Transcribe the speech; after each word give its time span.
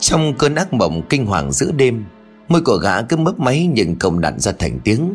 Trong 0.00 0.34
cơn 0.38 0.54
ác 0.54 0.72
mộng 0.72 1.02
kinh 1.08 1.26
hoàng 1.26 1.52
giữa 1.52 1.72
đêm, 1.72 2.04
Môi 2.48 2.60
của 2.60 2.76
gã 2.76 3.02
cứ 3.02 3.16
mấp 3.16 3.40
máy 3.40 3.68
nhưng 3.72 3.98
không 3.98 4.20
nặn 4.20 4.40
ra 4.40 4.52
thành 4.58 4.80
tiếng. 4.84 5.14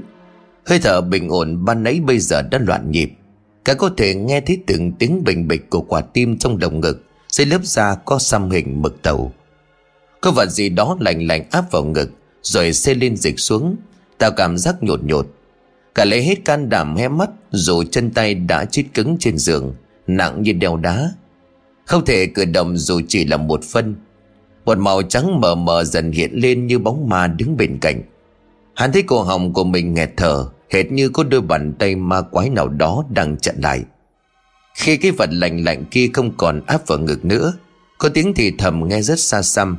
Hơi 0.66 0.80
thở 0.80 1.02
bình 1.02 1.30
ổn 1.30 1.66
ban 1.66 1.84
nãy 1.84 2.00
bây 2.06 2.20
giờ 2.20 2.42
đã 2.42 2.58
loạn 2.58 2.92
nhịp. 2.92 3.12
Cả 3.66 3.74
có 3.74 3.90
thể 3.98 4.16
nghe 4.16 4.42
thấy 4.42 4.64
từng 4.68 4.92
tiếng 4.92 5.24
bình 5.24 5.48
bịch 5.48 5.70
của 5.70 5.82
quả 5.82 6.02
tim 6.02 6.38
trong 6.38 6.58
lồng 6.62 6.80
ngực, 6.80 7.04
Dưới 7.30 7.46
lớp 7.46 7.60
da 7.64 7.96
có 7.96 8.20
xăm 8.20 8.50
hình 8.50 8.82
mực 8.82 9.02
tàu. 9.02 9.34
Có 10.22 10.32
vật 10.32 10.50
gì 10.50 10.70
đó 10.70 10.98
lạnh 11.00 11.28
lạnh 11.28 11.44
áp 11.52 11.72
vào 11.72 11.84
ngực, 11.84 12.10
Rồi 12.42 12.74
xê 12.74 12.94
lên 12.94 13.18
dịch 13.18 13.40
xuống, 13.40 13.76
Tạo 14.18 14.32
cảm 14.32 14.58
giác 14.58 14.84
nhột 14.84 15.04
nhột. 15.04 15.28
Cả 15.96 16.06
lấy 16.06 16.24
hết 16.24 16.46
can 16.46 16.70
đảm 16.70 16.96
hé 16.96 17.08
mắt, 17.08 17.30
Dù 17.52 17.84
chân 17.84 18.12
tay 18.12 18.36
đã 18.36 18.66
chết 18.66 18.84
cứng 18.94 19.18
trên 19.20 19.38
giường, 19.38 19.76
Nặng 20.08 20.42
như 20.42 20.52
đeo 20.54 20.78
đá. 20.78 21.12
Không 21.86 22.06
thể 22.06 22.26
cử 22.26 22.46
động 22.46 22.78
dù 22.78 23.02
chỉ 23.08 23.26
là 23.26 23.38
một 23.38 23.64
phân 23.64 23.96
một 24.66 24.78
màu 24.78 25.02
trắng 25.02 25.42
mờ 25.42 25.56
mờ 25.56 25.84
dần 25.84 26.12
hiện 26.12 26.32
lên 26.34 26.68
như 26.68 26.80
bóng 26.80 27.10
ma 27.10 27.28
đứng 27.28 27.58
bên 27.58 27.78
cạnh. 27.82 28.02
Hắn 28.74 28.92
thấy 28.92 29.04
cổ 29.04 29.24
họng 29.24 29.54
của 29.54 29.64
mình 29.64 29.94
nghẹt 29.94 30.12
thở, 30.18 30.50
Hệt 30.70 30.92
như 30.92 31.10
có 31.10 31.24
đôi 31.24 31.42
bàn 31.42 31.74
tay 31.80 31.96
ma 31.96 32.22
quái 32.22 32.50
nào 32.50 32.68
đó 32.68 33.04
đang 33.10 33.38
chặn 33.38 33.56
lại. 33.62 33.84
Khi 34.76 34.98
cái 34.98 35.12
vật 35.12 35.30
lạnh 35.34 35.64
lạnh 35.64 35.86
kia 35.92 36.10
không 36.14 36.32
còn 36.38 36.62
áp 36.66 36.88
vào 36.88 37.00
ngực 37.00 37.26
nữa, 37.26 37.54
Có 37.98 38.10
tiếng 38.10 38.34
thì 38.34 38.52
thầm 38.58 38.88
nghe 38.88 39.02
rất 39.02 39.20
xa 39.20 39.42
xăm. 39.42 39.78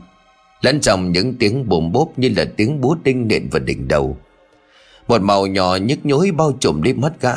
Lẫn 0.61 0.81
trong 0.81 1.13
những 1.13 1.35
tiếng 1.35 1.69
bùm 1.69 1.93
bốp 1.93 2.19
như 2.19 2.31
là 2.37 2.45
tiếng 2.57 2.81
búa 2.81 2.97
đinh 3.05 3.29
nện 3.29 3.49
vào 3.49 3.61
đỉnh 3.61 3.89
đầu. 3.89 4.17
Một 5.09 5.23
màu 5.23 5.47
nhỏ 5.47 5.77
nhức 5.77 6.07
nhối 6.07 6.31
bao 6.31 6.53
trùm 6.61 6.83
lên 6.83 7.01
mắt 7.01 7.13
gã. 7.21 7.35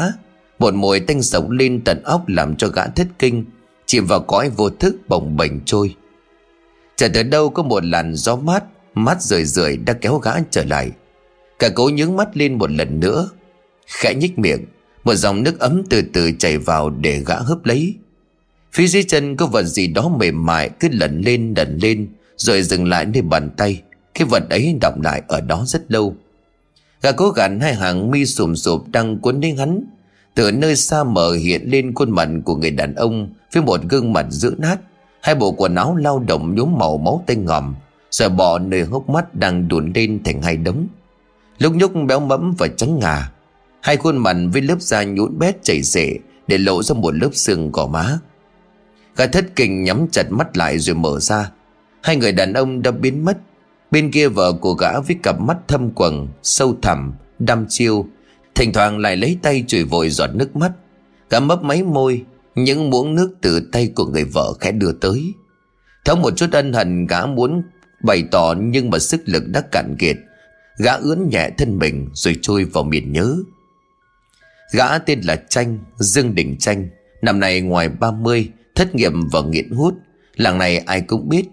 Một 0.59 0.73
mùi 0.73 0.99
tanh 0.99 1.21
sống 1.21 1.51
lên 1.51 1.81
tận 1.85 2.03
óc 2.03 2.23
làm 2.27 2.55
cho 2.55 2.67
gã 2.67 2.87
thất 2.87 3.07
kinh, 3.19 3.45
Chìm 3.85 4.05
vào 4.05 4.19
cõi 4.19 4.49
vô 4.49 4.69
thức 4.69 4.95
bồng 5.07 5.37
bềnh 5.37 5.59
trôi. 5.65 5.95
Chợt 6.97 7.11
tới 7.13 7.23
đâu 7.23 7.49
có 7.49 7.63
một 7.63 7.85
làn 7.85 8.15
gió 8.15 8.35
mát 8.35 8.63
mắt 8.95 9.21
rời 9.21 9.45
rời 9.45 9.77
đã 9.77 9.93
kéo 9.93 10.17
gã 10.17 10.31
trở 10.51 10.63
lại. 10.63 10.91
Cả 11.59 11.69
cố 11.75 11.89
nhướng 11.89 12.15
mắt 12.15 12.37
lên 12.37 12.57
một 12.57 12.71
lần 12.71 12.99
nữa, 12.99 13.29
Khẽ 13.87 14.13
nhích 14.13 14.39
miệng, 14.39 14.65
Một 15.03 15.13
dòng 15.13 15.43
nước 15.43 15.59
ấm 15.59 15.83
từ 15.89 16.01
từ 16.13 16.31
chảy 16.39 16.57
vào 16.57 16.89
để 16.89 17.23
gã 17.25 17.35
hớp 17.35 17.65
lấy. 17.65 17.95
Phía 18.73 18.87
dưới 18.87 19.03
chân 19.03 19.35
có 19.35 19.45
vật 19.45 19.63
gì 19.63 19.87
đó 19.87 20.09
mềm 20.19 20.45
mại 20.45 20.69
Cứ 20.69 20.87
lần 20.91 21.21
lên 21.21 21.53
lần 21.57 21.77
lên, 21.81 22.07
Rồi 22.37 22.61
dừng 22.61 22.85
lại 22.85 23.05
nơi 23.05 23.21
bàn 23.21 23.49
tay. 23.57 23.81
Cái 24.13 24.27
vật 24.29 24.49
ấy 24.49 24.77
đọng 24.81 25.01
lại 25.03 25.21
ở 25.27 25.41
đó 25.41 25.63
rất 25.67 25.91
lâu. 25.91 26.15
Gã 27.01 27.11
cố 27.11 27.29
gắng 27.29 27.59
hai 27.59 27.73
hàng 27.73 28.11
mi 28.11 28.25
sùm 28.25 28.55
sụp 28.55 28.87
đang 28.87 29.19
cuốn 29.19 29.39
đến 29.39 29.57
hắn. 29.57 29.83
Từ 30.35 30.51
nơi 30.51 30.75
xa 30.75 31.03
mờ 31.03 31.31
hiện 31.31 31.61
lên 31.65 31.93
khuôn 31.93 32.11
mặt 32.11 32.29
của 32.45 32.55
người 32.55 32.71
đàn 32.71 32.95
ông 32.95 33.33
Với 33.53 33.63
một 33.63 33.81
gương 33.89 34.13
mặt 34.13 34.25
dữ 34.29 34.55
nát. 34.57 34.79
Hai 35.27 35.35
bộ 35.35 35.51
quần 35.51 35.75
áo 35.75 35.95
lao 35.95 36.19
động 36.19 36.55
nhuốm 36.55 36.77
màu 36.77 36.97
máu 36.97 37.23
tanh 37.27 37.45
ngòm 37.45 37.75
Rồi 38.11 38.29
bò 38.29 38.59
nơi 38.59 38.81
hốc 38.81 39.09
mắt 39.09 39.35
đang 39.35 39.67
đùn 39.67 39.91
lên 39.95 40.23
thành 40.23 40.41
hai 40.41 40.57
đống. 40.57 40.87
Lúc 41.59 41.73
nhúc 41.73 41.91
béo 42.07 42.19
mẫm 42.19 42.53
và 42.57 42.67
trắng 42.67 42.99
ngà, 42.99 43.31
Hai 43.81 43.97
khuôn 43.97 44.17
mặt 44.17 44.37
với 44.53 44.61
lớp 44.61 44.81
da 44.81 45.03
nhũn 45.03 45.39
bét 45.39 45.63
chảy 45.63 45.81
rệ 45.81 46.17
Để 46.47 46.57
lộ 46.57 46.83
ra 46.83 46.93
một 46.93 47.15
lớp 47.15 47.29
xương 47.33 47.71
gò 47.71 47.87
má. 47.87 48.19
Gã 49.15 49.27
thất 49.27 49.45
kinh 49.55 49.83
nhắm 49.83 50.07
chặt 50.11 50.31
mắt 50.31 50.57
lại 50.57 50.79
rồi 50.79 50.95
mở 50.95 51.19
ra. 51.19 51.51
Hai 52.01 52.15
người 52.15 52.31
đàn 52.31 52.53
ông 52.53 52.81
đã 52.81 52.91
biến 52.91 53.25
mất. 53.25 53.37
Bên 53.91 54.11
kia 54.11 54.27
vợ 54.27 54.53
của 54.53 54.73
gã 54.73 54.99
với 54.99 55.15
cặp 55.23 55.39
mắt 55.39 55.57
thâm 55.67 55.91
quầng, 55.91 56.27
Sâu 56.43 56.75
thẳm, 56.81 57.13
Đăm 57.39 57.65
chiêu, 57.69 58.05
Thỉnh 58.55 58.73
thoảng 58.73 58.97
lại 58.99 59.17
lấy 59.17 59.37
tay 59.41 59.63
chửi 59.67 59.83
vội 59.83 60.09
giọt 60.09 60.29
nước 60.33 60.55
mắt. 60.55 60.71
Gã 61.29 61.39
mấp 61.39 61.63
máy 61.63 61.83
môi 61.83 62.23
những 62.57 62.89
muỗng 62.89 63.15
nước 63.15 63.35
từ 63.41 63.59
tay 63.71 63.91
của 63.95 64.05
người 64.05 64.23
vợ 64.23 64.53
khẽ 64.59 64.71
đưa 64.71 64.91
tới. 64.91 65.33
Thấu 66.05 66.15
một 66.15 66.37
chút 66.37 66.51
ân 66.51 66.73
hận, 66.73 67.07
gã 67.07 67.25
muốn 67.25 67.63
bày 68.03 68.23
tỏ 68.31 68.55
Nhưng 68.57 68.89
mà 68.89 68.99
sức 68.99 69.21
lực 69.25 69.43
đã 69.47 69.61
cạn 69.71 69.95
kiệt. 69.99 70.17
Gã 70.77 70.91
ướn 70.91 71.29
nhẹ 71.29 71.49
thân 71.57 71.77
mình 71.77 72.09
rồi 72.13 72.35
trôi 72.41 72.63
vào 72.63 72.83
miền 72.83 73.13
nhớ. 73.13 73.35
Gã 74.71 74.97
tên 74.97 75.21
là 75.21 75.35
Tranh 75.35 75.79
Dương 75.99 76.35
Đình 76.35 76.57
Tranh 76.59 76.89
Năm 77.21 77.39
nay 77.39 77.61
ngoài 77.61 77.89
30 77.89 78.49
Thất 78.75 78.95
nghiệp 78.95 79.11
và 79.31 79.41
nghiện 79.41 79.69
hút. 79.71 79.93
Làng 80.35 80.57
này 80.57 80.77
ai 80.77 81.01
cũng 81.01 81.29
biết. 81.29 81.45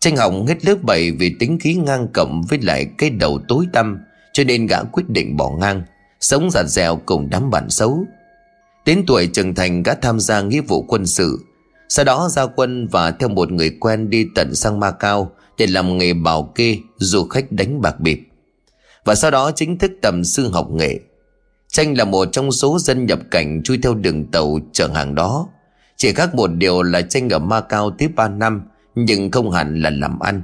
Tranh 0.00 0.16
học 0.16 0.32
hết 0.48 0.64
lớp 0.64 0.76
7 0.82 1.10
vì 1.10 1.36
tính 1.38 1.58
khí 1.60 1.74
ngang 1.74 2.08
cộng 2.14 2.42
với 2.48 2.58
lại 2.62 2.86
cái 2.98 3.10
đầu 3.10 3.40
tối 3.48 3.66
tăm, 3.72 3.98
Cho 4.32 4.44
nên 4.44 4.66
gã 4.66 4.82
quyết 4.82 5.08
định 5.08 5.36
bỏ 5.36 5.50
ngang. 5.50 5.82
Sống 6.20 6.50
giặt 6.50 6.66
dẻo 6.66 7.00
cùng 7.06 7.30
đám 7.30 7.50
bạn 7.50 7.70
xấu. 7.70 8.06
Đến 8.84 9.04
tuổi 9.06 9.26
trưởng 9.26 9.54
thành 9.54 9.82
gã 9.82 9.94
tham 9.94 10.20
gia 10.20 10.40
nghĩa 10.40 10.60
vụ 10.60 10.82
quân 10.82 11.06
sự 11.06 11.38
Sau 11.88 12.04
đó 12.04 12.28
ra 12.30 12.46
quân 12.46 12.86
và 12.86 13.10
theo 13.10 13.28
một 13.28 13.52
người 13.52 13.76
quen 13.80 14.10
đi 14.10 14.26
tận 14.34 14.54
sang 14.54 14.80
Macau 14.80 15.32
Để 15.58 15.66
làm 15.66 15.98
nghề 15.98 16.14
bảo 16.14 16.52
kê 16.54 16.78
du 16.96 17.24
khách 17.24 17.52
đánh 17.52 17.80
bạc 17.80 18.00
bịp 18.00 18.20
Và 19.04 19.14
sau 19.14 19.30
đó 19.30 19.50
chính 19.56 19.78
thức 19.78 19.92
tầm 20.02 20.24
sư 20.24 20.48
học 20.48 20.70
nghệ 20.70 21.00
Tranh 21.72 21.98
là 21.98 22.04
một 22.04 22.28
trong 22.32 22.52
số 22.52 22.78
dân 22.78 23.06
nhập 23.06 23.18
cảnh 23.30 23.62
chui 23.62 23.78
theo 23.82 23.94
đường 23.94 24.30
tàu 24.30 24.58
chở 24.72 24.88
hàng 24.88 25.14
đó. 25.14 25.48
Chỉ 25.96 26.12
khác 26.12 26.34
một 26.34 26.46
điều 26.46 26.82
là 26.82 27.02
Tranh 27.02 27.28
ở 27.28 27.38
Macau 27.38 27.90
tiếp 27.90 28.10
3 28.16 28.28
năm, 28.28 28.62
nhưng 28.94 29.30
không 29.30 29.50
hẳn 29.50 29.82
là 29.82 29.90
làm 29.90 30.18
ăn. 30.18 30.42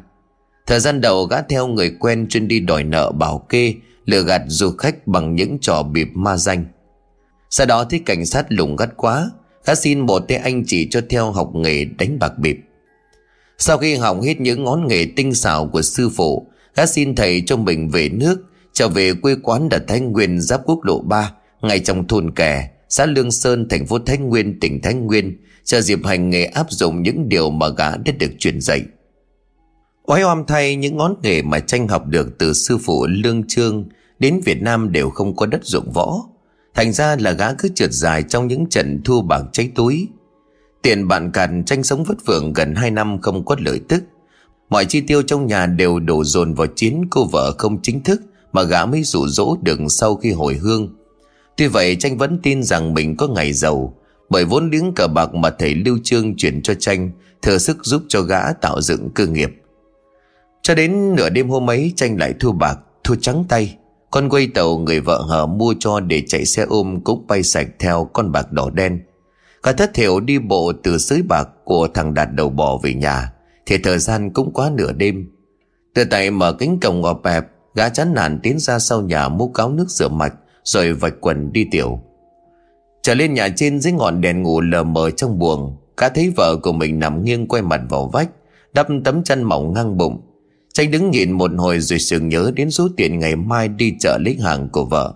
Thời 0.67 0.81
gian 0.81 1.01
đầu 1.01 1.25
gã 1.25 1.43
theo 1.43 1.67
người 1.67 1.97
quen 2.01 2.27
chuyên 2.29 2.49
đi 2.49 2.61
đòi 2.61 2.85
nợ 2.85 3.13
bảo 3.13 3.39
kê, 3.39 3.75
lừa 4.05 4.23
gạt 4.23 4.43
du 4.47 4.71
khách 4.71 5.07
bằng 5.07 5.35
những 5.35 5.59
trò 5.61 5.83
bịp 5.83 6.09
ma 6.15 6.37
danh. 6.37 6.65
Sau 7.57 7.67
đó 7.67 7.85
thấy 7.91 8.01
cảnh 8.07 8.27
sát 8.27 8.47
lùng 8.49 8.77
gắt 8.77 8.97
quá 8.97 9.31
gã 9.65 9.75
xin 9.75 10.01
một 10.01 10.19
tay 10.19 10.37
anh 10.37 10.65
chỉ 10.67 10.89
cho 10.91 11.01
theo 11.11 11.33
học 11.33 11.51
nghề 11.55 11.85
đánh 11.85 12.19
bạc 12.19 12.39
bịp. 12.39 12.59
Sau 13.59 13.79
khi 13.79 13.95
học 13.95 14.19
hết 14.23 14.41
những 14.41 14.65
ngón 14.65 14.89
nghề 14.89 15.07
tinh 15.17 15.35
xảo 15.35 15.67
của 15.67 15.83
sư 15.83 16.09
phụ 16.17 16.47
gã 16.75 16.87
xin 16.87 17.15
thầy 17.15 17.43
cho 17.47 17.57
mình 17.57 17.89
về 17.89 18.09
nước, 18.09 18.45
trở 18.73 18.89
về 18.89 19.13
quê 19.15 19.37
quán 19.43 19.69
ở 19.71 19.79
Thái 19.89 20.01
Nguyên 20.01 20.41
giáp 20.41 20.61
quốc 20.65 20.85
lộ 20.85 20.99
3 21.01 21.33
ngay 21.63 21.81
trong 21.81 22.07
thôn 22.09 22.31
kè, 22.31 22.71
xã 22.89 23.07
Lương 23.07 23.31
Sơn, 23.31 23.69
thành 23.69 23.87
phố 23.87 23.99
Thái 23.99 24.19
Nguyên, 24.19 24.61
tỉnh 24.61 24.83
Thái 24.83 24.95
Nguyên 24.95 25.37
chờ 25.65 25.81
dịp 25.81 25.99
hành 26.05 26.31
nghề 26.31 26.45
áp 26.45 26.67
dụng 26.71 27.03
những 27.03 27.29
điều 27.29 27.51
mà 27.51 27.69
gã 27.69 27.97
đã 27.97 28.13
được 28.19 28.31
truyền 28.39 28.61
dạy. 28.61 28.83
Oái 30.03 30.23
oăm 30.23 30.45
thay 30.47 30.77
những 30.77 30.97
ngón 30.97 31.15
nghề 31.23 31.43
mà 31.43 31.61
tranh 31.61 31.89
học 31.89 32.07
được 32.07 32.39
từ 32.39 32.53
sư 32.53 32.79
phụ 32.79 33.07
Lương 33.07 33.47
Trương, 33.49 33.89
đến 34.19 34.41
Việt 34.45 34.63
Nam 34.63 34.93
đều 34.93 35.11
không 35.11 35.37
có 35.37 35.47
đất 35.47 35.65
dụng 35.65 35.93
võ. 35.93 36.23
Thành 36.77 36.93
ra 36.93 37.17
là 37.21 37.33
gã 37.33 37.53
cứ 37.53 37.69
trượt 37.75 37.93
dài 37.93 38.23
trong 38.23 38.49
những 38.49 38.67
trận 38.67 39.01
thua 39.05 39.23
bạc 39.23 39.43
cháy 39.53 39.71
túi. 39.75 40.09
Tiền 40.83 41.09
bạn 41.09 41.31
càn 41.33 41.65
tranh 41.65 41.83
sống 41.83 42.05
vất 42.05 42.27
vưởng 42.27 42.53
gần 42.53 42.75
2 42.75 42.91
năm 42.91 43.21
không 43.21 43.45
có 43.45 43.57
lợi 43.59 43.81
tức. 43.89 44.05
Mọi 44.71 44.85
chi 44.85 45.01
tiêu 45.01 45.23
trong 45.23 45.47
nhà 45.47 45.67
đều 45.67 45.99
đổ 45.99 46.25
dồn 46.25 46.55
vào 46.55 46.67
chiến 46.67 47.03
cô 47.11 47.25
vợ 47.25 47.53
không 47.59 47.83
chính 47.83 48.03
thức 48.03 48.23
mà 48.53 48.63
gã 48.63 48.87
mới 48.87 49.03
rủ 49.03 49.29
rỗ 49.29 49.57
được 49.63 49.79
sau 49.89 50.17
khi 50.17 50.33
hồi 50.33 50.55
hương. 50.55 50.95
Tuy 51.57 51.67
vậy 51.67 51.97
Tranh 51.97 52.19
vẫn 52.19 52.39
tin 52.43 52.63
rằng 52.63 52.95
mình 52.95 53.17
có 53.17 53.29
ngày 53.29 53.53
giàu 53.53 53.95
bởi 54.29 54.45
vốn 54.45 54.71
liếng 54.71 54.93
cờ 54.95 55.09
bạc 55.09 55.35
mà 55.35 55.51
thầy 55.51 55.75
Lưu 55.75 55.99
Trương 56.05 56.37
chuyển 56.37 56.63
cho 56.63 56.75
Tranh 56.75 57.11
thừa 57.43 57.59
sức 57.59 57.85
giúp 57.85 58.03
cho 58.09 58.23
gã 58.23 58.53
tạo 58.53 58.81
dựng 58.81 59.11
cơ 59.15 59.27
nghiệp. 59.27 59.51
Cho 60.63 60.75
đến 60.75 61.15
nửa 61.15 61.31
đêm 61.31 61.49
hôm 61.49 61.71
ấy 61.71 61.93
Tranh 61.97 62.19
lại 62.19 62.35
thua 62.41 62.53
bạc, 62.53 62.79
thua 63.05 63.15
trắng 63.15 63.45
tay. 63.49 63.77
Con 64.17 64.29
quay 64.29 64.47
tàu 64.47 64.79
người 64.79 65.01
vợ 65.01 65.23
hở 65.29 65.47
mua 65.47 65.75
cho 65.79 66.01
để 66.01 66.23
chạy 66.29 66.45
xe 66.45 66.63
ôm 66.69 67.01
cũng 67.05 67.27
bay 67.27 67.43
sạch 67.43 67.67
theo 67.79 68.11
con 68.13 68.33
bạc 68.33 68.53
đỏ 68.53 68.71
đen. 68.71 69.01
Cả 69.63 69.73
thất 69.73 69.97
hiểu 69.97 70.21
đi 70.21 70.39
bộ 70.39 70.73
từ 70.83 70.99
sới 70.99 71.23
bạc 71.23 71.49
của 71.65 71.89
thằng 71.95 72.15
Đạt 72.15 72.29
đầu 72.35 72.51
bò 72.51 72.79
về 72.83 72.95
nhà 72.95 73.33
thì 73.67 73.79
thời 73.79 73.99
gian 73.99 74.31
cũng 74.33 74.53
quá 74.53 74.71
nửa 74.75 74.93
đêm. 74.93 75.31
Từ 75.95 76.05
tay 76.05 76.31
mở 76.31 76.53
cánh 76.53 76.81
cổng 76.81 77.01
ngọt 77.01 77.21
bẹp, 77.25 77.45
Gã 77.75 77.89
chán 77.89 78.15
nản 78.15 78.41
tiến 78.43 78.59
ra 78.59 78.79
sau 78.79 79.03
nhà 79.03 79.29
múc 79.29 79.55
cáo 79.55 79.71
nước 79.71 79.89
rửa 79.89 80.09
mặt 80.09 80.35
Rồi 80.65 80.93
vạch 80.93 81.15
quần 81.21 81.53
đi 81.53 81.67
tiểu 81.71 82.01
Trở 83.03 83.15
lên 83.15 83.35
nhà 83.35 83.49
trên 83.57 83.81
dưới 83.81 83.93
ngọn 83.93 84.21
đèn 84.21 84.43
ngủ 84.43 84.61
lờ 84.61 84.85
mờ 84.85 85.11
trong 85.11 85.39
buồng, 85.39 85.77
Gã 85.97 86.09
thấy 86.09 86.33
vợ 86.37 86.57
của 86.57 86.73
mình 86.73 86.99
nằm 86.99 87.25
nghiêng 87.25 87.49
quay 87.49 87.63
mặt 87.63 87.81
vào 87.89 88.11
vách, 88.13 88.29
Đắp 88.75 88.87
tấm 89.05 89.25
chăn 89.25 89.43
mỏng 89.43 89.73
ngang 89.73 89.97
bụng 89.97 90.26
Tranh 90.77 90.91
đứng 90.91 91.11
nhìn 91.11 91.33
một 91.33 91.51
hồi 91.57 91.81
rồi 91.81 91.99
sừng 91.99 92.29
nhớ 92.29 92.53
đến 92.57 92.71
số 92.71 92.89
tiền 92.97 93.19
ngày 93.19 93.37
mai 93.37 93.69
đi 93.69 93.95
chợ 94.01 94.19
lấy 94.19 94.37
hàng 94.43 94.69
của 94.69 94.85
vợ. 94.85 95.15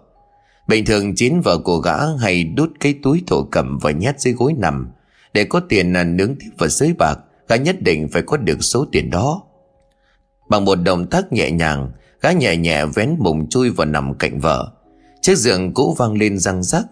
Bình 0.68 0.84
thường 0.84 1.14
chín 1.14 1.40
vợ 1.40 1.58
của 1.58 1.78
gã 1.78 1.96
hay 2.20 2.44
đút 2.44 2.70
cái 2.80 2.94
túi 3.02 3.22
thổ 3.26 3.42
cầm 3.42 3.78
và 3.78 3.90
nhét 3.90 4.20
dưới 4.20 4.34
gối 4.34 4.54
nằm. 4.58 4.90
Để 5.34 5.44
có 5.44 5.60
tiền 5.60 5.92
là 5.92 6.04
nướng 6.04 6.34
tiếp 6.36 6.48
vào 6.58 6.68
dưới 6.68 6.92
bạc, 6.98 7.18
Gã 7.48 7.56
nhất 7.56 7.76
định 7.82 8.08
phải 8.08 8.22
có 8.22 8.36
được 8.36 8.62
số 8.64 8.86
tiền 8.92 9.10
đó. 9.10 9.42
Bằng 10.48 10.64
một 10.64 10.74
động 10.74 11.06
tác 11.06 11.32
nhẹ 11.32 11.50
nhàng, 11.50 11.90
Gã 12.20 12.32
nhẹ 12.32 12.56
nhẹ 12.56 12.86
vén 12.86 13.16
mùng 13.18 13.48
chui 13.48 13.70
vào 13.70 13.86
nằm 13.86 14.14
cạnh 14.14 14.40
vợ. 14.40 14.72
Chiếc 15.22 15.38
giường 15.38 15.74
cũ 15.74 15.94
vang 15.98 16.18
lên 16.18 16.38
răng 16.38 16.62
rắc. 16.62 16.84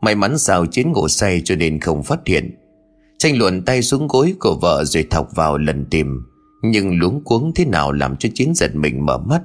May 0.00 0.14
mắn 0.14 0.38
sao 0.38 0.66
chiến 0.66 0.92
ngủ 0.92 1.08
say 1.08 1.42
cho 1.44 1.56
nên 1.56 1.80
không 1.80 2.02
phát 2.02 2.20
hiện. 2.26 2.56
Tranh 3.18 3.38
luồn 3.38 3.62
tay 3.64 3.82
xuống 3.82 4.08
gối 4.08 4.34
của 4.40 4.58
vợ 4.62 4.84
rồi 4.84 5.06
thọc 5.10 5.34
vào 5.34 5.58
lần 5.58 5.86
tìm. 5.90 6.22
Nhưng 6.62 6.98
luống 6.98 7.24
cuống 7.24 7.54
thế 7.54 7.64
nào 7.64 7.92
làm 7.92 8.16
cho 8.16 8.28
chiến 8.34 8.54
giật 8.54 8.74
mình 8.74 9.06
mở 9.06 9.18
mắt? 9.18 9.42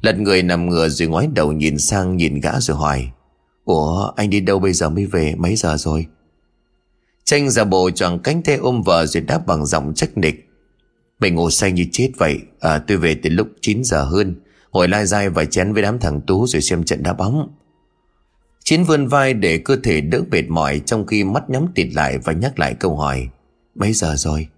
Lật 0.00 0.18
người 0.18 0.42
nằm 0.42 0.68
ngửa 0.68 0.88
rồi 0.88 1.08
ngoái 1.08 1.28
đầu 1.34 1.52
nhìn 1.52 1.78
sang 1.78 2.16
nhìn 2.16 2.40
gã 2.40 2.60
rồi 2.60 2.76
hỏi 2.76 3.10
Ủa 3.64 4.12
anh 4.16 4.30
đi 4.30 4.40
đâu 4.40 4.58
bây 4.58 4.72
giờ 4.72 4.90
mới 4.90 5.06
về? 5.06 5.34
Mấy 5.34 5.56
giờ 5.56 5.76
rồi? 5.76 6.06
Tranh 7.24 7.50
giả 7.50 7.64
bộ 7.64 7.90
chọn 7.90 8.18
cánh 8.24 8.42
tay 8.42 8.56
ôm 8.56 8.82
vợ 8.82 9.06
rồi 9.06 9.20
đáp 9.20 9.46
bằng 9.46 9.66
giọng 9.66 9.94
trách 9.94 10.18
nịch 10.18 10.48
Mình 11.20 11.34
ngủ 11.34 11.50
say 11.50 11.72
như 11.72 11.86
chết 11.92 12.10
vậy. 12.18 12.38
À, 12.60 12.78
Tôi 12.78 12.96
về 12.96 13.14
từ 13.22 13.30
lúc 13.30 13.48
9 13.60 13.84
giờ 13.84 14.04
hơn. 14.04 14.34
Ngồi 14.72 14.88
lai 14.88 15.06
dai 15.06 15.28
vài 15.28 15.46
chén 15.46 15.72
với 15.72 15.82
đám 15.82 15.98
thằng 15.98 16.20
Tú 16.20 16.46
Rồi 16.46 16.62
xem 16.62 16.84
trận 16.84 17.02
đá 17.02 17.12
bóng. 17.12 17.48
Chiến 18.64 18.84
vươn 18.84 19.06
vai 19.06 19.34
để 19.34 19.58
cơ 19.58 19.76
thể 19.76 20.00
đỡ 20.00 20.22
mệt 20.30 20.48
mỏi 20.48 20.80
Trong 20.86 21.06
khi 21.06 21.24
mắt 21.24 21.50
nhắm 21.50 21.66
tịt 21.74 21.88
lại 21.94 22.18
Và 22.18 22.32
nhắc 22.32 22.58
lại 22.58 22.74
câu 22.74 22.96
hỏi 22.96 23.28
Mấy 23.74 23.92
giờ 23.92 24.14
rồi? 24.16 24.48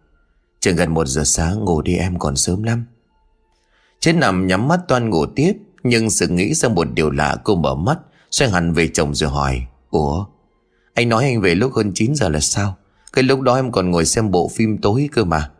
Chừng 0.61 0.77
gần 0.77 0.95
một 0.95 1.07
giờ 1.07 1.25
sáng 1.25 1.65
ngủ 1.65 1.83
đi 1.83 1.97
em 1.97 2.19
còn 2.19 2.37
sớm 2.37 2.63
lắm. 2.63 2.85
Chết 4.01 4.13
nằm 4.13 4.47
nhắm 4.47 4.69
mắt 4.69 4.81
toan 4.89 5.11
ngủ 5.11 5.27
tiếp 5.27 5.53
Nhưng 5.83 6.11
sự 6.11 6.29
nghĩ 6.29 6.55
ra 6.55 6.69
một 6.69 6.87
điều 6.95 7.11
lạ 7.11 7.37
cô 7.45 7.57
mở 7.57 7.75
mắt 7.75 7.99
Xoay 8.31 8.51
hẳn 8.51 8.73
về 8.73 8.89
chồng 8.89 9.15
rồi 9.15 9.31
hỏi 9.31 9.63
Ủa 9.91 10.25
Anh 10.95 11.09
nói 11.09 11.25
anh 11.25 11.41
về 11.41 11.55
lúc 11.55 11.73
hơn 11.75 11.93
9 11.95 12.15
giờ 12.15 12.29
là 12.29 12.41
sao? 12.41 12.77
Cái 13.13 13.25
lúc 13.25 13.41
đó 13.41 13.57
em 13.57 13.73
còn 13.73 13.91
ngồi 13.91 14.05
xem 14.05 14.31
bộ 14.31 14.51
phim 14.55 14.79
tối 14.79 15.09
cơ 15.13 15.25
mà. 15.25 15.51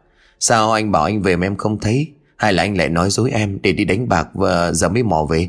Sao 0.41 0.73
anh 0.73 0.93
bảo 0.93 1.05
anh 1.05 1.23
về 1.23 1.37
mà 1.37 1.47
em 1.47 1.57
không 1.57 1.79
thấy? 1.79 2.13
Hay 2.37 2.53
là 2.53 2.63
anh 2.63 2.77
lại 2.77 2.89
nói 2.89 3.11
dối 3.11 3.31
em 3.31 3.59
Để 3.63 3.73
đi 3.73 3.85
đánh 3.85 4.09
bạc 4.09 4.29
và 4.35 4.73
giờ 4.73 4.89
mới 4.89 5.03
mò 5.03 5.27
về? 5.31 5.49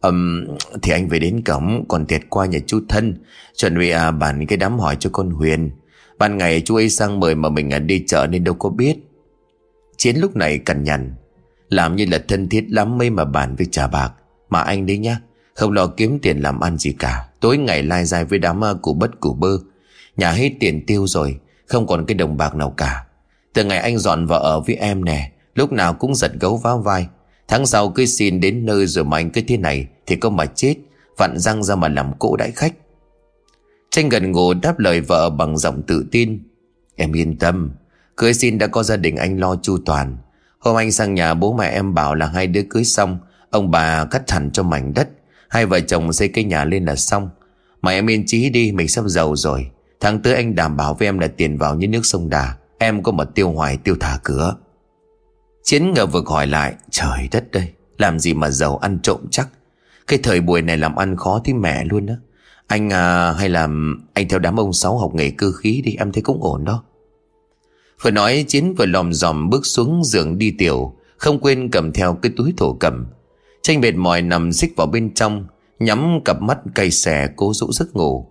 Ừm 0.00 0.46
Thì 0.82 0.92
anh 0.92 1.08
về 1.08 1.18
đến 1.18 1.42
cổng 1.44 1.84
Còn 1.88 2.06
tiệt 2.06 2.22
qua 2.28 2.46
nhà 2.46 2.58
chú 2.66 2.80
thân 2.88 3.24
Chuẩn 3.56 3.78
bị 3.78 3.90
à, 3.90 4.10
bàn 4.10 4.46
cái 4.46 4.56
đám 4.56 4.78
hỏi 4.78 4.96
cho 5.00 5.10
con 5.12 5.30
Huyền. 5.30 5.70
Ban 6.20 6.38
ngày 6.38 6.62
chú 6.64 6.74
ấy 6.74 6.90
sang 6.90 7.20
mời 7.20 7.34
mà 7.34 7.48
mình 7.48 7.70
à, 7.70 7.78
đi 7.78 8.04
chợ 8.06 8.26
nên 8.30 8.44
đâu 8.44 8.54
có 8.54 8.68
biết. 8.68 8.96
Chiến 9.96 10.16
lúc 10.16 10.36
này 10.36 10.58
cằn 10.58 10.84
nhằn 10.84 11.14
Làm 11.68 11.96
như 11.96 12.06
là 12.10 12.24
thân 12.28 12.48
thiết 12.48 12.64
lắm 12.68 12.98
mấy 12.98 13.10
mà 13.10 13.24
bàn 13.24 13.56
với 13.56 13.66
trà 13.66 13.86
bạc. 13.86 14.12
Mà 14.50 14.60
anh 14.60 14.86
đấy 14.86 14.98
nhá 14.98 15.20
Không 15.54 15.72
lo 15.72 15.86
kiếm 15.86 16.18
tiền 16.22 16.38
làm 16.38 16.60
ăn 16.60 16.78
gì 16.78 16.92
cả. 16.92 17.28
Tối 17.40 17.58
ngày 17.58 17.82
lai 17.82 18.04
dài 18.04 18.24
với 18.24 18.38
đám 18.38 18.64
à, 18.64 18.74
củ 18.82 18.94
bất 18.94 19.20
củ 19.20 19.34
bơ. 19.34 19.58
Nhà 20.16 20.30
hết 20.32 20.50
tiền 20.60 20.86
tiêu 20.86 21.06
rồi 21.06 21.38
Không 21.66 21.86
còn 21.86 22.06
cái 22.06 22.14
đồng 22.14 22.36
bạc 22.36 22.54
nào 22.54 22.74
cả. 22.76 23.04
Từ 23.52 23.64
ngày 23.64 23.78
anh 23.78 23.98
dọn 23.98 24.26
vợ 24.26 24.38
ở 24.38 24.60
với 24.60 24.74
em 24.74 25.04
nè 25.04 25.32
Lúc 25.54 25.72
nào 25.72 25.94
cũng 25.94 26.14
giật 26.14 26.32
gấu 26.40 26.56
váo 26.56 26.78
vai. 26.78 27.06
Tháng 27.48 27.66
sau 27.66 27.88
cứ 27.88 28.06
xin 28.06 28.40
đến 28.40 28.66
nơi 28.66 28.86
rồi 28.86 29.04
mà 29.04 29.16
anh 29.16 29.30
cứ 29.30 29.40
thế 29.48 29.56
này 29.56 29.86
Thì 30.06 30.16
có 30.16 30.30
mà 30.30 30.46
chết. 30.46 30.74
Vặn 31.18 31.38
răng 31.38 31.64
ra 31.64 31.74
mà 31.74 31.88
làm 31.88 32.12
cỗ 32.18 32.36
đại 32.36 32.50
khách. 32.50 32.74
Tranh 33.90 34.08
gần 34.08 34.32
ngủ 34.32 34.54
đáp 34.54 34.78
lời 34.78 35.00
vợ 35.00 35.30
bằng 35.30 35.58
giọng 35.58 35.82
tự 35.82 36.06
tin. 36.10 36.42
Em 36.96 37.12
yên 37.12 37.36
tâm, 37.36 37.70
Cưới 38.16 38.34
xin 38.34 38.58
đã 38.58 38.66
có 38.66 38.82
gia 38.82 38.96
đình 38.96 39.16
anh 39.16 39.40
lo 39.40 39.56
chu 39.62 39.78
toàn. 39.86 40.16
Hôm 40.58 40.76
anh 40.76 40.92
sang 40.92 41.14
nhà 41.14 41.34
bố 41.34 41.52
mẹ 41.52 41.68
em 41.68 41.94
bảo 41.94 42.14
là 42.14 42.26
hai 42.26 42.46
đứa 42.46 42.62
cưới 42.70 42.84
xong, 42.84 43.18
Ông 43.50 43.70
bà 43.70 44.04
cắt 44.04 44.30
hẳn 44.30 44.50
cho 44.50 44.62
mảnh 44.62 44.94
đất. 44.94 45.08
Hai 45.48 45.66
vợ 45.66 45.80
chồng 45.80 46.12
xây 46.12 46.28
cái 46.28 46.44
nhà 46.44 46.64
lên 46.64 46.84
là 46.84 46.96
xong. 46.96 47.30
Mà 47.82 47.90
em 47.90 48.10
yên 48.10 48.24
chí 48.26 48.50
đi, 48.50 48.72
mình 48.72 48.88
sắp 48.88 49.04
giàu 49.06 49.36
rồi. 49.36 49.70
Tháng 50.00 50.22
tới 50.22 50.34
anh 50.34 50.54
đảm 50.54 50.76
bảo 50.76 50.94
với 50.94 51.08
em 51.08 51.18
là 51.18 51.28
tiền 51.36 51.58
vào 51.58 51.74
như 51.74 51.88
nước 51.88 52.06
sông 52.06 52.30
Đà. 52.30 52.54
Em 52.78 53.02
có 53.02 53.12
một 53.12 53.34
tiêu 53.34 53.50
hoài, 53.50 53.76
tiêu 53.76 53.96
thả 54.00 54.18
cửa. 54.22 54.56
Chiến 55.62 55.92
ngờ 55.94 56.06
vực 56.06 56.26
hỏi 56.26 56.46
lại, 56.46 56.74
Trời 56.90 57.28
đất 57.30 57.50
đây 57.50 57.68
Làm 57.98 58.18
gì 58.18 58.34
mà 58.34 58.50
giàu 58.50 58.76
ăn 58.76 58.98
trộm 59.02 59.20
chắc? 59.30 59.48
Cái 60.06 60.18
thời 60.22 60.40
buổi 60.40 60.62
này 60.62 60.76
làm 60.76 60.96
ăn 60.96 61.16
khó 61.16 61.40
thì 61.44 61.52
mẹ 61.52 61.84
luôn 61.84 62.06
đó 62.06 62.14
anh 62.70 62.90
à, 62.90 63.32
hay 63.32 63.48
là 63.48 63.68
Anh 64.12 64.28
theo 64.28 64.38
đám 64.38 64.60
ông 64.60 64.72
Sáu 64.72 64.98
học 64.98 65.14
nghề 65.14 65.30
cơ 65.30 65.52
khí 65.52 65.82
đi 65.84 65.94
Em 65.98 66.12
thấy 66.12 66.22
cũng 66.22 66.42
ổn 66.42 66.64
đó. 66.64 66.82
Vừa 68.02 68.10
nói 68.10 68.44
Chiến 68.48 68.74
vừa 68.78 68.86
lòm 68.86 69.12
dòm 69.12 69.50
bước 69.50 69.66
xuống 69.66 70.04
giường 70.04 70.38
đi 70.38 70.54
tiểu 70.58 70.94
Không 71.16 71.38
quên 71.38 71.70
cầm 71.70 71.92
theo 71.92 72.14
cái 72.14 72.32
túi 72.36 72.54
thổ 72.56 72.72
cầm. 72.72 73.06
Tranh 73.62 73.80
mệt 73.80 73.94
mỏi 73.94 74.22
nằm 74.22 74.52
xích 74.52 74.72
vào 74.76 74.86
bên 74.86 75.14
trong 75.14 75.46
Nhắm 75.78 76.20
cặp 76.24 76.42
mắt 76.42 76.58
cay 76.74 76.90
xè 76.90 77.28
cố 77.36 77.52
dỗ 77.54 77.72
giấc 77.72 77.96
ngủ. 77.96 78.26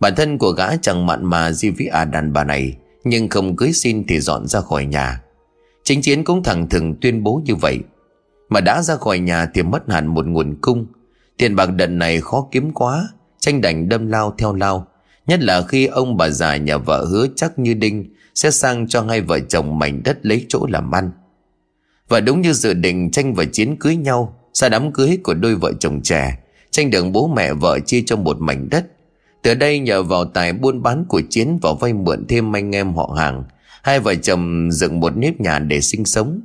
Bản 0.00 0.14
thân 0.16 0.38
của 0.38 0.50
gã 0.50 0.76
chẳng 0.76 1.06
mặn 1.06 1.24
mà 1.24 1.52
gì 1.52 1.70
với 1.70 1.86
à 1.86 2.04
đàn 2.04 2.32
bà 2.32 2.44
này 2.44 2.76
nhưng 3.04 3.28
không 3.28 3.56
cưới 3.56 3.72
xin 3.72 4.04
thì 4.08 4.20
dọn 4.20 4.46
ra 4.46 4.60
khỏi 4.60 4.84
nhà. 4.84 5.22
Chính 5.84 6.02
chiến 6.02 6.24
cũng 6.24 6.42
thẳng 6.42 6.68
thừng 6.68 6.94
tuyên 7.00 7.22
bố 7.22 7.42
như 7.44 7.54
vậy. 7.54 7.78
Mà 8.48 8.60
đã 8.60 8.82
ra 8.82 8.96
khỏi 8.96 9.18
nhà 9.18 9.46
thì 9.54 9.62
mất 9.62 9.90
hẳn 9.90 10.06
một 10.06 10.26
nguồn 10.26 10.56
cung. 10.60 10.86
Tiền 11.36 11.56
bạc 11.56 11.66
đợt 11.66 11.86
này 11.86 12.20
khó 12.20 12.48
kiếm 12.50 12.72
quá 12.72 13.08
Tranh 13.40 13.60
đành 13.60 13.88
đâm 13.88 14.06
lao 14.06 14.34
theo 14.38 14.54
lao. 14.54 14.86
Nhất 15.26 15.40
là 15.42 15.62
khi 15.62 15.86
ông 15.86 16.16
bà 16.16 16.28
già 16.28 16.56
nhà 16.56 16.76
vợ 16.76 17.04
hứa 17.04 17.26
chắc 17.36 17.58
như 17.58 17.74
đinh 17.74 18.14
Sẽ 18.34 18.50
sang 18.50 18.88
cho 18.88 19.02
hai 19.02 19.20
vợ 19.20 19.40
chồng 19.40 19.78
mảnh 19.78 20.02
đất 20.04 20.18
lấy 20.26 20.46
chỗ 20.48 20.66
làm 20.68 20.94
ăn. 20.94 21.10
Và 22.08 22.20
đúng 22.20 22.40
như 22.40 22.52
dự 22.52 22.74
định, 22.74 23.10
tranh 23.10 23.34
và 23.34 23.44
chiến 23.44 23.76
cưới 23.76 23.96
nhau 23.96 24.36
Xa 24.54 24.68
đám 24.68 24.92
cưới 24.92 25.18
của 25.22 25.34
đôi 25.34 25.54
vợ 25.54 25.72
chồng 25.80 26.00
trẻ, 26.02 26.38
Tranh 26.70 26.90
được 26.90 27.04
bố 27.12 27.26
mẹ 27.36 27.52
vợ 27.52 27.78
chia 27.80 28.02
cho 28.06 28.16
một 28.16 28.40
mảnh 28.40 28.68
đất. 28.70 28.86
Từ 29.42 29.54
đây 29.54 29.78
nhờ 29.78 30.02
vào 30.02 30.24
tài 30.24 30.52
buôn 30.52 30.82
bán 30.82 31.04
của 31.08 31.22
Chiến 31.30 31.58
và 31.62 31.70
vay 31.80 31.92
mượn 31.92 32.26
thêm 32.28 32.56
anh 32.56 32.74
em 32.74 32.94
họ 32.94 33.14
hàng, 33.18 33.44
Hai 33.82 34.00
vợ 34.00 34.14
chồng 34.14 34.72
dựng 34.72 35.00
một 35.00 35.16
nếp 35.16 35.40
nhà 35.40 35.58
để 35.58 35.80
sinh 35.80 36.04
sống. 36.04 36.40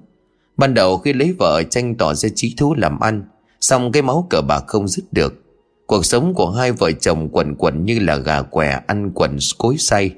Ban 0.58 0.74
đầu 0.74 0.98
khi 0.98 1.14
lấy 1.14 1.36
vợ, 1.40 1.64
tranh 1.64 1.96
tỏ 1.96 2.14
ra 2.14 2.30
trí 2.36 2.54
thú 2.58 2.76
làm 2.76 3.00
ăn 3.00 3.24
Xong 3.62 3.92
cái 3.92 4.02
máu 4.02 4.28
cờ 4.30 4.42
bạc 4.42 4.64
không 4.68 4.88
dứt 4.88 5.04
được. 5.12 5.45
Cuộc 5.88 6.06
sống 6.06 6.34
của 6.34 6.52
hai 6.52 6.72
vợ 6.72 6.92
chồng 6.92 7.30
quẩn 7.32 7.56
quẩn 7.56 7.86
như 7.86 8.00
là 8.00 8.16
gà 8.16 8.42
què 8.42 8.82
ăn 8.88 9.12
quẩn 9.16 9.38
cối 9.58 9.78
say. 9.78 10.12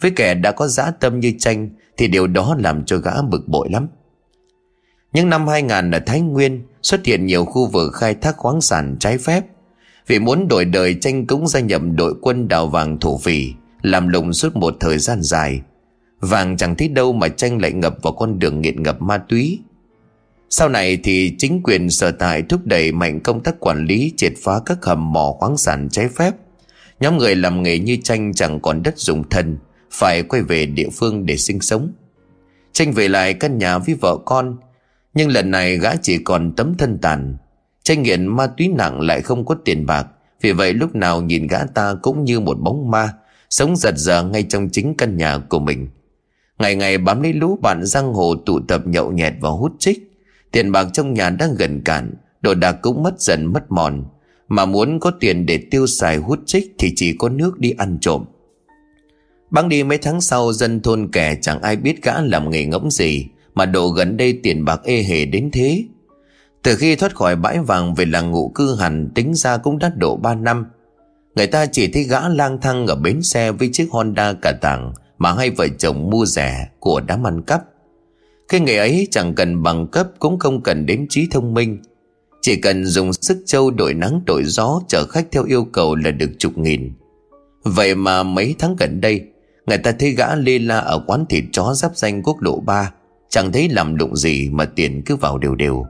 Với 0.00 0.10
kẻ 0.10 0.34
đã 0.34 0.52
có 0.52 0.66
dã 0.66 0.90
tâm 1.00 1.20
như 1.20 1.32
tranh, 1.38 1.70
Thì 1.96 2.08
điều 2.08 2.26
đó 2.26 2.56
làm 2.58 2.84
cho 2.84 2.98
gã 2.98 3.22
bực 3.22 3.48
bội 3.48 3.68
lắm. 3.70 3.88
Nhưng 5.12 5.28
năm 5.28 5.46
2000 5.48 5.90
ở 5.90 6.00
Thái 6.06 6.20
Nguyên, 6.20 6.62
Xuất 6.82 7.04
hiện 7.04 7.26
nhiều 7.26 7.44
khu 7.44 7.66
vực 7.66 7.92
khai 7.92 8.14
thác 8.14 8.36
khoáng 8.36 8.60
sản 8.60 8.96
trái 9.00 9.18
phép. 9.18 9.44
Vì 10.06 10.18
muốn 10.18 10.48
đổi 10.48 10.64
đời 10.64 10.96
tranh 11.00 11.26
cũng 11.26 11.48
gia 11.48 11.60
nhập 11.60 11.82
đội 11.94 12.14
quân 12.22 12.48
đào 12.48 12.66
vàng 12.66 13.00
thổ 13.00 13.18
phỉ 13.18 13.52
Làm 13.82 14.08
lùng 14.08 14.32
suốt 14.32 14.56
một 14.56 14.76
thời 14.80 14.98
gian 14.98 15.22
dài. 15.22 15.60
Vàng 16.20 16.56
chẳng 16.56 16.74
thấy 16.74 16.88
đâu 16.88 17.12
mà 17.12 17.28
tranh 17.28 17.62
lại 17.62 17.72
ngập 17.72 17.96
vào 18.02 18.12
con 18.12 18.38
đường 18.38 18.60
nghiện 18.60 18.82
ngập 18.82 19.02
ma 19.02 19.18
túy. 19.18 19.60
Sau 20.50 20.68
này 20.68 20.98
thì 21.04 21.34
chính 21.38 21.60
quyền 21.62 21.90
sở 21.90 22.10
tại 22.10 22.42
thúc 22.42 22.60
đẩy 22.64 22.92
mạnh 22.92 23.20
công 23.20 23.42
tác 23.42 23.60
quản 23.60 23.84
lý, 23.84 24.12
triệt 24.16 24.32
phá 24.42 24.60
các 24.66 24.84
hầm 24.84 25.12
mỏ 25.12 25.32
khoáng 25.38 25.56
sản 25.56 25.88
trái 25.90 26.08
phép. 26.08 26.34
Nhóm 27.00 27.18
người 27.18 27.36
làm 27.36 27.62
nghề 27.62 27.78
như 27.78 27.96
tranh 28.04 28.34
chẳng 28.34 28.60
còn 28.60 28.82
đất 28.82 28.98
dùng 28.98 29.28
thân, 29.28 29.58
Phải 29.90 30.22
quay 30.22 30.42
về 30.42 30.66
địa 30.66 30.88
phương 30.92 31.26
để 31.26 31.36
sinh 31.36 31.60
sống. 31.60 31.92
Tranh 32.72 32.92
về 32.92 33.08
lại 33.08 33.34
căn 33.34 33.58
nhà 33.58 33.78
với 33.78 33.94
vợ 34.00 34.16
con, 34.24 34.56
Nhưng 35.14 35.28
lần 35.28 35.50
này 35.50 35.78
gã 35.78 35.96
chỉ 35.96 36.18
còn 36.18 36.52
tấm 36.56 36.74
thân 36.78 36.98
tàn. 36.98 37.36
Tranh 37.82 38.02
nghiện 38.02 38.26
ma 38.26 38.46
túy 38.46 38.68
nặng 38.68 39.00
lại 39.00 39.20
không 39.20 39.44
có 39.44 39.56
tiền 39.64 39.86
bạc, 39.86 40.06
Vì 40.40 40.52
vậy 40.52 40.72
lúc 40.72 40.94
nào 40.94 41.22
nhìn 41.22 41.46
gã 41.46 41.64
ta 41.74 41.94
cũng 42.02 42.24
như 42.24 42.40
một 42.40 42.60
bóng 42.60 42.90
ma, 42.90 43.12
Sống 43.50 43.76
giật 43.76 43.94
giờ 43.96 44.22
ngay 44.24 44.42
trong 44.42 44.68
chính 44.68 44.94
căn 44.94 45.16
nhà 45.16 45.38
của 45.38 45.58
mình. 45.58 45.88
Ngày 46.58 46.74
ngày 46.74 46.98
bám 46.98 47.22
lấy 47.22 47.32
lũ 47.32 47.58
bạn 47.62 47.84
giang 47.84 48.12
hồ 48.12 48.34
tụ 48.46 48.60
tập 48.68 48.82
nhậu 48.86 49.12
nhẹt 49.12 49.32
và 49.40 49.50
hút 49.50 49.72
trích 49.78 50.13
Tiền 50.54 50.72
bạc 50.72 50.86
trong 50.92 51.14
nhà 51.14 51.30
đang 51.30 51.54
gần 51.54 51.80
cạn, 51.84 52.14
Đồ 52.40 52.54
đạc 52.54 52.72
cũng 52.82 53.02
mất 53.02 53.20
dần 53.20 53.52
mất 53.52 53.72
mòn 53.72 54.04
Mà 54.48 54.64
muốn 54.64 55.00
có 55.00 55.10
tiền 55.20 55.46
để 55.46 55.58
tiêu 55.70 55.86
xài 55.86 56.16
hút 56.16 56.38
trích 56.46 56.74
Thì 56.78 56.92
chỉ 56.96 57.16
có 57.18 57.28
nước 57.28 57.58
đi 57.58 57.70
ăn 57.78 57.98
trộm 58.00 58.24
Băng 59.50 59.68
đi 59.68 59.82
mấy 59.82 59.98
tháng 59.98 60.20
sau, 60.20 60.52
Dân 60.52 60.80
thôn 60.80 61.08
kẻ 61.12 61.36
chẳng 61.42 61.62
ai 61.62 61.76
biết 61.76 62.02
gã 62.02 62.20
làm 62.20 62.50
nghề 62.50 62.64
ngỗng 62.64 62.90
gì, 62.90 63.26
Mà 63.54 63.66
độ 63.66 63.88
gần 63.88 64.16
đây 64.16 64.40
tiền 64.42 64.64
bạc 64.64 64.80
ê 64.84 65.02
hề 65.02 65.24
đến 65.24 65.50
thế 65.52 65.84
từ 66.64 66.76
khi 66.76 66.96
thoát 66.96 67.14
khỏi 67.14 67.36
bãi 67.36 67.58
vàng 67.58 67.94
về 67.94 68.04
làng 68.04 68.30
ngụ 68.30 68.48
cư 68.48 68.76
hẳn, 68.76 69.10
tính 69.14 69.34
ra 69.34 69.56
cũng 69.56 69.78
đã 69.78 69.92
độ 69.96 70.16
3 70.16 70.34
năm. 70.34 70.66
Người 71.36 71.46
ta 71.46 71.66
chỉ 71.66 71.92
thấy 71.92 72.02
gã 72.02 72.28
lang 72.28 72.60
thang 72.60 72.86
ở 72.86 72.94
bến 72.94 73.22
xe 73.22 73.52
với 73.52 73.70
chiếc 73.72 73.88
Honda 73.90 74.32
cả 74.32 74.52
tàng 74.52 74.92
mà 75.18 75.32
hai 75.32 75.50
vợ 75.50 75.68
chồng 75.78 76.10
mua 76.10 76.26
rẻ 76.26 76.68
của 76.78 77.00
đám 77.00 77.26
ăn 77.26 77.42
cắp. 77.42 77.64
Cái 78.48 78.60
nghề 78.60 78.76
ấy 78.76 79.08
chẳng 79.10 79.34
cần 79.34 79.62
bằng 79.62 79.86
cấp 79.86 80.08
cũng 80.18 80.38
không 80.38 80.62
cần 80.62 80.86
đến 80.86 81.06
trí 81.08 81.26
thông 81.30 81.54
minh. 81.54 81.78
Chỉ 82.40 82.56
cần 82.56 82.86
dùng 82.86 83.12
sức 83.12 83.42
châu 83.46 83.70
đổi 83.70 83.94
nắng 83.94 84.20
đổi 84.26 84.44
gió 84.44 84.80
chở 84.88 85.06
khách 85.06 85.26
theo 85.32 85.44
yêu 85.44 85.64
cầu 85.64 85.94
là 85.94 86.10
được 86.10 86.30
chục 86.38 86.58
nghìn. 86.58 86.92
Vậy 87.62 87.94
mà 87.94 88.22
mấy 88.22 88.54
tháng 88.58 88.76
gần 88.78 89.00
đây, 89.00 89.22
người 89.66 89.78
ta 89.78 89.92
thấy 89.98 90.10
gã 90.10 90.34
lê 90.34 90.58
la 90.58 90.78
ở 90.78 91.04
quán 91.06 91.26
thịt 91.26 91.44
chó 91.52 91.74
giáp 91.74 91.96
danh 91.96 92.22
quốc 92.22 92.42
lộ 92.42 92.60
3, 92.60 92.92
chẳng 93.28 93.52
thấy 93.52 93.68
làm 93.68 93.96
đụng 93.96 94.16
gì 94.16 94.50
mà 94.52 94.64
tiền 94.64 95.02
cứ 95.06 95.16
vào 95.16 95.38
đều 95.38 95.54
đều. 95.54 95.86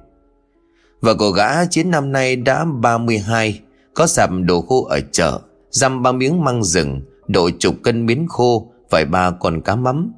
Vợ 1.05 1.15
của 1.15 1.31
gã 1.31 1.65
chiến 1.65 1.91
năm 1.91 2.13
nay 2.13 2.37
đã 2.37 2.65
32 2.65 3.61
Có 3.95 4.07
sạp 4.07 4.31
đồ 4.45 4.61
khô 4.61 4.85
ở 4.85 5.01
chợ 5.13 5.41
Dăm 5.71 6.03
ba 6.03 6.13
miếng 6.13 6.45
măng 6.45 6.65
rừng 6.65 7.01
Độ 7.29 7.51
chục 7.59 7.75
cân 7.83 8.07
miến 8.07 8.27
khô 8.29 8.73
Vài 8.91 9.05
ba 9.05 9.31
con 9.31 9.61
cá 9.61 9.77
mắm 9.77 10.13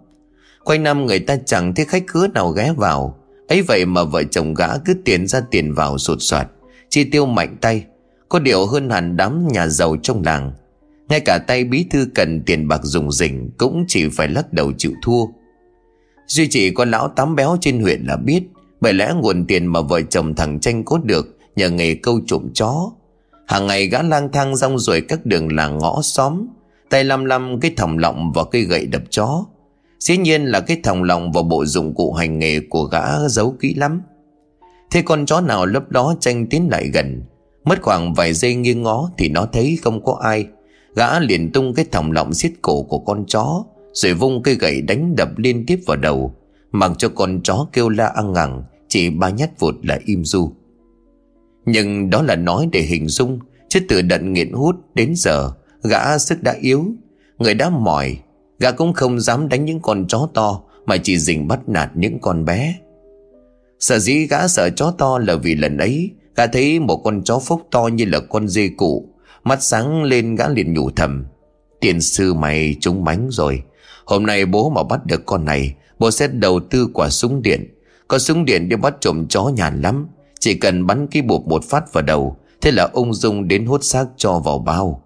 Quanh 0.66 0.82
năm 0.82 1.06
người 1.06 1.18
ta 1.18 1.37
chẳng 1.46 1.75
thấy 1.75 1.85
khách 1.85 2.06
khứa 2.06 2.26
nào 2.26 2.50
ghé 2.50 2.73
vào. 2.76 3.18
Ấy 3.49 3.62
vậy 3.62 3.85
mà 3.85 4.04
vợ 4.04 4.23
chồng 4.25 4.54
gã 4.54 4.78
cứ 4.78 4.94
tiền 5.04 5.26
ra 5.26 5.40
tiền 5.50 5.75
vào 5.75 5.99
sụt 5.99 6.18
soạt. 6.20 6.49
Chi 6.88 7.04
tiêu 7.04 7.26
mạnh 7.26 7.56
tay. 7.61 7.85
Có 8.28 8.38
điều 8.38 8.66
hơn 8.66 8.90
hẳn 8.90 9.16
đám 9.16 9.49
nhà 9.49 9.66
giàu 9.66 9.96
trong 10.02 10.23
làng. 10.25 10.52
Ngay 11.08 11.20
cả 11.20 11.38
tay 11.38 11.64
bí 11.64 11.87
thư 11.90 12.06
cần 12.14 12.42
tiền 12.42 12.68
bạc 12.68 12.80
dùng 12.82 13.12
rỉnh 13.12 13.50
Cũng 13.58 13.85
chỉ 13.88 14.08
phải 14.08 14.28
lắc 14.28 14.52
đầu 14.52 14.73
chịu 14.78 14.92
thua. 15.02 15.26
Duy 16.26 16.49
chỉ 16.49 16.70
có 16.70 16.85
lão 16.85 17.08
tám 17.08 17.37
béo 17.37 17.56
trên 17.61 17.82
huyện 17.82 18.04
là 18.04 18.16
biết, 18.16 18.42
bởi 18.80 18.92
lẽ 18.92 19.12
nguồn 19.16 19.46
tiền 19.46 19.66
mà 19.66 19.80
vợ 19.80 20.02
chồng 20.02 20.35
thằng 20.35 20.61
tranh 20.61 20.85
cốt 20.85 21.04
được 21.04 21.38
Nhờ 21.56 21.70
nghề 21.70 21.94
câu 21.94 22.20
trộm 22.26 22.49
chó. 22.54 22.90
Hàng 23.46 23.66
ngày 23.66 23.87
gã 23.87 24.02
lang 24.02 24.32
thang 24.32 24.56
rong 24.56 24.78
ruổi 24.78 25.00
các 25.00 25.26
đường 25.26 25.52
làng 25.52 25.78
ngõ 25.78 26.02
xóm, 26.02 26.46
Tay 26.90 27.04
lăm 27.04 27.25
lăm 27.25 27.61
cái 27.61 27.70
thòng 27.76 27.99
lọng 27.99 28.32
và 28.35 28.44
cây 28.44 28.62
gậy 28.62 28.87
đập 28.87 29.02
chó. 29.11 29.44
Dĩ 29.99 30.17
nhiên 30.17 30.45
là 30.45 30.61
cái 30.61 30.81
thòng 30.83 31.03
lòng 31.03 31.33
và 31.33 31.43
bộ 31.43 31.65
dụng 31.65 31.95
cụ 31.95 32.12
hành 32.12 32.38
nghề 32.38 32.61
của 32.61 32.85
gã 32.85 33.29
giấu 33.29 33.57
kỹ 33.61 33.75
lắm. 33.75 34.03
Thế 34.91 35.03
con 35.03 35.26
chó 35.26 35.41
nào 35.41 35.67
lấp 35.67 35.91
đó 35.91 36.15
tranh 36.21 36.47
tiến 36.47 36.69
lại 36.71 36.91
gần, 36.95 37.23
Mất 37.65 37.83
khoảng 37.83 38.15
vài 38.15 38.33
giây 38.33 38.55
nghiêng 38.55 38.83
ngó 38.83 39.11
Thì 39.19 39.29
nó 39.29 39.47
thấy 39.53 39.79
không 39.83 40.05
có 40.05 40.19
ai. 40.23 40.47
Gã 40.95 41.21
liền 41.21 41.53
tung 41.53 41.75
cái 41.75 41.85
thòng 41.93 42.12
lọng 42.12 42.35
xiết 42.35 42.53
cổ 42.62 42.83
của 42.83 42.99
con 42.99 43.25
chó, 43.26 43.65
Rồi 43.93 44.15
vung 44.15 44.43
cây 44.43 44.55
gậy 44.55 44.83
đánh 44.83 45.17
đập 45.17 45.29
liên 45.37 45.67
tiếp 45.67 45.81
vào 45.87 45.97
đầu, 45.97 46.35
Mặc 46.73 46.93
cho 46.99 47.09
con 47.09 47.41
chó 47.45 47.67
kêu 47.73 47.88
la 47.88 48.07
ăn 48.07 48.33
ngẳng 48.33 48.62
Chỉ 48.88 49.11
ba 49.11 49.31
nhát 49.31 49.61
vụt 49.61 49.75
là 49.83 49.99
im 50.05 50.25
du 50.25 50.53
Nhưng 51.67 52.11
đó 52.11 52.23
là 52.23 52.37
nói 52.37 52.69
để 52.73 52.81
hình 52.81 53.09
dung, 53.09 53.38
Chứ 53.69 53.81
từ 53.88 54.03
đận 54.03 54.33
nghiện 54.33 54.53
hút 54.53 54.76
đến 54.95 55.12
giờ, 55.17 55.50
Gã 55.83 56.19
sức 56.19 56.43
đã 56.43 56.57
yếu, 56.61 56.87
Người 57.38 57.55
đã 57.55 57.71
mỏi 57.71 58.19
Gã 58.58 58.72
cũng 58.72 58.92
không 58.92 59.20
dám 59.20 59.48
đánh 59.48 59.64
những 59.64 59.80
con 59.80 60.06
chó 60.08 60.28
to, 60.34 60.60
Mà 60.86 60.96
chỉ 60.96 61.18
dình 61.18 61.48
bắt 61.48 61.68
nạt 61.68 61.90
những 61.94 62.18
con 62.20 62.44
bé. 62.44 62.75
Sợ 63.80 63.98
dĩ 63.98 64.26
gã 64.26 64.48
sợ 64.48 64.70
chó 64.70 64.90
to 64.98 65.18
là 65.18 65.36
vì 65.36 65.54
lần 65.54 65.78
ấy, 65.78 66.10
Gã 66.36 66.46
thấy 66.46 66.80
một 66.80 66.96
con 67.04 67.22
chó 67.25 67.38
phúc 67.38 67.62
to 67.70 67.86
như 67.86 68.04
là 68.04 68.20
con 68.20 68.48
dê 68.48 68.68
cụ. 68.76 69.08
Mắt 69.44 69.62
sáng 69.62 70.02
lên 70.02 70.34
gã 70.34 70.48
liền 70.48 70.75
nhủ 70.75 70.90
thầm 70.90 71.26
Tiền 71.80 72.00
sư 72.00 72.34
mày 72.34 72.76
trúng 72.80 73.04
mánh 73.04 73.28
rồi. 73.30 73.62
Hôm 74.04 74.26
nay 74.26 74.46
bố 74.46 74.70
mà 74.70 74.82
bắt 74.82 75.06
được 75.06 75.26
con 75.26 75.44
này, 75.44 75.75
Bố 75.98 76.10
sẽ 76.10 76.26
đầu 76.26 76.60
tư 76.70 76.88
quả 76.94 77.10
súng 77.10 77.42
điện. 77.42 77.75
Có 78.08 78.18
súng 78.18 78.44
điện 78.44 78.68
đi 78.68 78.76
bắt 78.76 78.94
trộm 79.00 79.26
chó 79.28 79.44
nhàn 79.44 79.82
lắm. 79.82 80.08
Chỉ 80.40 80.54
cần 80.54 80.86
bắn 80.86 81.06
cái 81.06 81.22
bụp 81.22 81.46
một 81.46 81.64
phát 81.64 81.92
vào 81.92 82.02
đầu, 82.02 82.36
Thế 82.60 82.70
là 82.70 82.88
ung 82.92 83.14
dung 83.14 83.48
đến 83.48 83.66
hút 83.66 83.84
xác 83.84 84.06
cho 84.16 84.38
vào 84.38 84.58
bao. 84.58 85.02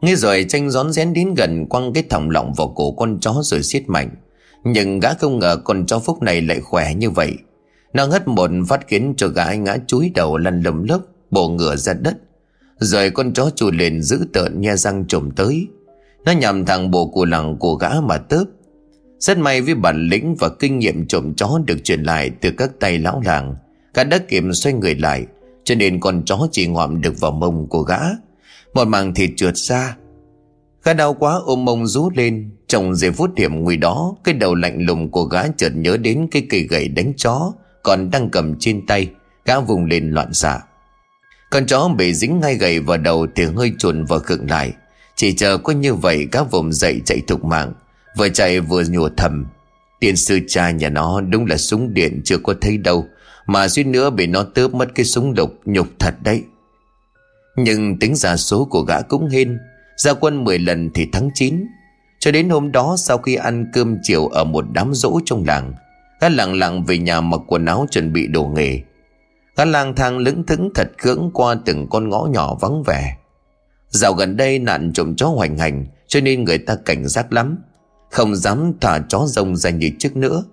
Nghe 0.00 0.14
rồi 0.14 0.44
tranh 0.48 0.70
rón 0.70 0.92
rén 0.92 1.12
đến 1.12 1.34
gần 1.34 1.66
Quăng 1.66 1.92
cái 1.92 2.02
thòng 2.10 2.30
lọng 2.30 2.52
vào 2.56 2.68
cổ 2.76 2.90
con 2.90 3.18
chó 3.20 3.34
rồi 3.42 3.62
siết 3.62 3.88
mạnh. 3.88 4.10
Nhưng 4.64 5.00
gã 5.00 5.14
không 5.14 5.38
ngờ 5.38 5.56
con 5.64 5.86
chó 5.86 5.98
phúc 5.98 6.22
này 6.22 6.42
lại 6.42 6.60
khỏe 6.60 6.94
như 6.94 7.10
vậy. 7.10 7.32
Nó 7.92 8.06
hất 8.06 8.28
một 8.28 8.50
phát 8.68 8.88
khiến 8.88 9.14
cho 9.16 9.28
gã 9.28 9.54
ngã 9.54 9.76
chúi 9.86 10.10
đầu 10.14 10.36
lăn 10.36 10.62
lầm 10.62 10.84
lấp 10.84 11.00
bổ 11.30 11.48
ngựa 11.48 11.76
ra 11.76 11.92
đất. 11.92 12.16
Rồi 12.78 13.10
con 13.10 13.32
chó 13.32 13.50
trù 13.50 13.70
lên 13.70 14.02
giữ 14.02 14.26
tợn 14.32 14.60
nhe 14.60 14.76
răng 14.76 15.04
trồm 15.06 15.30
tới. 15.30 15.66
Nó 16.24 16.32
nhằm 16.32 16.64
thẳng 16.64 16.90
bộ 16.90 17.06
cù 17.06 17.24
lằng 17.24 17.56
của 17.58 17.74
gã 17.74 18.00
mà 18.00 18.18
tớp. 18.18 18.44
Rất 19.18 19.38
may 19.38 19.60
với 19.60 19.74
bản 19.74 20.08
lĩnh 20.08 20.34
và 20.34 20.48
kinh 20.48 20.78
nghiệm 20.78 21.06
trộm 21.06 21.34
chó 21.34 21.60
được 21.66 21.84
truyền 21.84 22.02
lại 22.02 22.30
từ 22.40 22.50
các 22.50 22.70
tay 22.80 22.98
lão 22.98 23.22
làng, 23.24 23.56
Gã 23.94 24.04
đã 24.04 24.18
kiểm 24.18 24.52
xoay 24.52 24.72
người 24.72 24.94
lại, 24.94 25.26
Cho 25.64 25.74
nên 25.74 26.00
con 26.00 26.22
chó 26.24 26.48
chỉ 26.52 26.66
ngoạm 26.66 27.00
được 27.00 27.20
vào 27.20 27.30
mông 27.32 27.66
của 27.68 27.82
gã. 27.82 27.98
Một 28.78 28.88
màng 28.88 29.14
thịt 29.14 29.30
trượt 29.36 29.56
ra. 29.56 29.96
Gã 30.84 30.92
đau 30.92 31.14
quá 31.14 31.34
ôm 31.44 31.64
mông 31.64 31.86
rú 31.86 32.10
lên. 32.14 32.50
Trong 32.66 32.94
giây 32.94 33.10
phút 33.10 33.30
hiểm 33.36 33.64
nguy 33.64 33.76
đó, 33.76 34.14
Cái 34.24 34.34
đầu 34.34 34.54
lạnh 34.54 34.86
lùng 34.86 35.10
của 35.10 35.24
gã 35.24 35.42
chợt 35.56 35.70
nhớ 35.74 35.96
đến 35.96 36.28
Cái 36.30 36.46
cây 36.50 36.60
gậy 36.70 36.88
đánh 36.88 37.12
chó 37.16 37.52
Còn 37.82 38.10
đang 38.10 38.30
cầm 38.30 38.54
trên 38.58 38.86
tay. 38.86 39.10
Gã 39.44 39.60
vùng 39.60 39.84
lên 39.84 40.10
loạn 40.10 40.32
xạ. 40.32 40.60
Con 41.50 41.66
chó 41.66 41.88
bị 41.88 42.14
dính 42.14 42.40
ngay 42.40 42.54
gậy 42.54 42.80
vào 42.80 42.98
đầu 42.98 43.26
Thì 43.34 43.44
hơi 43.44 43.72
chuồn 43.78 44.04
và 44.04 44.18
khựng 44.18 44.50
lại. 44.50 44.72
Chỉ 45.16 45.32
chờ 45.32 45.58
có 45.58 45.72
như 45.72 45.94
vậy, 45.94 46.28
gã 46.32 46.42
vùng 46.42 46.72
dậy 46.72 47.00
chạy 47.04 47.20
thục 47.26 47.44
mạng. 47.44 47.72
Vừa 48.16 48.28
chạy 48.28 48.60
vừa 48.60 48.82
nhùa 48.88 49.08
thầm. 49.16 49.46
Tiên 50.00 50.16
sư 50.16 50.40
cha 50.48 50.70
nhà 50.70 50.88
nó 50.88 51.20
đúng 51.20 51.46
là 51.46 51.56
súng 51.56 51.94
điện 51.94 52.20
chưa 52.24 52.38
có 52.38 52.54
thấy 52.60 52.78
đâu. 52.78 53.06
Mà 53.46 53.68
suýt 53.68 53.84
nữa 53.84 54.10
bị 54.10 54.26
nó 54.26 54.42
tớp 54.42 54.74
mất 54.74 54.88
cái 54.94 55.04
súng 55.06 55.34
độc 55.34 55.50
nhục 55.64 55.88
thật 55.98 56.14
đấy. 56.22 56.42
Nhưng 57.64 57.98
tính 57.98 58.14
giả 58.14 58.36
số 58.36 58.64
của 58.64 58.82
gã 58.82 59.02
cũng 59.02 59.28
hên. 59.28 59.58
Ra 59.96 60.14
quân 60.14 60.44
10 60.44 60.58
lần 60.58 60.90
thì 60.94 61.06
thắng 61.12 61.30
9 61.34 61.66
Cho 62.18 62.30
đến 62.30 62.48
hôm 62.48 62.72
đó, 62.72 62.96
sau 62.98 63.18
khi 63.18 63.34
ăn 63.34 63.70
cơm 63.72 63.98
chiều 64.02 64.26
Ở 64.26 64.44
một 64.44 64.64
đám 64.72 64.94
rỗ 64.94 65.20
trong 65.24 65.44
làng, 65.46 65.72
Gã 66.20 66.28
lặng 66.28 66.54
lặng 66.54 66.84
về 66.84 66.98
nhà 66.98 67.20
mặc 67.20 67.40
quần 67.46 67.64
áo 67.64 67.86
chuẩn 67.90 68.12
bị 68.12 68.26
đồ 68.26 68.46
nghề. 68.46 68.80
Gã 69.56 69.64
lang 69.64 69.94
thang 69.94 70.18
lững 70.18 70.46
thững 70.46 70.70
thật 70.74 70.90
cưỡng 71.02 71.30
qua 71.34 71.56
từng 71.64 71.86
con 71.90 72.08
ngõ 72.08 72.28
nhỏ 72.30 72.54
vắng 72.60 72.82
vẻ. 72.82 73.16
Dạo 73.88 74.12
gần 74.12 74.36
đây 74.36 74.58
nạn 74.58 74.92
trộm 74.92 75.14
chó 75.16 75.26
hoành 75.26 75.58
hành, 75.58 75.86
Cho 76.06 76.20
nên 76.20 76.44
người 76.44 76.58
ta 76.58 76.76
cảnh 76.84 77.08
giác 77.08 77.32
lắm. 77.32 77.58
Không 78.10 78.36
dám 78.36 78.72
thả 78.80 78.98
chó 79.08 79.26
rông 79.26 79.56
ra 79.56 79.70
như 79.70 79.90
trước 79.98 80.16
nữa. 80.16 80.44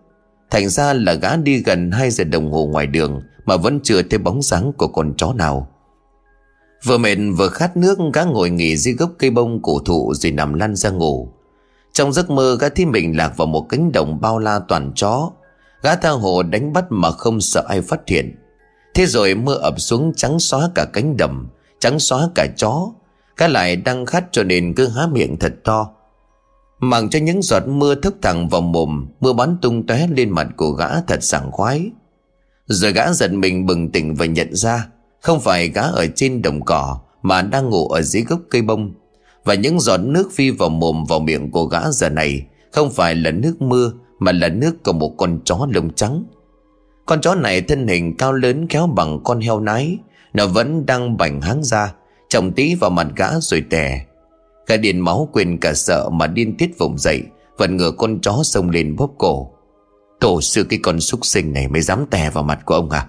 Thành 0.49 0.69
ra 0.69 0.93
là 0.93 1.13
gã 1.13 1.35
đi 1.35 1.57
gần 1.57 1.91
2 1.91 2.11
giờ 2.11 2.23
đồng 2.23 2.51
hồ 2.51 2.65
ngoài 2.65 2.87
đường 2.87 3.21
Mà 3.45 3.57
vẫn 3.57 3.79
chưa 3.83 4.01
thấy 4.01 4.19
bóng 4.19 4.41
dáng 4.41 4.71
của 4.77 4.87
con 4.87 5.13
chó 5.17 5.33
nào. 5.33 5.74
Vừa 6.85 6.97
mệt 6.97 7.17
vừa 7.37 7.49
khát 7.49 7.77
nước, 7.77 7.97
Gã 8.13 8.23
ngồi 8.23 8.49
nghỉ 8.49 8.77
dưới 8.77 8.93
gốc 8.93 9.11
cây 9.19 9.29
bông 9.29 9.61
cổ 9.61 9.79
thụ 9.79 10.13
Rồi 10.13 10.31
nằm 10.31 10.53
lăn 10.53 10.75
ra 10.75 10.89
ngủ. 10.89 11.29
Trong 11.93 12.13
giấc 12.13 12.29
mơ, 12.29 12.57
gã 12.59 12.69
thấy 12.69 12.85
mình 12.85 13.17
lạc 13.17 13.37
vào 13.37 13.47
một 13.47 13.65
cánh 13.69 13.91
đồng 13.91 14.21
bao 14.21 14.39
la 14.39 14.59
toàn 14.67 14.91
chó. 14.95 15.31
Gã 15.81 15.95
tha 15.95 16.09
hồ 16.09 16.43
đánh 16.43 16.73
bắt 16.73 16.85
mà 16.89 17.11
không 17.11 17.41
sợ 17.41 17.65
ai 17.67 17.81
phát 17.81 17.99
hiện. 18.07 18.35
Thế 18.93 19.05
rồi 19.05 19.35
mưa 19.35 19.53
ập 19.53 19.79
xuống 19.79 20.13
trắng 20.15 20.39
xóa 20.39 20.69
cả 20.75 20.85
cánh 20.93 21.17
đầm 21.17 21.47
Trắng 21.79 21.99
xóa 21.99 22.29
cả 22.35 22.47
chó. 22.57 22.91
Gã 23.37 23.47
lại 23.47 23.75
đang 23.75 24.05
khát 24.05 24.25
cho 24.31 24.43
nên 24.43 24.73
cứ 24.73 24.87
há 24.87 25.07
miệng 25.07 25.37
thật 25.39 25.53
to. 25.63 25.89
Mặc 26.79 27.03
cho 27.11 27.19
những 27.19 27.41
giọt 27.41 27.67
mưa 27.67 27.95
thốc 27.95 28.13
thẳng 28.21 28.49
vào 28.49 28.61
mồm, 28.61 29.07
Mưa 29.19 29.33
bắn 29.33 29.57
tung 29.61 29.87
tóe 29.87 30.07
lên 30.07 30.29
mặt 30.29 30.47
của 30.57 30.71
gã 30.71 31.01
thật 31.01 31.23
sảng 31.23 31.51
khoái. 31.51 31.91
Rồi 32.65 32.91
gã 32.91 33.11
giật 33.13 33.31
mình 33.31 33.65
bừng 33.65 33.91
tỉnh 33.91 34.15
và 34.15 34.25
nhận 34.25 34.55
ra 34.55 34.87
không 35.25 35.39
phải 35.39 35.67
gã 35.67 35.81
ở 35.81 36.07
trên 36.15 36.41
đồng 36.41 36.65
cỏ, 36.65 36.99
Mà 37.21 37.41
đang 37.41 37.69
ngủ 37.69 37.87
ở 37.87 38.01
dưới 38.01 38.23
gốc 38.23 38.39
cây 38.49 38.61
bông. 38.61 38.91
Và 39.43 39.53
những 39.53 39.79
giọt 39.79 39.97
nước 39.97 40.31
phi 40.31 40.49
vào 40.49 40.69
mồm 40.69 41.05
vào 41.05 41.19
miệng 41.19 41.51
của 41.51 41.65
gã 41.65 41.91
giờ 41.91 42.09
này, 42.09 42.45
Không 42.71 42.91
phải 42.91 43.15
là 43.15 43.31
nước 43.31 43.61
mưa, 43.61 43.91
Mà 44.19 44.31
là 44.31 44.49
nước 44.49 44.83
của 44.83 44.93
một 44.93 45.13
con 45.17 45.39
chó 45.45 45.67
lông 45.73 45.93
trắng. 45.93 46.23
Con 47.05 47.21
chó 47.21 47.35
này 47.35 47.61
thân 47.61 47.87
hình 47.87 48.17
cao 48.17 48.33
lớn 48.33 48.67
kéo 48.67 48.87
bằng 48.87 49.19
con 49.23 49.41
heo 49.41 49.59
nái. 49.59 49.97
Nó 50.33 50.47
vẫn 50.47 50.85
đang 50.85 51.17
bành 51.17 51.41
háng 51.41 51.63
ra, 51.63 51.93
Chồng 52.29 52.51
tí 52.51 52.75
vào 52.75 52.89
mặt 52.89 53.07
gã 53.15 53.29
rồi 53.39 53.63
tè. 53.69 54.05
Gã 54.67 54.77
điền 54.77 54.99
máu 54.99 55.29
quên 55.31 55.57
cả 55.57 55.73
sợ 55.73 56.09
mà 56.09 56.27
điên 56.27 56.57
tiết 56.57 56.77
vùng 56.77 56.97
dậy, 56.97 57.23
Vẫn 57.57 57.77
ngửa 57.77 57.91
con 57.91 58.19
chó 58.21 58.39
xông 58.43 58.69
lên 58.69 58.95
bóp 58.95 59.11
cổ. 59.17 59.51
Tổ 60.19 60.41
sư 60.41 60.63
cái 60.69 60.79
con 60.83 60.99
súc 60.99 61.25
sinh 61.25 61.53
này 61.53 61.67
mới 61.67 61.81
dám 61.81 62.05
tè 62.09 62.29
vào 62.29 62.43
mặt 62.43 62.59
của 62.65 62.75
ông 62.75 62.89
à? 62.89 63.07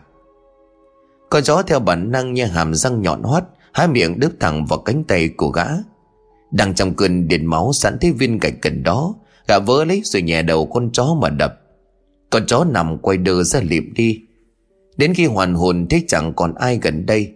Con 1.37 1.43
chó 1.43 1.63
theo 1.63 1.81
bản 1.81 2.11
năng 2.11 2.35
nghe 2.35 2.47
hàm 2.47 2.75
răng 2.75 3.03
nhọn 3.03 3.23
hoắt 3.23 3.45
Hai 3.73 3.89
miệng 3.89 4.21
đớp 4.21 4.31
thẳng 4.41 4.67
vào 4.67 4.79
cánh 4.79 5.05
tay 5.05 5.29
của 5.29 5.49
gã. 5.49 5.65
Đang 6.51 6.75
trong 6.75 6.95
cơn 6.95 7.29
điện 7.29 7.47
máu 7.47 7.73
sẵn 7.73 7.99
thấy 8.01 8.13
viên 8.13 8.39
gạch 8.39 8.55
gần 8.63 8.83
đó, 8.83 9.15
Gã 9.49 9.59
vỡ 9.59 9.85
lấy 9.85 10.03
rồi 10.05 10.23
nhẹ 10.23 10.43
đầu 10.43 10.67
con 10.67 10.91
chó 10.93 11.17
mà 11.21 11.29
đập. 11.29 11.55
Con 12.31 12.47
chó 12.47 12.65
nằm 12.65 12.99
quay 12.99 13.17
đơ 13.17 13.43
ra 13.43 13.61
liệm 13.61 13.95
đi. 13.95 14.21
Đến 14.97 15.15
khi 15.15 15.27
hoàn 15.27 15.55
hồn 15.55 15.87
thấy 15.91 16.05
chẳng 16.09 16.33
còn 16.37 16.55
ai 16.55 16.79
gần 16.83 17.07
đây, 17.07 17.33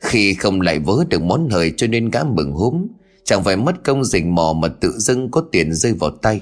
Khi 0.00 0.34
không 0.34 0.60
lại 0.60 0.78
vớ 0.78 1.04
được 1.08 1.22
món 1.22 1.48
hời 1.50 1.72
cho 1.76 1.86
nên 1.86 2.10
gã 2.10 2.24
mừng 2.24 2.52
húm, 2.52 2.86
Chẳng 3.24 3.44
phải 3.44 3.56
mất 3.56 3.84
công 3.84 4.04
rình 4.04 4.34
mò 4.34 4.52
mà 4.52 4.68
tự 4.68 4.90
dưng 4.98 5.30
có 5.30 5.44
tiền 5.52 5.72
rơi 5.72 5.92
vào 5.92 6.10
tay. 6.10 6.40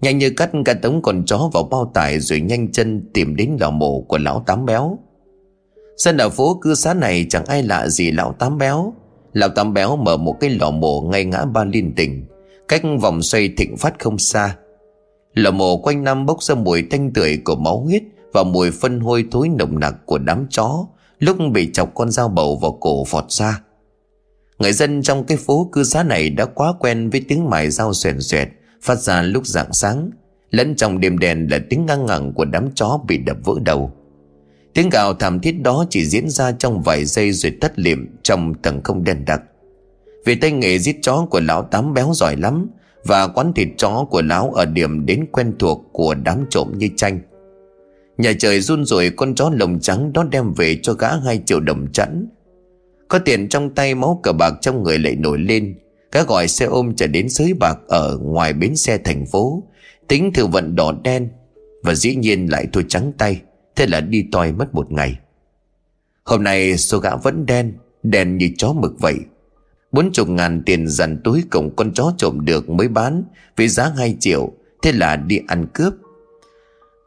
Nhanh 0.00 0.18
như 0.18 0.30
cắt 0.30 0.50
cả 0.64 0.74
tống 0.74 1.02
con 1.02 1.24
chó 1.26 1.50
vào 1.52 1.62
bao 1.62 1.90
tải 1.94 2.20
Rồi 2.20 2.40
nhanh 2.40 2.72
chân 2.72 3.10
tìm 3.14 3.36
đến 3.36 3.56
lò 3.60 3.70
mộ 3.70 4.00
của 4.00 4.18
lão 4.18 4.42
tám 4.46 4.66
béo. 4.66 4.98
Dân 5.98 6.16
ở 6.16 6.30
phố 6.30 6.58
cư 6.62 6.74
xá 6.74 6.94
này 6.94 7.26
chẳng 7.30 7.44
ai 7.46 7.62
lạ 7.62 7.88
gì 7.88 8.10
lão 8.10 8.32
tám 8.32 8.58
béo 8.58 8.92
Lão 9.32 9.48
tám 9.48 9.74
béo 9.74 9.96
mở 9.96 10.16
một 10.16 10.36
cái 10.40 10.50
lò 10.50 10.70
mổ 10.70 11.00
ngay 11.00 11.24
ngã 11.24 11.44
ba 11.44 11.64
liên 11.64 11.94
tỉnh, 11.94 12.24
Cách 12.68 12.82
vòng 13.00 13.22
xoay 13.22 13.48
thịnh 13.56 13.76
phát 13.76 13.98
không 13.98 14.18
xa 14.18 14.56
Lò 15.34 15.50
mổ 15.50 15.76
quanh 15.76 16.04
năm 16.04 16.26
bốc 16.26 16.42
ra 16.42 16.54
mùi 16.54 16.84
thanh 16.90 17.12
tưởi 17.12 17.38
của 17.44 17.56
máu 17.56 17.80
huyết 17.80 18.02
Và 18.32 18.42
mùi 18.42 18.70
phân 18.70 19.00
hôi 19.00 19.24
thối 19.30 19.48
nồng 19.48 19.78
nặc 19.78 19.94
của 20.06 20.18
đám 20.18 20.46
chó, 20.50 20.86
Lúc 21.18 21.36
bị 21.52 21.72
chọc 21.72 21.94
con 21.94 22.10
dao 22.10 22.28
bầu 22.28 22.56
vào 22.56 22.78
cổ 22.80 23.04
phọt 23.04 23.30
ra 23.30 23.60
Người 24.58 24.72
dân 24.72 25.02
trong 25.02 25.24
cái 25.24 25.36
phố 25.36 25.68
cư 25.72 25.84
xá 25.84 26.02
này 26.02 26.30
đã 26.30 26.44
quá 26.44 26.72
quen 26.80 27.10
với 27.10 27.24
tiếng 27.28 27.50
mài 27.50 27.70
dao 27.70 27.94
xoèn 27.94 28.20
xoẹt 28.20 28.48
phát 28.82 28.98
ra 28.98 29.22
lúc 29.22 29.46
rạng 29.46 29.72
sáng. 29.72 30.10
Lẫn 30.50 30.76
trong 30.76 31.00
đêm 31.00 31.18
đèn 31.18 31.48
là 31.50 31.58
tiếng 31.70 31.86
ngang 31.86 32.06
ngẳng 32.06 32.32
của 32.32 32.44
đám 32.44 32.68
chó 32.74 33.00
bị 33.08 33.18
đập 33.18 33.36
vỡ 33.44 33.54
đầu. 33.64 33.92
Tiếng 34.78 34.90
gào 34.90 35.14
thảm 35.14 35.40
thiết 35.40 35.62
đó 35.62 35.84
chỉ 35.90 36.04
diễn 36.04 36.28
ra 36.28 36.52
trong 36.52 36.82
vài 36.82 37.04
giây 37.04 37.32
rồi 37.32 37.52
tắt 37.60 37.72
liệm 37.78 38.06
trong 38.22 38.54
tầng 38.54 38.80
không 38.84 39.04
đen 39.04 39.24
đặc. 39.26 39.42
Vì 40.24 40.34
tay 40.34 40.50
nghề 40.50 40.78
giết 40.78 40.96
chó 41.02 41.26
của 41.30 41.40
lão 41.40 41.62
tám 41.62 41.94
béo 41.94 42.10
giỏi 42.14 42.36
lắm 42.36 42.66
và 43.04 43.28
quán 43.28 43.52
thịt 43.52 43.68
chó 43.76 44.06
của 44.10 44.22
lão 44.22 44.50
ở 44.50 44.66
điểm 44.66 45.06
đến 45.06 45.26
quen 45.32 45.52
thuộc 45.58 45.88
của 45.92 46.14
đám 46.14 46.44
trộm 46.50 46.72
như 46.76 46.88
tranh. 46.96 47.20
Nhà 48.18 48.32
trời 48.38 48.60
run 48.60 48.84
rủi, 48.84 49.10
con 49.10 49.34
chó 49.34 49.50
lồng 49.54 49.80
trắng 49.80 50.12
đó 50.12 50.24
đem 50.30 50.52
về 50.52 50.78
cho 50.82 50.92
gã 50.92 51.08
hai 51.24 51.42
triệu 51.46 51.60
đồng 51.60 51.86
chẵn 51.92 52.28
có 53.08 53.18
tiền 53.18 53.48
trong 53.48 53.74
tay 53.74 53.94
máu 53.94 54.20
cờ 54.22 54.32
bạc 54.32 54.54
trong 54.60 54.82
người 54.82 54.98
lại 54.98 55.16
nổi 55.16 55.38
lên 55.38 55.78
gã 56.12 56.22
gọi 56.22 56.48
xe 56.48 56.66
ôm 56.66 56.94
trở 56.96 57.06
đến 57.06 57.28
sới 57.28 57.54
bạc 57.54 57.78
ở 57.88 58.18
ngoài 58.22 58.52
bến 58.52 58.76
xe 58.76 58.98
thành 58.98 59.26
phố 59.26 59.62
Tính 60.08 60.32
thử 60.32 60.46
vận 60.46 60.76
đỏ 60.76 60.92
đen 61.04 61.28
Và 61.82 61.94
dĩ 61.94 62.16
nhiên 62.16 62.46
lại 62.46 62.66
thua 62.72 62.82
trắng 62.82 63.12
tay 63.18 63.40
Thế 63.78 63.86
là 63.86 64.00
đi 64.00 64.24
toi 64.32 64.52
mất 64.52 64.74
một 64.74 64.92
ngày. 64.92 65.18
Hôm 66.24 66.42
nay 66.42 66.78
số 66.78 66.98
gã 66.98 67.16
vẫn 67.16 67.46
đen 67.46 67.72
Đen 68.02 68.38
như 68.38 68.50
chó 68.58 68.72
mực 68.72 69.00
vậy. 69.00 69.16
Bốn 69.92 70.12
chục 70.12 70.28
ngàn 70.28 70.62
tiền 70.66 70.88
dằn 70.88 71.20
túi 71.24 71.44
cổng 71.50 71.76
con 71.76 71.92
chó 71.94 72.12
trộm 72.18 72.44
được 72.44 72.70
mới 72.70 72.88
bán 72.88 73.22
Với 73.56 73.68
giá 73.68 73.92
2 73.96 74.16
triệu, 74.20 74.52
Thế 74.82 74.92
là 74.92 75.16
đi 75.16 75.40
ăn 75.48 75.66
cướp. 75.74 75.94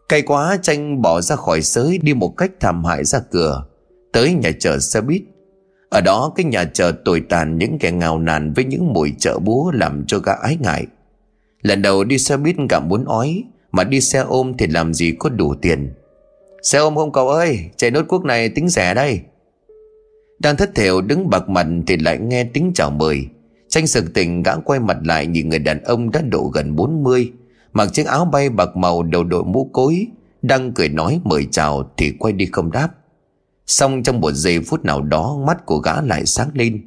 Cay 0.10 0.22
quá 0.22 0.58
tranh 0.62 1.02
bỏ 1.02 1.22
ra 1.22 1.36
khỏi 1.36 1.62
sới 1.62 1.98
Đi 1.98 2.14
một 2.14 2.38
cách 2.38 2.52
thảm 2.60 2.84
hại 2.86 3.06
ra 3.06 3.20
cửa, 3.32 3.66
Tới 4.12 4.34
nhà 4.34 4.52
chợ 4.60 4.80
xe 4.80 5.02
buýt. 5.02 5.22
Ở 5.90 6.02
đó 6.02 6.34
cái 6.36 6.44
nhà 6.44 6.64
chợ 6.64 6.92
tồi 7.06 7.22
tàn 7.30 7.58
Những 7.58 7.78
kẻ 7.80 7.92
ngào 7.92 8.20
nàn 8.20 8.54
với 8.54 8.66
những 8.66 8.94
mùi 8.94 9.14
chợ 9.20 9.40
búa 9.40 9.72
Làm 9.72 10.04
cho 10.08 10.20
gã 10.20 10.34
ái 10.34 10.58
ngại. 10.60 10.88
Lần 11.62 11.82
đầu 11.82 12.04
đi 12.04 12.18
xe 12.18 12.38
buýt 12.38 12.56
gã 12.70 12.80
muốn 12.80 13.06
ói, 13.06 13.44
Mà 13.72 13.84
đi 13.84 14.02
xe 14.02 14.20
ôm 14.20 14.54
thì 14.58 14.68
làm 14.68 14.94
gì 14.94 15.16
có 15.20 15.30
đủ 15.30 15.56
tiền. 15.56 15.94
Xe 16.64 16.80
ôm 16.80 16.96
không 16.96 17.12
cậu 17.12 17.30
ơi, 17.30 17.70
Chạy 17.78 17.92
nốt 17.92 18.06
quốc 18.08 18.26
này 18.26 18.50
tính 18.50 18.70
rẻ 18.70 18.94
đây. 18.94 19.22
Đang 20.40 20.58
thất 20.58 20.76
thểu 20.76 21.02
đứng 21.02 21.30
bạc 21.30 21.50
mặt 21.50 21.68
Thì 21.88 21.98
lại 21.98 22.20
nghe 22.20 22.44
tiếng 22.44 22.72
chào 22.76 22.90
mời. 22.92 23.26
Tranh 23.70 23.88
sực 23.88 24.14
tỉnh 24.14 24.44
gã 24.44 24.56
quay 24.56 24.80
mặt 24.80 24.98
lại 25.04 25.28
Nhìn 25.28 25.50
người 25.50 25.60
đàn 25.60 25.84
ông 25.84 26.12
đã 26.12 26.22
độ 26.22 26.52
gần 26.54 26.76
40 26.76 27.32
Mặc 27.74 27.94
chiếc 27.94 28.06
áo 28.06 28.26
bay 28.26 28.50
bạc 28.50 28.78
màu 28.78 29.04
đầu 29.04 29.24
đội 29.24 29.44
mũ 29.44 29.70
cối, 29.74 30.08
Đang 30.42 30.72
cười 30.74 30.90
nói 30.90 31.22
mời 31.24 31.48
chào 31.52 31.92
Thì 31.98 32.12
quay 32.20 32.34
đi 32.34 32.46
không 32.52 32.72
đáp. 32.72 32.90
Xong 33.68 34.04
trong 34.04 34.22
một 34.22 34.32
giây 34.32 34.60
phút 34.60 34.86
nào 34.86 35.02
đó, 35.02 35.38
Mắt 35.48 35.66
của 35.66 35.78
gã 35.78 36.02
lại 36.02 36.26
sáng 36.26 36.50
lên. 36.54 36.82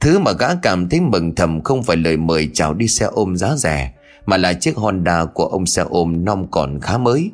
Thứ 0.00 0.18
mà 0.18 0.32
gã 0.32 0.54
cảm 0.54 0.88
thấy 0.88 1.00
mừng 1.00 1.34
thầm 1.34 1.62
Không 1.62 1.82
phải 1.82 1.96
lời 1.96 2.16
mời 2.16 2.50
chào 2.54 2.74
đi 2.74 2.88
xe 2.88 3.06
ôm 3.06 3.36
giá 3.36 3.56
rẻ, 3.56 3.92
Mà 4.26 4.36
là 4.36 4.52
chiếc 4.52 4.76
Honda 4.76 5.24
của 5.24 5.46
ông 5.46 5.66
xe 5.66 5.84
ôm 5.88 6.24
non 6.24 6.46
còn 6.50 6.80
khá 6.80 6.98
mới. 6.98 7.30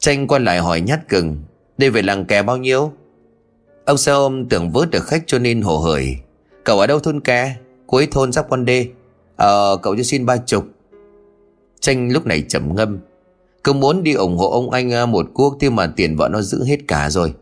Tranh 0.00 0.26
quay 0.26 0.40
lại 0.40 0.58
hỏi 0.58 0.80
nhát 0.80 1.08
cừng 1.08 1.36
Đây 1.78 1.90
về 1.90 2.02
làng 2.02 2.24
kè 2.24 2.42
bao 2.42 2.56
nhiêu? 2.56 2.92
Ông 3.84 3.98
xe 3.98 4.12
ôm 4.12 4.48
tưởng 4.48 4.70
vớt 4.70 4.90
được 4.90 5.04
khách 5.04 5.22
cho 5.26 5.38
nên 5.38 5.62
hồ 5.62 5.78
hởi, 5.78 6.16
Cậu 6.64 6.78
ở 6.78 6.86
đâu 6.86 7.00
thôn 7.00 7.20
kè? 7.20 7.56
Cuối 7.86 8.08
thôn 8.10 8.32
giáp 8.32 8.50
con 8.50 8.64
đê. 8.64 8.86
Ờ 9.36 9.76
cậu 9.82 9.96
cho 9.96 10.02
xin 10.02 10.26
ba 10.26 10.36
chục. 10.36 10.64
Tranh 11.80 12.12
lúc 12.12 12.26
này 12.26 12.44
trầm 12.48 12.74
ngâm, 12.74 12.98
Cứ 13.64 13.72
muốn 13.72 14.02
đi 14.02 14.12
ủng 14.12 14.36
hộ 14.36 14.50
ông 14.50 14.70
anh 14.70 14.92
à, 14.92 15.06
một 15.06 15.26
cuốc 15.34 15.56
Thì 15.60 15.70
mà 15.70 15.92
tiền 15.96 16.16
vợ 16.16 16.28
nó 16.28 16.40
giữ 16.40 16.64
hết 16.64 16.78
cả 16.88 17.10
rồi. 17.10 17.34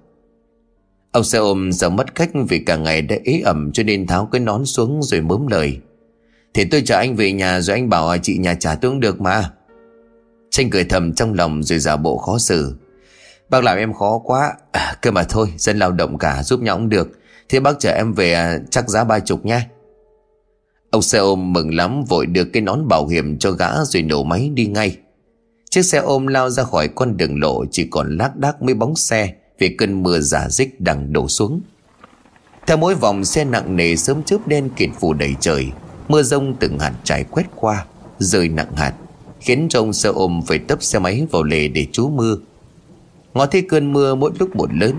Ông 1.13 1.25
xe 1.25 1.39
ôm 1.39 1.73
giờ 1.73 1.89
mất 1.89 2.15
khách 2.15 2.31
Vì 2.49 2.59
cả 2.59 2.77
ngày 2.77 3.03
đã 3.03 3.17
ế 3.25 3.41
ẩm 3.45 3.71
Cho 3.73 3.83
nên 3.83 4.07
tháo 4.07 4.29
cái 4.33 4.41
nón 4.41 4.65
xuống 4.65 5.03
rồi 5.03 5.21
mớm 5.21 5.47
lời 5.47 5.79
Thì 6.55 6.65
tôi 6.65 6.83
chở 6.85 6.97
anh 6.97 7.17
về 7.17 7.33
nhà 7.33 7.61
Rồi 7.61 7.77
anh 7.77 7.89
bảo 7.89 8.09
à, 8.09 8.19
chị 8.23 8.39
nhà 8.39 8.55
trả 8.55 8.75
tướng 8.75 9.01
được 9.01 9.21
mà. 9.21 9.51
Tranh 10.59 10.71
cười 10.71 10.85
thầm 10.85 11.15
trong 11.15 11.35
lòng 11.35 11.63
Rồi 11.63 11.79
giả 11.79 11.97
bộ 11.97 12.19
khó 12.19 12.39
xử. 12.39 12.75
Bác 13.49 13.65
làm 13.65 13.79
em 13.79 13.93
khó 13.93 14.19
quá. 14.25 14.53
À, 14.73 14.97
Cơ 15.03 15.11
mà 15.11 15.23
thôi 15.23 15.53
dân 15.57 15.79
lao 15.79 15.93
động 15.93 16.19
cả 16.19 16.43
giúp 16.43 16.61
nhau 16.61 16.77
cũng 16.77 16.89
được. 16.89 17.09
Thế 17.49 17.61
bác 17.61 17.81
chở 17.81 17.91
em 17.91 18.13
về 18.13 18.33
à, 18.33 18.59
chắc 18.71 18.89
giá 18.89 19.05
ba 19.05 19.19
chục 19.19 19.45
nha 19.45 19.67
Ông 20.91 21.03
xe 21.03 21.19
ôm 21.19 21.53
mừng 21.53 21.75
lắm 21.75 22.05
vội 22.05 22.27
đưa 22.27 22.45
cái 22.45 22.63
nón 22.63 22.89
bảo 22.89 23.07
hiểm 23.07 23.39
cho 23.39 23.51
gã 23.51 23.85
rồi 23.85 24.03
nổ 24.03 24.23
máy 24.23 24.51
đi 24.55 24.67
ngay. 24.67 24.97
Chiếc 25.71 25.83
xe 25.83 25.99
ôm 25.99 26.27
lao 26.27 26.51
ra 26.51 26.65
khỏi 26.65 26.89
con 26.89 27.17
đường 27.17 27.41
lộ 27.41 27.65
chỉ 27.71 27.89
còn 27.91 28.17
lác 28.17 28.37
đác 28.37 28.63
mấy 28.63 28.75
bóng 28.75 28.97
xe 28.97 29.35
vì 29.59 29.77
cơn 29.79 30.03
mưa 30.03 30.21
giả 30.21 30.49
dích 30.51 30.81
đang 30.81 31.13
đổ 31.13 31.29
xuống. 31.29 31.61
Theo 32.67 32.77
mỗi 32.77 32.95
vòng 32.95 33.25
xe 33.25 33.45
nặng 33.45 33.77
nề 33.77 33.97
sớm 33.97 34.23
chớp 34.23 34.39
đen 34.47 34.71
kịt 34.77 34.91
phủ 35.01 35.13
đầy 35.13 35.35
trời, 35.41 35.67
mưa 36.09 36.23
rông 36.23 36.57
từng 36.61 36.79
hạt 36.79 36.93
trải 37.05 37.25
quét 37.25 37.47
qua, 37.55 37.87
rơi 38.19 38.49
nặng 38.49 38.77
hạt, 38.77 38.95
khiến 39.41 39.69
cho 39.71 39.81
ông 39.81 39.93
xe 39.93 40.09
ôm 40.09 40.43
phải 40.47 40.59
tấp 40.59 40.83
xe 40.83 40.99
máy 40.99 41.27
vào 41.31 41.43
lề 41.43 41.69
để 41.69 41.87
trú 41.93 42.09
mưa. 42.09 42.37
Ngó 43.35 43.47
thấy 43.47 43.63
cơn 43.63 43.93
mưa 43.93 44.15
mỗi 44.15 44.31
lúc 44.39 44.57
một 44.57 44.75
lớn, 44.75 44.95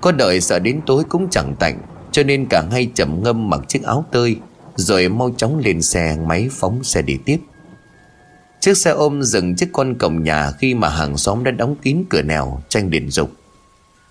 có 0.00 0.12
đợi 0.12 0.40
sợ 0.40 0.58
đến 0.58 0.80
tối 0.86 1.04
cũng 1.08 1.28
chẳng 1.30 1.54
tạnh, 1.58 1.78
cho 2.12 2.22
nên 2.22 2.46
cả 2.50 2.64
hai 2.70 2.90
chậm 2.94 3.22
ngâm 3.22 3.50
mặc 3.50 3.60
chiếc 3.68 3.82
áo 3.82 4.04
tơi 4.12 4.36
rồi 4.76 5.08
mau 5.08 5.30
chóng 5.36 5.58
lên 5.58 5.82
xe 5.82 6.16
máy 6.26 6.48
phóng 6.52 6.84
xe 6.84 7.02
đi 7.02 7.18
tiếp. 7.24 7.38
Chiếc 8.60 8.76
xe 8.76 8.90
ôm 8.90 9.22
dừng 9.22 9.56
trước 9.56 9.66
con 9.72 9.94
cổng 9.94 10.22
nhà 10.22 10.50
Khi 10.50 10.74
mà 10.74 10.88
hàng 10.88 11.16
xóm 11.16 11.44
đã 11.44 11.50
đóng 11.50 11.76
kín 11.82 12.04
cửa 12.10 12.22
nẻo 12.22 12.60
Tranh 12.68 12.90
điện 12.90 13.10
dục. 13.10 13.30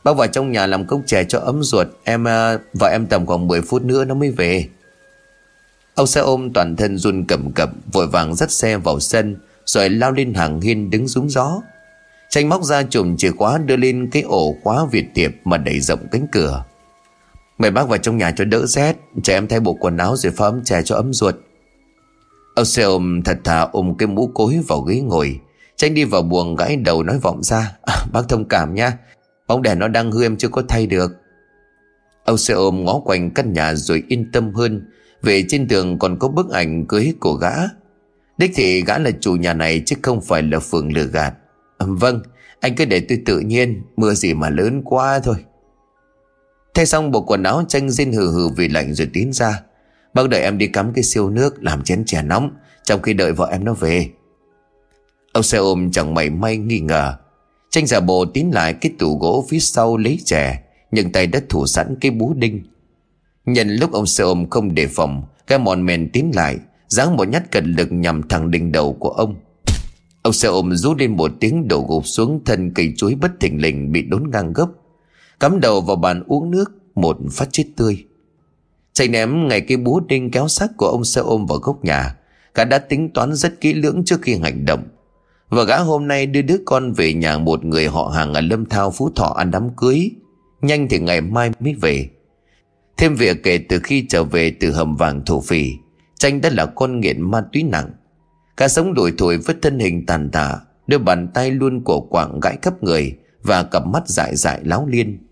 Bác 0.03 0.17
vào 0.17 0.27
trong 0.27 0.51
nhà 0.51 0.65
làm 0.65 0.86
cốc 0.86 1.01
chè 1.05 1.23
cho 1.23 1.39
ấm 1.39 1.63
ruột 1.63 1.88
Em 2.03 2.23
và 2.73 2.89
em 2.91 3.08
tầm 3.10 3.25
khoảng 3.25 3.47
10 3.47 3.62
phút 3.62 3.84
nữa 3.84 4.05
nó 4.05 4.15
mới 4.15 4.31
về. 4.31 4.67
Ông 5.95 6.08
xe 6.08 6.21
ôm 6.21 6.53
toàn 6.53 6.75
thân 6.75 6.97
run 6.97 7.25
cầm 7.27 7.51
cập 7.51 7.69
Vội 7.91 8.08
vàng 8.08 8.36
dắt 8.36 8.51
xe 8.51 8.77
vào 8.77 8.99
sân 8.99 9.36
Rồi 9.65 9.89
lao 9.89 10.12
lên 10.12 10.34
hàng 10.34 10.62
hiên 10.62 10.89
đứng 10.89 11.08
rúng 11.08 11.29
gió. 11.29 11.62
Tranh 12.29 12.49
móc 12.49 12.63
ra 12.63 12.84
chùm 12.84 13.17
chìa 13.17 13.31
khóa 13.31 13.58
đưa 13.58 13.75
lên 13.75 14.10
cái 14.12 14.21
ổ 14.21 14.55
khóa 14.63 14.86
Việt 14.91 15.05
tiệp 15.13 15.31
mà 15.43 15.58
đẩy 15.58 15.79
rộng 15.79 16.08
cánh 16.12 16.27
cửa. 16.31 16.63
Mời 17.58 17.71
bác 17.71 17.89
vào 17.89 17.97
trong 17.97 18.17
nhà 18.17 18.31
cho 18.31 18.45
đỡ 18.45 18.65
rét 18.65 18.95
Cho 19.23 19.34
em 19.34 19.47
thay 19.47 19.60
bộ 19.60 19.73
quần 19.73 19.97
áo 19.97 20.15
rồi 20.15 20.34
pha 20.34 20.45
ấm 20.45 20.63
chè 20.63 20.81
cho 20.81 20.95
ấm 20.95 21.13
ruột. 21.13 21.36
Ông 22.55 22.65
xe 22.65 22.84
ôm 22.84 23.21
thật 23.21 23.38
thà 23.43 23.62
ôm 23.62 23.95
cái 23.97 24.08
mũ 24.08 24.31
cối 24.34 24.60
vào 24.67 24.81
ghế 24.81 25.01
ngồi. 25.01 25.39
Tranh 25.75 25.93
đi 25.93 26.03
vào 26.03 26.21
buồng 26.21 26.55
gãi 26.55 26.75
đầu 26.75 27.03
nói 27.03 27.19
vọng 27.19 27.43
ra 27.43 27.71
à, 27.81 27.95
Bác 28.13 28.21
thông 28.29 28.45
cảm 28.45 28.75
nha 28.75 28.97
Bóng 29.47 29.62
đèn 29.62 29.79
nó 29.79 29.88
đang 29.88 30.12
hư 30.12 30.23
em 30.23 30.38
chưa 30.38 30.49
có 30.49 30.63
thay 30.67 30.88
được. 30.88 31.12
Ông 32.25 32.38
xe 32.38 32.53
ôm 32.53 32.86
ngó 32.86 32.99
quanh 33.05 33.31
căn 33.31 33.53
nhà 33.53 33.73
rồi 33.73 34.03
yên 34.08 34.31
tâm 34.31 34.53
hơn 34.53 34.86
về 35.25 35.45
trên 35.49 35.67
tường 35.67 35.99
còn 35.99 36.19
có 36.19 36.27
bức 36.27 36.49
ảnh 36.49 36.85
cưới 36.85 37.13
của 37.19 37.33
gã. 37.33 37.53
Đích 38.38 38.51
thị 38.55 38.83
gã 38.83 38.97
là 38.97 39.11
chủ 39.19 39.35
nhà 39.35 39.53
này 39.53 39.83
chứ 39.85 39.95
không 40.01 40.21
phải 40.21 40.43
là 40.43 40.59
phường 40.59 40.93
lừa 40.93 41.05
gạt. 41.05 41.33
À, 41.77 41.85
Vâng 41.89 42.21
Anh 42.59 42.75
cứ 42.75 42.85
để 42.85 42.99
tôi 42.99 43.21
tự 43.25 43.39
nhiên 43.39 43.83
Mưa 43.97 44.13
gì 44.13 44.33
mà 44.33 44.49
lớn 44.49 44.81
quá 44.85 45.19
thôi. 45.23 45.35
Thay 46.73 46.85
xong 46.85 47.11
bộ 47.11 47.21
quần 47.21 47.43
áo 47.43 47.63
tranh 47.67 47.89
dinh 47.89 48.13
hừ 48.13 48.31
hừ 48.31 48.49
vì 48.49 48.67
lạnh 48.67 48.93
rồi 48.93 49.09
tiến 49.13 49.33
ra. 49.33 49.61
Bác 50.13 50.29
đợi 50.29 50.41
em 50.41 50.57
đi 50.57 50.67
cắm 50.67 50.93
cái 50.93 51.03
siêu 51.03 51.29
nước 51.29 51.63
Làm 51.63 51.83
chén 51.83 52.05
chè 52.05 52.21
nóng 52.21 52.51
Trong 52.83 53.01
khi 53.01 53.13
đợi 53.13 53.31
vợ 53.31 53.49
em 53.51 53.65
nó 53.65 53.73
về. 53.73 54.09
Ông 55.33 55.43
xe 55.43 55.57
ôm 55.57 55.91
chẳng 55.91 56.13
mảy 56.13 56.29
may 56.29 56.57
nghi 56.57 56.79
ngờ. 56.79 57.15
Tranh 57.69 57.88
giả 57.88 57.99
bộ 57.99 58.25
tiến 58.25 58.51
lại 58.53 58.73
cái 58.73 58.91
tủ 58.99 59.17
gỗ 59.17 59.45
phía 59.49 59.59
sau 59.59 59.97
lấy 59.97 60.19
chè 60.25 60.63
Nhưng 60.91 61.11
tay 61.11 61.27
đã 61.27 61.41
thủ 61.49 61.65
sẵn 61.65 61.95
cái 62.01 62.11
bú 62.11 62.33
đinh. 62.33 62.63
Nhận 63.45 63.69
lúc 63.69 63.91
ông 63.91 64.05
xe 64.05 64.23
ôm 64.23 64.49
không 64.49 64.75
đề 64.75 64.88
phòng, 64.88 65.23
Cái 65.47 65.60
mòn 65.60 65.86
men 65.86 66.10
tiến 66.13 66.31
lại, 66.36 66.58
Giáng 66.88 67.15
một 67.15 67.27
nhát 67.27 67.51
cật 67.51 67.63
lực 67.67 67.91
nhằm 67.91 68.27
thẳng 68.27 68.51
đỉnh 68.51 68.71
đầu 68.71 68.93
của 68.93 69.10
ông. 69.10 69.36
Ông 70.21 70.34
xe 70.34 70.47
ôm 70.47 70.75
rú 70.75 70.95
lên 70.95 71.17
một 71.17 71.31
tiếng 71.39 71.67
đổ 71.67 71.86
gục 71.89 72.08
xuống 72.08 72.41
thân 72.45 72.71
cây 72.73 72.93
chuối 72.97 73.15
bất 73.15 73.31
thình 73.39 73.62
lình 73.62 73.91
bị 73.91 74.01
đốn 74.01 74.29
ngang 74.31 74.53
gấp 74.53 74.67
Cắm 75.39 75.60
đầu 75.60 75.81
vào 75.81 75.95
bàn 75.95 76.23
uống 76.27 76.51
nước, 76.51 76.71
Một 76.95 77.17
phát 77.31 77.47
chết 77.51 77.63
tươi. 77.75 78.05
Chạy 78.93 79.08
ném 79.08 79.47
ngày 79.47 79.62
cái 79.62 79.77
búa 79.77 79.99
đinh 80.08 80.31
kéo 80.31 80.47
xác 80.47 80.67
của 80.77 80.88
ông 80.88 81.03
xe 81.03 81.21
ôm 81.21 81.45
vào 81.45 81.58
góc 81.58 81.86
nhà, 81.86 82.15
Cả 82.53 82.65
đã 82.65 82.77
tính 82.77 83.10
toán 83.13 83.34
rất 83.34 83.62
kỹ 83.62 83.73
lưỡng 83.73 84.05
trước 84.05 84.21
khi 84.21 84.36
hành 84.36 84.65
động. 84.65 84.84
Và 85.49 85.63
gã 85.63 85.77
hôm 85.77 86.08
nay 86.08 86.25
đưa 86.25 86.41
đứa 86.41 86.58
con 86.65 86.93
về 86.93 87.13
nhà 87.13 87.38
một 87.38 87.65
người 87.65 87.88
họ 87.88 88.08
hàng 88.08 88.34
ở 88.34 88.41
Lâm 88.41 88.65
Thao, 88.65 88.91
Phú 88.91 89.10
Thọ 89.15 89.34
ăn 89.38 89.51
đám 89.51 89.69
cưới. 89.77 90.12
Nhanh 90.62 90.88
thì 90.89 90.99
ngày 90.99 91.21
mai 91.21 91.51
mới 91.60 91.73
về. 91.73 92.10
Thêm 92.97 93.15
việc 93.15 93.43
kể 93.43 93.58
từ 93.58 93.79
khi 93.79 94.05
trở 94.10 94.23
về 94.23 94.51
từ 94.60 94.71
hầm 94.71 94.95
vàng 94.95 95.25
thổ 95.25 95.41
phỉ, 95.41 95.73
Tranh 96.19 96.41
đã 96.41 96.49
là 96.49 96.65
con 96.65 96.99
nghiện 96.99 97.31
ma 97.31 97.43
túy 97.53 97.63
nặng. 97.63 97.91
Cả 98.58 98.67
sống 98.67 98.93
đổi 98.93 99.13
thổi 99.17 99.38
với 99.38 99.55
thân 99.62 99.79
hình 99.79 100.05
tàn 100.05 100.29
tạ, 100.31 100.60
Đôi 100.88 100.99
bàn 100.99 101.27
tay 101.34 101.51
luôn 101.51 101.84
cổ 101.84 102.01
quạng 102.01 102.39
gãi 102.39 102.58
khắp 102.62 102.84
người 102.84 103.17
Và 103.41 103.63
cặp 103.63 103.88
mắt 103.88 104.08
dại 104.08 104.36
dại 104.36 104.62
láo 104.63 104.88
liên. 104.88 105.27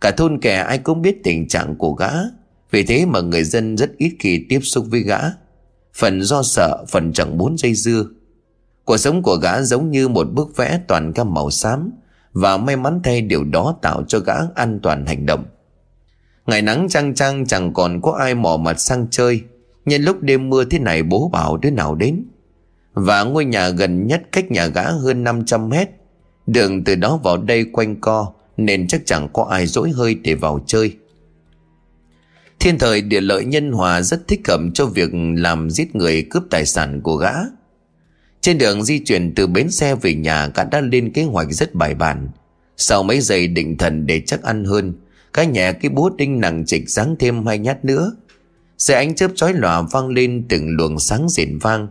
Cả 0.00 0.10
thôn 0.10 0.40
kẻ 0.40 0.56
ai 0.56 0.78
cũng 0.78 1.02
biết 1.02 1.16
tình 1.24 1.48
trạng 1.48 1.76
của 1.76 1.92
gã, 1.92 2.10
Vì 2.70 2.84
thế 2.84 3.06
mà 3.06 3.20
người 3.20 3.44
dân 3.44 3.76
rất 3.76 3.96
ít 3.96 4.16
khi 4.18 4.46
tiếp 4.48 4.60
xúc 4.60 4.86
với 4.90 5.00
gã. 5.00 5.18
Phần 5.94 6.22
do 6.22 6.42
sợ, 6.42 6.84
Phần 6.88 7.12
chẳng 7.12 7.38
muốn 7.38 7.56
dây 7.58 7.74
dưa. 7.74 8.06
Cuộc 8.84 8.96
sống 8.96 9.22
của 9.22 9.36
gã 9.36 9.62
giống 9.62 9.90
như 9.90 10.08
một 10.08 10.24
bức 10.32 10.56
vẽ 10.56 10.80
toàn 10.88 11.12
các 11.12 11.26
màu 11.26 11.50
xám 11.50 11.90
Và 12.32 12.56
may 12.56 12.76
mắn 12.76 13.00
thay 13.04 13.20
điều 13.20 13.44
đó 13.44 13.76
tạo 13.82 14.02
cho 14.08 14.18
gã 14.18 14.34
an 14.54 14.80
toàn 14.82 15.06
hành 15.06 15.26
động. 15.26 15.44
Ngày 16.46 16.62
nắng 16.62 16.86
trăng 16.90 17.14
trăng, 17.14 17.46
chẳng 17.46 17.72
còn 17.72 18.00
có 18.02 18.12
ai 18.12 18.34
mò 18.34 18.56
mặt 18.56 18.80
sang 18.80 19.06
chơi. 19.10 19.42
Nhân 19.84 20.02
lúc 20.02 20.22
đêm 20.22 20.50
mưa 20.50 20.64
thế 20.64 20.78
này 20.78 21.02
bố 21.02 21.28
bảo 21.28 21.56
đứa 21.56 21.70
nào 21.70 21.94
đến? 21.94 22.24
Và 22.94 23.24
ngôi 23.24 23.44
nhà 23.44 23.68
gần 23.68 24.06
nhất 24.06 24.22
cách 24.32 24.50
nhà 24.50 24.66
gã 24.66 24.82
hơn 24.82 25.24
500 25.24 25.68
mét. 25.68 25.88
Đường 26.46 26.84
từ 26.84 26.94
đó 26.94 27.16
vào 27.16 27.36
đây 27.36 27.64
quanh 27.72 28.00
co, 28.00 28.32
nên 28.56 28.86
chắc 28.88 29.00
chẳng 29.06 29.28
có 29.32 29.44
ai 29.44 29.66
dỗi 29.66 29.90
hơi 29.90 30.14
để 30.14 30.34
vào 30.34 30.60
chơi. 30.66 30.96
Thiên 32.60 32.78
thời 32.78 33.00
địa 33.02 33.20
lợi 33.20 33.44
nhân 33.44 33.72
hòa 33.72 34.02
rất 34.02 34.28
thích 34.28 34.40
hợp 34.48 34.60
cho 34.74 34.86
việc 34.86 35.10
làm 35.36 35.70
giết 35.70 35.96
người 35.96 36.26
cướp 36.30 36.42
tài 36.50 36.66
sản 36.66 37.00
của 37.00 37.16
gã. 37.16 37.32
Trên 38.40 38.58
đường 38.58 38.84
di 38.84 38.98
chuyển 38.98 39.34
từ 39.34 39.46
bến 39.46 39.70
xe 39.70 39.94
về 39.94 40.14
nhà, 40.14 40.48
Gã 40.54 40.64
đã 40.64 40.80
lên 40.80 41.12
kế 41.12 41.22
hoạch 41.22 41.48
rất 41.50 41.74
bài 41.74 41.94
bản. 41.94 42.28
Sau 42.76 43.02
mấy 43.02 43.20
giây 43.20 43.46
định 43.46 43.78
thần 43.78 44.06
để 44.06 44.22
chắc 44.26 44.42
ăn 44.42 44.64
hơn 44.64 44.92
cái 45.34 45.46
nhà 45.46 45.72
cái 45.72 45.90
búa 45.90 46.10
đinh 46.16 46.40
nặng 46.40 46.64
trịch 46.66 46.90
giáng 46.90 47.16
thêm 47.18 47.46
hai 47.46 47.58
nhát 47.58 47.84
nữa. 47.84 48.12
Xe 48.78 48.94
ánh 48.94 49.14
chớp 49.14 49.30
chói 49.34 49.52
lòa 49.52 49.82
vang 49.92 50.08
lên 50.08 50.46
từng 50.48 50.76
luồng 50.76 50.98
sáng 50.98 51.28
rền 51.28 51.58
vang. 51.58 51.88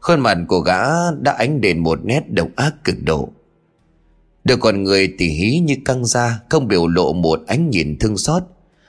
Khuôn 0.00 0.20
mặt 0.20 0.38
của 0.48 0.60
gã 0.60 1.10
đã 1.20 1.32
ánh 1.32 1.60
đền 1.60 1.78
một 1.78 2.04
nét 2.04 2.20
độc 2.30 2.48
ác 2.56 2.84
cực 2.84 2.96
độ. 3.02 3.28
Được 4.44 4.60
con 4.60 4.82
người 4.82 5.14
tỉ 5.18 5.28
hí 5.28 5.58
như 5.58 5.76
căng 5.84 6.04
ra, 6.04 6.40
Không 6.48 6.68
biểu 6.68 6.86
lộ 6.86 7.12
một 7.12 7.40
ánh 7.46 7.70
nhìn 7.70 7.98
thương 7.98 8.16
xót. 8.16 8.42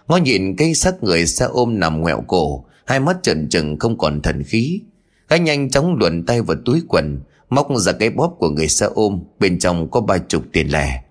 Ngó 0.08 0.18
nhìn 0.18 0.56
cây 0.56 0.74
xác 0.74 1.04
người 1.04 1.28
xe 1.28 1.46
ôm 1.46 1.80
nằm 1.80 2.02
ngoẹo 2.02 2.24
cổ 2.28 2.66
Hai 2.86 3.00
mắt 3.00 3.18
trần 3.24 3.50
trừng 3.50 3.80
không 3.80 3.98
còn 3.98 4.22
thần 4.22 4.44
khí. 4.44 4.82
Gã 5.30 5.38
nhanh 5.38 5.70
chóng 5.70 5.96
luồn 5.96 6.26
tay 6.26 6.42
vào 6.42 6.58
túi 6.66 6.82
quần 6.88 7.20
Móc 7.50 7.68
ra 7.78 7.92
cái 7.92 8.10
bóp 8.10 8.36
của 8.40 8.50
người 8.50 8.68
xe 8.68 8.88
ôm 8.94 9.20
Bên 9.40 9.60
trong 9.60 9.92
có 9.92 10.02
ba 10.02 10.18
chục 10.18 10.44
tiền 10.52 10.72
lẻ. 10.72 11.04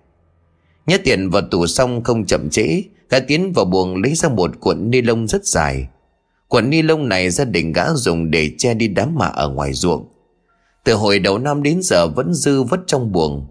Nhét 0.87 1.03
tiền 1.03 1.29
vào 1.29 1.41
tủ 1.51 1.67
xong 1.67 2.03
không 2.03 2.25
chậm 2.25 2.49
trễ, 2.49 2.83
Gã 3.09 3.19
tiến 3.19 3.53
vào 3.53 3.65
buồng 3.65 4.01
lấy 4.01 4.15
ra 4.15 4.29
một 4.29 4.59
cuộn 4.59 4.91
ni 4.91 5.01
lông 5.01 5.27
rất 5.27 5.45
dài. 5.45 5.87
Cuộn 6.47 6.69
ni 6.69 6.81
lông 6.81 7.09
này 7.09 7.29
gia 7.29 7.45
đình 7.45 7.73
gã 7.73 7.93
dùng 7.93 8.31
để 8.31 8.51
che 8.57 8.73
đi 8.73 8.87
đám 8.87 9.15
mạ 9.15 9.25
ở 9.25 9.49
ngoài 9.49 9.73
ruộng. 9.73 10.07
Từ 10.83 10.93
hồi 10.93 11.19
đầu 11.19 11.37
năm 11.37 11.63
đến 11.63 11.79
giờ 11.83 12.07
vẫn 12.07 12.33
dư 12.33 12.63
vất 12.63 12.79
trong 12.87 13.11
buồng. 13.11 13.47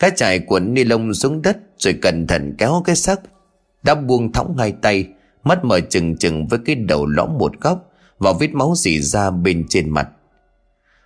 Gã 0.00 0.10
trải 0.10 0.38
cuộn 0.38 0.74
ni 0.74 0.84
lông 0.84 1.14
xuống 1.14 1.42
đất 1.42 1.58
Rồi 1.78 1.94
cẩn 2.02 2.26
thận 2.26 2.54
kéo 2.58 2.82
cái 2.84 2.96
xác 2.96 3.20
Đã 3.82 3.94
buông 3.94 4.32
thõng 4.32 4.56
hai 4.58 4.72
tay, 4.82 5.06
Mắt 5.44 5.64
mở 5.64 5.80
chừng 5.80 6.16
chừng 6.16 6.46
với 6.46 6.58
cái 6.64 6.76
đầu 6.76 7.06
lõm 7.06 7.38
một 7.38 7.60
góc 7.60 7.92
Và 8.18 8.32
vết 8.32 8.54
máu 8.54 8.74
dì 8.76 9.00
ra 9.00 9.30
bên 9.30 9.64
trên 9.68 9.90
mặt. 9.90 10.08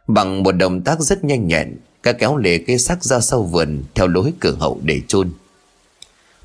Bằng 0.06 0.42
một 0.42 0.52
động 0.52 0.82
tác 0.82 1.00
rất 1.00 1.24
nhanh 1.24 1.46
nhẹn, 1.46 1.76
Gã 2.02 2.12
kéo 2.12 2.36
lê 2.36 2.58
cái 2.58 2.78
xác 2.78 3.04
ra 3.04 3.20
sau 3.20 3.42
vườn 3.42 3.82
Theo 3.94 4.06
lối 4.06 4.32
cửa 4.40 4.54
hậu 4.60 4.80
để 4.82 5.00
chôn. 5.08 5.30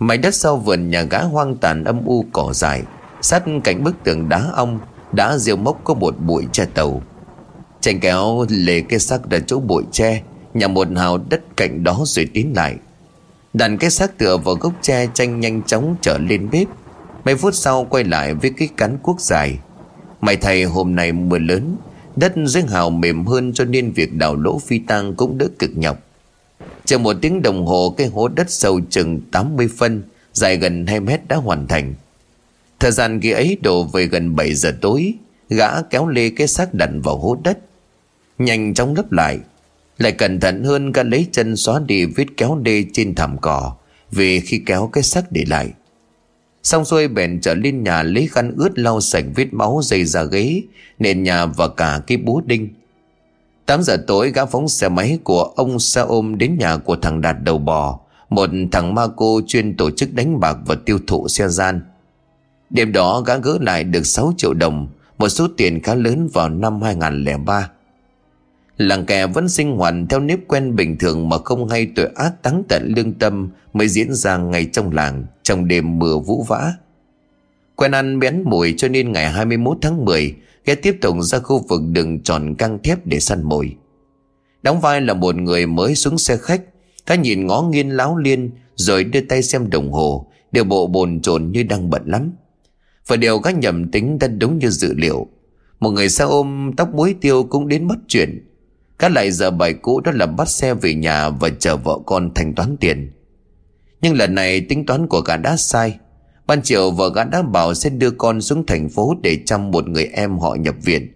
Mảnh 0.04 0.22
đất 0.22 0.36
sau 0.36 0.58
vườn 0.58 0.90
nhà 0.90 1.02
gã 1.02 1.22
hoang 1.22 1.56
tàn 1.56 1.84
âm 1.84 2.06
u 2.06 2.26
cỏ 2.32 2.52
dài 2.54 2.84
Sát 3.22 3.44
cạnh 3.64 3.84
bức 3.84 3.96
tường 4.04 4.30
đá 4.30 4.50
ong 4.54 4.80
Đã 5.12 5.38
rêu 5.38 5.56
mốc 5.56 5.82
có 5.84 5.94
một 5.94 6.20
bụi 6.20 6.48
tre 6.52 6.66
tàu. 6.66 7.02
Chành 7.82 8.00
kéo 8.00 8.46
lề 8.50 8.82
cái 8.82 9.00
xác 9.00 9.30
ra 9.30 9.40
chỗ 9.48 9.60
bụi 9.60 9.84
tre 9.92 10.22
Nhà 10.54 10.68
một 10.68 10.88
hào 10.96 11.18
đất 11.30 11.42
cạnh 11.58 11.84
đó 11.84 12.02
rồi 12.06 12.28
tiến 12.34 12.54
lại. 12.56 12.76
Đặt 13.54 13.72
cái 13.80 13.90
xác 13.90 14.18
tựa 14.18 14.38
vào 14.38 14.56
gốc 14.56 14.74
tre 14.82 15.08
tranh 15.14 15.40
nhanh 15.40 15.64
chóng 15.64 15.96
trở 16.02 16.18
lên 16.18 16.50
bếp. 16.52 16.68
Mấy 17.26 17.36
phút 17.36 17.56
sau 17.56 17.86
quay 17.86 18.04
lại 18.04 18.34
với 18.34 18.52
cái 18.58 18.70
cán 18.78 18.98
cuốc 19.04 19.22
dài. 19.22 19.60
Mày 20.22 20.36
thầy 20.36 20.64
hôm 20.64 20.96
nay 20.96 21.12
mưa 21.12 21.38
lớn, 21.38 21.78
Đất 22.16 22.34
dưới 22.46 22.64
hào 22.64 22.90
mềm 22.90 23.26
hơn 23.26 23.54
cho 23.54 23.66
nên 23.66 23.92
việc 23.92 24.14
đào 24.14 24.36
lỗ 24.36 24.60
phi 24.60 24.80
tang 24.80 25.16
cũng 25.16 25.38
đỡ 25.38 25.48
cực 25.60 25.72
nhọc. 25.76 25.98
Chờ 26.86 26.98
một 26.98 27.16
tiếng 27.22 27.42
đồng 27.42 27.66
hồ, 27.66 27.94
cái 27.98 28.08
hố 28.08 28.28
đất 28.28 28.52
sâu 28.52 28.80
chừng 28.90 29.22
80 29.32 29.70
phân, 29.78 30.04
Dài 30.34 30.58
gần 30.58 30.88
2 30.88 31.00
mét 31.00 31.28
đã 31.28 31.36
hoàn 31.36 31.68
thành. 31.68 31.94
Thời 32.80 32.92
gian 32.92 33.22
khi 33.22 33.32
ấy 33.32 33.58
đổ 33.62 33.84
về 33.84 34.06
gần 34.06 34.36
7 34.36 34.54
giờ 34.54 34.74
tối, 34.82 35.14
Gã 35.50 35.82
kéo 35.82 36.08
lê 36.08 36.30
cái 36.30 36.48
xác 36.48 36.74
đặt 36.74 36.90
vào 37.04 37.18
hố 37.18 37.38
đất. 37.44 37.60
Nhanh 38.38 38.74
chóng 38.74 38.96
lấp 38.96 39.12
lại 39.12 39.40
Lại 39.98 40.12
cẩn 40.12 40.40
thận 40.40 40.64
hơn 40.64 40.92
gã 40.92 41.04
lấy 41.04 41.28
chân 41.32 41.56
xóa 41.56 41.82
đi 41.86 42.06
vết 42.06 42.26
kéo 42.38 42.60
đê 42.62 42.86
trên 42.94 43.16
thảm 43.16 43.38
cỏ, 43.42 43.76
Vì 44.12 44.40
khi 44.40 44.62
kéo 44.66 44.90
cái 44.94 45.04
xác 45.04 45.32
để 45.32 45.46
lại. 45.48 45.72
Xong 46.64 46.86
xuôi 46.86 47.08
bèn 47.08 47.42
trở 47.42 47.54
lên 47.54 47.84
nhà 47.84 48.04
lấy 48.04 48.28
khăn 48.28 48.54
ướt 48.58 48.80
lau 48.80 49.02
sạch 49.02 49.26
vết 49.36 49.54
máu 49.54 49.82
dày 49.84 50.06
ra 50.06 50.24
ghế 50.24 50.62
Nền 51.00 51.24
nhà 51.24 51.46
và 51.46 51.68
cả 51.68 52.02
cái 52.08 52.18
búa 52.18 52.42
đinh. 52.46 52.70
8 53.66 53.84
giờ 53.84 53.98
tối, 54.08 54.32
gã 54.32 54.46
phóng 54.46 54.68
xe 54.68 54.90
máy 54.90 55.20
của 55.24 55.44
ông 55.44 55.80
xe 55.80 56.02
ôm 56.02 56.38
đến 56.38 56.58
nhà 56.60 56.78
của 56.78 56.96
thằng 56.96 57.22
Đạt 57.22 57.36
đầu 57.44 57.58
bò. 57.58 58.00
Một 58.30 58.50
thằng 58.72 58.96
ma 58.96 59.08
cô 59.16 59.42
chuyên 59.48 59.78
tổ 59.78 59.92
chức 59.92 60.14
đánh 60.14 60.40
bạc 60.40 60.58
và 60.66 60.76
tiêu 60.76 61.00
thụ 61.08 61.28
xe 61.28 61.48
gian. 61.48 61.82
Đêm 62.70 62.92
đó, 62.92 63.22
gã 63.22 63.38
gỡ 63.38 63.58
lại 63.62 63.84
được 63.84 64.06
6 64.06 64.34
triệu 64.38 64.54
đồng, 64.54 64.88
Một 65.18 65.30
số 65.30 65.48
tiền 65.58 65.82
khá 65.84 65.96
lớn 65.96 66.30
vào 66.34 66.50
năm 66.50 66.82
2003 66.82 67.70
Làng 68.78 69.06
kè 69.06 69.28
vẫn 69.28 69.50
sinh 69.50 69.78
hoạt 69.78 69.94
theo 70.10 70.20
nếp 70.20 70.40
quen 70.48 70.76
bình 70.76 70.98
thường 70.98 71.30
mà 71.30 71.38
không 71.38 71.68
hay 71.68 71.88
tội 71.96 72.10
ác 72.16 72.44
táng 72.44 72.64
tận 72.70 72.94
lương 72.96 73.14
tâm 73.14 73.50
mới 73.74 73.88
diễn 73.88 74.14
ra 74.14 74.38
ngay 74.38 74.66
trong 74.66 74.92
làng, 74.92 75.26
trong 75.44 75.68
đêm 75.68 76.00
mưa 76.00 76.18
vũ 76.18 76.44
vã. 76.44 76.74
Quen 77.76 77.92
ăn 77.92 78.20
bén 78.20 78.44
mùi 78.46 78.74
cho 78.78 78.88
nên 78.88 79.12
ngày 79.12 79.30
21 79.32 79.78
tháng 79.82 80.06
10 80.06 80.36
ghé 80.66 80.76
tiếp 80.76 80.98
tục 81.02 81.16
ra 81.22 81.40
khu 81.40 81.66
vực 81.70 81.82
đường 81.92 82.24
tròn 82.24 82.56
căng 82.56 82.80
thép 82.84 83.06
để 83.06 83.20
săn 83.20 83.44
mồi. 83.44 83.76
Đóng 84.64 84.82
vai 84.82 85.02
là 85.02 85.14
một 85.14 85.36
người 85.36 85.68
mới 85.68 85.96
xuống 85.96 86.18
xe 86.18 86.38
khách 86.38 86.62
Gã 87.08 87.16
nhìn 87.16 87.48
ngó 87.48 87.62
nghiêng 87.62 87.90
láo 87.90 88.18
liên, 88.18 88.52
Rồi 88.76 89.04
đưa 89.04 89.22
tay 89.22 89.44
xem 89.44 89.70
đồng 89.70 89.92
hồ, 89.92 90.28
Điều 90.52 90.64
bộ 90.64 90.88
bồn 90.88 91.22
chồn 91.22 91.52
như 91.52 91.64
đang 91.64 91.90
bận 91.90 92.02
lắm. 92.06 92.32
Và 93.08 93.16
điều 93.16 93.40
các 93.40 93.58
nhầm 93.58 93.92
tính 93.92 94.20
đã 94.20 94.28
đúng 94.28 94.60
như 94.60 94.70
dự 94.70 94.94
liệu. 94.94 95.28
Một 95.80 95.92
người 95.92 96.10
xe 96.10 96.24
ôm, 96.24 96.72
tóc 96.78 96.90
muối 96.94 97.16
tiêu 97.22 97.44
cũng 97.44 97.68
đến 97.68 97.88
mất 97.88 97.96
chuyện. 98.08 98.50
Các 99.00 99.12
lại 99.12 99.32
giờ 99.32 99.52
bài 99.52 99.74
cũ 99.74 100.02
đó 100.02 100.12
là 100.16 100.26
bắt 100.26 100.50
xe 100.50 100.74
về 100.74 100.94
nhà 100.94 101.30
Và 101.30 101.50
chờ 101.60 101.78
vợ 101.78 102.00
con 102.06 102.34
thanh 102.36 102.56
toán 102.56 102.78
tiền. 102.78 103.12
Nhưng 104.02 104.14
lần 104.14 104.36
này 104.36 104.62
tính 104.62 104.86
toán 104.86 105.08
của 105.08 105.22
gã 105.22 105.38
đã 105.38 105.58
sai. 105.58 105.98
Ban 106.48 106.62
triệu 106.62 106.92
vợ 106.92 107.12
gã 107.16 107.24
đã 107.24 107.42
bảo 107.42 107.74
sẽ 107.74 107.90
đưa 107.90 108.12
con 108.12 108.42
xuống 108.42 108.66
thành 108.66 108.90
phố 108.90 109.16
Để 109.22 109.40
chăm 109.46 109.72
một 109.72 109.88
người 109.88 110.06
em 110.06 110.40
họ 110.40 110.56
nhập 110.56 110.76
viện. 110.84 111.14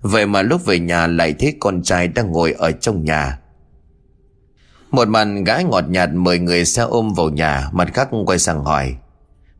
Vậy 0.00 0.26
mà 0.26 0.42
lúc 0.42 0.64
về 0.64 0.78
nhà 0.78 1.06
lại 1.06 1.34
thấy 1.38 1.56
con 1.60 1.82
trai 1.82 2.08
đang 2.08 2.32
ngồi 2.32 2.52
ở 2.52 2.72
trong 2.72 3.04
nhà. 3.04 3.38
Một 4.90 5.08
màn 5.08 5.44
gái 5.44 5.64
ngọt 5.64 5.84
nhạt 5.88 6.10
mời 6.12 6.38
người 6.38 6.64
xe 6.64 6.82
ôm 6.82 7.12
vào 7.14 7.28
nhà, 7.28 7.68
Mặt 7.72 7.94
khác 7.94 8.08
quay 8.26 8.38
sang 8.38 8.64
hỏi, 8.64 8.94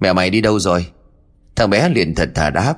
Mẹ 0.00 0.12
mày 0.12 0.30
đi 0.30 0.40
đâu 0.40 0.58
rồi? 0.58 0.86
Thằng 1.56 1.70
bé 1.70 1.88
liền 1.88 2.14
thật 2.14 2.30
thà 2.34 2.50
đáp, 2.50 2.74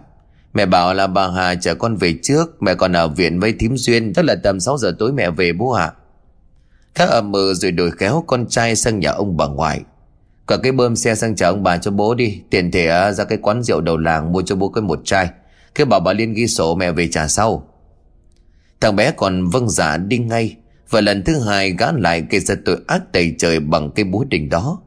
Mẹ 0.54 0.66
bảo 0.66 0.94
là 0.94 1.06
bà 1.06 1.28
Hà 1.28 1.54
chở 1.54 1.74
con 1.74 1.96
về 1.96 2.14
trước, 2.22 2.62
Mẹ 2.62 2.74
còn 2.74 2.92
ở 2.92 3.08
viện 3.08 3.40
với 3.40 3.54
thím 3.58 3.76
Duyên, 3.76 4.14
Tức 4.14 4.22
là 4.22 4.34
tầm 4.42 4.60
6 4.60 4.78
giờ 4.78 4.96
tối 4.98 5.12
mẹ 5.12 5.30
về 5.30 5.52
bố 5.52 5.70
ạ. 5.70 5.84
À. 5.84 5.92
Các 6.94 7.08
ẩm 7.08 7.32
mờ 7.32 7.54
rồi 7.54 7.72
đổi 7.72 7.90
khéo 7.90 8.24
con 8.26 8.46
trai 8.46 8.76
sang 8.76 9.00
nhà 9.00 9.10
ông 9.10 9.36
bà 9.36 9.46
ngoại. 9.46 9.80
Cả 10.52 10.58
cái 10.62 10.72
bơm 10.72 10.96
xe 10.96 11.14
sang 11.14 11.36
chở 11.36 11.46
ông 11.50 11.62
bà 11.62 11.76
cho 11.76 11.90
bố 11.90 12.14
đi. 12.14 12.40
Tiền 12.50 12.70
thể 12.70 12.86
à, 12.88 13.12
ra 13.12 13.24
cái 13.24 13.38
quán 13.42 13.62
rượu 13.62 13.80
đầu 13.80 13.96
làng 13.96 14.32
Mua 14.32 14.42
cho 14.42 14.56
bố 14.56 14.68
cái 14.68 14.82
một 14.82 15.00
chai. 15.04 15.28
Cái 15.74 15.84
bảo 15.84 16.00
bà 16.00 16.12
Liên 16.12 16.34
ghi 16.34 16.46
sổ 16.46 16.74
mẹ 16.74 16.92
về 16.92 17.08
trả 17.08 17.28
sau. 17.28 17.68
Thằng 18.80 18.96
bé 18.96 19.10
còn 19.16 19.48
vâng 19.48 19.68
giả 19.68 19.92
dạ 19.92 19.96
đi 19.96 20.18
ngay. 20.18 20.56
Và 20.90 21.00
lần 21.00 21.22
thứ 21.24 21.38
hai 21.40 21.70
gã 21.70 21.92
lại 21.92 22.24
gây 22.30 22.40
ra 22.40 22.54
tội 22.64 22.78
ác 22.86 23.12
tày 23.12 23.34
trời 23.38 23.60
bằng 23.60 23.90
cái 23.90 24.04
búa 24.04 24.24
đình 24.24 24.48
đó. 24.48 24.80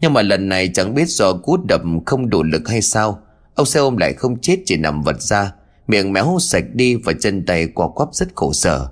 Nhưng 0.00 0.12
mà 0.12 0.22
lần 0.22 0.48
này 0.48 0.70
chẳng 0.74 0.94
biết 0.94 1.08
do 1.08 1.32
cú 1.32 1.56
đập 1.56 1.82
không 2.06 2.30
đủ 2.30 2.42
lực 2.42 2.68
hay 2.68 2.82
sao. 2.82 3.22
Ông 3.54 3.66
xe 3.66 3.80
ôm 3.80 3.96
lại 3.96 4.12
không 4.12 4.40
chết, 4.40 4.58
chỉ 4.66 4.76
nằm 4.76 5.02
vật 5.02 5.22
ra. 5.22 5.52
Miệng 5.88 6.12
méo 6.12 6.36
sạch 6.40 6.64
đi 6.74 6.94
và 6.94 7.12
chân 7.20 7.46
tay 7.46 7.66
quò 7.66 7.88
quắp 7.88 8.08
rất 8.12 8.28
khổ 8.34 8.52
sở. 8.52 8.88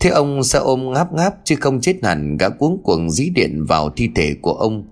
Thế 0.00 0.10
ông 0.10 0.44
xe 0.44 0.58
ôm 0.58 0.92
ngáp 0.92 1.12
ngáp, 1.12 1.34
chứ 1.44 1.56
không 1.60 1.80
chết 1.80 1.96
hẳn, 2.02 2.36
Gã 2.36 2.48
cuống 2.48 2.82
cuồng 2.82 3.10
dí 3.10 3.30
điện 3.30 3.64
vào 3.68 3.90
thi 3.90 4.10
thể 4.14 4.34
của 4.42 4.52
ông. 4.52 4.84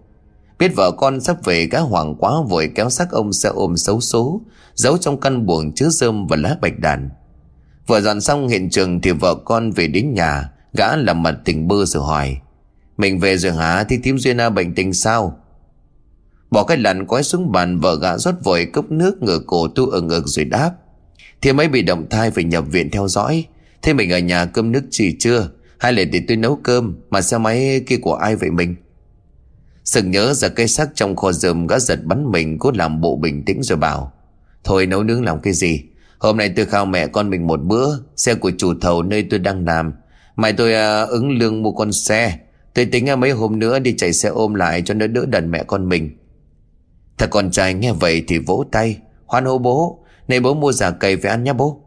Biết 0.59 0.73
vợ 0.77 0.91
con 0.91 1.21
sắp 1.21 1.45
về, 1.45 1.67
gã 1.67 1.79
hoảng 1.79 2.15
quá 2.19 2.33
vội 2.49 2.71
kéo 2.75 2.91
xác 2.91 3.11
ông 3.11 3.33
xe 3.33 3.49
ôm 3.49 3.77
xấu 3.77 4.01
số, 4.01 4.41
Giấu 4.75 4.99
trong 4.99 5.21
căn 5.21 5.47
buồng 5.47 5.73
chứa 5.75 5.89
rơm 5.89 6.27
và 6.27 6.37
lá 6.37 6.57
bạch 6.61 6.79
đàn. 6.79 7.11
Vừa 7.87 8.01
dọn 8.01 8.21
xong 8.21 8.49
hiện 8.49 8.71
trường 8.71 9.01
thì 9.01 9.11
vợ 9.11 9.35
con 9.35 9.71
về 9.71 9.87
đến 9.87 10.15
nhà, 10.15 10.51
Gã 10.73 10.97
làm 10.97 11.23
mặt 11.23 11.35
tình 11.45 11.69
bơ 11.69 11.85
rồi 11.85 12.03
hỏi, 12.03 12.37
Mình 12.97 13.19
về 13.19 13.37
rồi 13.37 13.53
hả? 13.53 13.85
Thì 13.85 13.99
tím 14.03 14.19
duyên 14.19 14.41
a 14.41 14.51
bệnh 14.51 14.75
tình 14.75 14.93
sao? 14.93 15.39
Bỏ 16.51 16.65
cái 16.65 16.77
lặn 16.77 17.07
quái 17.07 17.23
xuống 17.23 17.53
bàn, 17.53 17.81
vợ 17.81 17.99
gã 18.03 18.19
rót 18.19 18.35
vội 18.45 18.67
cốc 18.67 18.91
nước 18.91 19.23
ngửa 19.23 19.39
cổ 19.47 19.69
tu 19.69 19.87
ở 19.87 20.01
ngực 20.01 20.23
rồi 20.27 20.45
đáp 20.45 20.73
Thì 21.43 21.53
mấy 21.53 21.69
bị 21.69 21.83
động 21.83 22.07
thai 22.11 22.31
phải 22.31 22.45
nhập 22.45 22.65
viện 22.71 22.91
theo 22.91 23.09
dõi. 23.09 23.45
Thế 23.83 23.93
mình 23.93 24.11
ở 24.11 24.19
nhà 24.19 24.47
cơm 24.47 24.73
nước 24.73 24.83
chỉ 24.91 25.17
chưa 25.19 25.49
Hay 25.79 25.93
là 25.93 26.05
để 26.05 26.23
tôi 26.29 26.37
nấu 26.37 26.57
cơm, 26.63 26.97
Mà 27.11 27.21
xe 27.21 27.39
máy 27.39 27.81
kia 27.87 27.97
của 28.03 28.15
ai 28.15 28.37
vậy 28.37 28.51
mình? 28.51 28.75
Sự 29.85 30.03
nhớ 30.03 30.35
ra 30.35 30.49
cây 30.49 30.69
xác 30.69 30.89
trong 30.95 31.17
kho 31.17 31.33
rơm 31.33 31.67
gã 31.67 31.79
giật 31.79 32.05
bắn 32.05 32.31
mình 32.31 32.59
Cố 32.59 32.71
làm 32.75 33.01
bộ 33.01 33.17
bình 33.17 33.45
tĩnh 33.45 33.63
rồi 33.63 33.79
bảo 33.79 34.13
Thôi 34.65 34.87
nấu 34.87 35.03
nướng 35.03 35.25
làm 35.25 35.41
cái 35.41 35.53
gì? 35.53 35.83
Hôm 36.19 36.37
nay 36.37 36.53
tôi 36.57 36.67
khao 36.67 36.87
mẹ 36.87 37.07
con 37.07 37.31
mình 37.31 37.47
một 37.47 37.63
bữa 37.63 37.97
Xe 38.17 38.35
của 38.35 38.53
chủ 38.59 38.75
thầu 38.81 39.03
nơi 39.03 39.27
tôi 39.31 39.39
đang 39.39 39.65
làm. 39.67 39.93
Mai 40.37 40.53
tôi 40.53 40.75
à, 40.75 41.03
ứng 41.03 41.39
lương 41.39 41.63
mua 41.63 41.73
con 41.73 41.93
xe. 41.93 42.39
Tôi 42.75 42.85
tính 42.85 43.09
à, 43.09 43.17
mấy 43.17 43.31
hôm 43.31 43.59
nữa 43.59 43.79
đi 43.79 43.95
chạy 43.97 44.13
xe 44.13 44.29
ôm 44.29 44.55
lại 44.55 44.83
Cho 44.83 44.95
nó 44.95 45.07
đỡ 45.07 45.25
đần 45.27 45.51
mẹ 45.51 45.65
con 45.67 45.89
mình. 45.89 46.17
Thằng 47.19 47.31
con 47.31 47.51
trai 47.51 47.75
nghe 47.75 47.93
vậy 47.93 48.25
thì 48.29 48.39
vỗ 48.39 48.65
tay 48.73 48.99
Hoan 49.27 49.45
hô 49.45 49.59
bố 49.59 50.05
Này 50.29 50.41
bố 50.41 50.55
mua 50.55 50.73
giả 50.73 50.91
cầy 50.91 51.17
về 51.17 51.31
ăn 51.31 51.45
nhá 51.45 51.53
bố. 51.53 51.81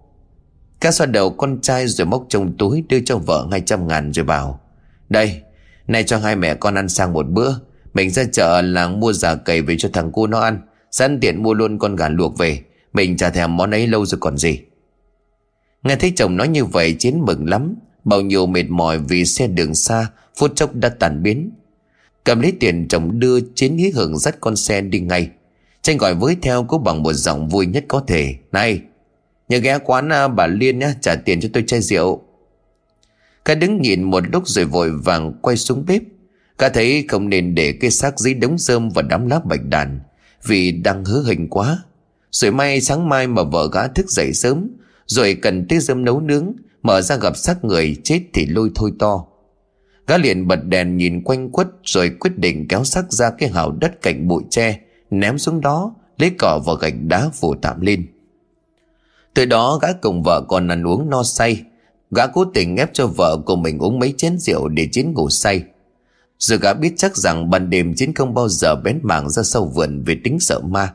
Cá 0.81 0.91
xoa 0.91 1.07
đầu 1.07 1.29
con 1.29 1.61
trai 1.61 1.87
rồi 1.87 2.07
móc 2.07 2.25
trong 2.29 2.57
túi 2.57 2.83
Đưa 2.89 2.99
cho 3.05 3.17
vợ 3.17 3.47
200 3.51 3.87
ngàn 3.87 4.11
rồi 4.11 4.25
bảo 4.25 4.59
Đây 5.09 5.41
nay 5.87 6.03
cho 6.03 6.17
hai 6.17 6.35
mẹ 6.35 6.55
con 6.55 6.75
ăn 6.75 6.89
sang 6.89 7.13
một 7.13 7.29
bữa 7.29 7.53
mình 7.97 8.09
ra 8.09 8.23
chợ 8.31 8.61
làng 8.61 8.99
mua 8.99 9.13
giả 9.13 9.35
cầy 9.35 9.61
về 9.61 9.75
cho 9.77 9.89
thằng 9.93 10.11
cu 10.11 10.27
nó 10.27 10.39
ăn. 10.39 10.61
Sẵn 10.91 11.19
tiện 11.19 11.43
mua 11.43 11.53
luôn 11.53 11.79
con 11.79 11.95
gà 11.95 12.09
luộc 12.09 12.37
về. 12.37 12.63
Mình 12.93 13.17
chả 13.17 13.29
thèm 13.29 13.57
món 13.57 13.71
ấy 13.71 13.87
lâu 13.87 14.05
rồi 14.05 14.17
còn 14.21 14.37
gì. 14.37 14.59
Nghe 15.83 15.95
thấy 15.95 16.13
chồng 16.15 16.37
nói 16.37 16.47
như 16.47 16.65
vậy, 16.65 16.95
Chiến 16.99 17.19
mừng 17.25 17.49
lắm. 17.49 17.75
Bao 18.03 18.21
nhiêu 18.21 18.45
mệt 18.45 18.69
mỏi 18.69 18.99
vì 18.99 19.25
xe 19.25 19.47
đường 19.47 19.75
xa, 19.75 20.07
Phút 20.35 20.55
chốc 20.55 20.75
đã 20.75 20.89
tàn 20.89 21.23
biến. 21.23 21.51
Cầm 22.23 22.41
lấy 22.41 22.53
tiền 22.59 22.87
chồng 22.87 23.19
đưa, 23.19 23.39
Chiến 23.55 23.77
hí 23.77 23.89
hưởng 23.89 24.17
dắt 24.17 24.37
con 24.41 24.55
xe 24.55 24.81
đi 24.81 24.99
ngay. 24.99 25.29
Tranh 25.81 25.97
gọi 25.97 26.15
với 26.15 26.37
theo 26.41 26.65
cô 26.67 26.77
bằng 26.77 27.03
một 27.03 27.13
giọng 27.13 27.49
vui 27.49 27.65
nhất 27.65 27.85
có 27.87 28.03
thể. 28.07 28.35
Này 28.51 28.81
Nhớ 29.49 29.57
ghé 29.57 29.79
quán 29.79 30.09
à, 30.09 30.27
bà 30.27 30.47
Liên 30.47 30.79
nhá, 30.79 30.93
Trả 31.01 31.15
tiền 31.15 31.41
cho 31.41 31.49
tôi 31.53 31.63
chai 31.67 31.81
rượu. 31.81 32.21
Cả 33.45 33.55
đứng 33.55 33.81
nhìn 33.81 34.03
một 34.03 34.23
lúc 34.31 34.47
rồi 34.47 34.65
vội 34.65 34.91
vàng 34.91 35.33
quay 35.41 35.57
xuống 35.57 35.83
bếp. 35.87 36.01
Cả 36.57 36.69
thấy 36.69 37.05
không 37.07 37.29
nên 37.29 37.55
để 37.55 37.71
cái 37.71 37.91
xác 37.91 38.19
dưới 38.19 38.33
đống 38.33 38.57
rơm 38.57 38.89
và 38.89 39.01
đám 39.01 39.29
lá 39.29 39.39
bạch 39.45 39.65
đàn, 39.65 39.99
Vì 40.43 40.71
đang 40.71 41.05
hứa 41.05 41.23
hình 41.23 41.47
quá. 41.49 41.83
Rồi 42.31 42.51
may 42.51 42.81
sáng 42.81 43.09
mai 43.09 43.27
mà 43.27 43.43
vợ 43.43 43.69
gã 43.73 43.87
thức 43.87 44.09
dậy 44.09 44.33
sớm, 44.33 44.69
Rồi 45.05 45.37
cần 45.41 45.67
tới 45.67 45.79
dơm 45.79 46.05
nấu 46.05 46.19
nướng, 46.19 46.51
Mở 46.83 47.01
ra 47.01 47.15
gặp 47.15 47.37
xác 47.37 47.63
người 47.63 47.95
chết 48.03 48.21
thì 48.33 48.45
lôi 48.45 48.71
thôi 48.75 48.91
to. 48.99 49.25
Gã 50.07 50.17
liền 50.17 50.47
bật 50.47 50.63
đèn 50.63 50.97
nhìn 50.97 51.23
quanh 51.23 51.49
quất 51.51 51.67
Rồi 51.83 52.11
quyết 52.19 52.37
định 52.37 52.67
kéo 52.67 52.83
xác 52.83 53.11
ra 53.11 53.29
cái 53.37 53.49
hào 53.49 53.71
đất 53.71 54.01
cạnh 54.01 54.27
bụi 54.27 54.43
tre, 54.49 54.79
Ném 55.11 55.37
xuống 55.37 55.61
đó, 55.61 55.95
Lấy 56.17 56.31
cỏ 56.39 56.61
và 56.65 56.73
gạch 56.81 56.93
đá 57.07 57.29
phủ 57.33 57.55
tạm 57.61 57.81
lên. 57.81 58.07
Từ 59.33 59.45
đó 59.45 59.79
gã 59.81 59.93
cùng 59.93 60.23
vợ 60.23 60.41
còn 60.47 60.67
ăn 60.67 60.87
uống 60.87 61.09
no 61.09 61.23
say. 61.23 61.63
Gã 62.11 62.27
cố 62.27 62.45
tình 62.53 62.75
ép 62.75 62.93
cho 62.93 63.07
vợ 63.07 63.37
của 63.45 63.55
mình 63.55 63.77
uống 63.79 63.99
mấy 63.99 64.13
chén 64.17 64.37
rượu 64.37 64.67
để 64.67 64.89
chiến 64.91 65.13
ngủ 65.13 65.29
say. 65.29 65.63
Rồi 66.39 66.59
gã 66.59 66.73
biết 66.73 66.93
chắc 66.97 67.17
rằng 67.17 67.49
ban 67.49 67.69
đêm 67.69 67.93
chiến 67.95 68.13
không 68.13 68.33
bao 68.33 68.49
giờ 68.49 68.75
bén 68.75 68.99
mảng 69.03 69.29
ra 69.29 69.43
sâu 69.43 69.65
vườn 69.75 70.03
vì 70.03 70.15
tính 70.23 70.39
sợ 70.39 70.59
ma. 70.59 70.93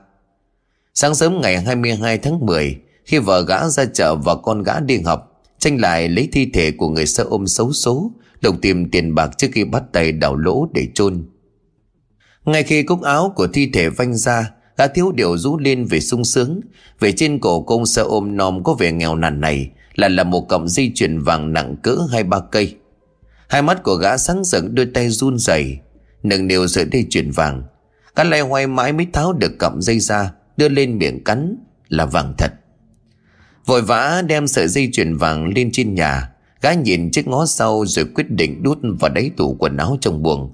Sáng 0.95 1.15
sớm 1.15 1.41
ngày 1.41 1.61
22 1.61 2.19
tháng 2.19 2.47
10 2.47 2.79
Khi 3.05 3.19
vợ 3.19 3.43
gã 3.43 3.69
ra 3.69 3.85
chợ 3.85 4.17
và 4.17 4.35
con 4.35 4.63
gã 4.63 4.81
đi 4.81 5.01
học 5.01 5.33
Tranh 5.59 5.81
lại 5.81 6.09
lấy 6.09 6.29
thi 6.33 6.51
thể 6.55 6.71
của 6.71 6.89
người 6.89 7.07
sơ 7.07 7.25
ôm 7.25 7.47
xấu 7.47 7.73
số, 7.73 8.11
Đồng 8.41 8.61
tìm 8.61 8.91
tiền 8.91 9.15
bạc 9.15 9.39
trước 9.39 9.49
khi 9.53 9.65
bắt 9.65 9.83
tay 9.93 10.13
đào 10.13 10.37
lỗ 10.37 10.69
để 10.75 10.89
chôn. 10.95 11.25
Ngay 12.45 12.63
khi 12.63 12.83
cúc 12.83 13.03
áo 13.03 13.33
của 13.37 13.47
thi 13.47 13.71
thể 13.73 13.89
vanh 13.89 14.17
ra, 14.17 14.51
Gã 14.77 14.87
thiếu 14.87 15.13
điều 15.13 15.39
rú 15.39 15.59
lên 15.59 15.85
về 15.85 16.01
sung 16.01 16.25
sướng, 16.25 16.61
Về 17.01 17.13
trên 17.13 17.39
cổ 17.39 17.63
công 17.63 17.87
sơ 17.87 18.03
ôm 18.03 18.37
nòm 18.37 18.65
có 18.65 18.75
vẻ 18.75 18.93
nghèo 18.93 19.17
nàn 19.17 19.41
này 19.41 19.71
Là 19.95 20.09
là 20.09 20.25
một 20.25 20.49
cọng 20.49 20.69
dây 20.69 20.93
chuyền 20.95 21.19
vàng 21.19 21.53
nặng 21.53 21.77
cỡ 21.83 21.99
hai 22.13 22.25
ba 22.25 22.41
cây. 22.51 22.75
Hai 23.53 23.63
mắt 23.63 23.83
của 23.83 23.95
gã 23.95 24.17
sáng 24.17 24.45
rực 24.45 24.65
đôi 24.73 24.87
tay 24.87 25.11
run 25.11 25.39
rẩy, 25.39 25.79
Nâng 26.23 26.47
niu 26.47 26.67
sợi 26.67 26.85
dây 26.93 27.07
chuyền 27.11 27.31
vàng. 27.31 27.63
Gã 28.17 28.25
lay 28.25 28.41
hoay 28.41 28.67
mãi 28.67 28.93
mới 28.93 29.07
tháo 29.13 29.33
được 29.33 29.59
cọng 29.59 29.83
dây 29.83 30.01
ra, 30.01 30.33
Đưa 30.57 30.69
lên 30.69 30.99
miệng 30.99 31.25
cắn 31.25 31.57
Là 31.89 32.07
vàng 32.07 32.35
thật. 32.39 32.53
Vội 33.67 33.83
vã 33.83 34.23
đem 34.27 34.47
sợi 34.47 34.69
dây 34.69 34.89
chuyền 34.93 35.17
vàng 35.17 35.53
lên 35.57 35.71
trên 35.73 35.95
nhà, 35.95 36.31
Gã 36.63 36.73
nhìn 36.73 37.11
chiếc 37.11 37.29
ngó 37.29 37.47
sau 37.47 37.85
Rồi 37.87 38.05
quyết 38.15 38.31
định 38.31 38.63
đút 38.63 38.79
vào 39.01 39.11
đáy 39.11 39.31
tủ 39.37 39.57
quần 39.59 39.77
áo 39.77 39.99
trong 40.01 40.23
buồng. 40.23 40.53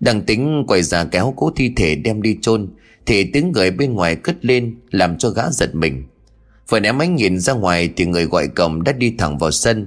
Đang 0.00 0.22
tính 0.22 0.64
quay 0.68 0.82
ra 0.82 1.04
kéo 1.04 1.34
cố 1.36 1.52
thi 1.56 1.72
thể 1.76 1.94
đem 1.94 2.22
đi 2.22 2.38
chôn, 2.42 2.68
Thì 3.06 3.30
tiếng 3.32 3.52
người 3.52 3.70
bên 3.70 3.92
ngoài 3.92 4.16
cất 4.16 4.44
lên 4.44 4.76
Làm 4.90 5.18
cho 5.18 5.30
gã 5.30 5.50
giật 5.50 5.74
mình. 5.74 6.04
Vừa 6.68 6.80
ném 6.80 7.02
ánh 7.02 7.16
nhìn 7.16 7.40
ra 7.40 7.52
ngoài 7.52 7.90
Thì 7.96 8.06
người 8.06 8.24
gọi 8.24 8.48
cổng 8.48 8.82
đã 8.82 8.92
đi 8.92 9.14
thẳng 9.18 9.38
vào 9.38 9.50
sân. 9.50 9.86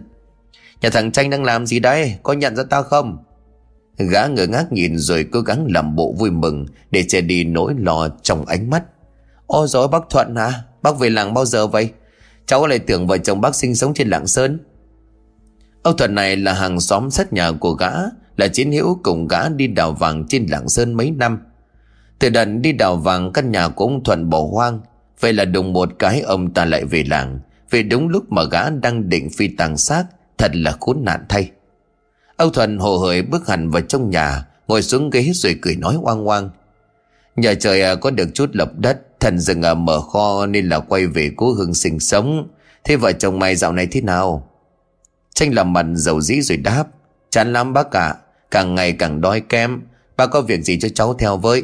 Nhà 0.81 0.89
thằng 0.89 1.11
Tranh 1.11 1.29
đang 1.29 1.43
làm 1.43 1.65
gì 1.65 1.79
đấy 1.79 2.15
Có 2.23 2.33
nhận 2.33 2.55
ra 2.55 2.63
tao 2.69 2.83
không? 2.83 3.17
Gã 3.97 4.27
ngơ 4.27 4.47
ngác 4.47 4.71
nhìn 4.71 4.97
rồi 4.97 5.25
cố 5.31 5.41
gắng 5.41 5.67
làm 5.69 5.95
bộ 5.95 6.15
vui 6.17 6.31
mừng 6.31 6.65
Để 6.91 7.03
che 7.07 7.21
đi 7.21 7.43
nỗi 7.43 7.73
lo 7.77 8.09
trong 8.21 8.45
ánh 8.45 8.69
mắt. 8.69 8.83
Ô 9.47 9.67
rồi 9.67 9.87
bác 9.87 10.09
Thuận 10.09 10.35
hả? 10.35 10.53
Bác 10.81 10.99
về 10.99 11.09
làng 11.09 11.33
bao 11.33 11.45
giờ 11.45 11.67
vậy? 11.67 11.89
Cháu 12.45 12.67
lại 12.67 12.79
tưởng 12.79 13.07
vợ 13.07 13.17
chồng 13.17 13.41
bác 13.41 13.55
sinh 13.55 13.75
sống 13.75 13.93
trên 13.93 14.07
lạng 14.07 14.27
Sơn. 14.27 14.59
Ông 15.83 15.97
Thuận 15.97 16.15
này 16.15 16.35
là 16.35 16.53
hàng 16.53 16.79
xóm 16.79 17.11
sát 17.11 17.33
nhà 17.33 17.51
của 17.51 17.71
gã, 17.71 17.91
Là 18.37 18.47
chiến 18.47 18.71
hữu 18.71 18.99
cùng 19.03 19.27
gã 19.27 19.49
đi 19.49 19.67
đào 19.67 19.91
vàng 19.93 20.25
trên 20.27 20.45
lạng 20.49 20.69
Sơn 20.69 20.93
mấy 20.93 21.11
năm. 21.11 21.39
Từ 22.19 22.29
đợt 22.29 22.45
đi 22.45 22.71
đào 22.71 22.97
vàng, 22.97 23.31
căn 23.33 23.51
nhà 23.51 23.67
của 23.67 23.85
ông 23.85 24.03
Thuận 24.03 24.29
bỏ 24.29 24.47
hoang. 24.51 24.81
Vậy 25.19 25.33
là 25.33 25.45
đùng 25.45 25.73
một 25.73 25.89
cái 25.99 26.21
ông 26.21 26.53
ta 26.53 26.65
lại 26.65 26.85
về 26.85 27.03
làng. 27.03 27.39
Vì 27.69 27.83
đúng 27.83 28.07
lúc 28.07 28.31
mà 28.31 28.43
gã 28.43 28.69
đang 28.69 29.09
định 29.09 29.29
phi 29.29 29.47
tàng 29.47 29.77
xác 29.77 30.05
Thật 30.37 30.51
là 30.53 30.77
khốn 30.79 30.97
nạn 31.03 31.25
thay. 31.29 31.51
Âu 32.37 32.49
Thuần 32.49 32.77
hồ 32.77 32.97
hởi 32.97 33.21
bước 33.21 33.47
hẳn 33.47 33.69
vào 33.69 33.81
trong 33.81 34.09
nhà, 34.09 34.45
Ngồi 34.67 34.81
xuống 34.81 35.09
ghế 35.09 35.31
rồi 35.33 35.55
cười 35.61 35.75
nói 35.75 35.97
oang 36.01 36.27
oang. 36.27 36.49
Nhà 37.35 37.53
trời 37.53 37.81
à, 37.81 37.95
có 37.95 38.11
được 38.11 38.29
chút 38.33 38.49
lộc 38.53 38.69
đất, 38.77 39.01
Thần 39.19 39.39
rừng 39.39 39.61
ở 39.61 39.75
mở 39.75 40.01
kho 40.01 40.45
nên 40.45 40.69
là 40.69 40.79
quay 40.79 41.07
về 41.07 41.31
cố 41.35 41.53
hương 41.53 41.73
sinh 41.73 41.99
sống. 41.99 42.47
Thế 42.83 42.95
vợ 42.95 43.11
chồng 43.11 43.39
mày 43.39 43.55
dạo 43.55 43.71
này 43.71 43.87
thế 43.91 44.01
nào? 44.01 44.49
Tranh 45.33 45.53
làm 45.53 45.73
mặt 45.73 45.85
dầu 45.93 46.21
dĩ 46.21 46.41
rồi 46.41 46.57
đáp, 46.57 46.87
Chán 47.29 47.53
lắm 47.53 47.73
bác 47.73 47.91
ạ. 47.91 48.15
Càng 48.51 48.75
ngày 48.75 48.93
càng 48.93 49.21
đói 49.21 49.41
kém. 49.41 49.81
Bác 50.17 50.27
có 50.27 50.41
việc 50.41 50.63
gì 50.63 50.79
cho 50.79 50.89
cháu 50.89 51.13
theo 51.13 51.37
với. 51.37 51.63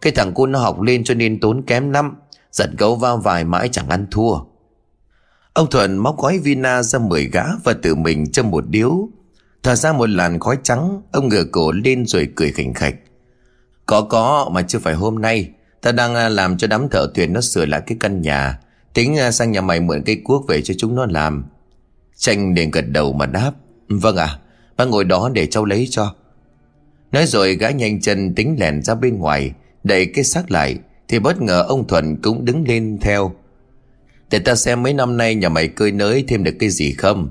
Cái 0.00 0.12
thằng 0.12 0.34
cu 0.34 0.46
nó 0.46 0.58
học 0.58 0.80
lên 0.80 1.04
cho 1.04 1.14
nên 1.14 1.40
tốn 1.40 1.62
kém 1.62 1.90
lắm, 1.90 2.16
Giật 2.52 2.70
gấu 2.78 2.96
va 2.96 3.16
vài 3.16 3.44
mãi 3.44 3.68
chẳng 3.72 3.88
ăn 3.88 4.06
thua. 4.10 4.38
Ông 5.56 5.70
Thuận 5.70 5.96
móc 5.96 6.18
gói 6.18 6.38
vina 6.38 6.82
ra 6.82 6.98
mười 6.98 7.24
gã 7.24 7.44
Và 7.64 7.74
tự 7.82 7.94
mình 7.94 8.32
châm 8.32 8.50
một 8.50 8.64
điếu. 8.68 9.08
Thở 9.62 9.74
ra 9.74 9.92
một 9.92 10.08
làn 10.08 10.38
khói 10.38 10.58
trắng 10.62 11.02
Ông 11.12 11.28
ngửa 11.28 11.44
cổ 11.44 11.72
lên 11.72 12.06
rồi 12.06 12.28
cười 12.36 12.52
khỉnh 12.52 12.74
khạch. 12.74 12.94
Có 13.86 14.02
có 14.02 14.50
mà 14.52 14.62
chưa 14.62 14.78
phải 14.78 14.94
hôm 14.94 15.18
nay. 15.18 15.50
Ta 15.82 15.92
đang 15.92 16.14
à, 16.14 16.28
làm 16.28 16.56
cho 16.58 16.66
đám 16.66 16.88
thợ 16.88 17.06
thuyền 17.14 17.32
nó 17.32 17.40
sửa 17.40 17.66
lại 17.66 17.82
cái 17.86 17.96
căn 18.00 18.22
nhà. 18.22 18.58
Tính 18.94 19.16
à, 19.16 19.30
sang 19.30 19.52
nhà 19.52 19.60
mày 19.60 19.80
mượn 19.80 20.02
cây 20.02 20.20
cuốc 20.24 20.46
về 20.48 20.62
cho 20.62 20.74
chúng 20.78 20.94
nó 20.94 21.06
làm. 21.06 21.44
Tranh 22.16 22.54
liền 22.54 22.70
gật 22.70 22.84
đầu 22.88 23.12
mà 23.12 23.26
đáp 23.26 23.52
Vâng 23.88 24.16
ạ 24.16 24.24
à, 24.24 24.38
Bác 24.76 24.84
ngồi 24.84 25.04
đó 25.04 25.30
để 25.32 25.46
cháu 25.46 25.64
lấy 25.64 25.86
cho. 25.90 26.14
Nói 27.12 27.26
rồi 27.26 27.54
gã 27.54 27.70
nhanh 27.70 28.00
chân 28.00 28.34
tính 28.34 28.56
lèn 28.60 28.82
ra 28.82 28.94
bên 28.94 29.18
ngoài 29.18 29.52
Đẩy 29.84 30.06
cái 30.06 30.24
xác 30.24 30.50
lại 30.50 30.78
Thì 31.08 31.18
bất 31.18 31.40
ngờ 31.40 31.64
ông 31.68 31.86
Thuận 31.86 32.16
cũng 32.22 32.44
đứng 32.44 32.68
lên 32.68 32.98
theo. 33.00 33.32
Để 34.30 34.38
ta 34.38 34.54
xem 34.54 34.82
mấy 34.82 34.92
năm 34.92 35.16
nay 35.16 35.34
nhà 35.34 35.48
mày 35.48 35.68
cơi 35.68 35.92
nới 35.92 36.24
thêm 36.28 36.44
được 36.44 36.54
cái 36.58 36.70
gì 36.70 36.92
không? 36.92 37.28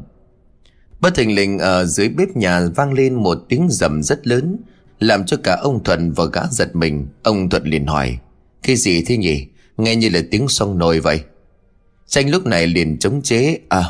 Bất 0.99 1.15
thình 1.15 1.35
lình 1.35 1.59
ở 1.59 1.85
dưới 1.85 2.09
bếp 2.09 2.37
nhà 2.37 2.61
vang 2.75 2.93
lên 2.93 3.15
một 3.15 3.37
tiếng 3.49 3.67
rầm 3.69 4.03
rất 4.03 4.27
lớn, 4.27 4.57
Làm 4.99 5.25
cho 5.25 5.37
cả 5.43 5.57
ông 5.61 5.83
Thuận 5.83 6.11
và 6.11 6.25
gã 6.33 6.41
giật 6.51 6.75
mình. 6.75 7.07
Ông 7.23 7.49
Thuận 7.49 7.63
liền 7.63 7.85
hỏi, 7.85 8.17
Cái 8.63 8.75
gì 8.75 9.03
thế 9.03 9.17
nhỉ? 9.17 9.45
Nghe 9.77 9.95
như 9.95 10.09
là 10.09 10.19
tiếng 10.31 10.47
sông 10.47 10.77
nồi 10.77 10.99
vậy. 10.99 11.21
Tranh 12.07 12.29
lúc 12.29 12.45
này 12.45 12.67
liền 12.67 12.97
chống 12.99 13.21
chế 13.21 13.59
À 13.69 13.83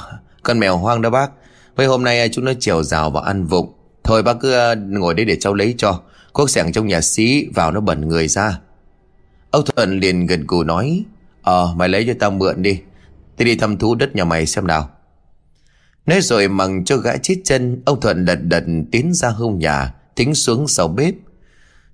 con 0.46 0.60
mèo 0.60 0.78
hoang 0.78 1.02
đó 1.02 1.10
bác. 1.10 1.32
Mấy 1.78 1.88
hôm 1.88 2.04
nay 2.04 2.20
à, 2.20 2.28
chúng 2.28 2.46
nó 2.46 2.54
trèo 2.60 2.84
rào 2.84 3.12
và 3.12 3.22
ăn 3.22 3.46
vụng. 3.46 3.74
Thôi 4.04 4.24
bác 4.24 4.34
cứ 4.40 4.54
à, 4.54 4.76
ngồi 4.76 5.14
đấy 5.14 5.26
để 5.26 5.38
cháu 5.40 5.54
lấy 5.54 5.76
cho. 5.78 6.02
Cuốc 6.34 6.50
sẻng 6.50 6.72
trong 6.72 6.88
nhà 6.88 7.02
xí, 7.02 7.48
vào 7.56 7.72
nó 7.72 7.80
bẩn 7.80 8.08
người 8.08 8.28
ra. 8.28 8.60
Ông 9.52 9.66
Thuận 9.66 10.00
liền 10.00 10.26
gần 10.26 10.48
cù 10.48 10.64
nói 10.64 11.04
Ờ 11.42 11.74
mày 11.78 11.90
lấy 11.90 12.04
cho 12.08 12.14
tao 12.20 12.32
mượn 12.32 12.62
đi. 12.62 12.80
Tôi 13.38 13.46
đi 13.46 13.56
thăm 13.56 13.78
thú 13.78 13.96
đất 13.96 14.16
nhà 14.16 14.26
mày 14.26 14.46
xem 14.46 14.68
nào. 14.68 14.90
Nói 16.06 16.22
rồi 16.22 16.48
mằng 16.48 16.86
cho 16.86 16.98
gã 16.98 17.18
chết 17.18 17.36
chân, 17.44 17.82
Ông 17.86 18.02
Thuận 18.02 18.26
lật 18.26 18.36
đật 18.36 18.64
tiến 18.92 19.14
ra 19.14 19.30
hông 19.30 19.60
nhà 19.60 19.94
Tính 20.16 20.36
xuống 20.36 20.68
sau 20.68 20.88
bếp. 20.88 21.14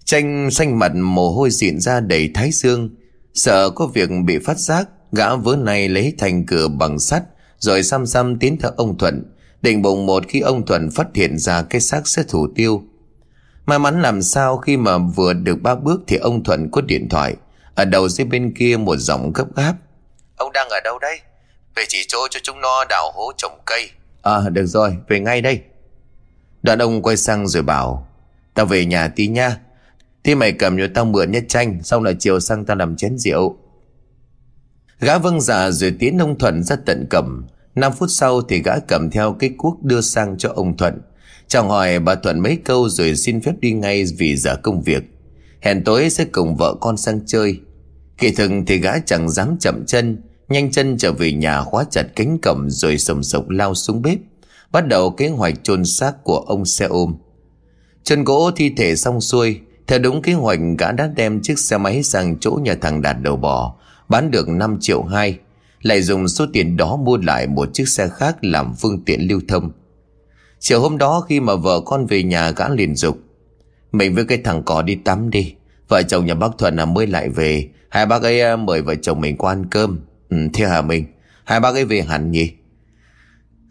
Tranh 0.05 0.51
xanh 0.51 0.79
mặt 0.79 0.95
mồ 0.95 1.31
hôi 1.31 1.49
diện 1.51 1.79
ra 1.79 1.99
đầy 1.99 2.31
thái 2.33 2.51
dương. 2.51 2.89
Sợ 3.33 3.69
có 3.69 3.87
việc 3.87 4.09
bị 4.25 4.39
phát 4.39 4.57
giác, 4.59 4.89
Gã 5.11 5.35
vớ 5.35 5.55
này 5.55 5.89
lấy 5.89 6.13
thành 6.17 6.45
cửa 6.45 6.67
bằng 6.67 6.99
sắt, 6.99 7.23
Rồi 7.57 7.83
xăm 7.83 8.05
xăm 8.05 8.39
tiến 8.39 8.57
theo 8.57 8.71
ông 8.77 8.97
Thuận. 8.97 9.23
Định 9.61 9.81
bụng 9.81 10.05
một 10.05 10.23
khi 10.27 10.39
ông 10.39 10.65
Thuận 10.65 10.91
phát 10.91 11.07
hiện 11.13 11.37
ra 11.37 11.63
cái 11.63 11.81
xác 11.81 12.07
sẽ 12.07 12.23
thủ 12.23 12.47
tiêu. 12.55 12.83
May 13.65 13.79
mắn 13.79 14.01
làm 14.01 14.21
sao 14.21 14.57
khi 14.57 14.77
mà 14.77 14.97
vừa 14.97 15.33
được 15.33 15.61
ba 15.61 15.75
bước 15.75 16.01
Thì 16.07 16.17
ông 16.17 16.43
Thuận 16.43 16.71
có 16.71 16.81
điện 16.81 17.09
thoại. 17.09 17.35
Ở 17.75 17.85
đầu 17.85 18.09
dưới 18.09 18.25
bên 18.25 18.53
kia 18.53 18.77
một 18.77 18.95
giọng 18.95 19.33
gấp 19.33 19.55
gáp. 19.55 19.73
Ông 20.35 20.51
đang 20.51 20.69
ở 20.69 20.79
đâu 20.83 20.99
đây? 20.99 21.19
Về 21.75 21.83
chỉ 21.87 21.97
chỗ 22.07 22.27
cho 22.31 22.39
chúng 22.43 22.61
nó 22.61 22.85
đào 22.89 23.11
hố 23.13 23.31
trồng 23.37 23.59
cây. 23.65 23.89
À 24.21 24.49
được 24.49 24.65
rồi, 24.65 24.97
về 25.07 25.19
ngay 25.19 25.41
đây. 25.41 25.61
Đoạn 26.63 26.79
ông 26.79 27.01
quay 27.01 27.17
sang 27.17 27.47
rồi 27.47 27.63
bảo, 27.63 28.07
Tao 28.53 28.65
về 28.65 28.85
nhà 28.85 29.07
tí 29.07 29.27
nha. 29.27 29.57
Thì 30.23 30.35
mày 30.35 30.51
cầm 30.51 30.77
cho 30.77 30.87
tao 30.93 31.05
mượn 31.05 31.31
nhất 31.31 31.43
tranh 31.47 31.83
Xong 31.83 32.03
là 32.03 32.13
chiều 32.19 32.39
sang 32.39 32.65
tao 32.65 32.77
làm 32.77 32.95
chén 32.95 33.17
rượu. 33.17 33.57
Gã 34.99 35.17
vâng 35.17 35.41
dạ 35.41 35.71
rồi 35.71 35.95
tiến 35.99 36.17
ông 36.17 36.37
Thuận 36.37 36.63
ra 36.63 36.75
tận 36.85 37.05
cầm. 37.09 37.47
5 37.75 37.91
phút 37.93 38.09
sau 38.11 38.41
thì 38.41 38.61
gã 38.63 38.79
cầm 38.87 39.09
theo 39.09 39.35
cái 39.39 39.49
cuốc 39.57 39.83
đưa 39.83 40.01
sang 40.01 40.37
cho 40.37 40.51
ông 40.55 40.77
Thuận. 40.77 41.01
Chào 41.47 41.67
hỏi 41.67 41.99
bà 41.99 42.15
Thuận 42.15 42.39
mấy 42.39 42.57
câu 42.65 42.89
rồi 42.89 43.15
xin 43.15 43.41
phép 43.41 43.53
đi 43.59 43.71
ngay 43.71 44.05
vì 44.17 44.37
giờ 44.37 44.55
công 44.63 44.81
việc. 44.81 45.03
Hẹn 45.61 45.83
tối 45.83 46.09
sẽ 46.09 46.25
cùng 46.25 46.55
vợ 46.55 46.75
con 46.81 46.97
sang 46.97 47.19
chơi. 47.25 47.59
Kỳ 48.17 48.31
thực 48.31 48.51
thì 48.67 48.77
gã 48.77 48.99
chẳng 48.99 49.29
dám 49.29 49.57
chậm 49.59 49.85
chân 49.85 50.21
Nhanh 50.51 50.71
chân 50.71 50.97
trở 50.97 51.11
về 51.11 51.31
nhà 51.31 51.61
khóa 51.61 51.83
chặt 51.91 52.03
cánh 52.15 52.37
cổng 52.37 52.69
rồi 52.69 52.97
sầm 52.97 53.23
sộc 53.23 53.49
lao 53.49 53.75
xuống 53.75 54.01
bếp. 54.01 54.17
Bắt 54.71 54.87
đầu 54.87 55.09
kế 55.09 55.27
hoạch 55.27 55.63
chôn 55.63 55.85
xác 55.85 56.23
của 56.23 56.37
ông 56.37 56.65
xe 56.65 56.85
ôm. 56.85 57.15
Chân 58.03 58.23
gỗ 58.23 58.51
thi 58.55 58.73
thể 58.77 58.95
xong 58.95 59.21
xuôi, 59.21 59.59
Theo 59.87 59.99
đúng 59.99 60.21
kế 60.21 60.33
hoạch, 60.33 60.59
gã 60.77 60.91
đã 60.91 61.07
đem 61.15 61.41
chiếc 61.41 61.59
xe 61.59 61.77
máy 61.77 62.03
sang 62.03 62.39
chỗ 62.39 62.59
nhà 62.63 62.75
thằng 62.81 63.01
Đạt 63.01 63.17
đầu 63.21 63.35
bò, 63.35 63.75
Bán 64.09 64.31
được 64.31 64.49
5 64.49 64.77
triệu 64.81 65.03
2 65.03 65.37
Lại 65.81 66.01
dùng 66.01 66.27
số 66.27 66.45
tiền 66.53 66.77
đó 66.77 66.95
mua 66.95 67.17
lại 67.17 67.47
một 67.47 67.69
chiếc 67.73 67.87
xe 67.87 68.07
khác 68.07 68.37
làm 68.41 68.73
phương 68.73 69.03
tiện 69.05 69.27
lưu 69.27 69.41
thông. 69.47 69.71
Chiều 70.59 70.81
hôm 70.81 70.97
đó 70.97 71.25
khi 71.29 71.39
mà 71.39 71.55
vợ 71.55 71.81
con 71.85 72.05
về 72.05 72.23
nhà, 72.23 72.51
gã 72.51 72.69
liền 72.69 72.95
dục, 72.95 73.17
Mình 73.91 74.15
với 74.15 74.25
cái 74.25 74.37
thằng 74.43 74.63
cỏ 74.63 74.81
đi 74.81 74.95
tắm 74.95 75.29
đi, 75.29 75.53
Vợ 75.87 76.03
chồng 76.03 76.25
nhà 76.25 76.33
bác 76.33 76.57
Thuận 76.57 76.75
là 76.75 76.85
mới 76.85 77.07
lại 77.07 77.29
về, 77.29 77.69
Hai 77.89 78.05
bác 78.05 78.23
ấy 78.23 78.41
à, 78.41 78.55
mời 78.55 78.81
vợ 78.81 78.95
chồng 78.95 79.21
mình 79.21 79.37
qua 79.37 79.53
ăn 79.53 79.65
cơm. 79.69 79.99
Ừ 80.31 80.37
thế 80.53 80.65
hả 80.65 80.81
mình? 80.81 81.05
Hai 81.43 81.59
bác 81.59 81.73
ấy 81.73 81.85
về 81.85 82.01
hẳn 82.01 82.31
nhỉ? 82.31 82.51